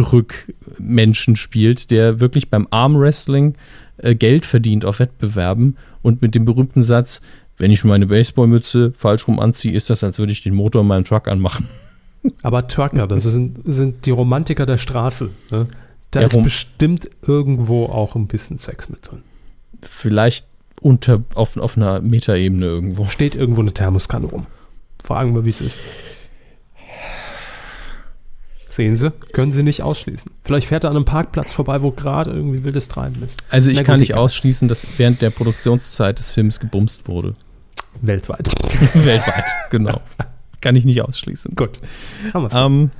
Armdrückmenschen 0.00 1.36
spielt, 1.36 1.90
der 1.90 2.20
wirklich 2.20 2.50
beim 2.50 2.66
Armwrestling 2.70 3.54
äh, 3.98 4.14
Geld 4.14 4.46
verdient 4.46 4.84
auf 4.84 4.98
Wettbewerben 4.98 5.76
und 6.02 6.22
mit 6.22 6.34
dem 6.34 6.44
berühmten 6.44 6.82
Satz, 6.82 7.20
wenn 7.56 7.70
ich 7.70 7.84
meine 7.84 8.06
Baseballmütze 8.06 8.92
falsch 8.96 9.28
rum 9.28 9.38
anziehe, 9.38 9.74
ist 9.74 9.90
das, 9.90 10.02
als 10.02 10.18
würde 10.18 10.32
ich 10.32 10.42
den 10.42 10.54
Motor 10.54 10.82
in 10.82 10.88
meinem 10.88 11.04
Truck 11.04 11.28
anmachen. 11.28 11.68
Aber 12.42 12.66
Trucker, 12.68 13.06
das 13.06 13.24
sind, 13.24 13.60
sind 13.64 14.06
die 14.06 14.10
Romantiker 14.10 14.66
der 14.66 14.78
Straße. 14.78 15.30
Ne? 15.50 15.66
Da 16.10 16.20
Ja, 16.20 16.26
ist 16.26 16.42
bestimmt 16.42 17.08
irgendwo 17.26 17.86
auch 17.86 18.14
ein 18.14 18.26
bisschen 18.26 18.58
Sex 18.58 18.88
mit 18.88 19.08
drin. 19.08 19.22
Vielleicht 19.82 20.46
unter, 20.80 21.22
auf, 21.34 21.56
auf 21.56 21.76
einer 21.76 22.00
Metaebene 22.00 22.66
irgendwo. 22.66 23.06
Steht 23.06 23.34
irgendwo 23.34 23.60
eine 23.60 23.72
Thermoskanne 23.72 24.26
rum. 24.26 24.46
Fragen 25.02 25.34
wir, 25.34 25.44
wie 25.44 25.50
es 25.50 25.60
ist. 25.60 25.78
Sehen 28.80 28.96
Sie, 28.96 29.10
können 29.34 29.52
Sie 29.52 29.62
nicht 29.62 29.82
ausschließen. 29.82 30.30
Vielleicht 30.42 30.68
fährt 30.68 30.84
er 30.84 30.90
an 30.90 30.96
einem 30.96 31.04
Parkplatz 31.04 31.52
vorbei, 31.52 31.82
wo 31.82 31.90
gerade 31.90 32.30
irgendwie 32.30 32.64
wildes 32.64 32.88
Treiben 32.88 33.22
ist. 33.22 33.36
Also 33.50 33.70
ich 33.70 33.76
Na 33.76 33.82
gut, 33.82 33.86
kann 33.88 34.00
nicht 34.00 34.12
egal. 34.12 34.22
ausschließen, 34.22 34.68
dass 34.68 34.86
während 34.96 35.20
der 35.20 35.28
Produktionszeit 35.28 36.18
des 36.18 36.30
Films 36.30 36.60
gebumst 36.60 37.06
wurde. 37.06 37.34
Weltweit. 38.00 38.48
Weltweit, 38.94 39.44
genau. 39.68 40.00
Kann 40.62 40.76
ich 40.76 40.86
nicht 40.86 41.02
ausschließen. 41.02 41.56
Gut. 41.56 41.72
Haben 42.32 42.44
wir's. 42.44 42.54
Ähm, 42.54 42.90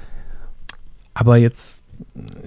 aber 1.15 1.39
jetzt 1.39 1.80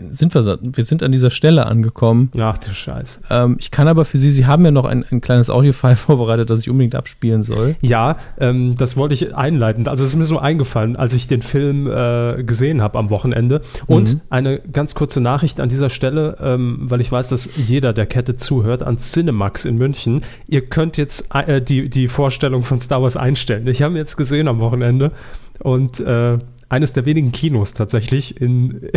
sind 0.09 0.33
wir, 0.35 0.59
wir 0.61 0.83
sind 0.83 1.03
an 1.03 1.11
dieser 1.11 1.29
Stelle 1.29 1.65
angekommen. 1.65 2.29
Ach 2.39 2.57
du 2.57 2.71
Scheiße. 2.71 3.21
Ähm, 3.29 3.57
ich 3.59 3.71
kann 3.71 3.87
aber 3.87 4.05
für 4.05 4.17
Sie, 4.17 4.29
Sie 4.31 4.45
haben 4.45 4.63
ja 4.65 4.71
noch 4.71 4.85
ein, 4.85 5.03
ein 5.09 5.21
kleines 5.21 5.49
Audiofile 5.49 5.95
vorbereitet, 5.95 6.49
das 6.49 6.61
ich 6.61 6.69
unbedingt 6.69 6.95
abspielen 6.95 7.43
soll. 7.43 7.75
Ja, 7.81 8.17
ähm, 8.39 8.75
das 8.77 8.97
wollte 8.97 9.13
ich 9.13 9.35
einleiten. 9.35 9.87
Also 9.87 10.03
es 10.03 10.11
ist 10.11 10.15
mir 10.15 10.25
so 10.25 10.39
eingefallen, 10.39 10.95
als 10.95 11.13
ich 11.13 11.27
den 11.27 11.41
Film 11.41 11.87
äh, 11.87 12.43
gesehen 12.43 12.81
habe 12.81 12.97
am 12.99 13.09
Wochenende. 13.09 13.61
Und 13.87 14.13
Mhm. 14.15 14.21
eine 14.29 14.59
ganz 14.59 14.95
kurze 14.95 15.21
Nachricht 15.21 15.59
an 15.59 15.69
dieser 15.69 15.89
Stelle, 15.89 16.37
ähm, 16.41 16.79
weil 16.81 17.01
ich 17.01 17.11
weiß, 17.11 17.27
dass 17.29 17.49
jeder 17.55 17.93
der 17.93 18.05
Kette 18.05 18.33
zuhört, 18.35 18.83
an 18.83 18.97
Cinemax 18.97 19.65
in 19.65 19.77
München. 19.77 20.21
Ihr 20.47 20.65
könnt 20.65 20.97
jetzt 20.97 21.33
äh, 21.33 21.61
die, 21.61 21.89
die 21.89 22.07
Vorstellung 22.07 22.63
von 22.63 22.79
Star 22.79 23.01
Wars 23.01 23.17
einstellen. 23.17 23.67
Ich 23.67 23.81
habe 23.81 23.93
ihn 23.93 23.97
jetzt 23.97 24.17
gesehen 24.17 24.47
am 24.47 24.59
Wochenende 24.59 25.11
und 25.59 25.99
äh, 25.99 26.37
eines 26.69 26.93
der 26.93 27.05
wenigen 27.05 27.31
Kinos 27.31 27.73
tatsächlich 27.73 28.39
in, 28.41 28.89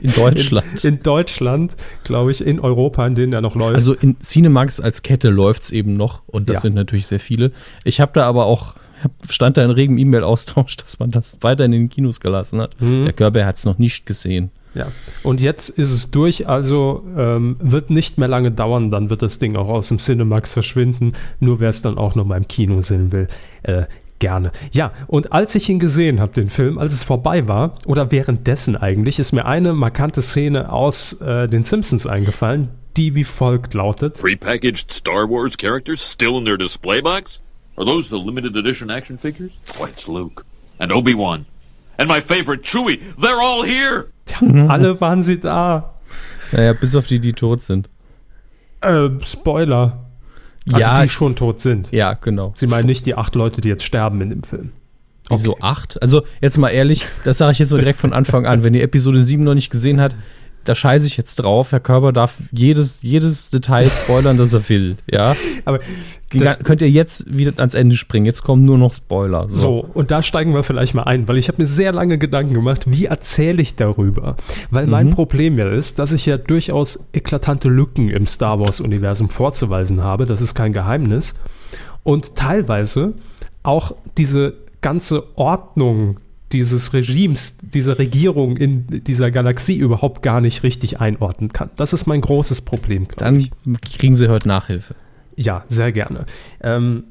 In 0.00 0.12
Deutschland. 0.14 0.66
in, 0.84 0.94
in 0.94 1.02
Deutschland, 1.02 1.76
glaube 2.04 2.30
ich, 2.30 2.44
in 2.44 2.60
Europa, 2.60 3.06
in 3.06 3.14
denen 3.14 3.32
er 3.32 3.40
noch 3.40 3.54
läuft. 3.54 3.74
also 3.76 3.94
in 3.94 4.16
Cinemax 4.20 4.80
als 4.80 5.02
Kette 5.02 5.28
läuft 5.30 5.62
es 5.64 5.72
eben 5.72 5.94
noch 5.94 6.22
und 6.26 6.48
das 6.48 6.56
Ja. 6.58 6.60
sind 6.62 6.74
natürlich 6.74 7.06
sehr 7.06 7.20
viele. 7.20 7.52
Ich 7.84 8.00
habe 8.00 8.12
da 8.14 8.24
aber 8.24 8.46
auch, 8.46 8.74
stand 9.28 9.56
da 9.56 9.64
in 9.64 9.70
regem 9.70 9.98
E-Mail-Austausch, 9.98 10.76
dass 10.78 10.98
man 10.98 11.10
das 11.10 11.38
weiterhin 11.42 11.72
in 11.72 11.80
den 11.82 11.88
Kinos 11.90 12.20
gelassen 12.20 12.60
hat. 12.60 12.80
Mhm. 12.80 13.04
Der 13.04 13.12
Körper 13.12 13.44
hat 13.44 13.56
es 13.56 13.64
noch 13.64 13.78
nicht 13.78 14.06
gesehen. 14.06 14.50
Ja, 14.72 14.86
und 15.24 15.40
jetzt 15.40 15.68
ist 15.68 15.90
es 15.90 16.12
durch, 16.12 16.46
also 16.46 17.04
ähm, 17.18 17.56
wird 17.58 17.90
nicht 17.90 18.18
mehr 18.18 18.28
lange 18.28 18.52
dauern, 18.52 18.92
dann 18.92 19.10
wird 19.10 19.20
das 19.20 19.40
Ding 19.40 19.56
auch 19.56 19.68
aus 19.68 19.88
dem 19.88 19.98
Cinemax 19.98 20.52
verschwinden. 20.52 21.14
Nur 21.40 21.58
wer 21.58 21.70
es 21.70 21.82
dann 21.82 21.98
auch 21.98 22.14
noch 22.14 22.24
mal 22.24 22.36
im 22.36 22.46
Kino 22.46 22.80
sehen 22.80 23.10
will, 23.10 23.26
äh, 23.64 23.86
gerne. 24.20 24.52
Ja, 24.70 24.92
und 25.08 25.32
als 25.32 25.56
ich 25.56 25.68
ihn 25.68 25.80
gesehen 25.80 26.20
habe, 26.20 26.32
den 26.32 26.48
Film, 26.48 26.78
als 26.78 26.94
es 26.94 27.02
vorbei 27.02 27.48
war, 27.48 27.74
oder 27.86 28.12
währenddessen 28.12 28.76
eigentlich, 28.76 29.18
ist 29.18 29.32
mir 29.32 29.46
eine 29.46 29.72
markante 29.72 30.22
Szene 30.22 30.72
aus 30.72 31.20
äh, 31.20 31.48
den 31.48 31.64
Simpsons 31.64 32.06
eingefallen, 32.06 32.68
die 32.96 33.16
wie 33.16 33.24
folgt 33.24 33.74
lautet. 33.74 34.20
Prepackaged 34.20 34.92
Star 34.92 35.28
Wars 35.28 35.56
characters 35.56 36.00
still 36.00 36.38
in 36.38 36.44
their 36.44 36.56
display 36.56 37.00
box? 37.00 37.40
Are 37.76 37.84
those 37.84 38.08
the 38.08 38.16
limited 38.16 38.56
edition 38.56 38.90
action 38.90 39.18
figures? 39.18 39.52
Why, 39.78 39.88
it's 39.88 40.06
Luke. 40.06 40.44
And 40.78 40.92
Obi-Wan. 40.92 41.46
And 41.98 42.08
my 42.08 42.20
favorite, 42.20 42.62
Chewie. 42.62 43.00
They're 43.18 43.40
all 43.40 43.64
here! 43.64 44.06
Alle 44.40 45.00
waren 45.00 45.22
sie 45.22 45.38
da. 45.38 45.94
Naja, 46.52 46.72
bis 46.72 46.94
auf 46.96 47.06
die, 47.06 47.20
die 47.20 47.32
tot 47.32 47.60
sind. 47.60 47.88
Äh, 48.80 49.08
Spoiler. 49.22 50.09
Also 50.68 50.80
ja, 50.80 51.02
die 51.02 51.08
schon 51.08 51.36
tot 51.36 51.60
sind. 51.60 51.90
ja, 51.90 52.14
genau. 52.14 52.52
Sie 52.54 52.66
meinen 52.66 52.86
nicht 52.86 53.06
die 53.06 53.14
acht 53.14 53.34
Leute, 53.34 53.60
die 53.60 53.68
jetzt 53.68 53.84
sterben 53.84 54.20
in 54.20 54.30
dem 54.30 54.42
Film. 54.42 54.72
Wieso 55.30 55.58
acht? 55.60 56.00
Also, 56.02 56.22
jetzt 56.40 56.58
mal 56.58 56.70
ehrlich, 56.70 57.06
das 57.24 57.38
sage 57.38 57.52
ich 57.52 57.60
jetzt 57.60 57.70
mal 57.70 57.78
direkt 57.78 57.98
von 57.98 58.12
Anfang 58.12 58.46
an. 58.46 58.64
Wenn 58.64 58.74
ihr 58.74 58.82
Episode 58.82 59.22
7 59.22 59.44
noch 59.44 59.54
nicht 59.54 59.70
gesehen 59.70 60.00
habt, 60.00 60.16
da 60.64 60.74
scheiße 60.74 61.06
ich 61.06 61.16
jetzt 61.16 61.36
drauf. 61.36 61.72
Herr 61.72 61.80
Körber 61.80 62.12
darf 62.12 62.38
jedes, 62.52 63.02
jedes 63.02 63.50
Detail 63.50 63.90
spoilern, 63.90 64.36
das 64.36 64.52
er 64.52 64.68
will. 64.68 64.96
Ja. 65.10 65.34
Aber 65.64 65.80
könnt 66.62 66.82
ihr 66.82 66.90
jetzt 66.90 67.36
wieder 67.36 67.52
ans 67.58 67.74
Ende 67.74 67.96
springen. 67.96 68.26
Jetzt 68.26 68.42
kommen 68.42 68.64
nur 68.64 68.78
noch 68.78 68.94
Spoiler. 68.94 69.48
So, 69.48 69.84
und 69.94 70.12
da 70.12 70.22
steigen 70.22 70.54
wir 70.54 70.62
vielleicht 70.62 70.94
mal 70.94 71.02
ein, 71.02 71.26
weil 71.26 71.38
ich 71.38 71.48
habe 71.48 71.60
mir 71.60 71.66
sehr 71.66 71.92
lange 71.92 72.18
Gedanken 72.18 72.54
gemacht, 72.54 72.84
wie 72.86 73.06
erzähle 73.06 73.60
ich 73.60 73.74
darüber? 73.74 74.36
Weil 74.70 74.86
mein 74.86 75.10
Problem 75.10 75.58
ja 75.58 75.68
ist, 75.68 75.98
dass 75.98 76.12
ich 76.12 76.26
ja 76.26 76.36
durchaus 76.36 77.04
eklatante 77.12 77.68
Lücken 77.68 78.08
im 78.08 78.26
Star 78.26 78.60
Wars-Universum 78.60 79.28
vorzuweisen 79.28 80.02
habe, 80.02 80.26
das 80.26 80.40
ist 80.40 80.54
kein 80.54 80.72
Geheimnis. 80.72 81.34
Und 82.04 82.36
teilweise 82.36 83.14
auch 83.62 83.96
diese 84.16 84.54
ganze 84.80 85.36
Ordnung 85.36 86.18
dieses 86.52 86.92
Regimes, 86.92 87.58
dieser 87.58 87.98
Regierung 87.98 88.56
in 88.56 89.04
dieser 89.04 89.30
Galaxie 89.30 89.76
überhaupt 89.76 90.22
gar 90.22 90.40
nicht 90.40 90.62
richtig 90.62 91.00
einordnen 91.00 91.52
kann. 91.52 91.70
Das 91.76 91.92
ist 91.92 92.06
mein 92.06 92.20
großes 92.20 92.62
Problem, 92.62 93.06
Dann 93.16 93.36
ich. 93.36 93.50
kriegen 93.98 94.16
sie 94.16 94.28
heute 94.28 94.48
Nachhilfe. 94.48 94.94
Ja, 95.36 95.64
sehr 95.68 95.92
gerne. 95.92 96.26
Ähm, 96.62 97.04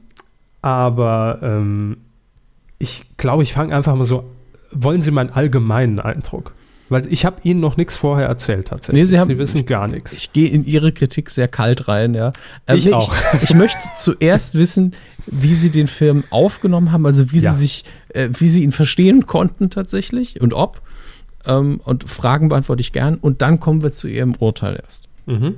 aber 0.61 1.39
ähm, 1.41 1.97
ich 2.79 3.05
glaube, 3.17 3.43
ich 3.43 3.53
fange 3.53 3.75
einfach 3.75 3.95
mal 3.95 4.05
so 4.05 4.25
wollen 4.71 5.01
Sie 5.01 5.11
meinen 5.11 5.31
allgemeinen 5.31 5.99
Eindruck? 5.99 6.53
Weil 6.89 7.05
ich 7.11 7.23
habe 7.25 7.37
Ihnen 7.43 7.59
noch 7.59 7.77
nichts 7.77 7.95
vorher 7.95 8.27
erzählt 8.27 8.67
tatsächlich. 8.69 9.01
Nee, 9.03 9.05
Sie 9.05 9.19
haben- 9.19 9.27
Sie 9.27 9.37
wissen 9.37 9.65
gar 9.65 9.87
nichts. 9.87 10.11
Ich 10.13 10.33
gehe 10.33 10.47
in 10.49 10.65
Ihre 10.65 10.91
Kritik 10.91 11.29
sehr 11.29 11.47
kalt 11.47 11.87
rein, 11.87 12.13
ja. 12.15 12.33
Ähm, 12.67 12.77
Ich 12.77 12.85
nee, 12.85 12.93
auch. 12.93 13.13
Ich, 13.35 13.43
ich 13.43 13.53
möchte 13.55 13.79
zuerst 13.97 14.55
wissen, 14.55 14.93
wie 15.27 15.53
Sie 15.53 15.69
den 15.69 15.87
Film 15.87 16.23
aufgenommen 16.31 16.91
haben, 16.91 17.05
also 17.05 17.31
wie 17.31 17.39
Ja. 17.39 17.51
Sie 17.53 17.59
sich, 17.59 17.83
äh, 18.09 18.29
wie 18.31 18.49
Sie 18.49 18.63
ihn 18.63 18.71
verstehen 18.71 19.27
konnten 19.27 19.69
tatsächlich 19.69 20.41
und 20.41 20.53
ob. 20.53 20.81
Ähm, 21.45 21.79
und 21.85 22.09
Fragen 22.09 22.49
beantworte 22.49 22.81
ich 22.81 22.91
gern. 22.91 23.15
Und 23.15 23.41
dann 23.41 23.59
kommen 23.59 23.81
wir 23.83 23.91
zu 23.91 24.07
Ihrem 24.07 24.33
Urteil 24.39 24.79
erst. 24.83 25.07
Mhm. 25.27 25.55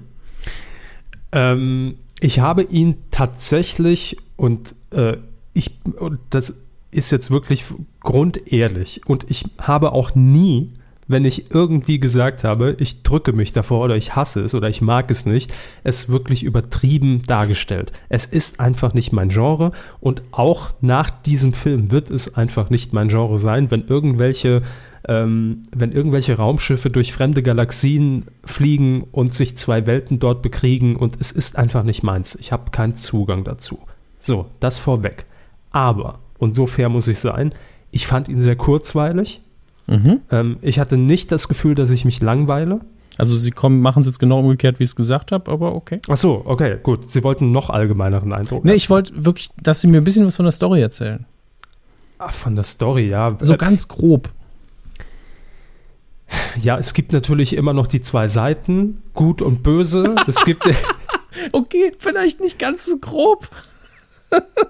Ähm, 1.32 1.95
ich 2.19 2.39
habe 2.39 2.63
ihn 2.63 2.95
tatsächlich 3.11 4.17
und 4.36 4.75
äh, 4.91 5.17
ich 5.53 5.79
und 5.99 6.19
das 6.29 6.53
ist 6.91 7.11
jetzt 7.11 7.32
wirklich 7.32 7.63
grundehrlich 8.01 9.01
und 9.05 9.25
ich 9.29 9.45
habe 9.57 9.93
auch 9.93 10.13
nie, 10.13 10.71
wenn 11.12 11.26
ich 11.26 11.51
irgendwie 11.51 11.99
gesagt 11.99 12.43
habe, 12.43 12.76
ich 12.80 13.03
drücke 13.03 13.34
mich 13.34 13.53
davor 13.53 13.84
oder 13.84 13.95
ich 13.95 14.16
hasse 14.16 14.41
es 14.41 14.55
oder 14.55 14.70
ich 14.70 14.82
mag 14.82 15.12
es 15.12 15.26
nicht, 15.26 15.53
es 15.84 16.09
wirklich 16.09 16.43
übertrieben 16.43 17.22
dargestellt. 17.28 17.91
Es 18.09 18.26
ist 18.26 18.59
einfach 18.59 18.93
nicht 18.93 19.12
mein 19.12 19.30
Genre 19.30 19.72
und 19.99 20.24
auch 20.32 20.72
nach 20.82 21.09
diesem 21.09 21.53
Film 21.53 21.91
wird 21.91 22.09
es 22.09 22.36
einfach 22.36 22.70
nicht 22.70 22.93
mein 22.93 23.09
Genre 23.09 23.38
sein, 23.38 23.72
wenn 23.72 23.88
irgendwelche 23.88 24.62
ähm, 25.07 25.64
wenn 25.72 25.91
irgendwelche 25.91 26.38
Raumschiffe 26.38 26.89
durch 26.89 27.12
fremde 27.12 27.41
Galaxien 27.41 28.26
fliegen 28.43 29.03
und 29.12 29.34
sich 29.34 29.57
zwei 29.57 29.88
Welten 29.88 30.20
dort 30.20 30.41
bekriegen 30.41 30.95
und 30.95 31.18
es 31.20 31.32
ist 31.32 31.57
einfach 31.57 31.84
nicht 31.84 32.03
meins. 32.03 32.36
Ich 32.36 32.51
habe 32.51 32.70
keinen 32.72 32.95
Zugang 32.95 33.43
dazu. 33.43 33.80
So, 34.20 34.45
das 34.59 34.78
vorweg. 34.78 35.26
Aber, 35.72 36.20
und 36.38 36.53
so 36.53 36.68
fair 36.68 36.89
muss 36.89 37.07
ich 37.07 37.20
sein, 37.20 37.53
ich 37.89 38.07
fand 38.07 38.30
ihn 38.30 38.41
sehr 38.41 38.55
kurzweilig. 38.55 39.41
Mhm. 39.91 40.21
Ähm, 40.31 40.57
ich 40.61 40.79
hatte 40.79 40.97
nicht 40.97 41.31
das 41.31 41.47
Gefühl, 41.47 41.75
dass 41.75 41.89
ich 41.91 42.05
mich 42.05 42.21
langweile. 42.21 42.79
Also 43.17 43.35
Sie 43.35 43.51
kommen, 43.51 43.81
machen 43.81 43.99
es 44.01 44.07
jetzt 44.07 44.19
genau 44.19 44.39
umgekehrt, 44.39 44.79
wie 44.79 44.83
ich 44.83 44.89
es 44.91 44.95
gesagt 44.95 45.31
habe, 45.31 45.51
aber 45.51 45.75
okay. 45.75 45.99
Ach 46.09 46.15
so, 46.17 46.41
okay, 46.45 46.77
gut. 46.81 47.09
Sie 47.11 47.23
wollten 47.23 47.43
einen 47.45 47.53
noch 47.53 47.69
allgemeineren 47.69 48.31
Eindruck. 48.33 48.63
Nee, 48.65 48.73
ich 48.73 48.89
wollte 48.89 49.25
wirklich, 49.25 49.49
dass 49.61 49.81
Sie 49.81 49.87
mir 49.87 49.97
ein 49.99 50.03
bisschen 50.05 50.25
was 50.25 50.37
von 50.37 50.45
der 50.45 50.53
Story 50.53 50.81
erzählen. 50.81 51.25
Ach, 52.19 52.31
von 52.33 52.55
der 52.55 52.63
Story, 52.63 53.09
ja. 53.09 53.37
So 53.41 53.53
Äh, 53.53 53.57
ganz 53.57 53.87
grob. 53.87 54.29
ja, 56.61 56.77
es 56.77 56.93
gibt 56.93 57.11
natürlich 57.11 57.55
immer 57.55 57.73
noch 57.73 57.87
die 57.87 58.01
zwei 58.01 58.27
Seiten, 58.27 59.01
gut 59.13 59.41
und 59.41 59.61
böse. 59.63 60.15
es 60.27 60.43
gibt, 60.45 60.63
Okay, 61.51 61.91
vielleicht 61.97 62.39
nicht 62.39 62.59
ganz 62.59 62.85
so 62.85 62.97
grob. 62.97 63.49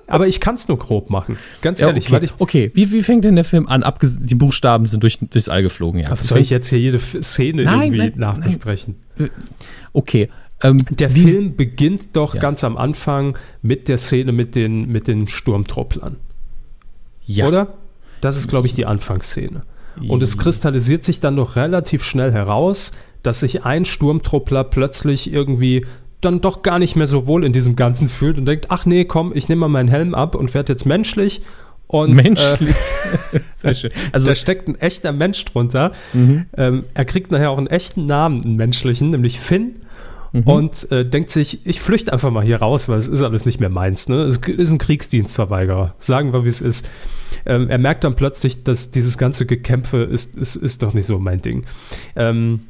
Aber 0.07 0.27
ich 0.27 0.39
kann 0.39 0.55
es 0.55 0.67
nur 0.67 0.77
grob 0.79 1.09
machen. 1.09 1.37
Ganz 1.61 1.79
Ja, 1.79 1.87
ehrlich, 1.87 2.11
okay. 2.11 2.29
okay. 2.39 2.71
Wie, 2.73 2.91
wie 2.91 3.01
fängt 3.01 3.25
denn 3.25 3.35
der 3.35 3.43
Film 3.43 3.67
an? 3.67 3.83
Abges 3.83 4.19
die 4.19 4.35
Buchstaben 4.35 4.85
sind 4.85 5.03
durch, 5.03 5.19
durchs 5.19 5.47
All 5.49 5.63
geflogen, 5.63 5.99
ja. 6.01 6.15
soll 6.15 6.39
ich 6.39 6.49
jetzt 6.49 6.67
hier 6.69 6.79
jede 6.79 6.99
Szene 6.99 7.63
Nein, 7.63 7.93
irgendwie 7.93 7.97
nein, 7.99 8.13
nachbesprechen? 8.17 8.95
Okay. 9.93 10.29
Ähm, 10.63 10.77
Der 10.91 11.09
Film 11.09 11.55
beginnt 11.55 12.09
doch 12.13 12.35
Ja. 12.35 12.41
ganz 12.41 12.63
am 12.63 12.77
Anfang 12.77 13.37
mit 13.61 13.87
der 13.87 13.97
Szene 13.97 14.31
mit 14.31 14.55
den, 14.55 14.91
mit 14.91 15.07
den 15.07 15.27
Sturmtrupplern, 15.27 16.17
ja. 17.25 17.47
oder? 17.47 17.73
Das 18.21 18.37
ist, 18.37 18.47
glaube 18.47 18.67
ich, 18.67 18.73
die 18.75 18.85
Anfangsszene. 18.85 19.63
Und 20.07 20.23
es 20.23 20.37
kristallisiert 20.37 21.03
sich 21.03 21.19
dann 21.19 21.35
doch 21.35 21.55
relativ 21.55 22.03
schnell 22.03 22.31
heraus, 22.31 22.91
dass 23.23 23.41
sich 23.41 23.65
ein 23.65 23.85
Sturmtruppler 23.85 24.63
plötzlich 24.63 25.31
irgendwie 25.33 25.85
dann 26.21 26.41
doch 26.41 26.61
gar 26.61 26.79
nicht 26.79 26.95
mehr 26.95 27.07
so 27.07 27.27
wohl 27.27 27.43
in 27.43 27.53
diesem 27.53 27.75
Ganzen 27.75 28.07
fühlt 28.07 28.37
und 28.37 28.45
denkt, 28.45 28.67
ach 28.69 28.85
nee, 28.85 29.05
komm, 29.05 29.31
ich 29.35 29.49
nehme 29.49 29.61
mal 29.61 29.67
meinen 29.67 29.89
Helm 29.89 30.13
ab 30.13 30.35
und 30.35 30.53
werde 30.53 30.73
jetzt 30.73 30.85
menschlich. 30.85 31.41
Und, 31.87 32.13
Menschlich. 32.13 32.75
Sehr 33.57 33.73
schön. 33.73 33.91
Äh, 33.91 33.95
Also, 34.13 34.29
da 34.29 34.35
steckt 34.35 34.69
ein 34.69 34.79
echter 34.79 35.11
Mensch 35.11 35.43
drunter. 35.43 35.91
Ähm, 36.13 36.85
er 36.93 37.03
kriegt 37.03 37.31
nachher 37.31 37.51
auch 37.51 37.57
einen 37.57 37.67
echten 37.67 38.05
Namen, 38.05 38.45
einen 38.45 38.55
menschlichen, 38.55 39.09
nämlich 39.09 39.41
Finn. 39.41 39.75
Und 40.45 40.89
äh, 40.93 41.05
denkt 41.05 41.29
sich, 41.31 41.65
ich 41.65 41.81
flüchte 41.81 42.13
einfach 42.13 42.31
mal 42.31 42.45
hier 42.45 42.59
raus, 42.61 42.87
weil 42.87 42.97
es 42.97 43.09
ist 43.09 43.21
alles 43.21 43.45
nicht 43.45 43.59
mehr 43.59 43.67
meins. 43.67 44.07
Ne? 44.07 44.21
Es 44.21 44.37
ist 44.37 44.71
ein 44.71 44.77
Kriegsdienstverweigerer. 44.77 45.93
Sagen 45.99 46.31
wir, 46.31 46.45
wie 46.45 46.49
es 46.49 46.61
ist. 46.61 46.87
Ähm, 47.45 47.69
er 47.69 47.77
merkt 47.77 48.05
dann 48.05 48.15
plötzlich, 48.15 48.63
dass 48.63 48.91
dieses 48.91 49.17
ganze 49.17 49.45
Gekämpfe 49.45 50.03
ist, 50.03 50.37
ist, 50.37 50.55
ist 50.55 50.83
doch 50.83 50.93
nicht 50.93 51.05
so 51.05 51.19
mein 51.19 51.41
Ding. 51.41 51.65
Ähm, 52.15 52.61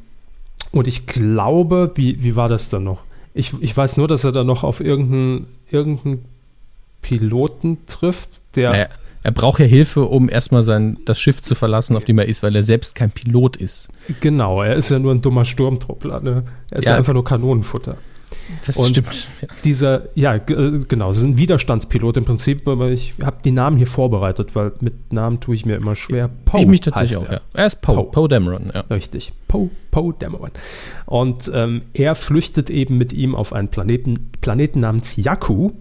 und 0.72 0.88
ich 0.88 1.06
glaube, 1.06 1.92
wie, 1.94 2.24
wie 2.24 2.34
war 2.34 2.48
das 2.48 2.68
dann 2.68 2.82
noch? 2.82 3.04
Ich, 3.34 3.52
ich 3.60 3.76
weiß 3.76 3.96
nur, 3.96 4.08
dass 4.08 4.24
er 4.24 4.32
dann 4.32 4.46
noch 4.46 4.62
auf 4.62 4.80
irgendeinen 4.80 5.46
irgendeinen 5.70 6.24
Piloten 7.00 7.78
trifft, 7.86 8.30
der. 8.54 8.70
naja, 8.70 8.86
er 9.24 9.30
braucht 9.32 9.60
ja 9.60 9.66
Hilfe, 9.66 10.04
um 10.04 10.28
erstmal 10.28 10.62
sein, 10.62 10.98
das 11.04 11.20
Schiff 11.20 11.40
zu 11.42 11.54
verlassen, 11.54 11.96
auf 11.96 12.04
dem 12.04 12.18
er 12.18 12.26
ist, 12.26 12.42
weil 12.42 12.54
er 12.56 12.64
selbst 12.64 12.94
kein 12.94 13.10
Pilot 13.10 13.56
ist. 13.56 13.88
Genau, 14.20 14.62
er 14.62 14.74
ist 14.74 14.90
ja 14.90 14.98
nur 14.98 15.12
ein 15.12 15.22
dummer 15.22 15.44
Sturmtruppler. 15.44 16.20
Ne? 16.20 16.42
Er 16.70 16.78
ist 16.78 16.86
Ja. 16.86 16.92
ja 16.92 16.98
einfach 16.98 17.12
nur 17.14 17.24
Kanonenfutter. 17.24 17.96
Das 18.66 18.76
Und- 18.76 18.88
stimmt. 18.90 19.28
Dieser, 19.64 20.08
ja, 20.14 20.34
äh, 20.36 20.80
genau, 20.88 21.10
es 21.10 21.18
ist 21.18 21.24
ein 21.24 21.36
Widerstandspilot 21.36 22.16
im 22.18 22.24
Prinzip, 22.24 22.66
aber 22.68 22.90
ich 22.90 23.14
habe 23.22 23.36
die 23.44 23.50
Namen 23.50 23.76
hier 23.76 23.86
vorbereitet, 23.86 24.54
weil 24.54 24.72
mit 24.80 25.12
Namen 25.12 25.40
tue 25.40 25.54
ich 25.54 25.66
mir 25.66 25.76
immer 25.76 25.96
schwer. 25.96 26.30
Poe 26.44 26.60
ich 26.60 26.66
mich 26.66 26.80
tatsächlich 26.80 27.16
auch, 27.18 27.26
er. 27.26 27.32
ja. 27.34 27.40
Er 27.54 27.66
ist 27.66 27.80
Poe, 27.82 27.94
Poe. 27.96 28.10
Poe 28.10 28.28
Dameron, 28.28 28.70
ja. 28.74 28.80
Richtig. 28.90 29.32
Poe, 29.48 29.70
Poe 29.90 30.14
Dameron. 30.18 30.50
Und 31.06 31.50
ähm, 31.54 31.82
er 31.94 32.14
flüchtet 32.14 32.70
eben 32.70 32.98
mit 32.98 33.12
ihm 33.12 33.34
auf 33.34 33.52
einen 33.52 33.68
Planeten, 33.68 34.30
Planeten 34.40 34.80
namens 34.80 35.16
Jakku. 35.16 35.72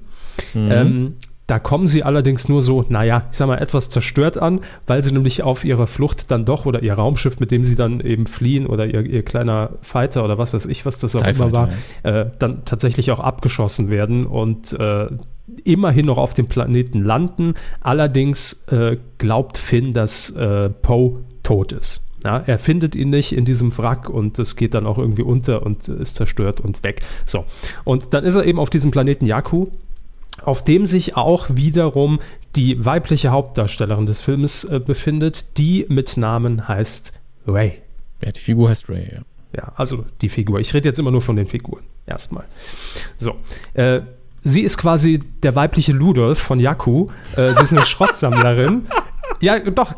Mhm. 0.54 0.72
Ähm, 0.72 1.14
da 1.52 1.60
kommen 1.60 1.86
sie 1.86 2.02
allerdings 2.02 2.47
nur 2.47 2.62
so, 2.62 2.86
naja, 2.88 3.24
ich 3.30 3.38
sag 3.38 3.47
mal, 3.47 3.58
etwas 3.58 3.89
zerstört 3.89 4.38
an, 4.38 4.62
weil 4.88 5.04
sie 5.04 5.12
nämlich 5.12 5.43
auf 5.43 5.66
ihrer 5.66 5.86
Flucht 5.86 6.32
dann 6.32 6.45
doch 6.45 6.66
oder 6.66 6.82
ihr 6.82 6.93
Raumschiff, 6.93 7.41
mit 7.41 7.52
dem 7.52 7.66
sie 7.66 7.76
dann 7.76 7.99
eben 7.99 8.26
fliehen 8.26 8.66
oder 8.66 8.86
ihr, 8.86 9.06
ihr 9.06 9.22
kleiner 9.22 9.72
Fighter 9.82 10.24
oder 10.24 10.38
was 10.38 10.54
weiß 10.54 10.66
ich, 10.68 10.86
was 10.86 10.99
das 10.99 11.14
auch 11.14 11.24
TIE 11.24 11.32
immer 11.32 11.52
war, 11.52 11.68
Fighter, 12.04 12.22
äh, 12.22 12.32
dann 12.39 12.64
tatsächlich 12.64 13.12
auch 13.12 13.20
abgeschossen 13.20 13.91
werden 13.91 14.26
und 14.28 14.72
äh, 14.80 15.08
immerhin 15.66 16.06
noch 16.06 16.18
auf 16.18 16.34
dem 16.34 16.47
Planeten 16.47 17.04
landen. 17.04 17.56
Allerdings 17.82 18.64
äh, 18.68 18.95
glaubt 19.18 19.58
Finn, 19.58 19.91
dass 19.91 20.30
äh, 20.30 20.70
Poe 20.70 21.20
tot 21.43 21.74
ist. 21.74 22.02
Ja, 22.24 22.38
er 22.38 22.60
findet 22.60 22.95
ihn 22.95 23.10
nicht 23.10 23.36
in 23.36 23.43
diesem 23.43 23.78
Wrack 23.78 24.10
und 24.10 24.39
es 24.39 24.56
geht 24.56 24.74
dann 24.74 24.86
auch 24.86 24.97
irgendwie 24.97 25.24
unter 25.24 25.66
und 25.66 25.89
ist 25.89 26.16
zerstört 26.16 26.62
und 26.62 26.86
weg. 26.86 27.02
So. 27.26 27.43
Und 27.84 28.14
dann 28.14 28.24
ist 28.24 28.36
er 28.36 28.45
eben 28.45 28.58
auf 28.58 28.70
diesem 28.70 28.91
Planeten 28.91 29.26
Jakku, 29.26 29.68
auf 30.44 30.64
dem 30.64 30.86
sich 30.86 31.16
auch 31.16 31.48
wiederum 31.50 32.20
die 32.56 32.84
weibliche 32.84 33.30
Hauptdarstellerin 33.30 34.06
des 34.06 34.22
Filmes 34.22 34.64
äh, 34.64 34.80
befindet, 34.80 35.58
die 35.58 35.86
mit 35.90 36.18
Namen 36.18 36.68
heißt 36.68 37.14
Ray. 37.48 37.82
ja. 38.24 38.32
Die 38.32 38.40
Figur 38.40 38.70
heißt 38.70 38.90
Ray, 38.90 39.08
ja. 39.14 39.22
Ja, 39.56 39.74
also 39.76 40.06
die 40.22 40.30
Figur. 40.30 40.60
Ich 40.62 40.74
rede 40.74 40.88
jetzt 40.88 40.98
immer 40.98 41.12
nur 41.12 41.22
von 41.22 41.36
den 41.36 41.46
Figuren. 41.46 41.84
Erstmal. 42.06 42.46
So. 43.18 43.36
Äh, 43.74 44.02
sie 44.44 44.62
ist 44.62 44.78
quasi 44.78 45.20
der 45.44 45.56
weibliche 45.56 45.92
Ludolf 45.92 46.40
von 46.40 46.60
Jakku. 46.60 47.10
Äh, 47.36 47.54
sie 47.54 47.64
ist 47.64 47.74
eine 47.74 47.86
Schrottsammlerin. 47.86 48.88
Ja, 49.42 49.60
doch. 49.60 49.96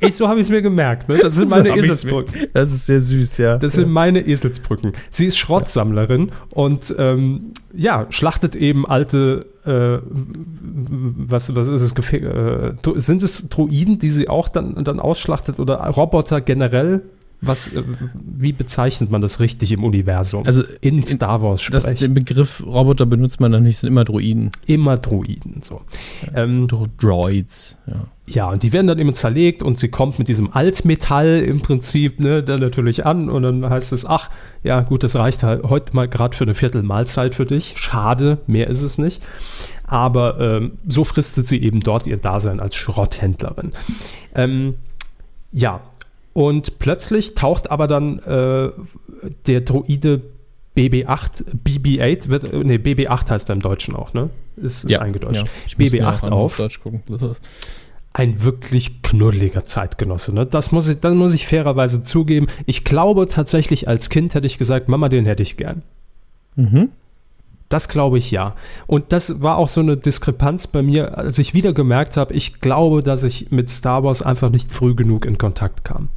Ich, 0.00 0.16
so 0.16 0.28
habe 0.28 0.40
ich 0.40 0.46
es 0.46 0.50
mir 0.50 0.62
gemerkt. 0.62 1.08
Ne? 1.08 1.18
Das 1.18 1.36
sind 1.36 1.50
meine 1.50 1.70
So 1.70 1.76
Eselsbrücken. 1.76 2.34
Das 2.52 2.72
ist 2.72 2.86
sehr 2.86 3.00
süß, 3.00 3.38
ja. 3.38 3.58
Das 3.58 3.74
sind 3.74 3.90
meine 3.90 4.26
Eselsbrücken. 4.26 4.92
Sie 5.10 5.26
ist 5.26 5.38
Schrottsammlerin 5.38 6.32
und 6.54 6.94
ähm, 6.98 7.52
ja, 7.72 8.06
schlachtet 8.10 8.56
eben 8.56 8.86
alte, 8.86 9.40
äh, 9.64 9.98
was, 10.04 11.54
was 11.54 11.68
ist 11.68 11.82
es, 11.82 11.94
Gefä 11.94 12.18
äh, 12.18 12.74
sind 12.96 13.22
es 13.22 13.48
Droiden, 13.48 13.98
die 13.98 14.10
sie 14.10 14.28
auch 14.28 14.48
dann, 14.48 14.82
dann 14.84 15.00
ausschlachtet 15.00 15.58
oder 15.58 15.76
Roboter 15.76 16.40
generell? 16.40 17.02
Was, 17.42 17.68
äh, 17.68 17.82
wie 18.14 18.52
bezeichnet 18.52 19.10
man 19.10 19.20
das 19.20 19.40
richtig 19.40 19.72
im 19.72 19.82
Universum? 19.82 20.44
Also 20.44 20.62
in 20.80 21.04
Star 21.04 21.42
Wars 21.42 21.66
das, 21.70 21.84
Sprech. 21.84 21.98
den 21.98 22.14
Begriff 22.14 22.62
Roboter 22.64 23.06
benutzt 23.06 23.40
man 23.40 23.52
dann 23.52 23.62
nicht, 23.62 23.78
sind 23.78 23.88
immer 23.88 24.04
Droiden. 24.04 24.50
Immer 24.66 24.98
Droiden. 24.98 25.62
So. 25.62 25.80
Ähm, 26.34 26.68
Dro 26.68 26.86
Droids, 26.98 27.78
ja. 27.86 28.06
Ja, 28.32 28.48
und 28.48 28.62
die 28.62 28.72
werden 28.72 28.86
dann 28.86 28.98
eben 29.00 29.12
zerlegt 29.12 29.60
und 29.62 29.78
sie 29.78 29.88
kommt 29.88 30.20
mit 30.20 30.28
diesem 30.28 30.52
Altmetall 30.52 31.40
im 31.40 31.62
Prinzip 31.62 32.20
ne, 32.20 32.44
dann 32.44 32.60
natürlich 32.60 33.04
an 33.04 33.28
und 33.28 33.42
dann 33.42 33.68
heißt 33.68 33.92
es, 33.92 34.06
ach, 34.06 34.30
ja 34.62 34.82
gut, 34.82 35.02
das 35.02 35.16
reicht 35.16 35.42
halt 35.42 35.64
heute 35.64 35.96
mal 35.96 36.08
gerade 36.08 36.36
für 36.36 36.44
eine 36.44 36.54
Viertelmahlzeit 36.54 37.34
für 37.34 37.44
dich. 37.44 37.74
Schade, 37.76 38.38
mehr 38.46 38.68
ist 38.68 38.82
es 38.82 38.98
nicht. 38.98 39.20
Aber 39.84 40.38
ähm, 40.38 40.78
so 40.86 41.02
fristet 41.02 41.48
sie 41.48 41.60
eben 41.60 41.80
dort 41.80 42.06
ihr 42.06 42.18
Dasein 42.18 42.60
als 42.60 42.76
Schrotthändlerin. 42.76 43.72
Ähm, 44.36 44.74
ja, 45.50 45.80
und 46.32 46.78
plötzlich 46.78 47.34
taucht 47.34 47.70
aber 47.70 47.86
dann 47.86 48.18
äh, 48.20 48.70
der 49.46 49.60
Droide 49.62 50.22
BB8, 50.76 51.44
BB8, 51.64 52.28
wird, 52.28 52.52
äh, 52.52 52.64
nee, 52.64 52.76
BB8 52.76 53.30
heißt 53.30 53.50
er 53.50 53.54
im 53.54 53.60
Deutschen 53.60 53.96
auch, 53.96 54.14
ne? 54.14 54.30
Ist, 54.56 54.84
ist 54.84 54.96
eingedeutscht. 54.96 55.46
Ich 55.66 55.78
muss 55.78 55.92
mir 55.92 56.02
BB8 56.02 56.06
auch 56.06 56.22
an 56.22 56.32
auf 56.32 56.60
ein 58.12 58.42
wirklich 58.42 59.02
knuddeliger 59.02 59.64
Zeitgenosse. 59.64 60.34
Ne? 60.34 60.44
Das 60.46 60.72
muss 60.72 60.88
ich, 60.88 60.98
dann 60.98 61.16
muss 61.16 61.32
ich 61.32 61.46
fairerweise 61.46 62.02
zugeben. 62.02 62.48
Ich 62.66 62.84
glaube 62.84 63.26
tatsächlich, 63.28 63.86
als 63.86 64.10
Kind 64.10 64.34
hätte 64.34 64.46
ich 64.46 64.58
gesagt, 64.58 64.88
Mama, 64.88 65.08
den 65.08 65.26
hätte 65.26 65.42
ich 65.42 65.56
gern. 65.56 65.82
Mhm. 66.56 66.88
Das 67.68 67.88
glaube 67.88 68.18
ich 68.18 68.32
ja. 68.32 68.56
Und 68.88 69.12
das 69.12 69.42
war 69.42 69.56
auch 69.56 69.68
so 69.68 69.80
eine 69.80 69.96
Diskrepanz 69.96 70.66
bei 70.66 70.82
mir, 70.82 71.16
als 71.16 71.38
ich 71.38 71.54
wieder 71.54 71.72
gemerkt 71.72 72.16
habe, 72.16 72.34
ich 72.34 72.60
glaube, 72.60 73.04
dass 73.04 73.22
ich 73.22 73.52
mit 73.52 73.70
Star 73.70 74.02
Wars 74.02 74.22
einfach 74.22 74.50
nicht 74.50 74.72
früh 74.72 74.96
genug 74.96 75.24
in 75.24 75.38
Kontakt 75.38 75.84
kam. 75.84 76.08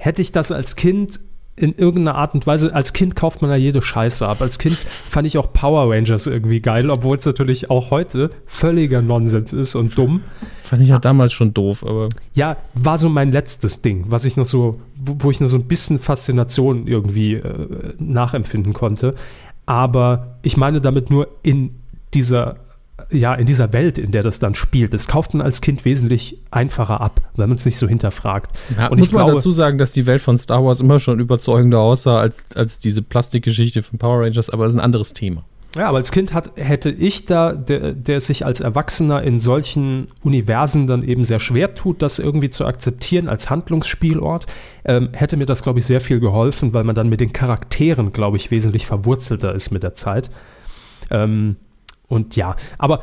Hätte 0.00 0.22
ich 0.22 0.32
das 0.32 0.50
als 0.50 0.76
Kind 0.76 1.20
in 1.56 1.74
irgendeiner 1.74 2.16
Art 2.16 2.32
und 2.32 2.46
Weise, 2.46 2.74
als 2.74 2.94
Kind 2.94 3.16
kauft 3.16 3.42
man 3.42 3.50
ja 3.50 3.56
jede 3.56 3.82
Scheiße 3.82 4.26
ab. 4.26 4.40
Als 4.40 4.58
Kind 4.58 4.76
fand 4.76 5.26
ich 5.26 5.36
auch 5.36 5.52
Power 5.52 5.94
Rangers 5.94 6.26
irgendwie 6.26 6.60
geil, 6.60 6.88
obwohl 6.88 7.18
es 7.18 7.26
natürlich 7.26 7.68
auch 7.68 7.90
heute 7.90 8.30
völliger 8.46 9.02
Nonsens 9.02 9.52
ist 9.52 9.74
und 9.74 9.96
dumm. 9.96 10.22
Fand 10.62 10.80
ich 10.80 10.88
ja 10.88 10.98
damals 10.98 11.34
schon 11.34 11.52
doof, 11.52 11.84
aber. 11.84 12.08
Ja, 12.32 12.56
war 12.74 12.98
so 12.98 13.10
mein 13.10 13.30
letztes 13.30 13.82
Ding, 13.82 14.06
was 14.08 14.24
ich 14.24 14.36
noch 14.36 14.46
so, 14.46 14.80
wo, 14.96 15.30
ich 15.30 15.40
nur 15.40 15.50
so 15.50 15.58
ein 15.58 15.64
bisschen 15.64 15.98
Faszination 15.98 16.86
irgendwie 16.86 17.34
äh, 17.34 17.92
nachempfinden 17.98 18.72
konnte. 18.72 19.14
Aber 19.66 20.38
ich 20.40 20.56
meine 20.56 20.80
damit 20.80 21.10
nur 21.10 21.28
in 21.42 21.74
dieser 22.14 22.56
ja, 23.10 23.34
in 23.34 23.46
dieser 23.46 23.72
Welt, 23.72 23.98
in 23.98 24.12
der 24.12 24.22
das 24.22 24.38
dann 24.38 24.54
spielt. 24.54 24.94
Das 24.94 25.06
kauft 25.08 25.34
man 25.34 25.44
als 25.44 25.60
Kind 25.60 25.84
wesentlich 25.84 26.38
einfacher 26.50 27.00
ab, 27.00 27.20
wenn 27.36 27.48
man 27.48 27.56
es 27.56 27.64
nicht 27.64 27.76
so 27.76 27.88
hinterfragt. 27.88 28.52
Ja, 28.76 28.88
und 28.88 28.98
muss 28.98 29.08
ich 29.08 29.14
man 29.14 29.24
glaube, 29.24 29.38
dazu 29.38 29.50
sagen, 29.50 29.78
dass 29.78 29.92
die 29.92 30.06
Welt 30.06 30.22
von 30.22 30.36
Star 30.36 30.64
Wars 30.64 30.80
immer 30.80 30.98
schon 30.98 31.20
überzeugender 31.20 31.80
aussah 31.80 32.18
als, 32.18 32.44
als 32.54 32.78
diese 32.78 33.02
Plastikgeschichte 33.02 33.82
von 33.82 33.98
Power 33.98 34.24
Rangers, 34.24 34.50
aber 34.50 34.64
das 34.64 34.74
ist 34.74 34.78
ein 34.78 34.84
anderes 34.84 35.14
Thema. 35.14 35.44
Ja, 35.76 35.88
aber 35.88 35.98
als 35.98 36.10
Kind 36.10 36.34
hat, 36.34 36.50
hätte 36.56 36.90
ich 36.90 37.26
da, 37.26 37.52
der, 37.52 37.92
der 37.92 38.20
sich 38.20 38.44
als 38.44 38.60
Erwachsener 38.60 39.22
in 39.22 39.38
solchen 39.38 40.08
Universen 40.24 40.88
dann 40.88 41.04
eben 41.04 41.22
sehr 41.22 41.38
schwer 41.38 41.76
tut, 41.76 42.02
das 42.02 42.18
irgendwie 42.18 42.50
zu 42.50 42.66
akzeptieren 42.66 43.28
als 43.28 43.50
Handlungsspielort, 43.50 44.46
ähm, 44.84 45.10
hätte 45.12 45.36
mir 45.36 45.46
das, 45.46 45.62
glaube 45.62 45.78
ich, 45.78 45.84
sehr 45.84 46.00
viel 46.00 46.18
geholfen, 46.18 46.74
weil 46.74 46.82
man 46.82 46.96
dann 46.96 47.08
mit 47.08 47.20
den 47.20 47.32
Charakteren, 47.32 48.12
glaube 48.12 48.36
ich, 48.36 48.50
wesentlich 48.50 48.86
verwurzelter 48.86 49.54
ist 49.54 49.70
mit 49.70 49.84
der 49.84 49.94
Zeit. 49.94 50.30
Ähm, 51.08 51.54
und 52.10 52.36
ja, 52.36 52.56
aber 52.76 53.02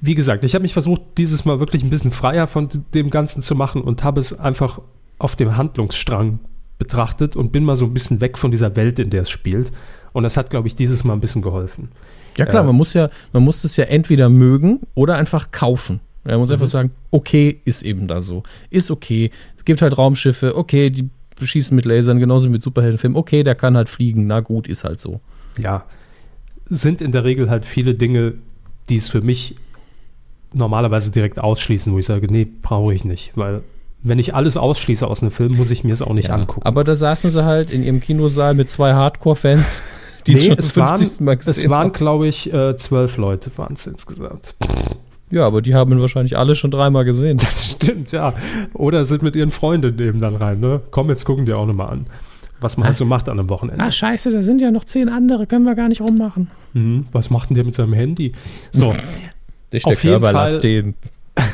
wie 0.00 0.14
gesagt, 0.14 0.42
ich 0.42 0.54
habe 0.54 0.62
mich 0.62 0.72
versucht, 0.72 1.02
dieses 1.18 1.44
Mal 1.44 1.60
wirklich 1.60 1.84
ein 1.84 1.90
bisschen 1.90 2.10
freier 2.10 2.46
von 2.48 2.68
dem 2.94 3.10
Ganzen 3.10 3.42
zu 3.42 3.54
machen 3.54 3.82
und 3.82 4.02
habe 4.02 4.20
es 4.20 4.36
einfach 4.38 4.80
auf 5.18 5.36
dem 5.36 5.56
Handlungsstrang 5.56 6.40
betrachtet 6.78 7.36
und 7.36 7.52
bin 7.52 7.64
mal 7.64 7.76
so 7.76 7.84
ein 7.84 7.94
bisschen 7.94 8.20
weg 8.20 8.38
von 8.38 8.50
dieser 8.50 8.74
Welt, 8.74 8.98
in 8.98 9.10
der 9.10 9.22
es 9.22 9.30
spielt. 9.30 9.70
Und 10.12 10.22
das 10.22 10.36
hat, 10.38 10.48
glaube 10.50 10.66
ich, 10.66 10.76
dieses 10.76 11.04
Mal 11.04 11.12
ein 11.12 11.20
bisschen 11.20 11.42
geholfen. 11.42 11.90
Ja 12.38 12.46
klar, 12.46 12.62
Äh, 12.62 12.66
man 12.66 12.74
muss 12.74 12.94
ja, 12.94 13.10
man 13.32 13.42
muss 13.44 13.64
es 13.64 13.76
ja 13.76 13.84
entweder 13.84 14.28
mögen 14.30 14.80
oder 14.94 15.16
einfach 15.16 15.50
kaufen. 15.50 16.00
Man 16.24 16.38
muss 16.38 16.48
Mhm. 16.48 16.54
einfach 16.54 16.66
sagen, 16.66 16.90
okay, 17.10 17.60
ist 17.66 17.82
eben 17.82 18.08
da 18.08 18.20
so. 18.22 18.42
Ist 18.70 18.90
okay. 18.90 19.30
Es 19.58 19.64
gibt 19.66 19.82
halt 19.82 19.96
Raumschiffe, 19.98 20.56
okay, 20.56 20.88
die 20.90 21.08
schießen 21.40 21.74
mit 21.76 21.84
Lasern, 21.84 22.18
genauso 22.18 22.46
wie 22.48 22.52
mit 22.52 22.62
Superheldenfilmen. 22.62 23.16
Okay, 23.16 23.42
der 23.42 23.54
kann 23.54 23.76
halt 23.76 23.90
fliegen, 23.90 24.26
na 24.26 24.40
gut, 24.40 24.68
ist 24.68 24.84
halt 24.84 25.00
so. 25.00 25.20
ja, 25.58 25.84
sind 26.68 27.00
in 27.02 27.12
der 27.12 27.24
Regel 27.24 27.48
halt 27.50 27.64
viele 27.64 27.94
Dinge, 27.94 28.34
die 28.88 28.96
es 28.96 29.08
für 29.08 29.20
mich 29.20 29.56
normalerweise 30.52 31.10
direkt 31.10 31.38
ausschließen, 31.38 31.92
wo 31.92 31.98
ich 31.98 32.06
sage, 32.06 32.26
nee, 32.30 32.46
brauche 32.62 32.94
ich 32.94 33.04
nicht, 33.04 33.32
weil 33.36 33.62
wenn 34.02 34.18
ich 34.18 34.34
alles 34.34 34.56
ausschließe 34.56 35.06
aus 35.06 35.22
einem 35.22 35.32
Film, 35.32 35.56
muss 35.56 35.70
ich 35.70 35.82
mir 35.82 35.92
es 35.92 36.02
auch 36.02 36.12
nicht 36.12 36.28
Ja, 36.28 36.34
angucken. 36.34 36.62
Aber 36.64 36.84
da 36.84 36.94
saßen 36.94 37.30
sie 37.30 37.44
halt 37.44 37.72
in 37.72 37.82
ihrem 37.82 38.00
Kinosaal 38.00 38.54
mit 38.54 38.70
zwei 38.70 38.94
Hardcore-Fans, 38.94 39.82
die 40.26 40.34
nee, 40.34 40.40
schon 40.40 40.58
es 40.58 40.68
zum 40.68 40.82
waren, 40.82 40.98
50. 40.98 41.20
Mal 41.20 41.34
es 41.38 41.44
gesehen 41.46 41.70
waren 41.70 41.86
haben. 41.86 41.92
glaube 41.92 42.28
ich, 42.28 42.52
äh, 42.52 42.76
zwölf 42.76 43.16
Leute 43.16 43.50
waren 43.56 43.74
es 43.74 43.86
insgesamt. 43.86 44.54
Ja, 45.30 45.44
aber 45.44 45.60
die 45.60 45.74
haben 45.74 45.90
ihn 45.90 46.00
wahrscheinlich 46.00 46.36
alle 46.38 46.54
schon 46.54 46.70
dreimal 46.70 47.04
gesehen. 47.04 47.38
Das 47.38 47.72
stimmt, 47.72 48.12
ja. 48.12 48.32
Oder 48.74 49.06
sind 49.06 49.22
mit 49.22 49.34
ihren 49.34 49.50
Freundinnen 49.50 49.98
eben 49.98 50.20
dann 50.20 50.36
rein, 50.36 50.60
ne? 50.60 50.82
Komm, 50.92 51.08
jetzt 51.08 51.24
gucken 51.24 51.44
die 51.46 51.52
auch 51.52 51.66
nochmal 51.66 51.88
an, 51.88 52.06
was 52.60 52.76
man 52.76 52.86
halt 52.88 52.96
so 52.96 53.04
macht 53.04 53.28
an 53.28 53.38
einem 53.38 53.48
Wochenende. 53.50 53.82
Ah, 53.84 53.90
scheiße, 53.90 54.30
da 54.32 54.40
sind 54.40 54.60
ja 54.60 54.70
noch 54.70 54.84
zehn 54.84 55.08
andere, 55.08 55.46
können 55.46 55.64
wir 55.64 55.74
gar 55.74 55.88
nicht 55.88 56.00
rummachen. 56.00 56.50
Mhm, 56.74 57.06
was 57.12 57.30
macht 57.30 57.50
denn 57.50 57.54
der 57.56 57.64
mit 57.64 57.74
seinem 57.74 57.92
Handy? 57.92 58.32
So, 58.72 58.92
Der 59.72 59.80
Auf 59.84 60.02
jeden 60.04 60.20
Körper, 60.20 60.32
Fall- 60.32 60.34
lass 60.34 60.60
den. 60.60 60.94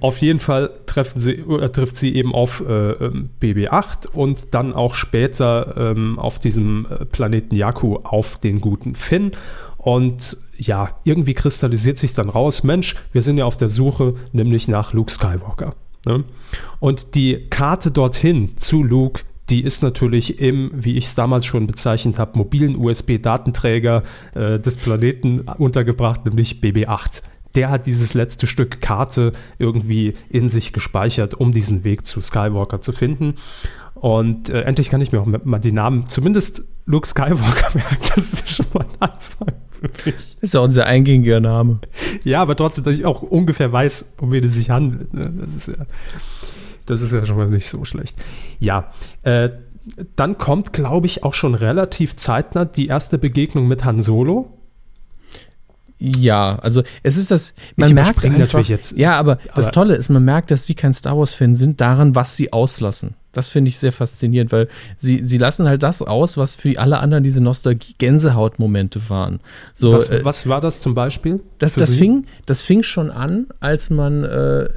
Auf 0.00 0.18
jeden 0.18 0.38
Fall 0.38 0.70
treffen 0.86 1.18
sie, 1.20 1.42
oder 1.42 1.70
trifft 1.72 1.96
sie 1.96 2.14
eben 2.14 2.32
auf 2.32 2.62
äh, 2.66 2.92
ähm, 2.92 3.30
BB-8 3.42 4.06
und 4.12 4.54
dann 4.54 4.72
auch 4.72 4.94
später 4.94 5.74
ähm, 5.76 6.16
auf 6.20 6.38
diesem 6.38 6.86
äh, 6.88 7.04
Planeten 7.04 7.56
Jakku 7.56 7.96
auf 8.04 8.38
den 8.38 8.60
guten 8.60 8.94
Finn. 8.94 9.32
Und 9.76 10.36
ja, 10.56 10.90
irgendwie 11.02 11.34
kristallisiert 11.34 11.98
sich 11.98 12.14
dann 12.14 12.28
raus, 12.28 12.62
Mensch, 12.62 12.94
wir 13.12 13.20
sind 13.20 13.36
ja 13.36 13.46
auf 13.46 13.56
der 13.56 13.68
Suche 13.68 14.14
nämlich 14.32 14.68
nach 14.68 14.92
Luke 14.92 15.10
Skywalker. 15.10 15.74
Ne? 16.06 16.22
Und 16.78 17.16
die 17.16 17.48
Karte 17.50 17.90
dorthin 17.90 18.56
zu 18.56 18.84
Luke, 18.84 19.22
die 19.50 19.62
ist 19.62 19.82
natürlich 19.82 20.40
im, 20.40 20.70
wie 20.74 20.96
ich 20.96 21.06
es 21.06 21.14
damals 21.14 21.46
schon 21.46 21.66
bezeichnet 21.66 22.18
habe, 22.18 22.38
mobilen 22.38 22.76
USB-Datenträger 22.76 24.02
äh, 24.34 24.58
des 24.58 24.76
Planeten 24.76 25.40
untergebracht, 25.40 26.24
nämlich 26.24 26.60
BB-8 26.60 27.22
der 27.54 27.70
hat 27.70 27.86
dieses 27.86 28.14
letzte 28.14 28.46
Stück 28.46 28.80
Karte 28.80 29.32
irgendwie 29.58 30.14
in 30.28 30.48
sich 30.48 30.72
gespeichert, 30.72 31.34
um 31.34 31.52
diesen 31.52 31.84
Weg 31.84 32.06
zu 32.06 32.20
Skywalker 32.20 32.80
zu 32.80 32.92
finden. 32.92 33.34
Und 33.94 34.50
äh, 34.50 34.62
endlich 34.62 34.90
kann 34.90 35.00
ich 35.00 35.12
mir 35.12 35.20
auch 35.20 35.26
mal 35.44 35.60
die 35.60 35.72
Namen, 35.72 36.08
zumindest 36.08 36.64
Luke 36.84 37.06
Skywalker 37.06 37.74
merken. 37.74 38.10
Das 38.14 38.32
ist 38.32 38.50
schon 38.50 38.66
mal 38.74 38.84
ein 38.84 39.10
Anfang 39.10 39.54
für 39.70 39.88
mich. 40.04 40.36
Ist 40.40 40.54
ja 40.54 40.60
unser 40.60 40.86
eingängiger 40.86 41.40
Name. 41.40 41.78
Ja, 42.24 42.42
aber 42.42 42.56
trotzdem, 42.56 42.84
dass 42.84 42.94
ich 42.94 43.04
auch 43.04 43.22
ungefähr 43.22 43.72
weiß, 43.72 44.14
um 44.20 44.32
wen 44.32 44.44
es 44.44 44.54
sich 44.54 44.70
handelt. 44.70 45.14
Ne? 45.14 45.32
Das 45.38 45.54
ist 45.54 45.68
ja, 45.68 45.86
das 46.86 47.00
ist 47.02 47.12
ja 47.12 47.24
schon 47.26 47.36
mal 47.36 47.48
nicht 47.48 47.68
so 47.68 47.84
schlecht. 47.84 48.16
Ja, 48.58 48.90
äh, 49.22 49.50
dann 50.16 50.38
kommt, 50.38 50.72
glaube 50.72 51.06
ich, 51.06 51.24
auch 51.24 51.34
schon 51.34 51.54
relativ 51.54 52.16
zeitnah 52.16 52.64
die 52.64 52.86
erste 52.86 53.18
Begegnung 53.18 53.68
mit 53.68 53.84
Han 53.84 54.02
Solo. 54.02 54.50
Ja, 55.98 56.58
also 56.58 56.82
es 57.02 57.16
ist 57.16 57.30
das, 57.30 57.54
man 57.76 57.88
Ich 57.88 57.94
merkt 57.94 58.24
einfach, 58.24 58.38
natürlich 58.38 58.68
jetzt, 58.68 58.98
ja, 58.98 59.14
aber, 59.16 59.36
das 59.54 59.66
aber- 59.66 59.72
Tolle 59.72 59.94
ist, 59.94 60.08
man 60.08 60.24
merkt, 60.24 60.50
dass 60.50 60.66
sie 60.66 60.74
kein 60.74 60.92
Star 60.92 61.16
Wars 61.16 61.34
Fan 61.34 61.54
sind, 61.54 61.80
daran, 61.80 62.14
was 62.14 62.36
sie 62.36 62.52
auslassen. 62.52 63.14
Das 63.32 63.48
finde 63.48 63.68
ich 63.68 63.78
sehr 63.78 63.90
faszinierend, 63.92 64.52
weil 64.52 64.68
sie, 64.96 65.24
sie 65.24 65.38
lassen 65.38 65.66
halt 65.68 65.82
das 65.82 66.02
aus, 66.02 66.36
was 66.36 66.54
für 66.54 66.78
alle 66.78 66.98
anderen 67.00 67.24
diese 67.24 67.42
Nostalgie-Gänsehaut-Momente 67.42 69.08
waren. 69.08 69.40
So, 69.72 69.92
Was, 69.92 70.08
äh, 70.08 70.24
was 70.24 70.48
war 70.48 70.60
das 70.60 70.80
zum 70.80 70.94
Beispiel? 70.94 71.40
das, 71.58 71.74
das, 71.74 71.92
Sie? 71.92 71.98
fing, 71.98 72.26
das 72.46 72.62
fing 72.62 72.82
schon 72.82 73.10
an, 73.10 73.46
als 73.60 73.90
man 73.90 74.24
äh, 74.24 74.68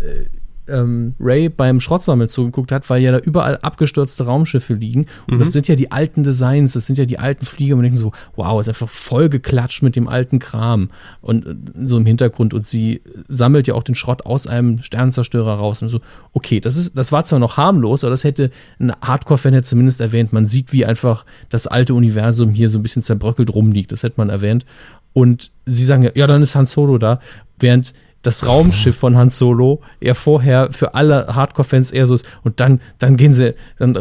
ähm, 0.70 1.16
Ray 1.20 1.50
beim 1.50 1.80
Schrottsammeln 1.80 2.30
zugeguckt 2.30 2.72
hat, 2.72 2.90
weil 2.90 3.02
ja 3.02 3.12
da 3.12 3.20
überall 3.20 3.58
abgestürzte 3.58 4.26
Raumschiffe 4.26 4.74
liegen. 4.74 5.06
Und 5.28 5.36
Mhm. 5.36 5.40
das 5.40 5.52
sind 5.52 5.68
ja 5.68 5.76
die 5.76 5.92
alten 5.92 6.24
Designs, 6.24 6.74
das 6.74 6.86
sind 6.86 6.98
ja 6.98 7.06
die 7.06 7.20
alten 7.20 7.46
Flieger. 7.46 7.76
Und 7.76 7.80
man 7.80 7.84
denkt 7.86 8.00
so, 8.00 8.12
wow, 8.36 8.60
ist 8.62 8.68
einfach 8.68 8.90
voll 8.90 9.30
geklatscht 9.30 9.84
mit 9.84 9.96
dem 9.96 10.08
alten 10.08 10.40
Kram. 10.40 10.90
Und 11.22 11.46
äh, 11.46 11.56
so 11.84 11.98
im 11.98 12.06
Hintergrund. 12.06 12.54
Und 12.54 12.66
sie 12.66 13.02
sammelt 13.28 13.68
ja 13.68 13.74
auch 13.74 13.84
den 13.84 13.96
Schrott 13.96 14.26
aus 14.26 14.48
einem 14.48 14.82
Sternenzerstörer 14.82 15.56
raus. 15.56 15.82
Und 15.82 15.90
so, 15.90 16.00
okay, 16.34 16.60
das, 16.60 16.78
ist, 16.78 16.98
das 16.98 17.12
war 17.12 17.24
zwar 17.24 17.40
noch 17.40 17.58
harmlos, 17.58 18.04
aber 18.04 18.12
das 18.12 18.24
hätte 18.24 18.52
ein 18.80 18.92
Hardcore-Fan 19.02 19.54
hätte 19.54 19.68
zumindest 19.68 20.02
erwähnt. 20.02 20.34
Man 20.34 20.48
sieht, 20.48 20.74
wie 20.74 20.86
einfach 20.86 21.26
das 21.50 21.68
alte 21.68 21.94
Universum 21.94 22.52
hier 22.52 22.70
so 22.70 22.80
ein 22.80 22.84
bisschen 22.84 23.02
zerbröckelt 23.02 23.54
rumliegt. 23.54 23.92
Das 23.92 24.04
hätte 24.04 24.16
man 24.18 24.30
erwähnt. 24.30 24.66
Und 25.14 25.52
sie 25.66 25.84
sagen 25.84 26.04
ja, 26.04 26.12
ja, 26.14 26.28
dann 26.28 26.44
ist 26.44 26.56
Han 26.56 26.66
Solo 26.68 26.98
da. 26.98 27.20
Während 27.60 27.94
das 28.22 28.46
Raumschiff 28.46 28.98
von 28.98 29.16
Han 29.16 29.30
Solo 29.30 29.82
ja 30.02 30.14
vorher 30.14 30.72
für 30.72 30.96
alle 30.96 31.28
Hardcore-Fans 31.28 31.92
eher 31.92 32.06
so 32.06 32.16
ist. 32.16 32.26
Und 32.44 32.60
dann, 32.60 32.82
dann 33.00 33.18
gehen 33.18 33.34
sie, 33.34 33.56
dann 33.78 33.96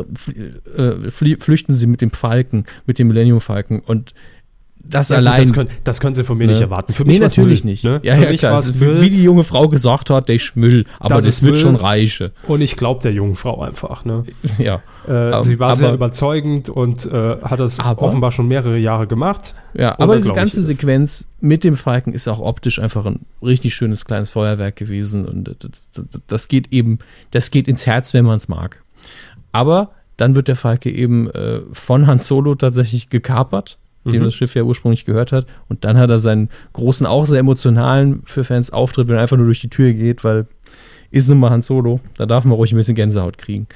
äh, 0.76 1.10
flüchten 1.10 1.74
sie 1.74 1.86
mit 1.86 2.00
dem 2.00 2.10
Falken, 2.10 2.64
mit 2.86 2.98
dem 2.98 3.08
Millennium 3.08 3.40
Falken. 3.40 3.80
Und 3.80 4.14
das 4.88 5.08
Ja, 5.08 5.16
gut, 5.18 5.26
allein. 5.26 5.42
das, 5.42 5.52
können, 5.52 5.70
das 5.84 6.00
können 6.00 6.14
Sie 6.14 6.24
von 6.24 6.38
mir 6.38 6.46
ne? 6.46 6.52
nicht 6.52 6.62
erwarten. 6.62 6.92
Für 6.92 7.02
nee, 7.04 7.12
mich 7.14 7.20
war's 7.22 7.36
natürlich 7.36 7.64
Müll, 7.64 7.70
nicht. 7.72 7.84
Ne? 7.84 8.00
Ja, 8.02 8.14
Für 8.14 8.22
ja, 8.24 8.30
mich 8.30 8.38
klar. 8.40 8.62
Müll 8.78 9.00
Wie 9.02 9.10
die 9.10 9.22
junge 9.22 9.44
Frau 9.44 9.68
gesagt 9.68 10.10
hat, 10.10 10.28
der 10.28 10.36
ist 10.36 10.56
Müll. 10.56 10.84
Aber 11.00 11.16
Das 11.16 11.24
das, 11.24 11.42
wird 11.42 11.52
Müll. 11.54 11.60
schon 11.60 11.76
reiche. 11.76 12.32
und 12.46 12.60
ich 12.60 12.76
glaube 12.76 13.02
der 13.02 13.12
jungen 13.12 13.34
Frau 13.36 13.60
einfach. 13.62 14.04
Ne? 14.04 14.24
Ja. 14.58 14.82
Äh, 15.08 15.30
Ähm, 15.36 15.42
sie 15.44 15.58
war 15.58 15.76
sehr 15.76 15.88
aber- 15.88 15.96
überzeugend 15.96 16.68
und 16.68 17.06
äh, 17.06 17.36
hat 17.42 17.60
das 17.60 17.78
Aber- 17.80 18.02
offenbar 18.02 18.30
schon 18.32 18.48
mehrere 18.48 18.78
Jahre 18.78 19.06
gemacht. 19.06 19.54
Ja, 19.74 19.98
aber 19.98 20.16
diese 20.16 20.32
ganze. 20.32 20.62
Sequenz 20.62 21.28
mit 21.40 21.64
dem 21.64 21.76
Falken 21.76 22.12
ist 22.14 22.26
auch 22.28 22.40
optisch 22.40 22.78
einfach 22.78 23.04
ein 23.06 23.20
richtig 23.42 23.74
schönes 23.74 24.04
kleines 24.06 24.30
Feuerwerk 24.30 24.74
gewesen 24.76 25.26
und 25.26 25.44
das, 25.44 25.56
das, 25.92 26.08
das 26.26 26.48
geht 26.48 26.72
eben, 26.72 26.98
das 27.30 27.50
geht 27.50 27.68
ins 27.68 27.86
Herz, 27.86 28.14
wenn 28.14 28.24
man 28.24 28.36
es 28.38 28.48
mag. 28.48 28.82
Aber 29.52 29.90
dann 30.16 30.34
wird 30.34 30.48
der 30.48 30.56
Falke 30.56 30.90
eben 30.90 31.30
äh, 31.30 31.60
von 31.72 32.06
Han 32.06 32.18
Solo 32.20 32.54
tatsächlich 32.54 33.10
gekapert, 33.10 33.78
dem 34.12 34.20
Mhm. 34.20 34.24
das 34.26 34.34
Schiff 34.34 34.54
ja 34.54 34.62
ursprünglich 34.62 35.04
gehört 35.04 35.32
hat. 35.32 35.46
Und 35.68 35.84
dann 35.84 35.96
hat 35.98 36.10
er 36.10 36.18
seinen 36.18 36.48
großen, 36.72 37.06
auch 37.06 37.26
sehr 37.26 37.40
emotionalen 37.40 38.22
für 38.24 38.44
Fans 38.44 38.70
Auftritt, 38.72 39.08
wenn 39.08 39.16
er 39.16 39.22
einfach 39.22 39.36
nur 39.36 39.46
durch 39.46 39.60
die 39.60 39.70
Tür 39.70 39.92
geht, 39.92 40.24
weil 40.24 40.46
ist 41.10 41.28
nun 41.28 41.38
mal 41.38 41.50
Han 41.50 41.62
Solo, 41.62 42.00
da 42.16 42.26
darf 42.26 42.44
man 42.44 42.54
ruhig 42.54 42.72
ein 42.72 42.76
bisschen 42.76 42.94
Gänsehaut 42.96 43.38
kriegen. 43.38 43.66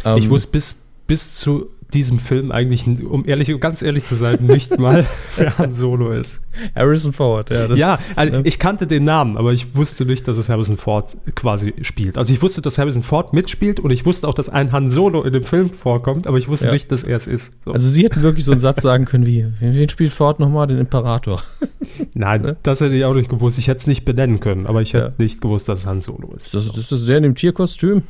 Ich 0.00 0.24
Ähm, 0.24 0.30
wusste 0.30 0.50
bis, 0.52 0.76
bis 1.06 1.34
zu 1.34 1.70
diesem 1.94 2.18
Film 2.18 2.52
eigentlich, 2.52 2.86
um 2.86 3.26
ehrlich, 3.26 3.48
ganz 3.60 3.80
ehrlich 3.80 4.04
zu 4.04 4.14
sein, 4.14 4.44
nicht 4.44 4.78
mal 4.78 5.06
wer 5.36 5.56
Han 5.56 5.72
Solo 5.72 6.12
ist. 6.12 6.42
Harrison 6.74 7.12
Ford, 7.14 7.48
ja. 7.50 7.66
ja, 7.74 7.94
ist, 7.94 8.18
also 8.18 8.32
ne? 8.38 8.42
ich 8.44 8.58
kannte 8.58 8.86
den 8.86 9.04
Namen, 9.04 9.36
aber 9.38 9.52
ich 9.54 9.74
wusste 9.74 10.04
nicht, 10.04 10.28
dass 10.28 10.36
es 10.36 10.48
Harrison 10.50 10.76
Ford 10.76 11.16
quasi 11.34 11.74
spielt. 11.82 12.18
Also 12.18 12.34
ich 12.34 12.42
wusste, 12.42 12.60
dass 12.60 12.76
Harrison 12.76 13.02
Ford 13.02 13.32
mitspielt 13.32 13.80
und 13.80 13.90
ich 13.90 14.04
wusste 14.04 14.28
auch, 14.28 14.34
dass 14.34 14.48
ein 14.50 14.72
Han 14.72 14.90
Solo 14.90 15.22
in 15.22 15.32
dem 15.32 15.44
Film 15.44 15.70
vorkommt, 15.72 16.26
aber 16.26 16.36
ich 16.36 16.48
wusste 16.48 16.66
Ja. 16.66 16.72
nicht, 16.72 16.92
dass 16.92 17.04
er 17.04 17.16
es 17.16 17.26
ist. 17.26 17.54
So. 17.64 17.72
Also 17.72 17.88
sie 17.88 18.04
hätten 18.04 18.22
wirklich 18.22 18.44
so 18.44 18.52
einen 18.52 18.60
Satz 18.60 18.82
sagen 18.82 19.06
können 19.06 19.24
wie, 19.24 19.46
wen 19.60 19.88
spielt 19.88 20.12
Ford 20.12 20.40
nochmal? 20.40 20.66
Den 20.66 20.78
Imperator. 20.78 21.42
Nein, 22.14 22.56
das 22.62 22.80
hätte 22.80 22.94
ich 22.94 23.04
auch 23.04 23.14
nicht 23.14 23.30
gewusst. 23.30 23.58
Ich 23.58 23.68
hätte 23.68 23.78
es 23.78 23.86
nicht 23.86 24.04
benennen 24.04 24.40
können, 24.40 24.66
aber 24.66 24.82
ich 24.82 24.92
hätte 24.92 25.04
Ja. 25.06 25.12
nicht 25.24 25.40
gewusst, 25.40 25.68
dass 25.68 25.80
es 25.80 25.86
Han 25.86 26.00
Solo 26.02 26.34
ist. 26.36 26.54
Ist 26.54 26.54
das, 26.68 26.76
ist 26.76 26.92
das 26.92 27.06
der 27.06 27.16
in 27.16 27.22
dem 27.22 27.34
Tierkostüm? 27.34 28.02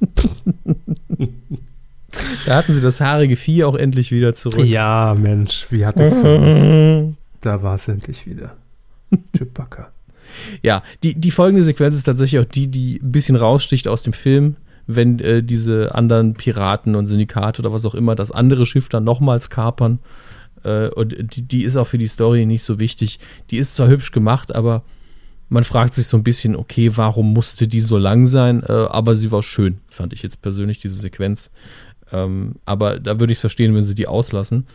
da 2.46 2.56
hatten 2.56 2.72
sie 2.72 2.80
das 2.80 3.00
haarige 3.00 3.36
Vieh 3.36 3.64
auch 3.64 3.74
endlich 3.74 4.12
wieder 4.12 4.34
zurück. 4.34 4.64
Ja, 4.64 5.14
Mensch, 5.18 5.66
wie 5.70 5.84
hat 5.84 6.00
es 6.00 6.12
vermisst? 6.14 7.16
Da 7.40 7.62
war 7.62 7.74
es 7.74 7.88
endlich 7.88 8.26
wieder. 8.26 8.56
Chewbacca. 9.36 9.90
Ja, 10.62 10.82
die, 11.02 11.14
die 11.14 11.30
folgende 11.30 11.64
Sequenz 11.64 11.94
ist 11.94 12.04
tatsächlich 12.04 12.40
auch 12.40 12.48
die, 12.48 12.66
die 12.66 13.00
ein 13.02 13.12
bisschen 13.12 13.36
raussticht 13.36 13.88
aus 13.88 14.02
dem 14.02 14.12
Film, 14.12 14.56
wenn 14.86 15.18
äh, 15.20 15.42
diese 15.42 15.94
anderen 15.94 16.34
Piraten 16.34 16.94
und 16.94 17.06
Syndikate 17.06 17.62
oder 17.62 17.72
was 17.72 17.86
auch 17.86 17.94
immer 17.94 18.14
das 18.14 18.30
andere 18.30 18.66
Schiff 18.66 18.88
dann 18.88 19.04
nochmals 19.04 19.50
kapern. 19.50 20.00
Äh, 20.64 20.88
und 20.88 21.14
die, 21.36 21.42
die 21.42 21.64
ist 21.64 21.76
auch 21.76 21.86
für 21.86 21.98
die 21.98 22.08
Story 22.08 22.46
nicht 22.46 22.62
so 22.62 22.80
wichtig. 22.80 23.18
Die 23.50 23.58
ist 23.58 23.76
zwar 23.76 23.88
hübsch 23.88 24.12
gemacht, 24.12 24.54
aber 24.54 24.82
man 25.48 25.64
fragt 25.64 25.94
sich 25.94 26.06
so 26.06 26.16
ein 26.16 26.24
bisschen, 26.24 26.56
okay, 26.56 26.90
warum 26.96 27.32
musste 27.32 27.68
die 27.68 27.80
so 27.80 27.96
lang 27.96 28.26
sein? 28.26 28.62
Äh, 28.66 28.72
aber 28.72 29.14
sie 29.14 29.32
war 29.32 29.42
schön, 29.42 29.78
fand 29.86 30.12
ich 30.12 30.22
jetzt 30.22 30.42
persönlich, 30.42 30.80
diese 30.80 30.96
Sequenz. 30.96 31.50
Ähm, 32.12 32.56
aber 32.64 32.98
da 32.98 33.20
würde 33.20 33.32
ich 33.32 33.38
es 33.38 33.40
verstehen, 33.40 33.74
wenn 33.74 33.84
sie 33.84 33.94
die 33.94 34.06
auslassen. 34.06 34.66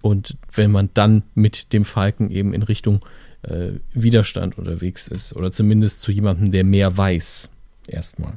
Und 0.00 0.36
wenn 0.52 0.70
man 0.70 0.90
dann 0.94 1.22
mit 1.34 1.72
dem 1.72 1.84
Falken 1.84 2.30
eben 2.30 2.54
in 2.54 2.62
Richtung 2.62 3.00
äh, 3.42 3.72
Widerstand 3.92 4.58
unterwegs 4.58 5.08
ist. 5.08 5.34
Oder 5.34 5.50
zumindest 5.50 6.00
zu 6.00 6.12
jemandem, 6.12 6.50
der 6.50 6.64
mehr 6.64 6.96
weiß. 6.96 7.50
Erstmal. 7.86 8.34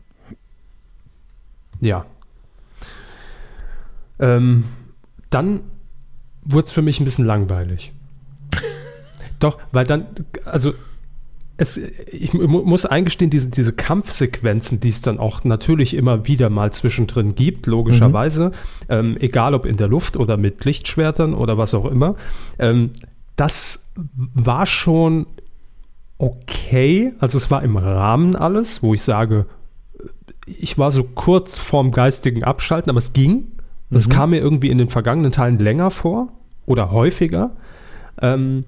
Ja. 1.80 2.06
Ähm, 4.20 4.66
dann 5.30 5.62
wurde 6.44 6.66
es 6.66 6.72
für 6.72 6.82
mich 6.82 7.00
ein 7.00 7.06
bisschen 7.06 7.26
langweilig. 7.26 7.94
Doch, 9.40 9.60
weil 9.72 9.86
dann, 9.86 10.08
also 10.46 10.74
es, 11.62 11.78
ich 12.12 12.34
mu- 12.34 12.64
muss 12.64 12.86
eingestehen, 12.86 13.30
diese, 13.30 13.50
diese 13.50 13.72
Kampfsequenzen, 13.74 14.80
die 14.80 14.90
es 14.90 15.02
dann 15.02 15.20
auch 15.20 15.44
natürlich 15.44 15.94
immer 15.94 16.28
wieder 16.28 16.50
mal 16.50 16.72
zwischendrin 16.74 17.36
gibt, 17.36 17.68
logischerweise, 17.68 18.52
ähm, 18.90 19.16
egal 19.20 19.54
ob 19.54 19.66
in 19.66 19.78
der 19.78 19.88
Luft 19.88 20.18
oder 20.18 20.38
mit 20.38 20.66
Lichtschwertern 20.66 21.34
oder 21.34 21.58
was 21.58 21.74
auch 21.74 21.86
immer, 21.86 22.16
ähm, 22.60 22.90
das 23.36 23.92
war 23.96 24.66
schon 24.66 25.26
okay. 26.18 27.14
Also 27.20 27.38
es 27.38 27.50
war 27.52 27.64
im 27.64 27.78
Rahmen 27.78 28.36
alles, 28.36 28.84
wo 28.84 28.94
ich 28.94 29.02
sage, 29.02 29.46
ich 30.46 30.78
war 30.78 30.92
so 30.92 31.04
kurz 31.04 31.58
vorm 31.58 31.92
geistigen 31.92 32.44
Abschalten, 32.44 32.90
aber 32.90 33.00
es 33.00 33.14
ging. 33.14 33.48
Das 33.90 34.08
Mhm. 34.08 34.12
kam 34.12 34.30
mir 34.32 34.40
irgendwie 34.40 34.70
in 34.70 34.78
den 34.78 34.90
vergangenen 34.90 35.32
Teilen 35.32 35.60
länger 35.60 35.92
vor 35.92 36.30
oder 36.66 36.92
häufiger. 36.92 37.52
Ähm, 38.22 38.66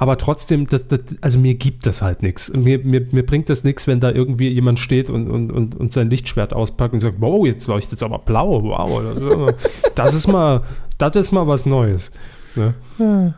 aber 0.00 0.16
trotzdem, 0.16 0.66
das, 0.66 0.88
das, 0.88 1.00
also 1.20 1.38
mir 1.38 1.56
gibt 1.56 1.84
das 1.84 2.00
halt 2.00 2.22
nichts. 2.22 2.50
Mir, 2.54 2.78
mir, 2.78 3.06
mir 3.12 3.24
bringt 3.24 3.50
das 3.50 3.64
nichts, 3.64 3.86
wenn 3.86 4.00
da 4.00 4.10
irgendwie 4.10 4.48
jemand 4.48 4.80
steht 4.80 5.10
und, 5.10 5.28
und, 5.28 5.52
und, 5.52 5.74
und 5.74 5.92
sein 5.92 6.08
Lichtschwert 6.08 6.54
auspackt 6.54 6.94
und 6.94 7.00
sagt, 7.00 7.16
wow, 7.20 7.46
jetzt 7.46 7.66
leuchtet 7.66 7.98
es 7.98 8.02
aber 8.02 8.18
blau, 8.18 8.62
wow. 8.62 9.52
Das 9.94 10.14
ist 10.14 10.26
mal, 10.26 10.62
das 10.96 11.16
ist 11.16 11.32
mal 11.32 11.46
was 11.46 11.66
Neues. 11.66 12.12
Ne? 12.56 13.34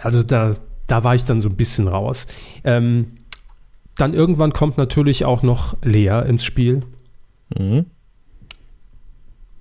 Also 0.00 0.22
da, 0.22 0.56
da 0.86 1.04
war 1.04 1.14
ich 1.14 1.26
dann 1.26 1.38
so 1.38 1.50
ein 1.50 1.56
bisschen 1.56 1.86
raus. 1.86 2.26
Ähm, 2.64 3.18
dann 3.96 4.14
irgendwann 4.14 4.54
kommt 4.54 4.78
natürlich 4.78 5.26
auch 5.26 5.42
noch 5.42 5.76
Lea 5.82 6.22
ins 6.26 6.44
Spiel. 6.44 6.80
Mhm. 7.54 7.84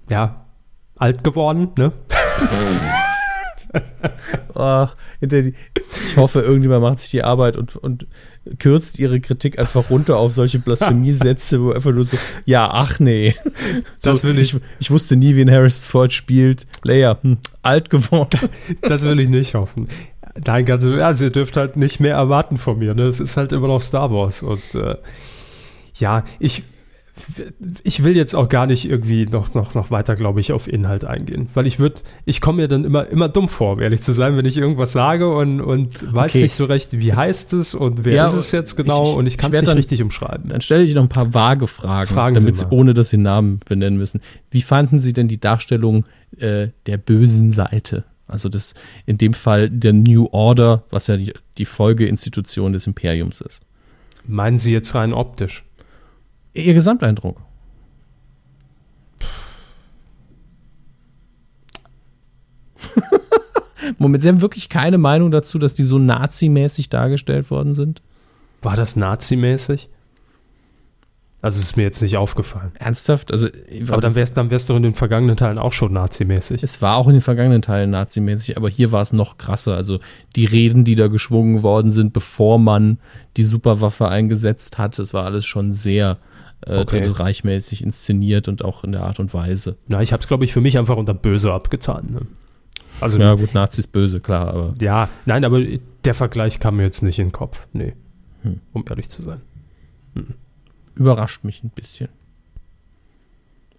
Ja, 0.09 0.45
alt 0.95 1.21
geworden, 1.25 1.71
ne? 1.77 1.91
Ach, 4.55 4.95
hinter 5.19 5.41
die, 5.41 5.53
ich 6.05 6.17
hoffe, 6.17 6.41
irgendjemand 6.41 6.81
macht 6.81 6.99
sich 6.99 7.11
die 7.11 7.23
Arbeit 7.23 7.55
und, 7.57 7.75
und 7.75 8.07
kürzt 8.59 8.99
ihre 8.99 9.19
Kritik 9.19 9.57
einfach 9.59 9.89
runter 9.89 10.17
auf 10.17 10.33
solche 10.33 10.59
Blasphemiesätze, 10.59 11.61
wo 11.61 11.71
einfach 11.71 11.91
nur 11.91 12.05
so, 12.05 12.17
ja, 12.45 12.69
ach 12.71 12.99
nee. 12.99 13.33
Das 14.01 14.23
will 14.23 14.37
ich- 14.39 14.53
ich. 14.53 14.61
Ich 14.79 14.91
wusste 14.91 15.15
nie, 15.15 15.35
wen 15.35 15.49
Harrison 15.51 15.83
Ford 15.83 16.13
spielt. 16.13 16.65
Leia, 16.83 17.17
hm, 17.21 17.37
alt 17.61 17.89
geworden. 17.89 18.39
Das 18.81 19.03
will 19.03 19.19
ich 19.19 19.29
nicht 19.29 19.55
hoffen. 19.55 19.87
Nein, 20.45 20.65
ganz 20.65 20.83
im 20.83 20.97
Ernst, 20.99 21.21
ihr 21.21 21.29
dürft 21.31 21.55
halt 21.57 21.75
nicht 21.77 21.99
mehr 21.99 22.15
erwarten 22.15 22.57
von 22.57 22.77
mir. 22.77 22.93
Ne? 22.93 23.03
Es 23.03 23.19
ist 23.19 23.37
halt 23.37 23.51
immer 23.51 23.67
noch 23.67 23.81
Star 23.81 24.11
Wars. 24.11 24.43
Und 24.43 24.61
äh, 24.75 24.95
ja, 25.95 26.23
ich, 26.39 26.63
ich 27.83 28.03
will 28.03 28.15
jetzt 28.15 28.35
auch 28.35 28.49
gar 28.49 28.67
nicht 28.67 28.89
irgendwie 28.89 29.25
noch, 29.25 29.53
noch, 29.53 29.73
noch 29.73 29.89
weiter, 29.91 30.15
glaube 30.15 30.41
ich, 30.41 30.51
auf 30.51 30.67
Inhalt 30.67 31.05
eingehen. 31.05 31.47
Weil 31.53 31.65
ich 31.65 31.79
würde, 31.79 31.95
ich 32.25 32.41
komme 32.41 32.63
mir 32.63 32.67
dann 32.67 32.83
immer, 32.83 33.07
immer 33.07 33.29
dumm 33.29 33.47
vor, 33.49 33.73
um 33.73 33.79
ehrlich 33.81 34.01
zu 34.01 34.11
sein, 34.11 34.35
wenn 34.37 34.45
ich 34.45 34.57
irgendwas 34.57 34.91
sage 34.91 35.29
und, 35.33 35.61
und 35.61 36.13
weiß 36.13 36.31
Okay. 36.31 36.43
nicht 36.43 36.55
so 36.55 36.65
recht, 36.65 36.99
wie 36.99 37.13
heißt 37.13 37.53
es 37.53 37.73
und 37.73 38.03
wer 38.05 38.15
Ja, 38.15 38.25
ist 38.27 38.33
es 38.33 38.51
jetzt 38.51 38.75
genau 38.75 39.03
ich- 39.03 39.09
ich- 39.11 39.15
und 39.15 39.27
ich 39.27 39.37
kann 39.37 39.51
es 39.51 39.59
nicht 39.61 39.67
dann- 39.69 39.77
richtig 39.77 40.01
umschreiben. 40.01 40.49
Dann 40.49 40.61
stelle 40.61 40.83
ich 40.83 40.93
noch 40.93 41.03
ein 41.03 41.09
paar 41.09 41.33
vage 41.33 41.67
Fragen, 41.67 42.07
Fragen 42.13 42.35
Sie 42.35 42.41
damit 42.45 42.57
Sie, 42.57 42.65
mal. 42.65 42.71
ohne 42.73 42.93
dass 42.93 43.09
Sie 43.09 43.17
Namen 43.17 43.59
benennen 43.67 43.97
müssen. 43.97 44.21
Wie 44.51 44.61
fanden 44.61 44.99
Sie 44.99 45.13
denn 45.13 45.27
die 45.27 45.39
Darstellung 45.39 46.05
äh, 46.37 46.69
der 46.85 46.97
bösen 46.97 47.51
Seite? 47.51 48.03
Also 48.27 48.49
das 48.49 48.73
in 49.05 49.17
dem 49.17 49.33
Fall 49.33 49.69
der 49.69 49.93
New 49.93 50.27
Order, 50.31 50.83
was 50.89 51.07
ja 51.07 51.17
die, 51.17 51.31
die 51.59 51.65
Folgeinstitution 51.65 52.73
des 52.73 52.87
Imperiums 52.87 53.39
ist. 53.41 53.61
Meinen 54.27 54.57
Sie 54.57 54.71
jetzt 54.73 54.95
rein 54.95 55.13
optisch? 55.13 55.63
Ihr 56.55 56.73
Gesamteindruck. 56.73 57.41
Moment, 63.97 64.23
Sie 64.23 64.29
haben 64.29 64.41
wirklich 64.41 64.69
keine 64.69 64.97
Meinung 64.97 65.31
dazu, 65.31 65.59
dass 65.59 65.73
die 65.73 65.83
so 65.83 65.99
nazimäßig 65.99 66.89
dargestellt 66.89 67.51
worden 67.51 67.73
sind? 67.73 68.01
War 68.61 68.77
das 68.77 68.95
nazimäßig? 68.95 69.89
Also 71.41 71.59
ist 71.59 71.75
mir 71.77 71.83
jetzt 71.83 72.01
nicht 72.01 72.17
aufgefallen. 72.17 72.71
Ernsthaft? 72.79 73.31
Also, 73.31 73.49
Aber 73.89 74.01
dann 74.01 74.15
wäre 74.15 74.23
es 74.23 74.33
dann 74.33 74.49
wär's 74.49 74.65
doch 74.65 74.77
in 74.77 74.83
den 74.83 74.95
vergangenen 74.95 75.37
Teilen 75.37 75.59
auch 75.59 75.73
schon 75.73 75.93
nazimäßig. 75.93 76.63
Es 76.63 76.81
war 76.81 76.95
auch 76.95 77.05
in 77.05 77.13
den 77.13 77.21
vergangenen 77.21 77.61
Teilen 77.61 77.91
nazimäßig, 77.91 78.57
aber 78.57 78.67
hier 78.67 78.91
war 78.91 79.01
es 79.01 79.13
noch 79.13 79.37
krasser. 79.37 79.75
Also 79.75 79.99
die 80.35 80.45
Reden, 80.45 80.85
die 80.85 80.95
da 80.95 81.07
geschwungen 81.07 81.61
worden 81.61 81.91
sind, 81.91 82.13
bevor 82.13 82.57
man 82.57 82.97
die 83.37 83.43
Superwaffe 83.43 84.07
eingesetzt 84.07 84.79
hat, 84.79 84.97
das 84.97 85.13
war 85.13 85.25
alles 85.25 85.45
schon 85.45 85.73
sehr 85.73 86.17
äh, 86.61 86.79
Okay. 86.79 87.01
Dritte 87.01 87.19
reichmäßig 87.19 87.83
inszeniert 87.83 88.47
und 88.47 88.63
auch 88.63 88.83
in 88.83 88.91
der 88.91 89.03
Art 89.03 89.19
und 89.19 89.33
Weise. 89.33 89.77
Na, 89.87 90.01
ich 90.01 90.13
habe 90.13 90.21
es, 90.21 90.27
glaube 90.27 90.45
ich, 90.45 90.53
für 90.53 90.61
mich 90.61 90.77
einfach 90.77 90.97
unter 90.97 91.13
böse 91.13 91.53
abgetan. 91.53 92.07
Ne? 92.11 92.21
Also, 93.01 93.19
Ja 93.19 93.25
ja. 93.25 93.33
gut, 93.35 93.53
Nazis 93.53 93.87
böse, 93.87 94.19
klar, 94.19 94.47
aber 94.47 94.73
nein, 95.25 95.43
aber 95.43 95.61
der 96.05 96.13
Vergleich 96.13 96.59
kam 96.59 96.77
mir 96.77 96.83
jetzt 96.83 97.01
nicht 97.01 97.19
in 97.19 97.27
den 97.27 97.31
Kopf. 97.33 97.67
Nee. 97.73 97.93
Hm. 98.43 98.61
Um 98.73 98.85
ehrlich 98.89 99.09
zu 99.09 99.21
sein. 99.21 99.41
überrascht 100.95 101.43
mich 101.43 101.63
ein 101.63 101.71
bisschen. 101.71 102.09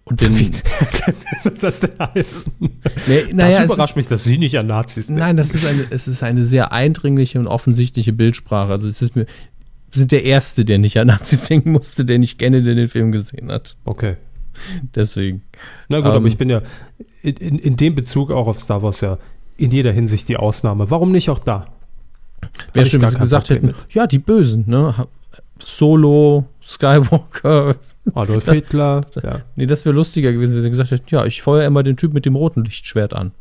Und 0.03 0.21
den, 0.21 0.33
soll 1.43 1.55
das 1.59 1.81
denn 1.81 1.91
heißen? 1.99 2.53
nee, 3.07 3.23
naja, 3.33 3.59
das 3.61 3.71
es 3.71 3.73
überrascht 3.73 3.89
ist, 3.91 3.95
mich, 3.97 4.07
dass 4.07 4.23
Sie 4.23 4.37
nicht 4.37 4.57
an 4.57 4.67
Nazis 4.67 5.07
denken. 5.07 5.19
nein, 5.19 5.35
das 5.35 5.53
ist 5.53 5.65
eine, 5.65 5.85
es 5.89 6.07
ist 6.07 6.23
eine 6.23 6.45
sehr 6.45 6.71
eindringliche 6.71 7.39
und 7.39 7.47
offensichtliche 7.47 8.13
Bildsprache. 8.13 8.71
Also 8.71 8.87
es 8.87 9.01
ist 9.01 9.17
mir, 9.17 9.25
sind 9.89 10.11
der 10.11 10.23
Erste, 10.23 10.65
der 10.65 10.77
nicht 10.77 10.97
an 10.99 11.07
Nazis 11.07 11.43
denken 11.49 11.71
musste, 11.71 12.05
den 12.05 12.23
ich 12.23 12.37
kenne, 12.37 12.61
der 12.63 12.75
den 12.75 12.89
Film 12.89 13.11
gesehen 13.11 13.51
hat. 13.51 13.77
Okay. 13.85 14.17
Deswegen. 14.95 15.43
Na 15.87 15.99
gut, 15.99 16.07
Ähm, 16.09 16.13
aber 16.13 16.27
ich 16.27 16.37
bin 16.37 16.49
ja 16.49 16.61
in, 17.21 17.59
in, 17.59 17.77
dem 17.77 17.95
Bezug 17.95 18.31
auch 18.31 18.47
auf 18.47 18.59
Star 18.59 18.81
Wars 18.81 19.01
ja 19.01 19.17
in 19.57 19.71
jeder 19.71 19.91
Hinsicht 19.91 20.27
die 20.29 20.37
Ausnahme. 20.37 20.89
Warum 20.89 21.11
nicht 21.11 21.29
auch 21.29 21.39
da? 21.39 21.67
Wäre 22.73 22.85
schön, 22.85 23.01
wenn 23.01 23.09
sie 23.09 23.17
gesagt 23.17 23.47
Problem 23.47 23.69
hätten, 23.71 23.83
ja, 23.91 24.07
die 24.07 24.19
Bösen, 24.19 24.63
ne? 24.67 25.07
Solo, 25.59 26.45
Skywalker. 26.61 27.75
Adolf 28.13 28.45
Das- 28.45 28.55
Hitler. 28.55 29.05
Ja. 29.23 29.41
Nee, 29.55 29.65
das 29.65 29.85
wäre 29.85 29.95
lustiger 29.95 30.31
gewesen, 30.31 30.55
wenn 30.55 30.63
sie 30.63 30.69
gesagt 30.69 30.91
hätten, 30.91 31.05
ja, 31.09 31.25
ich 31.25 31.41
feuer 31.41 31.65
immer 31.65 31.83
den 31.83 31.97
Typ 31.97 32.13
mit 32.13 32.25
dem 32.25 32.35
roten 32.35 32.63
Lichtschwert 32.63 33.13
an. 33.13 33.31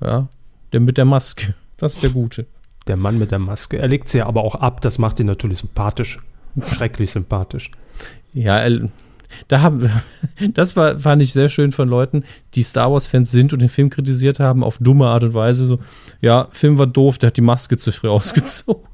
Ja, 0.00 0.28
der 0.72 0.80
mit 0.80 0.98
der 0.98 1.04
Maske. 1.04 1.54
Das 1.76 1.94
ist 1.94 2.02
der 2.02 2.10
Gute. 2.10 2.46
Der 2.86 2.96
Mann 2.96 3.18
mit 3.18 3.30
der 3.30 3.38
Maske. 3.38 3.78
Er 3.78 3.88
legt 3.88 4.08
sie 4.08 4.18
ja 4.18 4.26
aber 4.26 4.42
auch 4.42 4.54
ab. 4.54 4.80
Das 4.80 4.98
macht 4.98 5.20
ihn 5.20 5.26
natürlich 5.26 5.58
sympathisch. 5.58 6.20
Schrecklich 6.66 7.10
sympathisch. 7.10 7.70
Ja, 8.32 8.60
da 9.48 9.62
haben 9.62 9.82
wir, 9.82 10.02
das 10.54 10.76
war, 10.76 10.98
fand 10.98 11.22
ich 11.22 11.32
sehr 11.32 11.48
schön 11.48 11.72
von 11.72 11.88
Leuten, 11.88 12.24
die 12.54 12.62
Star 12.62 12.92
Wars-Fans 12.92 13.30
sind 13.30 13.52
und 13.52 13.62
den 13.62 13.68
Film 13.68 13.90
kritisiert 13.90 14.40
haben, 14.40 14.62
auf 14.62 14.78
dumme 14.78 15.06
Art 15.06 15.24
und 15.24 15.34
Weise. 15.34 15.66
So, 15.66 15.78
ja, 16.20 16.48
Film 16.50 16.78
war 16.78 16.86
doof, 16.86 17.18
der 17.18 17.28
hat 17.28 17.36
die 17.36 17.42
Maske 17.42 17.76
zu 17.76 17.92
früh 17.92 18.08
ausgezogen. 18.10 18.86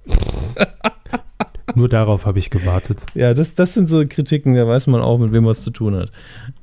Nur 1.74 1.88
darauf 1.88 2.26
habe 2.26 2.40
ich 2.40 2.50
gewartet. 2.50 3.06
Ja, 3.14 3.32
das, 3.32 3.54
das 3.54 3.74
sind 3.74 3.88
so 3.88 4.04
Kritiken, 4.06 4.54
da 4.54 4.66
weiß 4.66 4.88
man 4.88 5.00
auch, 5.00 5.18
mit 5.18 5.32
wem 5.32 5.44
man 5.44 5.52
es 5.52 5.62
zu 5.62 5.70
tun 5.70 5.94
hat. 5.94 6.10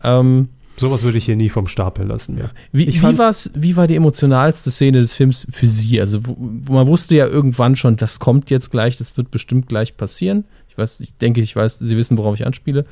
Ähm, 0.03 0.49
Sowas 0.79 1.03
würde 1.03 1.17
ich 1.17 1.25
hier 1.25 1.35
nie 1.35 1.49
vom 1.49 1.65
Stapel 1.67 2.05
lassen. 2.05 2.37
Ja. 2.37 2.51
Wie, 2.71 2.87
wie, 2.87 3.17
war's, 3.17 3.49
wie 3.55 3.75
war 3.75 3.87
die 3.87 3.95
emotionalste 3.95 4.69
Szene 4.69 4.99
des 4.99 5.13
Films 5.13 5.47
für 5.49 5.67
Sie? 5.67 5.99
Also, 5.99 6.25
wo, 6.25 6.37
wo 6.37 6.73
man 6.73 6.85
wusste 6.85 7.15
ja 7.15 7.25
irgendwann 7.25 7.75
schon, 7.75 7.95
das 7.95 8.19
kommt 8.19 8.51
jetzt 8.51 8.69
gleich, 8.71 8.97
das 8.97 9.17
wird 9.17 9.31
bestimmt 9.31 9.67
gleich 9.67 9.97
passieren. 9.97 10.45
Ich 10.69 10.77
weiß, 10.77 10.99
ich 10.99 11.15
denke, 11.17 11.41
ich 11.41 11.55
weiß, 11.55 11.79
Sie 11.79 11.97
wissen, 11.97 12.17
worauf 12.17 12.35
ich 12.35 12.45
anspiele. 12.45 12.85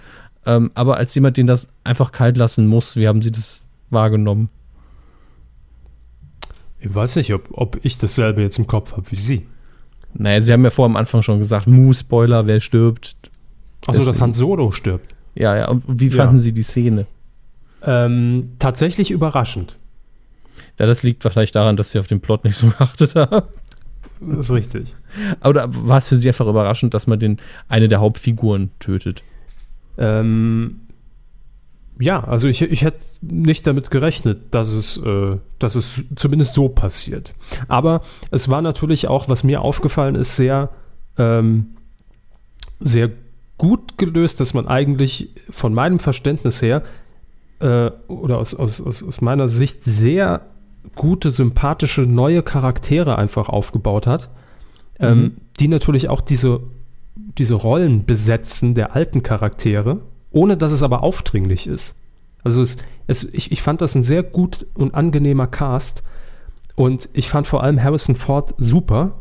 Ähm, 0.48 0.72
aber 0.74 0.98
als 0.98 1.14
jemand, 1.14 1.38
den 1.38 1.46
das 1.48 1.70
einfach 1.84 2.12
kalt 2.12 2.38
lassen 2.38 2.66
muss, 2.66 2.96
wie 2.98 3.08
haben 3.08 3.22
Sie 3.22 3.32
das 3.32 3.64
wahrgenommen? 3.92 4.50
Ich 6.80 6.94
weiß 6.94 7.16
nicht, 7.16 7.34
ob, 7.34 7.50
ob 7.52 7.80
ich 7.84 7.98
dasselbe 7.98 8.42
jetzt 8.42 8.58
im 8.58 8.68
Kopf 8.68 8.94
habe 8.94 9.10
wie 9.12 9.16
Sie. 9.16 9.46
Naja, 10.14 10.42
Sie 10.42 10.54
haben 10.54 10.64
ja 10.64 10.70
vor 10.70 10.86
am 10.86 10.96
Anfang 10.96 11.22
schon 11.22 11.40
gesagt, 11.40 11.68
Mu, 11.68 11.94
Spoiler, 11.94 12.48
wer 12.48 12.60
stirbt. 12.60 13.16
Achso, 13.86 14.04
dass. 14.04 14.22
Han 14.22 14.34
Solo 14.34 14.72
stirbt. 14.72 15.14
Ja, 15.36 15.56
ja, 15.56 15.68
und 15.68 15.84
wie 15.88 16.08
Ja. 16.08 16.26
fanden 16.26 16.40
Sie 16.40 16.54
die 16.54 16.64
Szene? 16.64 17.06
Ähm, 17.86 18.54
tatsächlich 18.60 19.12
überraschend. 19.12 19.78
Ja, 20.80 20.86
das 20.86 21.04
liegt 21.04 21.24
vielleicht 21.24 21.56
daran, 21.56 21.78
dass 21.78 21.92
Sie 21.92 22.00
auf 22.00 22.08
den 22.08 22.20
Plot 22.20 22.44
nicht 22.44 22.56
so 22.56 22.68
geachtet 22.78 23.16
haben. 23.16 23.48
Das 24.20 24.46
ist 24.46 24.52
richtig. 24.52 24.94
Oder 25.44 25.68
war 25.70 25.98
es 25.98 26.08
für 26.08 26.16
Sie 26.16 26.28
einfach 26.28 26.48
überraschend, 26.48 26.94
dass 26.94 27.08
man 27.08 27.20
den, 27.20 27.38
eine 27.68 27.88
der 27.88 28.00
Hauptfiguren 28.00 28.72
tötet? 28.80 29.24
Ähm, 29.98 30.82
ja, 32.00 32.24
also 32.24 32.48
ich, 32.48 32.62
ich 32.62 32.82
hätte 32.82 33.06
nicht 33.22 33.66
damit 33.68 33.90
gerechnet, 33.90 34.40
dass 34.52 34.70
es, 34.70 34.98
äh, 34.98 35.38
dass 35.60 35.76
es 35.76 36.04
zumindest 36.16 36.54
so 36.54 36.68
passiert. 36.70 37.34
Aber 37.68 38.02
es 38.32 38.50
war 38.50 38.62
natürlich 38.62 39.08
auch, 39.08 39.30
was 39.30 39.44
mir 39.44 39.62
aufgefallen 39.62 40.16
ist, 40.16 40.36
sehr, 40.36 40.70
ähm, 41.18 41.76
sehr 42.80 43.12
gut 43.58 43.98
gelöst, 43.98 44.42
dass 44.42 44.54
man 44.54 44.68
eigentlich 44.68 45.30
von 45.50 45.74
meinem 45.74 46.00
Verständnis 46.00 46.62
her 46.62 46.84
äh, 47.60 47.92
oder 48.08 48.38
aus, 48.38 48.54
aus, 48.54 48.82
aus, 48.82 49.04
aus 49.04 49.22
meiner 49.22 49.48
Sicht 49.48 49.84
sehr 49.84 50.42
gute, 50.96 51.32
sympathische, 51.32 52.02
neue 52.02 52.44
Charaktere 52.44 53.18
einfach 53.18 53.50
aufgebaut 53.50 54.08
hat, 54.08 54.30
ähm, 55.00 55.18
Mhm. 55.20 55.32
die 55.60 55.68
natürlich 55.68 56.10
auch 56.10 56.22
diese, 56.22 56.62
diese 57.38 57.56
Rollen 57.56 58.06
besetzen 58.06 58.76
der 58.76 58.96
alten 58.96 59.24
Charaktere, 59.24 60.02
ohne 60.32 60.58
dass 60.58 60.72
es 60.72 60.84
aber 60.84 61.02
aufdringlich 61.04 61.68
ist. 61.68 61.96
Also 62.44 62.62
es, 62.62 62.78
es, 63.08 63.24
ich, 63.34 63.52
ich 63.52 63.62
fand 63.62 63.82
das 63.82 63.96
ein 63.96 64.04
sehr 64.04 64.22
gut 64.24 64.66
und 64.76 64.94
angenehmer 64.94 65.48
Cast 65.48 66.04
und 66.76 67.10
ich 67.14 67.30
fand 67.30 67.48
vor 67.48 67.64
allem 67.64 67.82
Harrison 67.82 68.16
Ford 68.16 68.54
super, 68.58 69.14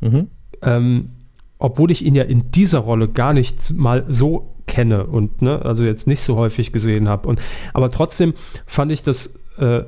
Mhm. 0.00 0.28
ähm, 0.62 1.10
obwohl 1.58 1.90
ich 1.90 2.02
ihn 2.02 2.14
ja 2.14 2.22
in 2.22 2.50
dieser 2.52 2.78
Rolle 2.78 3.08
gar 3.08 3.34
nicht 3.34 3.74
mal 3.76 4.06
so 4.08 4.54
kenne 4.70 5.04
und 5.06 5.42
ne, 5.42 5.62
also 5.64 5.84
jetzt 5.84 6.06
nicht 6.06 6.20
so 6.22 6.36
häufig 6.36 6.72
gesehen 6.72 7.08
habe. 7.08 7.28
Und 7.28 7.40
aber 7.74 7.90
trotzdem 7.90 8.34
fand 8.66 8.92
ich 8.92 9.02
das 9.02 9.38
äh, 9.58 9.82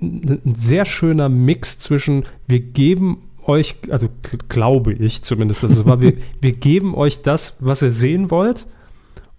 ein 0.00 0.54
sehr 0.56 0.84
schöner 0.86 1.28
Mix 1.28 1.78
zwischen 1.78 2.24
wir 2.46 2.60
geben 2.60 3.28
euch, 3.44 3.76
also 3.90 4.06
gl- 4.06 4.40
glaube 4.48 4.92
ich 4.94 5.22
zumindest, 5.22 5.62
dass 5.62 5.72
es 5.72 5.84
war, 5.86 6.00
wir, 6.00 6.14
wir 6.40 6.52
geben 6.52 6.94
euch 6.94 7.22
das, 7.22 7.56
was 7.60 7.82
ihr 7.82 7.92
sehen 7.92 8.30
wollt 8.30 8.66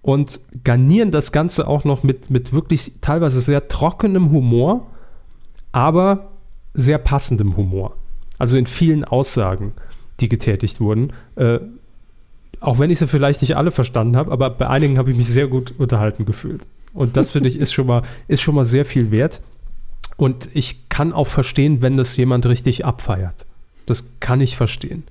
und 0.01 0.39
garnieren 0.63 1.11
das 1.11 1.31
Ganze 1.31 1.67
auch 1.67 1.83
noch 1.83 2.03
mit, 2.03 2.29
mit 2.29 2.53
wirklich 2.53 2.93
teilweise 3.01 3.41
sehr 3.41 3.67
trockenem 3.67 4.31
Humor, 4.31 4.87
aber 5.71 6.31
sehr 6.73 6.97
passendem 6.99 7.57
Humor. 7.57 7.97
Also 8.37 8.55
in 8.55 8.67
vielen 8.67 9.03
Aussagen, 9.03 9.73
die 10.19 10.29
getätigt 10.29 10.79
wurden. 10.79 11.13
Äh, 11.35 11.59
auch 12.59 12.79
wenn 12.79 12.89
ich 12.89 12.99
sie 12.99 13.07
vielleicht 13.07 13.41
nicht 13.41 13.55
alle 13.55 13.71
verstanden 13.71 14.17
habe, 14.17 14.31
aber 14.31 14.49
bei 14.49 14.67
einigen 14.67 14.97
habe 14.97 15.11
ich 15.11 15.17
mich 15.17 15.27
sehr 15.27 15.47
gut 15.47 15.73
unterhalten 15.77 16.25
gefühlt. 16.25 16.61
Und 16.93 17.17
das 17.17 17.29
finde 17.29 17.49
ich 17.49 17.57
ist 17.57 17.71
schon 17.71 17.87
mal, 17.87 18.03
ist 18.27 18.41
schon 18.41 18.55
mal 18.55 18.65
sehr 18.65 18.85
viel 18.85 19.11
wert. 19.11 19.41
Und 20.17 20.49
ich 20.53 20.89
kann 20.89 21.13
auch 21.13 21.27
verstehen, 21.27 21.81
wenn 21.81 21.95
das 21.95 22.17
jemand 22.17 22.45
richtig 22.45 22.83
abfeiert. 22.85 23.45
Das 23.85 24.19
kann 24.19 24.41
ich 24.41 24.57
verstehen. 24.57 25.03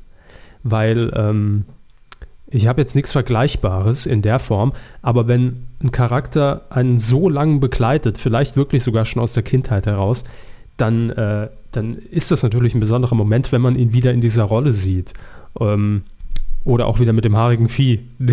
Weil 0.62 1.10
ähm, 1.16 1.64
ich 2.50 2.66
habe 2.66 2.80
jetzt 2.80 2.94
nichts 2.94 3.12
Vergleichbares 3.12 4.06
in 4.06 4.22
der 4.22 4.38
Form, 4.38 4.72
aber 5.02 5.28
wenn 5.28 5.66
ein 5.82 5.92
Charakter 5.92 6.66
einen 6.70 6.98
so 6.98 7.28
lange 7.28 7.58
begleitet, 7.58 8.18
vielleicht 8.18 8.56
wirklich 8.56 8.82
sogar 8.82 9.04
schon 9.04 9.22
aus 9.22 9.32
der 9.32 9.42
Kindheit 9.42 9.86
heraus, 9.86 10.24
dann, 10.76 11.10
äh, 11.10 11.48
dann 11.72 11.94
ist 11.94 12.30
das 12.30 12.42
natürlich 12.42 12.74
ein 12.74 12.80
besonderer 12.80 13.14
Moment, 13.14 13.52
wenn 13.52 13.60
man 13.60 13.76
ihn 13.76 13.92
wieder 13.92 14.12
in 14.12 14.20
dieser 14.20 14.44
Rolle 14.44 14.72
sieht. 14.72 15.14
Ähm, 15.60 16.04
oder 16.68 16.86
auch 16.86 17.00
wieder 17.00 17.14
mit 17.14 17.24
dem 17.24 17.34
haarigen 17.34 17.68
Vieh. 17.68 18.00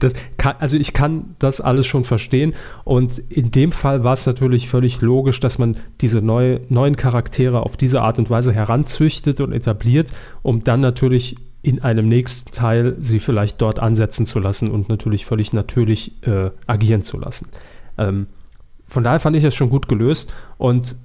das 0.00 0.14
kann, 0.38 0.56
also 0.58 0.78
ich 0.78 0.94
kann 0.94 1.36
das 1.38 1.60
alles 1.60 1.86
schon 1.86 2.04
verstehen. 2.04 2.54
Und 2.84 3.18
in 3.18 3.50
dem 3.50 3.72
Fall 3.72 4.04
war 4.04 4.14
es 4.14 4.24
natürlich 4.24 4.66
völlig 4.68 5.02
logisch, 5.02 5.38
dass 5.38 5.58
man 5.58 5.76
diese 6.00 6.22
neue, 6.22 6.62
neuen 6.70 6.96
Charaktere 6.96 7.60
auf 7.60 7.76
diese 7.76 8.00
Art 8.00 8.18
und 8.18 8.30
Weise 8.30 8.54
heranzüchtet 8.54 9.40
und 9.42 9.52
etabliert, 9.52 10.08
um 10.42 10.64
dann 10.64 10.80
natürlich 10.80 11.36
in 11.60 11.82
einem 11.82 12.08
nächsten 12.08 12.52
Teil 12.52 12.96
sie 13.00 13.20
vielleicht 13.20 13.60
dort 13.60 13.78
ansetzen 13.78 14.24
zu 14.24 14.38
lassen 14.38 14.70
und 14.70 14.88
natürlich 14.88 15.26
völlig 15.26 15.52
natürlich 15.52 16.26
äh, 16.26 16.50
agieren 16.66 17.02
zu 17.02 17.18
lassen. 17.18 17.48
Ähm, 17.98 18.28
von 18.86 19.04
daher 19.04 19.20
fand 19.20 19.36
ich 19.36 19.42
das 19.42 19.54
schon 19.54 19.68
gut 19.68 19.88
gelöst. 19.88 20.32
Und 20.56 20.96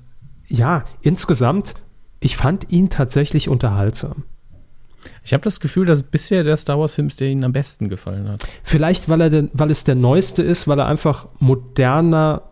ja, 0.47 0.85
insgesamt, 1.01 1.73
ich 2.21 2.37
fand 2.37 2.71
ihn 2.71 2.89
tatsächlich 2.89 3.49
unterhaltsam. 3.49 4.23
Ich 5.23 5.33
habe 5.33 5.43
das 5.43 5.59
Gefühl, 5.59 5.85
dass 5.85 6.03
bisher 6.03 6.43
der 6.43 6.57
Star 6.57 6.79
Wars-Film 6.79 7.07
ist, 7.07 7.19
der 7.19 7.29
Ihnen 7.29 7.43
am 7.43 7.53
besten 7.53 7.89
gefallen 7.89 8.29
hat. 8.29 8.47
Vielleicht, 8.63 9.09
weil, 9.09 9.21
er 9.21 9.29
denn, 9.29 9.49
weil 9.53 9.71
es 9.71 9.83
der 9.83 9.95
neueste 9.95 10.43
ist, 10.43 10.67
weil 10.67 10.79
er 10.79 10.87
einfach 10.87 11.27
moderner 11.39 12.43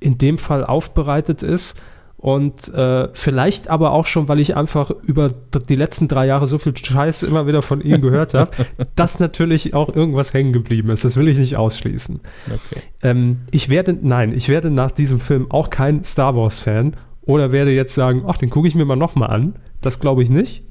in 0.00 0.18
dem 0.18 0.38
Fall 0.38 0.64
aufbereitet 0.64 1.42
ist. 1.42 1.76
Und 2.16 2.72
äh, 2.72 3.08
vielleicht 3.14 3.66
aber 3.66 3.90
auch 3.90 4.06
schon, 4.06 4.28
weil 4.28 4.38
ich 4.38 4.54
einfach 4.56 4.92
über 5.02 5.30
die 5.68 5.74
letzten 5.74 6.06
drei 6.06 6.24
Jahre 6.26 6.46
so 6.46 6.56
viel 6.56 6.76
Scheiß 6.76 7.24
immer 7.24 7.48
wieder 7.48 7.62
von 7.62 7.80
ihm 7.80 8.00
gehört 8.00 8.32
habe, 8.32 8.52
dass 8.94 9.18
natürlich 9.18 9.74
auch 9.74 9.92
irgendwas 9.92 10.32
hängen 10.32 10.52
geblieben 10.52 10.90
ist. 10.90 11.04
Das 11.04 11.16
will 11.16 11.26
ich 11.26 11.36
nicht 11.36 11.56
ausschließen. 11.56 12.20
Okay. 12.46 12.82
Ähm, 13.02 13.38
ich 13.50 13.70
werde, 13.70 13.98
nein, 14.00 14.32
ich 14.36 14.48
werde 14.48 14.70
nach 14.70 14.92
diesem 14.92 15.18
Film 15.18 15.50
auch 15.50 15.68
kein 15.68 16.04
Star 16.04 16.36
Wars-Fan 16.36 16.94
oder 17.22 17.50
werde 17.50 17.72
jetzt 17.72 17.96
sagen, 17.96 18.22
ach, 18.28 18.38
den 18.38 18.50
gucke 18.50 18.68
ich 18.68 18.76
mir 18.76 18.84
mal 18.84 18.94
nochmal 18.94 19.30
an. 19.30 19.56
Das 19.80 19.98
glaube 19.98 20.22
ich 20.22 20.30
nicht. 20.30 20.62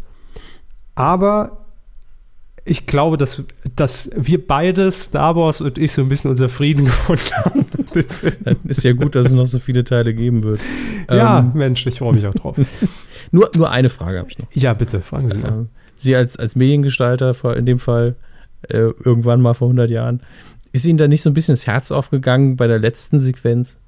Aber 1.01 1.65
ich 2.63 2.85
glaube, 2.85 3.17
dass, 3.17 3.43
dass 3.75 4.11
wir 4.15 4.45
beide, 4.45 4.91
Star 4.91 5.35
Wars 5.35 5.61
und 5.61 5.79
ich, 5.79 5.91
so 5.93 6.03
ein 6.03 6.09
bisschen 6.09 6.29
unser 6.29 6.47
Frieden 6.47 6.85
gefunden 6.91 7.33
haben. 7.43 7.65
Dann 8.43 8.57
ist 8.65 8.83
ja 8.83 8.93
gut, 8.93 9.15
dass 9.15 9.27
es 9.27 9.33
noch 9.33 9.47
so 9.47 9.57
viele 9.59 9.83
Teile 9.83 10.13
geben 10.13 10.43
wird. 10.43 10.61
ja, 11.09 11.39
Ähm, 11.39 11.51
Mensch, 11.55 11.85
ich 11.87 11.97
freue 11.97 12.13
mich 12.13 12.27
auch 12.27 12.33
drauf. 12.35 12.55
nur, 13.31 13.49
nur 13.57 13.71
eine 13.71 13.89
Frage 13.89 14.19
habe 14.19 14.29
ich 14.29 14.37
noch. 14.37 14.47
Ja, 14.53 14.73
bitte, 14.75 15.01
fragen 15.01 15.29
Sie 15.31 15.37
mal. 15.37 15.51
Ähm, 15.51 15.69
Sie 15.95 16.15
als, 16.15 16.37
als 16.37 16.55
Mediengestalter, 16.55 17.33
in 17.55 17.65
dem 17.65 17.79
Fall 17.79 18.15
äh, 18.69 18.77
irgendwann 18.77 19.41
mal 19.41 19.53
vor 19.55 19.67
100 19.67 19.89
Jahren, 19.89 20.21
ist 20.71 20.85
Ihnen 20.85 20.97
da 20.99 21.07
nicht 21.07 21.21
so 21.23 21.29
ein 21.31 21.33
bisschen 21.33 21.53
das 21.53 21.65
Herz 21.67 21.91
aufgegangen 21.91 22.55
bei 22.57 22.67
der 22.67 22.79
letzten 22.79 23.19
Sequenz? 23.19 23.79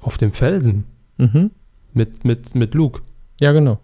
Auf 0.00 0.16
dem 0.16 0.30
Felsen 0.32 0.84
Mhm. 1.18 1.50
mit, 1.92 2.24
mit, 2.24 2.54
mit 2.54 2.74
Luke. 2.74 3.02
Ja, 3.40 3.52
genau. 3.52 3.78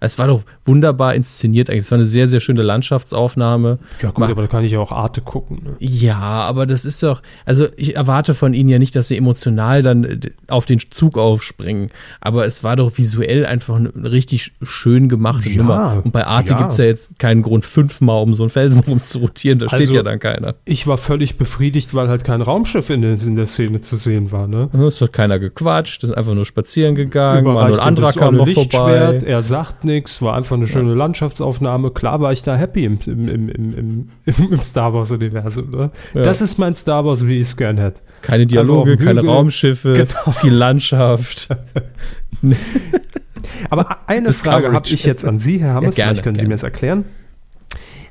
Es 0.00 0.18
war 0.18 0.28
doch 0.28 0.42
wunderbar 0.64 1.14
inszeniert 1.14 1.68
eigentlich. 1.70 1.84
Es 1.84 1.90
war 1.90 1.98
eine 1.98 2.06
sehr, 2.06 2.28
sehr 2.28 2.40
schöne 2.40 2.62
Landschaftsaufnahme. 2.62 3.78
Ja, 4.00 4.10
gut, 4.10 4.18
Mach- 4.18 4.30
aber 4.30 4.42
da 4.42 4.48
kann 4.48 4.64
ich 4.64 4.72
ja 4.72 4.78
auch 4.78 4.92
Arte 4.92 5.20
gucken. 5.20 5.60
Ne? 5.64 5.76
Ja, 5.80 6.16
aber 6.18 6.66
das 6.66 6.84
ist 6.84 7.02
doch, 7.02 7.22
also 7.44 7.66
ich 7.76 7.96
erwarte 7.96 8.34
von 8.34 8.54
ihnen 8.54 8.68
ja 8.68 8.78
nicht, 8.78 8.94
dass 8.96 9.08
sie 9.08 9.16
emotional 9.16 9.82
dann 9.82 10.04
äh, 10.04 10.18
auf 10.48 10.66
den 10.66 10.78
Zug 10.78 11.18
aufspringen, 11.18 11.90
aber 12.20 12.44
es 12.46 12.62
war 12.62 12.76
doch 12.76 12.96
visuell 12.96 13.44
einfach 13.46 13.76
eine 13.76 13.90
richtig 14.10 14.52
schön 14.62 15.08
gemachte 15.08 15.48
Ja, 15.50 15.56
Nummer. 15.58 16.00
Und 16.04 16.12
bei 16.12 16.26
Arte 16.26 16.50
ja. 16.50 16.58
gibt 16.58 16.72
es 16.72 16.78
ja 16.78 16.84
jetzt 16.84 17.18
keinen 17.18 17.42
Grund, 17.42 17.64
fünfmal 17.64 18.22
um 18.22 18.34
so 18.34 18.44
einen 18.44 18.50
Felsen 18.50 18.82
rumzurotieren, 18.86 19.58
da 19.58 19.68
steht 19.68 19.80
Also- 19.80 19.94
ja 19.96 20.02
dann 20.02 20.18
keiner. 20.20 20.54
Ich 20.64 20.86
war 20.86 20.98
völlig 20.98 21.38
befriedigt, 21.38 21.94
weil 21.94 22.08
halt 22.08 22.24
kein 22.24 22.42
Raumschiff 22.42 22.90
in 22.90 23.02
der, 23.02 23.12
in 23.14 23.36
der 23.36 23.46
Szene 23.46 23.80
zu 23.80 23.96
sehen 23.96 24.30
war. 24.32 24.46
Ne? 24.46 24.68
Es 24.86 25.00
hat 25.00 25.12
keiner 25.12 25.38
gequatscht, 25.38 26.04
es 26.04 26.10
ist 26.10 26.16
einfach 26.16 26.34
nur 26.34 26.44
spazieren 26.44 26.94
gegangen, 26.94 27.42
Überreicht 27.46 27.78
anderer 27.80 28.06
das 28.08 28.16
kam 28.16 28.36
noch 28.36 28.48
vorbei. 28.48 29.20
Er 29.24 29.42
sagt 29.42 29.84
nichts, 29.88 30.22
war 30.22 30.34
einfach 30.36 30.54
eine 30.56 30.66
schöne 30.68 30.94
Landschaftsaufnahme. 30.94 31.90
Klar 31.90 32.20
war 32.20 32.32
ich 32.32 32.42
da 32.44 32.54
happy 32.56 32.84
im, 32.84 32.98
im, 33.06 33.28
im, 33.28 33.48
im, 33.48 34.08
im, 34.24 34.52
im 34.52 34.62
Star 34.62 34.94
Wars-Universum. 34.94 35.70
Ne? 35.70 35.90
Ja. 36.14 36.22
Das 36.22 36.40
ist 36.40 36.58
mein 36.58 36.74
Star 36.76 37.04
Wars, 37.04 37.26
wie 37.26 37.36
ich 37.40 37.48
es 37.48 37.56
gern 37.56 37.76
hätte. 37.78 38.00
Keine 38.22 38.44
auf 38.44 38.48
Dialoge, 38.48 38.96
keine. 38.96 39.24
Raumschiffe, 39.24 39.94
Genau. 40.06 40.30
viel 40.32 40.52
Landschaft. 40.54 41.48
Aber 43.70 43.98
eine 44.08 44.28
Discovery 44.28 44.62
Frage 44.62 44.74
habe 44.74 44.88
ich 44.88 45.04
jetzt 45.04 45.24
an 45.24 45.38
Sie, 45.38 45.58
Herr 45.58 45.74
Hammes. 45.74 45.96
Ja, 45.96 46.04
gerne, 46.04 46.14
Vielleicht 46.14 46.24
können 46.24 46.36
Sie 46.36 46.40
gerne. 46.40 46.48
mir 46.50 46.54
das 46.54 46.62
erklären. 46.62 47.04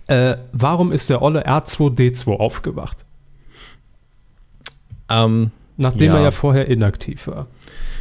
Äh, 0.07 0.37
warum 0.51 0.91
ist 0.91 1.09
der 1.09 1.21
olle 1.21 1.47
R2D2 1.47 2.37
aufgewacht? 2.37 3.05
ähm, 5.09 5.51
Nachdem 5.77 6.07
Ja. 6.11 6.17
er 6.17 6.23
ja 6.23 6.31
vorher 6.31 6.67
inaktiv 6.69 7.27
war. 7.27 7.47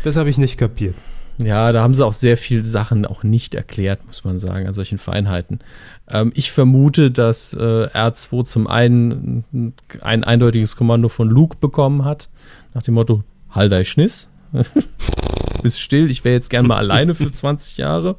Das 0.03 0.17
habe 0.17 0.31
ich 0.31 0.39
nicht 0.39 0.57
kapiert. 0.57 0.95
Ja, 1.39 1.73
da 1.73 1.83
haben 1.83 1.95
sie 1.95 2.05
auch 2.05 2.13
sehr 2.13 2.37
viele 2.37 2.65
Sachen 2.65 3.05
auch 3.05 3.23
nicht 3.23 3.55
erklärt, 3.55 4.05
muss 4.07 4.25
man 4.25 4.39
sagen, 4.39 4.67
an 4.67 4.73
solchen 4.73 4.99
Feinheiten. 4.99 5.61
Ähm, 6.09 6.33
ich 6.35 6.51
vermute, 6.51 7.11
dass 7.11 7.53
äh, 7.53 7.59
R2 7.59 8.45
zum 8.45 8.67
einen 8.67 9.75
ein 10.01 10.25
eindeutiges 10.25 10.77
Kommando 10.77 11.09
von 11.09 11.29
Luke 11.29 11.57
bekommen 11.61 12.05
hat, 12.05 12.29
nach 12.75 12.83
dem 12.83 12.95
Motto, 12.95 13.23
halt 13.51 13.73
dein 13.73 13.85
Schniss. 13.85 14.31
Bist 15.63 15.81
still, 15.81 16.11
ich 16.11 16.25
wäre 16.25 16.35
jetzt 16.35 16.51
gern 16.51 16.67
mal 16.67 16.77
alleine 16.77 17.15
für 17.15 17.33
20 17.33 17.79
Jahre. 17.79 18.17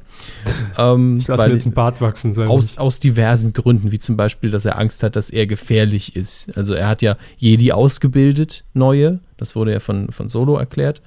Ähm, 0.76 1.18
ich 1.18 1.28
lasse 1.28 1.46
mir 1.46 1.54
jetzt 1.54 1.66
ein 1.66 1.72
Bart 1.72 2.00
wachsen. 2.00 2.34
Sein 2.34 2.48
aus, 2.48 2.78
aus 2.78 3.00
diversen 3.00 3.52
Gründen, 3.52 3.90
wie 3.90 3.98
zum 3.98 4.16
Beispiel, 4.16 4.50
dass 4.50 4.64
er 4.64 4.78
Angst 4.78 5.02
hat, 5.02 5.16
dass 5.16 5.30
er 5.30 5.46
gefährlich 5.46 6.14
ist. 6.16 6.56
Also 6.56 6.74
er 6.74 6.88
hat 6.88 7.00
ja 7.00 7.16
Jedi 7.36 7.72
ausgebildet, 7.72 8.64
neue, 8.74 9.20
das 9.36 9.56
wurde 9.56 9.72
ja 9.72 9.80
von, 9.80 10.10
von 10.12 10.28
Solo 10.28 10.56
erklärt. 10.56 11.00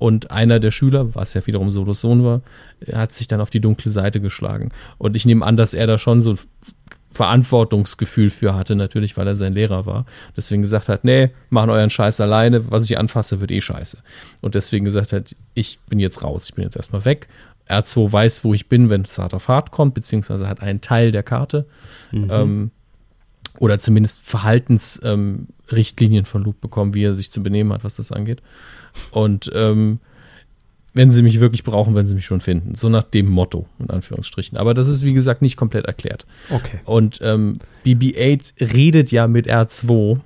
Und 0.00 0.30
einer 0.30 0.60
der 0.60 0.70
Schüler, 0.70 1.14
was 1.14 1.34
ja 1.34 1.46
wiederum 1.46 1.70
Solos 1.70 2.00
Sohn 2.00 2.24
war, 2.24 2.40
hat 2.90 3.12
sich 3.12 3.28
dann 3.28 3.42
auf 3.42 3.50
die 3.50 3.60
dunkle 3.60 3.90
Seite 3.90 4.18
geschlagen. 4.18 4.70
Und 4.96 5.14
ich 5.14 5.26
nehme 5.26 5.44
an, 5.44 5.58
dass 5.58 5.74
er 5.74 5.86
da 5.86 5.98
schon 5.98 6.22
so 6.22 6.30
ein 6.32 6.38
Verantwortungsgefühl 7.12 8.30
für 8.30 8.54
hatte, 8.54 8.76
natürlich, 8.76 9.18
weil 9.18 9.26
er 9.26 9.34
sein 9.34 9.52
Lehrer 9.52 9.84
war. 9.84 10.06
Deswegen 10.38 10.62
gesagt 10.62 10.88
hat, 10.88 11.04
nee, 11.04 11.32
machen 11.50 11.68
euren 11.68 11.90
Scheiß 11.90 12.18
alleine, 12.22 12.70
was 12.70 12.86
ich 12.86 12.96
anfasse, 12.96 13.42
wird 13.42 13.50
eh 13.50 13.60
scheiße. 13.60 13.98
Und 14.40 14.54
deswegen 14.54 14.86
gesagt 14.86 15.12
hat, 15.12 15.36
ich 15.52 15.80
bin 15.80 15.98
jetzt 15.98 16.22
raus, 16.22 16.46
ich 16.48 16.54
bin 16.54 16.64
jetzt 16.64 16.76
erstmal 16.76 17.04
weg. 17.04 17.28
R2 17.68 18.10
weiß, 18.10 18.44
wo 18.44 18.54
ich 18.54 18.70
bin, 18.70 18.88
wenn 18.88 19.04
Start 19.04 19.34
of 19.34 19.48
Hard 19.48 19.70
kommt, 19.70 19.92
beziehungsweise 19.92 20.48
hat 20.48 20.62
einen 20.62 20.80
Teil 20.80 21.12
der 21.12 21.22
Karte. 21.22 21.66
Mhm. 22.10 22.28
Ähm, 22.30 22.70
oder 23.60 23.78
zumindest 23.78 24.22
Verhaltensrichtlinien 24.22 26.22
ähm, 26.22 26.26
von 26.26 26.42
Luke 26.42 26.58
bekommen, 26.60 26.94
wie 26.94 27.04
er 27.04 27.14
sich 27.14 27.30
zu 27.30 27.42
benehmen 27.42 27.72
hat, 27.72 27.84
was 27.84 27.96
das 27.96 28.10
angeht. 28.10 28.42
Und 29.12 29.50
ähm, 29.54 30.00
wenn 30.94 31.12
sie 31.12 31.22
mich 31.22 31.40
wirklich 31.40 31.62
brauchen, 31.62 31.94
werden 31.94 32.06
sie 32.06 32.14
mich 32.14 32.24
schon 32.24 32.40
finden. 32.40 32.74
So 32.74 32.88
nach 32.88 33.04
dem 33.04 33.26
Motto, 33.26 33.66
in 33.78 33.90
Anführungsstrichen. 33.90 34.58
Aber 34.58 34.74
das 34.74 34.88
ist, 34.88 35.04
wie 35.04 35.12
gesagt, 35.12 35.42
nicht 35.42 35.56
komplett 35.56 35.84
erklärt. 35.84 36.26
Okay. 36.48 36.80
Und 36.84 37.20
ähm, 37.22 37.52
BB-8 37.84 38.74
redet 38.74 39.12
ja 39.12 39.28
mit 39.28 39.46
R2 39.46 40.18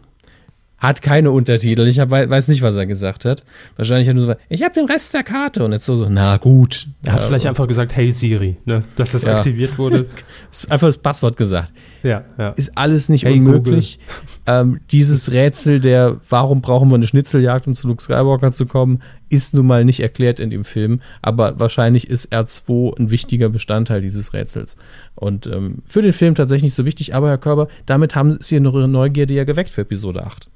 hat 0.86 1.02
keine 1.02 1.30
Untertitel. 1.30 1.86
Ich 1.86 1.98
hab, 1.98 2.10
weiß 2.10 2.48
nicht, 2.48 2.62
was 2.62 2.76
er 2.76 2.86
gesagt 2.86 3.24
hat. 3.24 3.44
Wahrscheinlich 3.76 4.08
hat 4.08 4.16
er 4.16 4.20
so, 4.20 4.34
ich 4.48 4.62
habe 4.62 4.74
den 4.74 4.86
Rest 4.86 5.14
der 5.14 5.22
Karte. 5.22 5.64
Und 5.64 5.72
jetzt 5.72 5.86
so, 5.86 5.96
so 5.96 6.08
na 6.08 6.36
gut. 6.36 6.88
Er 7.04 7.14
hat 7.14 7.20
ja, 7.20 7.26
vielleicht 7.26 7.46
einfach 7.46 7.66
gesagt, 7.66 7.94
hey 7.94 8.10
Siri, 8.10 8.56
ne? 8.64 8.84
dass 8.96 9.12
das 9.12 9.24
ja. 9.24 9.36
aktiviert 9.36 9.78
wurde. 9.78 10.06
einfach 10.68 10.88
das 10.88 10.98
Passwort 10.98 11.36
gesagt. 11.36 11.72
Ja, 12.02 12.24
ja. 12.38 12.50
Ist 12.50 12.76
alles 12.76 13.08
nicht 13.08 13.24
hey, 13.24 13.38
unmöglich. 13.38 13.98
Ähm, 14.46 14.80
dieses 14.90 15.32
Rätsel 15.32 15.80
der, 15.80 16.20
warum 16.28 16.60
brauchen 16.60 16.90
wir 16.90 16.96
eine 16.96 17.06
Schnitzeljagd, 17.06 17.66
um 17.66 17.74
zu 17.74 17.88
Luke 17.88 18.02
Skywalker 18.02 18.52
zu 18.52 18.66
kommen, 18.66 19.00
ist 19.30 19.54
nun 19.54 19.66
mal 19.66 19.84
nicht 19.84 20.00
erklärt 20.00 20.38
in 20.38 20.50
dem 20.50 20.64
Film. 20.64 21.00
Aber 21.22 21.58
wahrscheinlich 21.58 22.10
ist 22.10 22.32
R2 22.32 22.98
ein 22.98 23.10
wichtiger 23.10 23.48
Bestandteil 23.48 24.00
dieses 24.00 24.32
Rätsels. 24.32 24.76
Und 25.14 25.46
ähm, 25.46 25.82
für 25.86 26.02
den 26.02 26.12
Film 26.12 26.34
tatsächlich 26.34 26.64
nicht 26.64 26.74
so 26.74 26.84
wichtig. 26.84 27.14
Aber 27.14 27.28
Herr 27.28 27.38
Körber, 27.38 27.68
damit 27.86 28.14
haben 28.14 28.36
Sie 28.40 28.56
Ihre 28.56 28.88
Neugierde 28.88 29.34
ja 29.34 29.44
geweckt 29.44 29.70
für 29.70 29.82
Episode 29.82 30.24
8. 30.24 30.48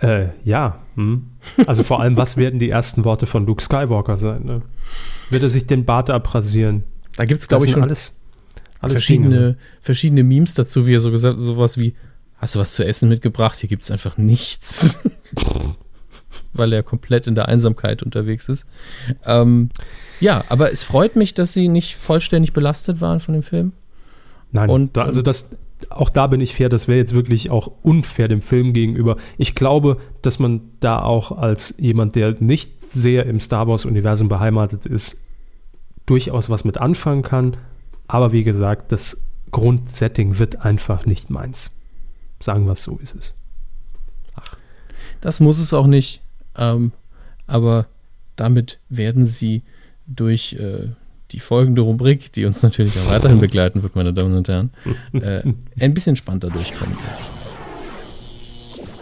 Äh, 0.00 0.28
ja. 0.44 0.80
Hm. 0.94 1.30
Also 1.66 1.82
vor 1.82 2.00
allem, 2.00 2.16
was 2.16 2.36
werden 2.36 2.58
die 2.58 2.70
ersten 2.70 3.04
Worte 3.04 3.26
von 3.26 3.46
Luke 3.46 3.62
Skywalker 3.62 4.16
sein? 4.16 4.44
Ne? 4.44 4.62
Wird 5.30 5.42
er 5.42 5.50
sich 5.50 5.66
den 5.66 5.84
Bart 5.84 6.10
abrasieren? 6.10 6.84
Da 7.16 7.24
gibt 7.24 7.40
es, 7.40 7.48
glaube 7.48 7.66
ich, 7.66 7.72
schon 7.72 7.82
alles, 7.82 8.16
alles 8.80 8.92
verschiedene, 8.92 9.28
Dinge, 9.28 9.40
ne? 9.40 9.56
verschiedene 9.80 10.22
Memes 10.22 10.54
dazu, 10.54 10.86
wie 10.86 10.94
er 10.94 11.00
so 11.00 11.10
gesagt 11.10 11.38
sowas 11.40 11.78
wie, 11.78 11.94
hast 12.36 12.54
du 12.54 12.60
was 12.60 12.74
zu 12.74 12.84
essen 12.84 13.08
mitgebracht? 13.08 13.58
Hier 13.58 13.68
gibt 13.68 13.82
es 13.82 13.90
einfach 13.90 14.16
nichts. 14.18 15.00
Weil 16.52 16.72
er 16.72 16.82
komplett 16.82 17.26
in 17.26 17.34
der 17.34 17.48
Einsamkeit 17.48 18.02
unterwegs 18.02 18.48
ist. 18.48 18.66
Ähm, 19.24 19.70
ja, 20.20 20.44
aber 20.48 20.72
es 20.72 20.84
freut 20.84 21.16
mich, 21.16 21.34
dass 21.34 21.52
sie 21.52 21.68
nicht 21.68 21.96
vollständig 21.96 22.52
belastet 22.52 23.00
waren 23.00 23.20
von 23.20 23.34
dem 23.34 23.42
Film. 23.42 23.72
Nein, 24.52 24.70
und, 24.70 24.96
da, 24.96 25.02
also 25.02 25.22
das, 25.22 25.50
auch 25.90 26.10
da 26.10 26.26
bin 26.26 26.40
ich 26.40 26.54
fair, 26.54 26.68
das 26.68 26.88
wäre 26.88 26.98
jetzt 26.98 27.14
wirklich 27.14 27.50
auch 27.50 27.70
unfair 27.82 28.28
dem 28.28 28.42
Film 28.42 28.72
gegenüber. 28.72 29.16
Ich 29.36 29.54
glaube, 29.54 29.98
dass 30.22 30.38
man 30.38 30.60
da 30.80 31.02
auch 31.02 31.32
als 31.32 31.74
jemand, 31.78 32.16
der 32.16 32.36
nicht 32.40 32.92
sehr 32.92 33.26
im 33.26 33.40
Star 33.40 33.68
Wars-Universum 33.68 34.28
beheimatet 34.28 34.86
ist, 34.86 35.22
durchaus 36.06 36.50
was 36.50 36.64
mit 36.64 36.78
anfangen 36.78 37.22
kann. 37.22 37.56
Aber 38.06 38.32
wie 38.32 38.44
gesagt, 38.44 38.92
das 38.92 39.22
Grundsetting 39.50 40.38
wird 40.38 40.64
einfach 40.64 41.06
nicht 41.06 41.30
meins. 41.30 41.70
Sagen 42.40 42.66
wir 42.66 42.72
es 42.72 42.82
so, 42.82 42.98
wie 42.98 43.04
es 43.04 43.12
ist. 43.12 43.34
Ach, 44.34 44.56
das 45.20 45.40
muss 45.40 45.58
es 45.58 45.72
auch 45.72 45.86
nicht. 45.86 46.22
Ähm, 46.56 46.92
aber 47.46 47.86
damit 48.36 48.80
werden 48.88 49.26
sie 49.26 49.62
durch 50.06 50.54
äh, 50.54 50.88
die 51.30 51.40
folgende 51.40 51.82
Rubrik, 51.82 52.32
die 52.32 52.44
uns 52.44 52.62
natürlich 52.62 52.98
auch 52.98 53.10
weiterhin 53.10 53.40
begleiten 53.40 53.82
wird, 53.82 53.96
meine 53.96 54.12
Damen 54.12 54.36
und 54.36 54.48
Herren, 54.48 54.70
äh, 55.12 55.42
ein 55.78 55.94
bisschen 55.94 56.16
spannender 56.16 56.50
durchkommen. 56.50 56.96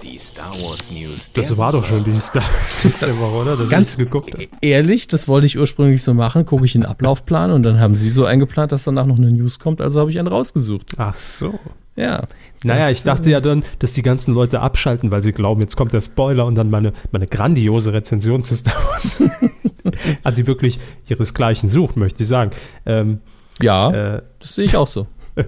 Die 0.02 0.18
Star 0.18 0.52
Wars 0.62 0.90
News. 0.90 1.32
Das 1.32 1.56
war 1.56 1.72
doch 1.72 1.84
schon 1.84 2.02
die 2.04 2.16
Star 2.16 2.42
Wars 2.42 2.84
News 2.84 2.98
der 2.98 3.18
Woche, 3.18 3.42
oder? 3.42 3.56
Das 3.56 3.68
Ganz 3.68 3.96
geguckt 3.96 4.34
ehrlich, 4.60 5.06
das 5.06 5.28
wollte 5.28 5.46
ich 5.46 5.58
ursprünglich 5.58 6.02
so 6.02 6.14
machen. 6.14 6.44
Gucke 6.44 6.64
ich 6.64 6.74
in 6.74 6.82
den 6.82 6.90
Ablaufplan 6.90 7.50
und 7.50 7.62
dann 7.62 7.80
haben 7.80 7.94
sie 7.94 8.10
so 8.10 8.24
eingeplant, 8.24 8.72
dass 8.72 8.84
danach 8.84 9.06
noch 9.06 9.18
eine 9.18 9.30
News 9.30 9.58
kommt, 9.58 9.80
also 9.80 10.00
habe 10.00 10.10
ich 10.10 10.18
einen 10.18 10.28
rausgesucht. 10.28 10.94
Ach 10.98 11.14
so. 11.14 11.58
Ja. 11.96 12.26
Naja, 12.62 12.90
ich 12.90 13.02
dachte 13.02 13.30
ja 13.30 13.40
dann, 13.40 13.64
dass 13.78 13.92
die 13.92 14.02
ganzen 14.02 14.34
Leute 14.34 14.60
abschalten, 14.60 15.10
weil 15.10 15.22
sie 15.22 15.32
glauben, 15.32 15.60
jetzt 15.60 15.76
kommt 15.76 15.92
der 15.92 16.00
Spoiler 16.00 16.46
und 16.46 16.54
dann 16.54 16.70
meine, 16.70 16.92
meine 17.10 17.26
grandiose 17.26 17.92
Rezension 17.92 18.42
zu 18.42 18.54
Star 18.54 18.74
Wars. 18.90 19.22
also 20.22 20.42
die 20.42 20.46
wirklich 20.46 20.78
ihresgleichen 21.08 21.68
sucht, 21.68 21.96
möchte 21.96 22.22
ich 22.22 22.28
sagen. 22.28 22.50
Ähm, 22.84 23.20
ja, 23.60 24.16
äh, 24.16 24.22
das 24.38 24.54
sehe 24.54 24.64
ich 24.64 24.76
auch 24.76 24.86
so. 24.86 25.06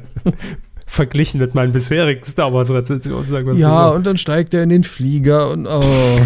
verglichen 0.86 1.38
mit 1.38 1.54
meinen 1.54 1.72
bisherigen 1.72 2.24
Star 2.24 2.52
Wars 2.52 2.70
Rezensionen. 2.70 3.28
Sagen 3.28 3.46
wir 3.46 3.54
ja, 3.54 3.88
so. 3.88 3.94
und 3.94 4.06
dann 4.06 4.16
steigt 4.16 4.54
er 4.54 4.62
in 4.62 4.70
den 4.70 4.84
Flieger 4.84 5.50
und 5.50 5.66
oh. 5.66 5.82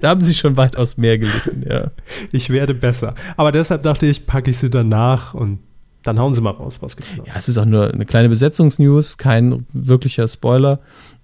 da 0.00 0.08
haben 0.08 0.22
sie 0.22 0.34
schon 0.34 0.56
weitaus 0.56 0.96
mehr 0.96 1.18
gelitten, 1.18 1.64
ja. 1.68 1.90
Ich 2.30 2.48
werde 2.48 2.74
besser. 2.74 3.14
Aber 3.36 3.52
deshalb 3.52 3.82
dachte 3.82 4.06
ich, 4.06 4.26
packe 4.26 4.50
ich 4.50 4.56
sie 4.56 4.70
danach 4.70 5.34
und 5.34 5.58
dann 6.02 6.18
hauen 6.18 6.34
sie 6.34 6.40
mal 6.40 6.50
raus, 6.50 6.82
was 6.82 6.96
gibt's 6.96 7.16
noch? 7.16 7.26
Ja, 7.26 7.34
es 7.36 7.48
ist 7.48 7.58
auch 7.58 7.64
nur 7.64 7.92
eine 7.92 8.04
kleine 8.04 8.28
Besetzungsnews, 8.28 9.18
kein 9.18 9.66
wirklicher 9.72 10.26
Spoiler. 10.26 10.80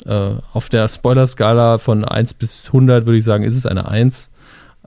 Äh, 0.06 0.34
auf 0.52 0.68
der 0.68 0.88
Spoiler-Skala 0.88 1.78
von 1.78 2.04
1 2.04 2.34
bis 2.34 2.68
100 2.68 3.06
würde 3.06 3.18
ich 3.18 3.24
sagen, 3.24 3.44
ist 3.44 3.56
es 3.56 3.66
eine 3.66 3.88
1. 3.88 4.30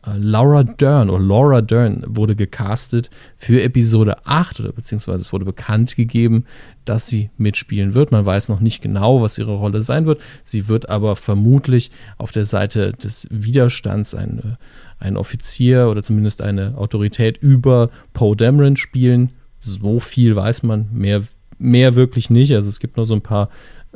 Äh, 0.05 0.11
Laura 0.17 0.63
Dern 0.63 1.09
oder 1.09 1.23
Laura 1.23 1.61
Dern 1.61 2.03
wurde 2.07 2.35
gecastet 2.35 3.09
für 3.37 3.61
Episode 3.61 4.25
8 4.25 4.61
oder 4.61 4.71
beziehungsweise 4.71 5.21
es 5.21 5.33
wurde 5.33 5.45
bekannt 5.45 5.95
gegeben, 5.95 6.45
dass 6.85 7.07
sie 7.07 7.29
mitspielen 7.37 7.93
wird. 7.93 8.11
Man 8.11 8.25
weiß 8.25 8.49
noch 8.49 8.61
nicht 8.61 8.81
genau, 8.81 9.21
was 9.21 9.37
ihre 9.37 9.55
Rolle 9.55 9.81
sein 9.81 10.05
wird. 10.05 10.21
Sie 10.43 10.69
wird 10.69 10.89
aber 10.89 11.15
vermutlich 11.17 11.91
auf 12.17 12.31
der 12.31 12.45
Seite 12.45 12.93
des 12.93 13.27
Widerstands 13.29 14.15
ein, 14.15 14.57
ein 14.99 15.17
Offizier 15.17 15.89
oder 15.89 16.01
zumindest 16.01 16.41
eine 16.41 16.77
Autorität 16.77 17.37
über 17.37 17.89
Poe 18.13 18.35
Dameron 18.35 18.77
spielen 18.77 19.31
so 19.61 19.99
viel 19.99 20.35
weiß 20.35 20.63
man, 20.63 20.89
mehr, 20.91 21.21
mehr 21.57 21.95
wirklich 21.95 22.29
nicht. 22.29 22.53
Also 22.53 22.69
es 22.69 22.79
gibt 22.79 22.97
nur 22.97 23.05
so 23.05 23.13
ein 23.13 23.21
paar 23.21 23.49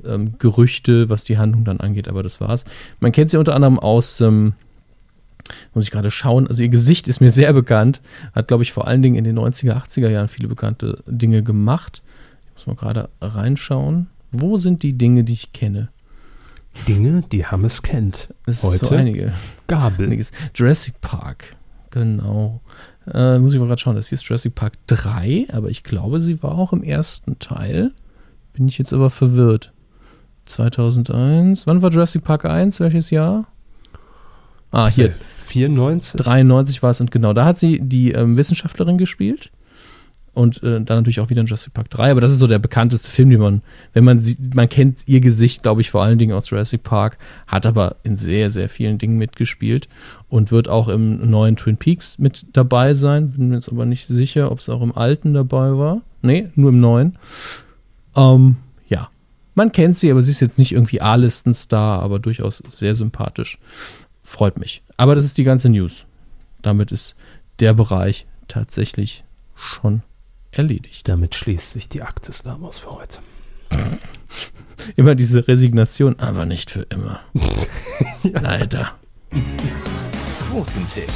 ähm, 0.05 0.37
Gerüchte, 0.37 1.09
was 1.09 1.23
die 1.23 1.37
Handlung 1.37 1.65
dann 1.65 1.79
angeht, 1.79 2.07
aber 2.07 2.23
das 2.23 2.39
war's. 2.39 2.63
Man 2.99 3.11
kennt 3.11 3.31
sie 3.31 3.37
unter 3.37 3.55
anderem 3.55 3.79
aus, 3.79 4.21
ähm, 4.21 4.53
muss 5.73 5.83
ich 5.83 5.91
gerade 5.91 6.11
schauen, 6.11 6.47
also 6.47 6.63
ihr 6.63 6.69
Gesicht 6.69 7.07
ist 7.07 7.21
mir 7.21 7.31
sehr 7.31 7.53
bekannt, 7.53 8.01
hat, 8.33 8.47
glaube 8.47 8.63
ich, 8.63 8.71
vor 8.71 8.87
allen 8.87 9.01
Dingen 9.01 9.15
in 9.15 9.23
den 9.23 9.37
90er, 9.37 9.73
80er 9.73 10.09
Jahren 10.09 10.27
viele 10.27 10.47
bekannte 10.47 11.03
Dinge 11.05 11.43
gemacht. 11.43 12.01
Ich 12.47 12.53
muss 12.53 12.67
mal 12.67 12.75
gerade 12.75 13.09
reinschauen. 13.21 14.07
Wo 14.31 14.57
sind 14.57 14.83
die 14.83 14.93
Dinge, 14.93 15.23
die 15.23 15.33
ich 15.33 15.53
kenne? 15.53 15.89
Dinge, 16.87 17.23
die 17.31 17.45
Hammes 17.45 17.83
kennt. 17.83 18.33
Es 18.45 18.63
Heute 18.63 18.75
ist 18.75 18.85
so 18.85 18.95
einige. 18.95 19.33
Gabel. 19.67 20.07
Einiges. 20.07 20.31
Jurassic 20.53 20.99
Park. 20.99 21.55
Genau. 21.91 22.61
Äh, 23.14 23.38
muss 23.40 23.53
ich 23.53 23.60
mal 23.60 23.68
gerade 23.68 23.82
schauen, 23.82 23.95
das 23.95 24.10
hier 24.10 24.15
ist 24.15 24.27
Jurassic 24.27 24.56
Park 24.56 24.73
3, 24.88 25.48
aber 25.52 25.69
ich 25.69 25.84
glaube, 25.84 26.19
sie 26.19 26.41
war 26.41 26.57
auch 26.57 26.73
im 26.73 26.84
ersten 26.84 27.38
Teil. 27.40 27.91
Bin 28.53 28.68
ich 28.68 28.77
jetzt 28.77 28.94
aber 28.94 29.10
verwirrt. 29.10 29.72
2001. 30.45 31.68
Wann 31.68 31.82
war 31.82 31.91
Jurassic 31.91 32.23
Park 32.23 32.45
1? 32.45 32.80
Welches 32.80 33.10
Jahr? 33.10 33.48
Ah, 34.72 34.88
hier. 34.88 35.14
94? 35.45 36.19
93 36.19 36.84
war 36.84 36.90
es 36.90 37.02
und 37.02 37.11
genau, 37.11 37.34
da 37.34 37.45
hat 37.45 37.60
sie 37.60 37.80
die 37.80 38.11
ähm, 38.11 38.38
Wissenschaftlerin 38.38 38.98
gespielt 38.98 39.52
und 40.35 40.61
äh, 40.63 40.81
dann 40.81 40.97
natürlich 40.97 41.21
auch 41.21 41.29
wieder 41.29 41.41
in 41.41 41.47
Jurassic 41.47 41.73
Park 41.73 41.89
3. 41.89 42.11
Aber 42.11 42.21
das 42.21 42.33
ist 42.33 42.39
so 42.39 42.47
der 42.47 42.59
bekannteste 42.59 43.09
Film, 43.09 43.29
den 43.29 43.39
man, 43.39 43.61
wenn 43.93 44.03
man 44.03 44.19
sieht, 44.19 44.53
man 44.53 44.69
kennt 44.69 44.99
ihr 45.07 45.21
Gesicht, 45.21 45.63
glaube 45.63 45.81
ich, 45.81 45.89
vor 45.89 46.03
allen 46.03 46.17
Dingen 46.17 46.35
aus 46.35 46.49
Jurassic 46.49 46.83
Park, 46.83 47.17
hat 47.47 47.65
aber 47.65 47.95
in 48.03 48.15
sehr, 48.15 48.51
sehr 48.51 48.69
vielen 48.69 48.97
Dingen 48.97 49.17
mitgespielt 49.17 49.87
und 50.29 50.51
wird 50.51 50.67
auch 50.67 50.89
im 50.89 51.29
neuen 51.29 51.55
Twin 51.55 51.77
Peaks 51.77 52.19
mit 52.19 52.45
dabei 52.53 52.93
sein. 52.93 53.29
Bin 53.29 53.49
mir 53.49 53.55
jetzt 53.55 53.69
aber 53.69 53.85
nicht 53.85 54.07
sicher, 54.07 54.51
ob 54.51 54.59
es 54.59 54.69
auch 54.69 54.81
im 54.81 54.95
alten 54.95 55.33
dabei 55.33 55.77
war. 55.77 56.01
Nee, 56.21 56.49
nur 56.55 56.69
im 56.69 56.81
neuen. 56.81 57.17
Ähm, 58.15 58.57
ja. 58.89 59.09
Man 59.53 59.71
kennt 59.71 59.95
sie, 59.95 60.11
aber 60.11 60.21
sie 60.21 60.31
ist 60.31 60.41
jetzt 60.41 60.59
nicht 60.59 60.73
irgendwie 60.73 60.99
A-Listen-Star, 60.99 62.01
aber 62.01 62.19
durchaus 62.19 62.57
sehr 62.67 62.93
sympathisch. 62.93 63.57
Freut 64.21 64.59
mich. 64.59 64.83
Aber 64.97 65.15
das 65.15 65.23
ist 65.23 65.37
die 65.37 65.43
ganze 65.43 65.69
News. 65.69 66.05
damit 66.61 66.91
ist 66.91 67.15
der 67.59 67.73
Bereich 67.73 68.25
tatsächlich 68.47 69.23
schon 69.55 70.01
erledigt. 70.57 71.07
Damit 71.07 71.36
schließt 71.36 71.72
sich 71.72 71.90
die 71.90 72.02
Akte 72.02 72.32
Star 72.32 72.61
Wars 72.61 72.80
für 72.80 72.91
heute. 72.91 73.19
Immer 74.95 75.15
diese 75.15 75.48
Resignation, 75.48 76.19
aber 76.19 76.45
nicht 76.45 76.72
für 76.72 76.82
immer. 76.90 77.22
Leider. 78.23 78.91
Quotentipp. 80.49 81.10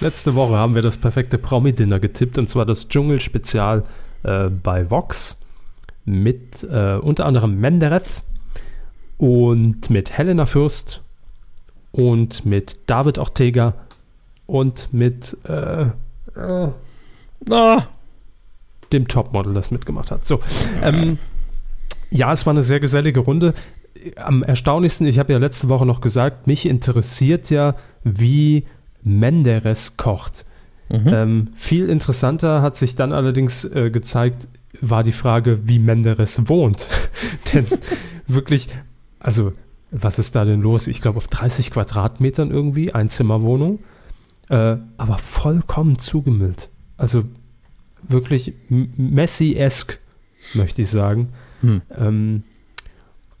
Letzte 0.00 0.34
Woche 0.34 0.54
haben 0.54 0.74
wir 0.74 0.82
das 0.82 0.96
perfekte 0.96 1.38
Promi-Dinner 1.38 2.00
getippt 2.00 2.38
und 2.38 2.48
zwar 2.48 2.66
das 2.66 2.88
Dschungel-Spezial 2.88 3.84
äh, 4.22 4.48
bei 4.48 4.90
Vox 4.90 5.38
mit 6.04 6.62
äh, 6.64 6.96
unter 6.96 7.26
anderem 7.26 7.58
Menderes 7.58 8.22
und 9.18 9.90
mit 9.90 10.12
Helena 10.12 10.46
Fürst 10.46 11.02
und 11.92 12.44
mit 12.44 12.78
David 12.86 13.18
Ortega 13.18 13.74
und 14.46 14.92
mit 14.92 15.36
äh, 15.44 15.86
äh, 16.34 16.68
Ah, 17.50 17.82
dem 18.92 19.08
Topmodel, 19.08 19.54
das 19.54 19.70
mitgemacht 19.70 20.10
hat. 20.10 20.24
So, 20.26 20.40
ähm, 20.82 21.18
ja, 22.10 22.32
es 22.32 22.46
war 22.46 22.52
eine 22.52 22.62
sehr 22.62 22.80
gesellige 22.80 23.20
Runde. 23.20 23.54
Am 24.16 24.42
erstaunlichsten, 24.42 25.06
ich 25.06 25.18
habe 25.18 25.32
ja 25.32 25.38
letzte 25.38 25.68
Woche 25.68 25.86
noch 25.86 26.00
gesagt, 26.00 26.46
mich 26.46 26.66
interessiert 26.66 27.50
ja, 27.50 27.74
wie 28.04 28.64
Menderes 29.02 29.96
kocht. 29.96 30.44
Ähm, 30.92 31.48
viel 31.56 31.88
interessanter 31.88 32.60
hat 32.60 32.76
sich 32.76 32.94
dann 32.96 33.12
allerdings 33.12 33.64
äh, 33.64 33.90
gezeigt, 33.90 34.46
war 34.80 35.02
die 35.02 35.12
Frage, 35.12 35.66
wie 35.66 35.78
Menderes 35.78 36.48
wohnt. 36.48 36.86
Denn 37.52 37.66
wirklich, 38.26 38.68
also, 39.18 39.52
was 39.90 40.18
ist 40.18 40.34
da 40.34 40.44
denn 40.44 40.60
los? 40.60 40.86
Ich 40.86 41.00
glaube, 41.00 41.18
auf 41.18 41.28
30 41.28 41.70
Quadratmetern 41.70 42.50
irgendwie, 42.50 42.92
Einzimmerwohnung, 42.92 43.78
äh, 44.48 44.76
aber 44.96 45.18
vollkommen 45.18 45.98
zugemüllt. 45.98 46.70
Also 46.96 47.24
wirklich 48.08 48.54
Messi-esque, 48.68 49.98
möchte 50.54 50.82
ich 50.82 50.90
sagen. 50.90 51.28
Hm. 51.60 51.82
Ähm, 51.96 52.42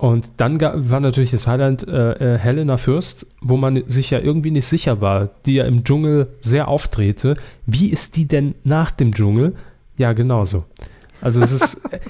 und 0.02 0.32
dann 0.38 0.60
war 0.60 0.98
natürlich 0.98 1.30
das 1.30 1.46
Highlight 1.46 1.86
äh, 1.86 2.34
äh, 2.34 2.38
Helena 2.38 2.76
Fürst, 2.76 3.24
wo 3.40 3.56
man 3.56 3.84
sich 3.86 4.10
ja 4.10 4.18
irgendwie 4.18 4.50
nicht 4.50 4.66
sicher 4.66 5.00
war, 5.00 5.30
die 5.46 5.54
ja 5.54 5.64
im 5.64 5.84
Dschungel 5.84 6.26
sehr 6.40 6.66
auftrete. 6.66 7.36
Wie 7.66 7.88
ist 7.88 8.16
die 8.16 8.26
denn 8.26 8.56
nach 8.64 8.90
dem 8.90 9.14
Dschungel? 9.14 9.54
Ja, 9.96 10.12
genauso. 10.12 10.64
Also 11.20 11.40
es 11.40 11.52
ist, 11.52 11.74
äh, 11.92 12.00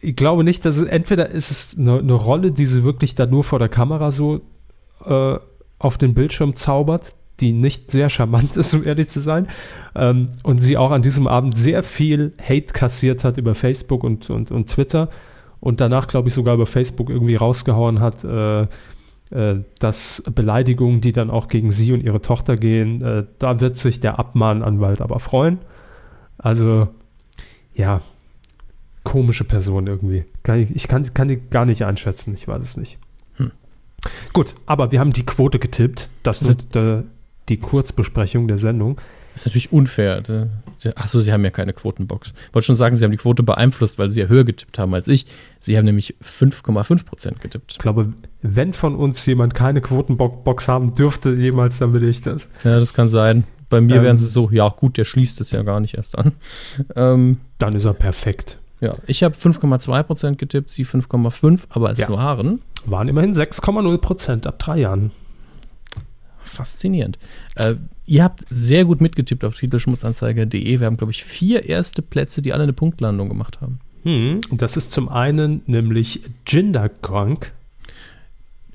ich 0.00 0.16
glaube 0.16 0.42
nicht, 0.42 0.64
dass 0.64 0.76
es, 0.76 0.84
entweder 0.84 1.28
ist 1.28 1.50
es 1.50 1.78
eine, 1.78 1.98
eine 1.98 2.14
Rolle, 2.14 2.50
die 2.50 2.64
sie 2.64 2.82
wirklich 2.82 3.14
da 3.14 3.26
nur 3.26 3.44
vor 3.44 3.58
der 3.58 3.68
Kamera 3.68 4.10
so 4.10 4.40
äh, 5.04 5.36
auf 5.78 5.98
den 5.98 6.14
Bildschirm 6.14 6.54
zaubert, 6.54 7.14
die 7.40 7.52
nicht 7.52 7.90
sehr 7.90 8.08
charmant 8.08 8.56
ist, 8.56 8.74
um 8.74 8.84
ehrlich 8.84 9.08
zu 9.08 9.20
sein. 9.20 9.48
Ähm, 9.94 10.30
und 10.42 10.58
sie 10.58 10.76
auch 10.76 10.90
an 10.90 11.02
diesem 11.02 11.26
Abend 11.26 11.56
sehr 11.56 11.82
viel 11.82 12.32
Hate 12.40 12.72
kassiert 12.72 13.24
hat 13.24 13.38
über 13.38 13.54
Facebook 13.54 14.04
und, 14.04 14.30
und, 14.30 14.50
und 14.50 14.68
Twitter 14.68 15.08
und 15.60 15.80
danach, 15.80 16.06
glaube 16.06 16.28
ich, 16.28 16.34
sogar 16.34 16.54
über 16.54 16.66
Facebook 16.66 17.10
irgendwie 17.10 17.36
rausgehauen 17.36 18.00
hat, 18.00 18.24
äh, 18.24 18.62
äh, 19.30 19.64
dass 19.78 20.22
Beleidigungen, 20.34 21.00
die 21.00 21.12
dann 21.12 21.30
auch 21.30 21.48
gegen 21.48 21.70
sie 21.70 21.92
und 21.92 22.02
ihre 22.02 22.20
Tochter 22.20 22.56
gehen, 22.56 23.02
äh, 23.02 23.24
da 23.38 23.60
wird 23.60 23.76
sich 23.76 24.00
der 24.00 24.18
Abmahnanwalt 24.18 25.00
aber 25.00 25.20
freuen. 25.20 25.58
Also, 26.38 26.88
ja, 27.74 28.02
komische 29.04 29.44
Person 29.44 29.86
irgendwie. 29.86 30.24
Kann 30.42 30.60
ich, 30.60 30.74
ich 30.74 30.88
kann, 30.88 31.02
kann 31.14 31.28
die 31.28 31.40
gar 31.40 31.64
nicht 31.64 31.84
einschätzen, 31.84 32.34
ich 32.34 32.46
weiß 32.46 32.62
es 32.62 32.76
nicht. 32.76 32.98
Gut, 34.32 34.54
aber 34.66 34.92
wir 34.92 35.00
haben 35.00 35.12
die 35.12 35.24
Quote 35.24 35.58
getippt. 35.58 36.08
Das 36.22 36.42
ist 36.42 36.76
äh, 36.76 37.02
die 37.48 37.58
Kurzbesprechung 37.58 38.48
der 38.48 38.58
Sendung. 38.58 38.96
Das 39.32 39.42
ist 39.42 39.46
natürlich 39.46 39.72
unfair. 39.72 40.22
Achso, 40.94 41.20
Sie 41.20 41.32
haben 41.32 41.42
ja 41.44 41.50
keine 41.50 41.72
Quotenbox. 41.72 42.34
Ich 42.48 42.54
wollte 42.54 42.66
schon 42.66 42.76
sagen, 42.76 42.94
Sie 42.94 43.04
haben 43.04 43.10
die 43.10 43.16
Quote 43.16 43.42
beeinflusst, 43.42 43.98
weil 43.98 44.08
Sie 44.08 44.20
ja 44.20 44.26
höher 44.28 44.44
getippt 44.44 44.78
haben 44.78 44.94
als 44.94 45.08
ich. 45.08 45.26
Sie 45.58 45.76
haben 45.76 45.86
nämlich 45.86 46.14
5,5 46.22 47.04
Prozent 47.04 47.40
getippt. 47.40 47.72
Ich 47.72 47.78
glaube, 47.78 48.12
wenn 48.42 48.72
von 48.72 48.94
uns 48.94 49.26
jemand 49.26 49.54
keine 49.54 49.80
Quotenbox 49.80 50.68
haben 50.68 50.94
dürfte, 50.94 51.30
jemals, 51.34 51.78
dann 51.78 51.90
bin 51.92 52.08
ich 52.08 52.22
das. 52.22 52.48
Ja, 52.62 52.78
das 52.78 52.94
kann 52.94 53.08
sein. 53.08 53.42
Bei 53.70 53.80
mir 53.80 53.96
Ähm. 53.96 54.02
wären 54.02 54.16
sie 54.16 54.26
so, 54.26 54.50
ja 54.52 54.68
gut, 54.68 54.98
der 54.98 55.04
schließt 55.04 55.40
es 55.40 55.50
ja 55.50 55.62
gar 55.62 55.80
nicht 55.80 55.94
erst 55.94 56.16
an. 56.16 56.32
Ähm, 56.94 57.38
Dann 57.58 57.72
ist 57.74 57.86
er 57.86 57.94
perfekt. 57.94 58.58
ja, 58.80 58.94
ich 59.08 59.24
habe 59.24 59.34
5,2 59.34 60.02
Prozent 60.04 60.38
getippt, 60.38 60.70
Sie 60.70 60.84
5,5, 60.84 61.62
aber 61.70 61.90
es 61.90 61.98
Ja. 61.98 62.10
waren 62.10 62.60
Waren 62.86 63.08
immerhin 63.08 63.34
6,0 63.34 63.98
Prozent 63.98 64.46
ab 64.46 64.58
drei 64.60 64.78
Jahren. 64.80 65.10
Faszinierend. 66.44 67.18
Äh, 67.56 67.74
ihr 68.06 68.22
habt 68.24 68.44
sehr 68.50 68.84
gut 68.84 69.00
mitgetippt 69.00 69.44
auf 69.44 69.56
titelschmutzanzeiger.de. 69.56 70.80
Wir 70.80 70.86
haben, 70.86 70.96
glaube 70.96 71.12
ich, 71.12 71.24
vier 71.24 71.68
erste 71.68 72.02
Plätze, 72.02 72.42
die 72.42 72.52
alle 72.52 72.62
eine 72.64 72.72
Punktlandung 72.72 73.28
gemacht 73.28 73.60
haben. 73.60 73.80
Hm, 74.04 74.40
das 74.52 74.76
ist 74.76 74.92
zum 74.92 75.08
einen 75.08 75.62
nämlich 75.66 76.20
Ginderkrank, 76.44 77.52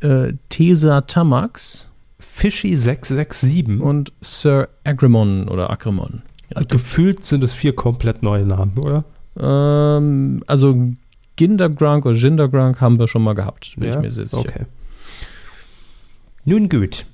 Äh, 0.02 0.34
Tesa 0.50 1.02
Tamax 1.02 1.92
Fishy 2.20 2.76
667 2.76 3.82
und 3.82 4.12
Sir 4.22 4.70
Agremon 4.86 5.48
oder 5.50 5.70
Agremon. 5.70 6.22
Ja, 6.56 6.62
Gefühlt 6.64 7.26
sind 7.26 7.44
es 7.44 7.52
vier 7.54 7.76
komplett 7.76 8.24
neue 8.24 8.46
Namen, 8.46 8.78
oder? 8.78 9.04
ähm, 9.40 10.42
also 10.48 10.94
Gindergrunk 11.36 12.06
oder 12.06 12.16
Gindergrunk 12.18 12.82
haben 12.82 12.98
wir 13.00 13.08
schon 13.08 13.24
mal 13.24 13.34
gehabt, 13.36 13.76
bin 13.78 13.90
ich 13.90 13.98
mir 14.00 14.10
sehr 14.10 14.26
sicher. 14.26 14.40
Okay. 14.40 14.66
Nun 16.46 16.70
gut. 16.70 17.06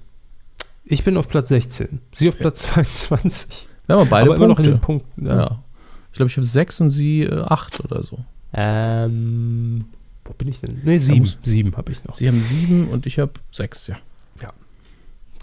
Ich 0.85 1.03
bin 1.03 1.17
auf 1.17 1.27
Platz 1.27 1.49
16. 1.49 1.99
Sie 2.13 2.29
auf 2.29 2.37
Platz 2.37 2.61
22. 2.63 3.67
Wir 3.87 3.93
haben 3.95 4.01
aber 4.01 4.09
beide 4.09 4.29
Aber 4.29 4.35
immer 4.37 4.47
noch 4.47 4.59
in 4.59 4.65
Punkte. 4.65 4.71
den 4.71 4.81
Punkten. 4.81 5.27
ja. 5.27 5.63
Ich 6.11 6.17
glaube, 6.17 6.29
ich 6.29 6.37
habe 6.37 6.45
sechs 6.45 6.79
und 6.79 6.89
sie 6.91 7.23
äh, 7.23 7.41
acht 7.41 7.83
oder 7.83 8.01
so. 8.03 8.19
Ähm, 8.53 9.85
wo 10.23 10.33
bin 10.33 10.47
ich 10.47 10.61
denn? 10.61 10.79
Ne, 10.83 10.97
sieben. 10.99 11.19
muss- 11.19 11.37
Sieben 11.43 11.75
habe 11.75 11.91
ich 11.91 12.03
noch. 12.05 12.13
Sie 12.13 12.27
haben 12.27 12.41
sieben 12.41 12.87
und 12.87 13.05
ich 13.05 13.19
habe 13.19 13.33
sechs, 13.51 13.87
ja. 13.87 13.95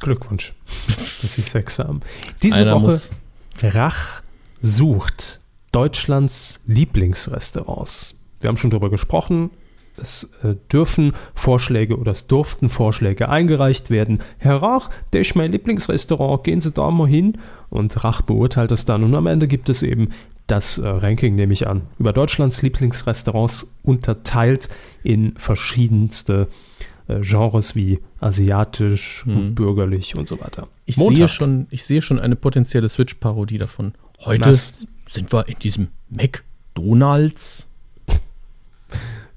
Glückwunsch, 0.00 0.52
dass 1.22 1.38
ich 1.38 1.48
sechs 1.48 1.78
haben. 1.78 2.00
Diese 2.42 2.56
Einer 2.56 2.74
Woche 2.74 2.86
muss. 2.86 3.12
Rach 3.62 4.22
sucht 4.60 5.40
Deutschlands 5.70 6.60
Lieblingsrestaurants. 6.66 8.16
Wir 8.40 8.48
haben 8.48 8.56
schon 8.56 8.70
darüber 8.70 8.90
gesprochen. 8.90 9.50
Es 10.02 10.30
äh, 10.42 10.54
dürfen 10.72 11.12
Vorschläge 11.34 11.96
oder 11.96 12.12
es 12.12 12.26
durften 12.26 12.68
Vorschläge 12.68 13.28
eingereicht 13.28 13.88
werden. 13.90 14.20
Herr 14.38 14.56
Rach, 14.62 14.90
der 15.12 15.20
ist 15.22 15.34
mein 15.36 15.52
Lieblingsrestaurant, 15.52 16.44
gehen 16.44 16.60
Sie 16.60 16.72
da 16.72 16.90
mal 16.90 17.08
hin. 17.08 17.38
Und 17.70 18.02
Rach 18.04 18.20
beurteilt 18.22 18.72
es 18.72 18.84
dann. 18.84 19.04
Und 19.04 19.14
am 19.14 19.26
Ende 19.26 19.48
gibt 19.48 19.68
es 19.68 19.82
eben 19.82 20.10
das 20.48 20.76
äh, 20.76 20.86
Ranking, 20.86 21.34
nehme 21.36 21.52
ich 21.52 21.66
an, 21.68 21.82
über 21.98 22.12
Deutschlands 22.12 22.60
Lieblingsrestaurants 22.62 23.72
unterteilt 23.84 24.68
in 25.04 25.34
verschiedenste 25.36 26.48
äh, 27.06 27.20
Genres 27.20 27.74
wie 27.76 28.00
asiatisch, 28.20 29.24
Hm. 29.24 29.54
bürgerlich 29.54 30.16
und 30.16 30.26
so 30.28 30.40
weiter. 30.40 30.66
Ich 30.84 30.96
Montag. 30.96 31.16
sehe, 31.16 31.28
schon, 31.28 31.66
ich 31.70 31.84
sehe 31.84 32.02
schon 32.02 32.18
eine 32.18 32.34
potenzielle 32.36 32.88
Switch-Parodie 32.88 33.58
davon. 33.58 33.92
Heute 34.24 34.50
Was? 34.50 34.68
s- 34.68 34.86
sind 35.08 35.32
wir 35.32 35.48
in 35.48 35.58
diesem 35.60 35.88
McDonalds. 36.10 37.68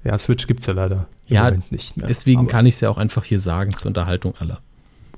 Ja, 0.06 0.16
Switch 0.18 0.46
gibt 0.46 0.60
es 0.60 0.66
ja 0.66 0.72
leider 0.72 1.08
im 1.26 1.34
Ja, 1.34 1.44
Moment 1.44 1.72
nicht 1.72 1.96
mehr. 1.96 2.06
Deswegen 2.06 2.40
Aber- 2.40 2.48
kann 2.48 2.66
ich 2.66 2.74
es 2.74 2.80
ja 2.80 2.90
auch 2.90 2.98
einfach 2.98 3.24
hier 3.24 3.40
sagen 3.40 3.72
zur 3.72 3.88
Unterhaltung 3.88 4.34
aller. 4.38 4.60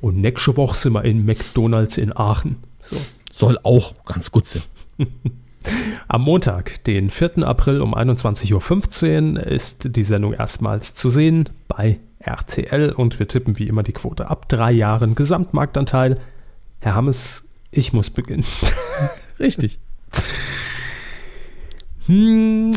Und 0.01 0.17
nächste 0.17 0.57
Woche 0.57 0.77
sind 0.77 0.93
wir 0.95 1.05
in 1.05 1.25
McDonalds 1.27 1.99
in 1.99 2.17
Aachen. 2.17 2.57
So. 2.81 2.97
Soll 3.33 3.59
auch 3.65 3.95
ganz 4.05 4.31
gut 4.31 4.47
sein. 4.49 4.63
Am 6.09 6.23
Montag, 6.23 6.83
den 6.85 7.11
4. 7.11 7.39
April 7.47 7.83
um 7.83 7.95
21.15 7.95 9.35
Uhr, 9.37 9.47
ist 9.47 9.95
die 9.97 10.05
Sendung 10.05 10.33
erstmals 10.33 10.95
zu 10.95 11.11
sehen 11.11 11.51
bei 11.67 11.99
RTL 12.21 12.93
und 12.93 13.19
wir 13.19 13.29
tippen 13.29 13.59
wie 13.59 13.67
immer 13.69 13.83
die 13.83 13.93
Quote 13.93 14.31
ab 14.31 14.49
drei 14.49 14.73
Jahren 14.73 15.15
Gesamtmarktanteil. 15.15 16.19
Herr 16.81 16.95
Hammes, 16.95 17.47
ich 17.71 17.93
muss 17.93 18.09
beginnen. 18.09 18.45
Richtig. 19.39 19.79
Hm. 22.07 22.73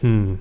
Hm. 0.00 0.38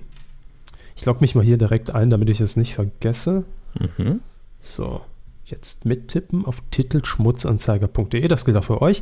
Ich 0.96 1.06
logge 1.06 1.22
mich 1.22 1.36
mal 1.36 1.44
hier 1.44 1.58
direkt 1.58 1.94
ein, 1.94 2.10
damit 2.10 2.30
ich 2.30 2.40
es 2.42 2.56
nicht 2.56 2.76
vergesse. 2.76 3.44
Mhm. 3.80 4.22
So, 4.62 5.02
jetzt 5.46 5.86
mittippen 5.86 6.46
auf 6.46 6.62
titelschmutzanzeiger.de. 6.72 8.28
Das 8.28 8.46
gilt 8.46 8.58
auch 8.58 8.64
für 8.64 8.82
euch. 8.82 9.02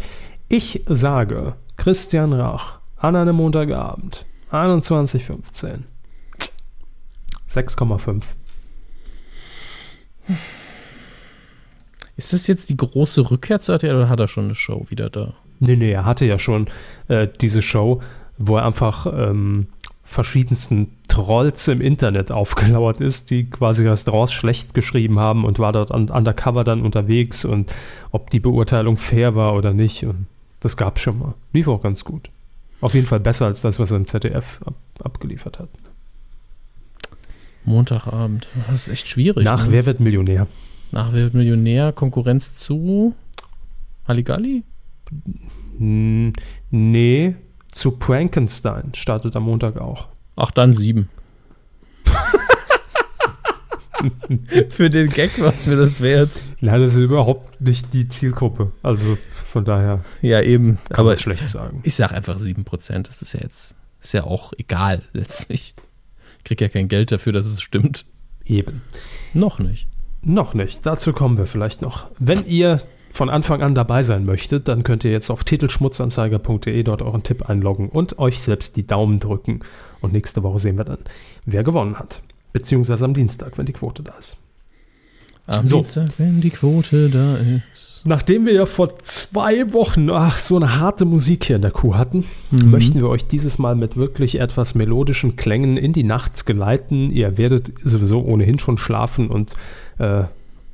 Ich 0.50 0.84
sage 0.88 1.56
Christian 1.78 2.34
Rach 2.34 2.80
an 2.98 3.16
einem 3.16 3.36
Montagabend, 3.36 4.26
21.15 4.52 5.84
6,5. 7.50 8.24
Ist 12.16 12.34
das 12.34 12.48
jetzt 12.48 12.70
die 12.70 12.78
große 12.78 13.30
Rückkehr 13.32 13.60
zu 13.60 13.72
RTL 13.72 13.96
oder 13.96 14.10
hat 14.10 14.20
er 14.20 14.28
schon 14.28 14.46
eine 14.46 14.56
Show 14.56 14.86
wieder 14.90 15.10
da? 15.10 15.34
Nee, 15.60 15.76
nee, 15.76 15.92
er 15.92 16.06
hatte 16.06 16.26
ja 16.26 16.38
schon 16.40 16.68
äh, 17.08 17.28
diese 17.42 17.62
Show, 17.62 18.02
wo 18.38 18.58
er 18.58 18.66
einfach 18.66 19.06
ähm, 19.08 19.68
verschiedensten 20.04 20.92
Trolls 21.08 21.68
im 21.68 21.82
Internet 21.82 22.32
aufgelauert 22.32 23.02
ist, 23.02 23.32
die 23.32 23.46
quasi 23.46 23.88
Restaurants 23.88 24.34
schlecht 24.34 24.74
geschrieben 24.74 25.20
haben 25.20 25.46
und 25.46 25.60
war 25.60 25.72
dort 25.72 25.92
un 25.92 26.10
undercover 26.10 26.64
dann 26.64 26.82
unterwegs 26.82 27.46
und 27.46 27.74
ob 28.12 28.30
die 28.30 28.40
Beurteilung 28.40 28.98
fair 28.98 29.36
war 29.36 29.56
oder 29.56 29.74
nicht. 29.74 30.04
Und 30.04 30.28
das 30.60 30.78
gab 30.78 30.98
es 30.98 31.04
schon 31.04 31.20
mal. 31.20 31.34
Lief 31.54 31.68
auch 31.68 31.82
ganz 31.82 32.04
gut. 32.04 32.30
Auf 32.82 32.94
jeden 32.94 33.08
Fall 33.08 33.22
besser 33.22 33.46
als 33.46 33.62
das, 33.62 33.80
was 33.80 33.92
er 33.92 33.98
im 33.98 34.06
ZDF 34.06 34.60
ab 34.66 34.76
abgeliefert 35.04 35.60
hat. 35.60 35.70
Montagabend. 37.66 38.48
Das 38.68 38.84
ist 38.84 38.90
echt 38.90 39.08
schwierig. 39.08 39.44
Nach 39.44 39.66
ne? 39.66 39.72
Wer 39.72 39.86
wird 39.86 40.00
Millionär? 40.00 40.48
Nach 40.92 41.12
Wer 41.14 41.24
wird 41.24 41.34
Millionär? 41.34 41.92
Konkurrenz 41.92 42.54
zu 42.54 43.16
Halligalli? 44.08 44.64
Nee, 45.80 47.36
zu 47.74 47.92
Prankenstein 47.92 48.92
startet 48.96 49.36
am 49.36 49.44
Montag 49.44 49.78
auch. 49.78 50.08
Ach, 50.36 50.52
dann 50.52 50.74
sieben. 50.74 51.10
Für 54.70 54.90
den 54.90 55.10
Gag, 55.10 55.32
was 55.40 55.66
mir 55.66 55.78
das 55.78 56.02
wert. 56.02 56.32
Ja, 56.60 56.78
das 56.78 56.94
ist 56.94 57.00
überhaupt 57.00 57.62
nicht 57.62 57.94
die 57.94 58.10
Zielgruppe. 58.10 58.72
Also 58.82 59.18
von 59.46 59.64
daher 59.64 60.02
Ja, 60.22 60.42
eben. 60.42 60.78
kann 60.90 61.00
Aber 61.00 61.16
schlecht 61.18 61.48
sagen. 61.48 61.80
ich 61.84 61.96
sag 61.96 62.12
einfach 62.12 62.38
sieben 62.38 62.66
Prozent. 62.66 63.08
Das 63.08 63.22
ist 63.22 63.34
ja 63.34 63.40
jetzt, 63.42 63.78
ist 64.02 64.14
ja 64.14 64.26
auch 64.26 64.52
egal 64.58 65.04
letztlich. 65.14 65.74
Ich 66.40 66.44
krieg 66.44 66.60
ja 66.60 66.68
kein 66.68 66.90
Geld 66.90 67.12
dafür, 67.14 67.32
dass 67.32 67.46
es 67.46 67.62
stimmt. 67.62 68.06
Eben. 68.46 68.82
Noch 69.34 69.60
nicht. 69.60 69.88
Noch 70.22 70.54
nicht. 70.54 70.86
Dazu 70.86 71.14
kommen 71.14 71.38
wir 71.38 71.46
vielleicht 71.46 71.82
noch. 71.82 72.12
Wenn 72.20 72.46
ihr 72.46 72.82
von 73.14 73.30
Anfang 73.30 73.62
an 73.62 73.76
dabei 73.76 74.02
sein 74.02 74.26
möchtet, 74.26 74.68
dann 74.68 74.82
könnt 74.82 75.04
ihr 75.04 75.12
jetzt 75.12 75.30
auf 75.30 75.44
titelschmutzanzeiger.de 75.44 76.82
dort 76.82 77.04
euren 77.04 77.22
Tipp 77.22 77.48
einloggen 77.48 77.90
und 77.90 78.18
euch 78.18 78.42
selbst 78.42 78.76
die 78.76 78.88
Daumen 78.88 79.20
drücken. 79.20 79.60
Und 80.02 80.14
nächste 80.14 80.42
Woche 80.42 80.58
sehen 80.58 80.80
wir 80.80 80.84
dann, 80.84 80.98
wer 81.46 81.64
gewonnen 81.64 82.00
hat. 82.00 82.24
Beziehungsweise 82.54 83.06
am 83.06 83.14
Dienstag, 83.14 83.60
wenn 83.60 83.68
die 83.68 83.74
Quote 83.74 84.02
da 84.02 84.14
ist. 84.18 84.36
Am 85.46 85.68
So. 85.68 85.76
Dienstag, 85.76 86.10
wenn 86.18 86.42
die 86.42 86.50
Quote 86.50 87.12
da 87.12 87.38
ist. 87.38 88.02
Nachdem 88.04 88.48
wir 88.48 88.54
ja 88.54 88.66
vor 88.66 88.98
zwei 88.98 89.72
Wochen 89.74 90.10
ach, 90.10 90.40
so 90.40 90.56
eine 90.56 90.80
harte 90.80 91.06
Musik 91.06 91.46
hier 91.46 91.58
in 91.58 91.62
der 91.62 91.70
Kuh 91.72 91.94
hatten, 91.94 92.26
möchten 92.50 92.96
wir 93.00 93.10
euch 93.10 93.28
dieses 93.28 93.60
Mal 93.60 93.76
mit 93.76 93.96
wirklich 93.96 94.40
etwas 94.40 94.74
melodischen 94.74 95.36
Klängen 95.36 95.78
in 95.78 95.94
die 95.94 96.04
Nacht 96.04 96.48
geleiten. 96.48 97.12
Ihr 97.12 97.38
werdet 97.38 97.74
sowieso 97.84 98.22
ohnehin 98.22 98.58
schon 98.58 98.80
schlafen 98.80 99.30
und 99.30 99.54
äh, 100.00 100.24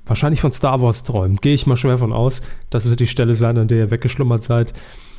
wahrscheinlich 0.09 0.41
von 0.41 0.51
Star 0.51 0.81
Wars 0.81 1.03
träumen. 1.03 1.37
Gehe 1.37 1.53
ich 1.53 1.67
mal 1.67 1.77
schwer 1.77 1.97
von 1.97 2.11
aus. 2.11 2.41
Das 2.69 2.89
wird 2.89 2.99
die 2.99 3.07
Stelle 3.07 3.35
sein, 3.35 3.57
an 3.57 3.67
der 3.67 3.77
ihr 3.77 3.91
weggeschlummert 3.91 4.43
seid. 4.43 4.73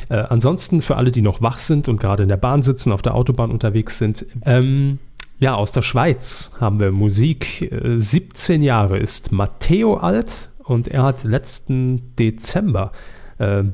Äh, 0.08 0.16
ansonsten 0.16 0.82
für 0.82 0.96
alle, 0.96 1.12
die 1.12 1.22
noch 1.22 1.40
wach 1.40 1.58
sind 1.58 1.88
und 1.88 2.00
gerade 2.00 2.22
in 2.22 2.28
der 2.28 2.36
Bahn 2.36 2.62
sitzen, 2.62 2.92
auf 2.92 3.02
der 3.02 3.14
Autobahn 3.14 3.50
unterwegs 3.50 3.98
sind, 3.98 4.26
ähm, 4.44 4.98
ja, 5.38 5.54
aus 5.54 5.72
der 5.72 5.82
Schweiz 5.82 6.52
haben 6.60 6.80
wir 6.80 6.92
Musik. 6.92 7.62
Äh, 7.72 7.98
17 7.98 8.62
Jahre 8.62 8.98
ist 8.98 9.32
Matteo 9.32 9.94
alt 9.94 10.50
und 10.58 10.88
er 10.88 11.04
hat 11.04 11.24
letzten 11.24 12.14
Dezember 12.16 12.92
äh, 13.38 13.64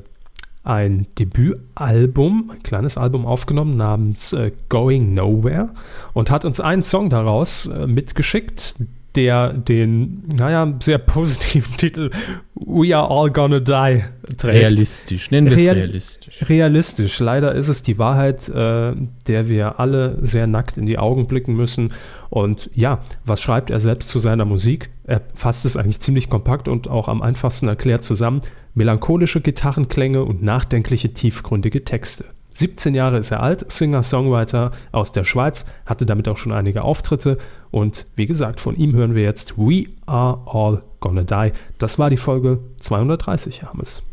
ein 0.63 1.07
Debütalbum, 1.17 2.51
ein 2.53 2.63
kleines 2.63 2.97
Album 2.97 3.25
aufgenommen 3.25 3.77
namens 3.77 4.33
äh, 4.33 4.51
Going 4.69 5.13
Nowhere 5.13 5.69
und 6.13 6.29
hat 6.29 6.43
uns 6.43 6.59
einen 6.59 6.83
Song 6.83 7.09
daraus 7.09 7.67
äh, 7.67 7.87
mitgeschickt, 7.87 8.75
der 9.17 9.51
den, 9.51 10.23
naja, 10.33 10.73
sehr 10.81 10.99
positiven 10.99 11.73
Titel 11.77 12.11
We 12.55 12.95
Are 12.95 13.09
All 13.09 13.31
Gonna 13.31 13.59
Die 13.59 14.03
trägt. 14.37 14.43
Realistisch. 14.43 15.31
Nennen 15.31 15.49
wir 15.49 15.57
es 15.57 15.65
Real- 15.65 15.75
realistisch. 15.75 16.47
Realistisch. 16.49 17.19
Leider 17.19 17.53
ist 17.53 17.67
es 17.67 17.81
die 17.83 17.97
Wahrheit, 17.99 18.47
äh, 18.47 18.93
der 19.27 19.49
wir 19.49 19.79
alle 19.79 20.17
sehr 20.21 20.47
nackt 20.47 20.77
in 20.77 20.85
die 20.85 20.97
Augen 20.97 21.27
blicken 21.27 21.55
müssen. 21.55 21.91
Und 22.29 22.69
ja, 22.73 22.99
was 23.25 23.41
schreibt 23.41 23.69
er 23.69 23.79
selbst 23.79 24.09
zu 24.09 24.19
seiner 24.19 24.45
Musik? 24.45 24.89
Er 25.05 25.21
fasst 25.33 25.65
es 25.65 25.75
eigentlich 25.75 25.99
ziemlich 25.99 26.29
kompakt 26.29 26.67
und 26.67 26.87
auch 26.87 27.07
am 27.07 27.21
einfachsten 27.21 27.67
erklärt 27.67 28.03
zusammen. 28.03 28.41
Melancholische 28.73 29.41
Gitarrenklänge 29.41 30.23
und 30.23 30.43
nachdenkliche, 30.43 31.13
tiefgründige 31.13 31.83
Texte. 31.83 32.25
17 32.51 32.95
Jahre 32.95 33.19
ist 33.19 33.29
er 33.31 33.43
alt, 33.43 33.71
Singer-Songwriter 33.71 34.71
aus 34.91 35.11
der 35.11 35.23
Schweiz, 35.23 35.65
hatte 35.85 36.07
damit 36.07 36.27
auch 36.27 36.37
schon 36.37 36.51
einige 36.51 36.81
Auftritte 36.83 37.37
und 37.71 38.07
wie 38.15 38.25
gesagt, 38.25 38.59
von 38.59 38.75
ihm 38.75 38.93
hören 38.93 39.15
wir 39.15 39.23
jetzt 39.23 39.57
We 39.57 39.85
Are 40.05 40.41
All 40.45 40.83
Gonna 40.99 41.23
Die. 41.23 41.51
Das 41.77 41.99
war 41.99 42.09
die 42.09 42.17
Folge 42.17 42.59
230, 42.79 43.61
Hermes. 43.61 44.03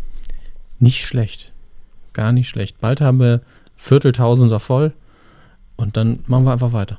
Nicht 0.78 1.04
schlecht. 1.04 1.52
Gar 2.12 2.32
nicht 2.32 2.48
schlecht. 2.48 2.80
Bald 2.80 3.00
haben 3.00 3.20
wir 3.20 3.42
Vierteltausender 3.76 4.60
voll 4.60 4.92
und 5.76 5.96
dann 5.96 6.20
machen 6.26 6.44
wir 6.44 6.52
einfach 6.52 6.72
weiter. 6.72 6.98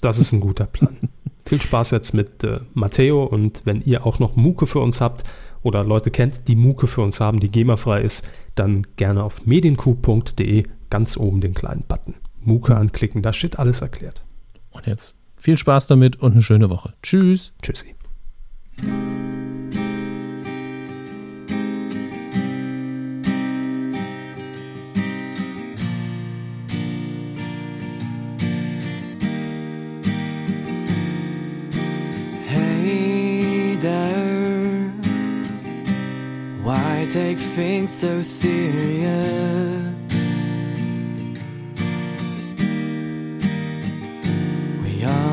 Das 0.00 0.18
ist 0.18 0.32
ein 0.32 0.40
guter 0.40 0.64
Plan. 0.64 0.96
Viel 1.44 1.60
Spaß 1.60 1.90
jetzt 1.90 2.14
mit 2.14 2.44
äh, 2.44 2.60
Matteo 2.74 3.24
und 3.24 3.62
wenn 3.64 3.82
ihr 3.82 4.06
auch 4.06 4.18
noch 4.18 4.36
Muke 4.36 4.66
für 4.66 4.80
uns 4.80 5.00
habt 5.00 5.24
oder 5.62 5.84
Leute 5.84 6.10
kennt, 6.10 6.48
die 6.48 6.56
Muke 6.56 6.86
für 6.86 7.02
uns 7.02 7.20
haben, 7.20 7.40
die 7.40 7.50
GEMA-frei 7.50 8.02
ist, 8.02 8.24
dann 8.54 8.86
gerne 8.96 9.24
auf 9.24 9.46
medienku.de 9.46 10.64
ganz 10.90 11.16
oben 11.16 11.40
den 11.40 11.54
kleinen 11.54 11.84
Button. 11.86 12.14
Muke 12.40 12.76
anklicken, 12.76 13.22
da 13.22 13.32
steht 13.32 13.58
alles 13.58 13.80
erklärt. 13.80 14.22
Und 14.70 14.86
jetzt 14.86 15.19
viel 15.40 15.56
Spaß 15.56 15.86
damit 15.86 16.16
und 16.16 16.32
eine 16.32 16.42
schöne 16.42 16.70
Woche. 16.70 16.92
Tschüss. 17.02 17.52
Tschüssi. 17.62 17.94
Hey 32.46 33.76
there, 33.80 34.92
why 36.62 37.06
take 37.08 37.38
things 37.38 37.92
so 37.92 38.22
serious? 38.22 39.79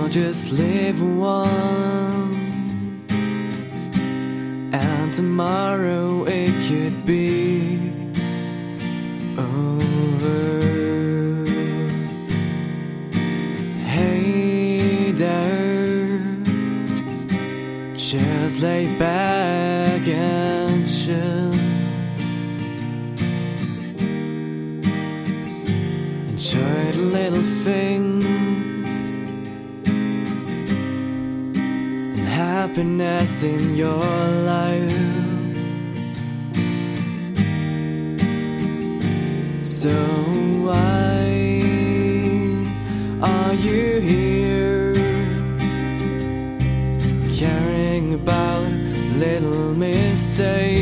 Just 0.09 0.53
live 0.53 1.01
once, 1.01 1.49
and 4.73 5.11
tomorrow 5.11 6.23
it 6.25 6.53
could 6.67 7.05
be 7.05 7.26
happiness 32.77 33.41
in 33.41 33.75
your 33.75 34.05
life. 34.45 34.91
So 39.65 39.89
why 40.61 41.63
are 43.21 43.53
you 43.55 43.99
here? 44.01 44.93
caring 47.39 48.13
about 48.13 48.71
little 49.23 49.73
mistakes, 49.73 50.76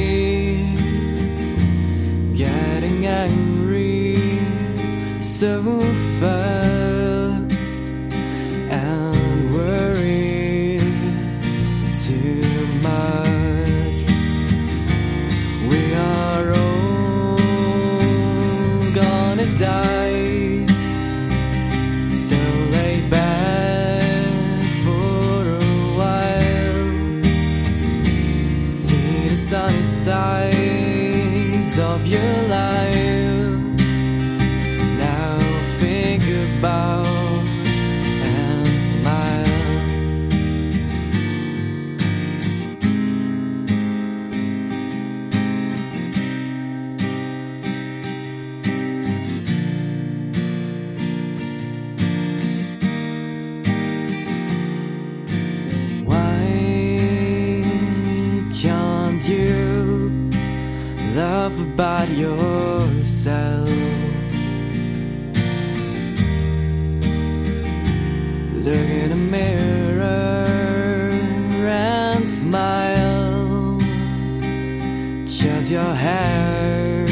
your 75.72 75.96
hair 75.96 77.06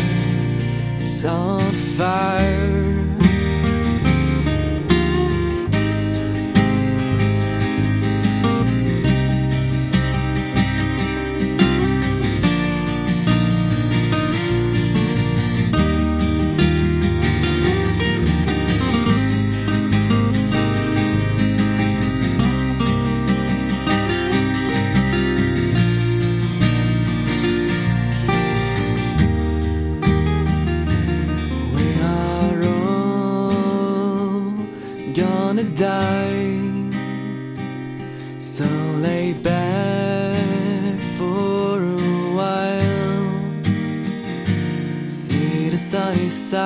is 1.02 1.26
on 1.26 1.72
fire. 1.74 2.33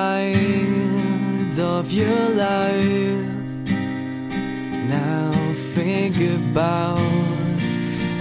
Sides 0.08 1.58
of 1.58 1.92
your 1.92 2.22
life. 2.46 3.70
Now 4.96 5.32
think 5.74 6.16
about 6.38 6.98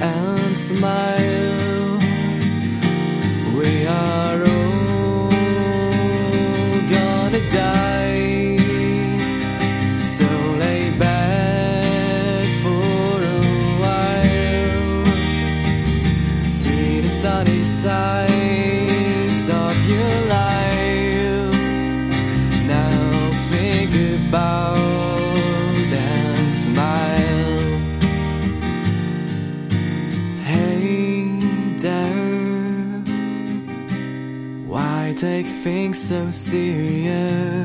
and 0.01 0.57
smile. 0.57 1.99
We 3.57 3.71
are 3.87 4.46
Why 35.67 35.73
take 35.73 35.79
things 35.83 36.07
so 36.07 36.31
serious? 36.31 37.56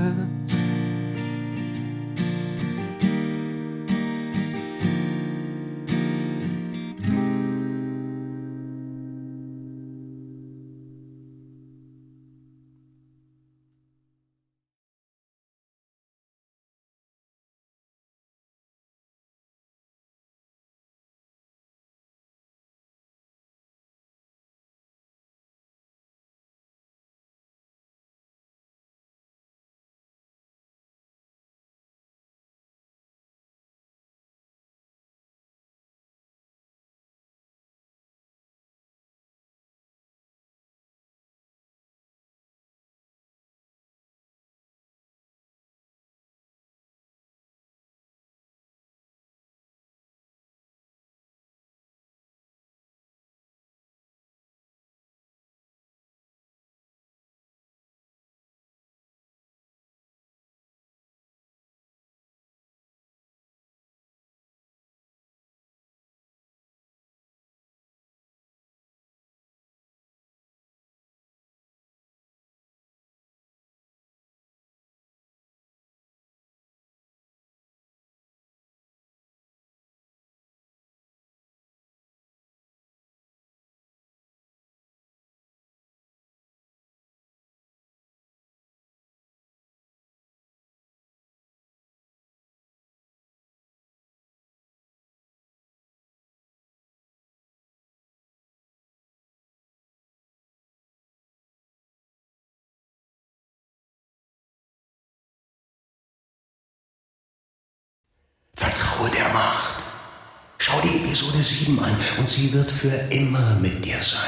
Episode 111.13 111.43
7 111.43 111.79
an 111.79 111.95
und 112.19 112.27
sie 112.27 112.51
wird 112.55 112.71
für 112.73 112.89
immer 113.11 113.59
mit 113.61 113.85
dir 113.85 113.99
sein. 114.01 114.19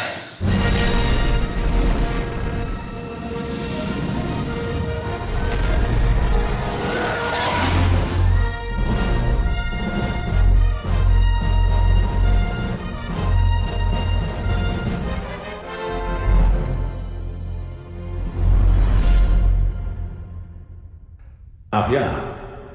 Ach 21.71 21.91
ja, 21.91 22.23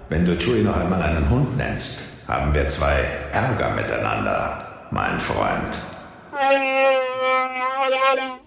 wenn 0.09 0.25
du 0.25 0.35
Chewie 0.35 0.63
noch 0.63 0.75
einmal 0.75 0.99
einen 0.99 1.29
Hund 1.29 1.55
nennst, 1.55 2.08
haben 2.29 2.53
wir 2.53 2.67
zwei 2.67 3.05
Ärger 3.33 3.71
miteinander, 3.71 4.67
mein 4.91 5.19
Freund. 5.19 5.77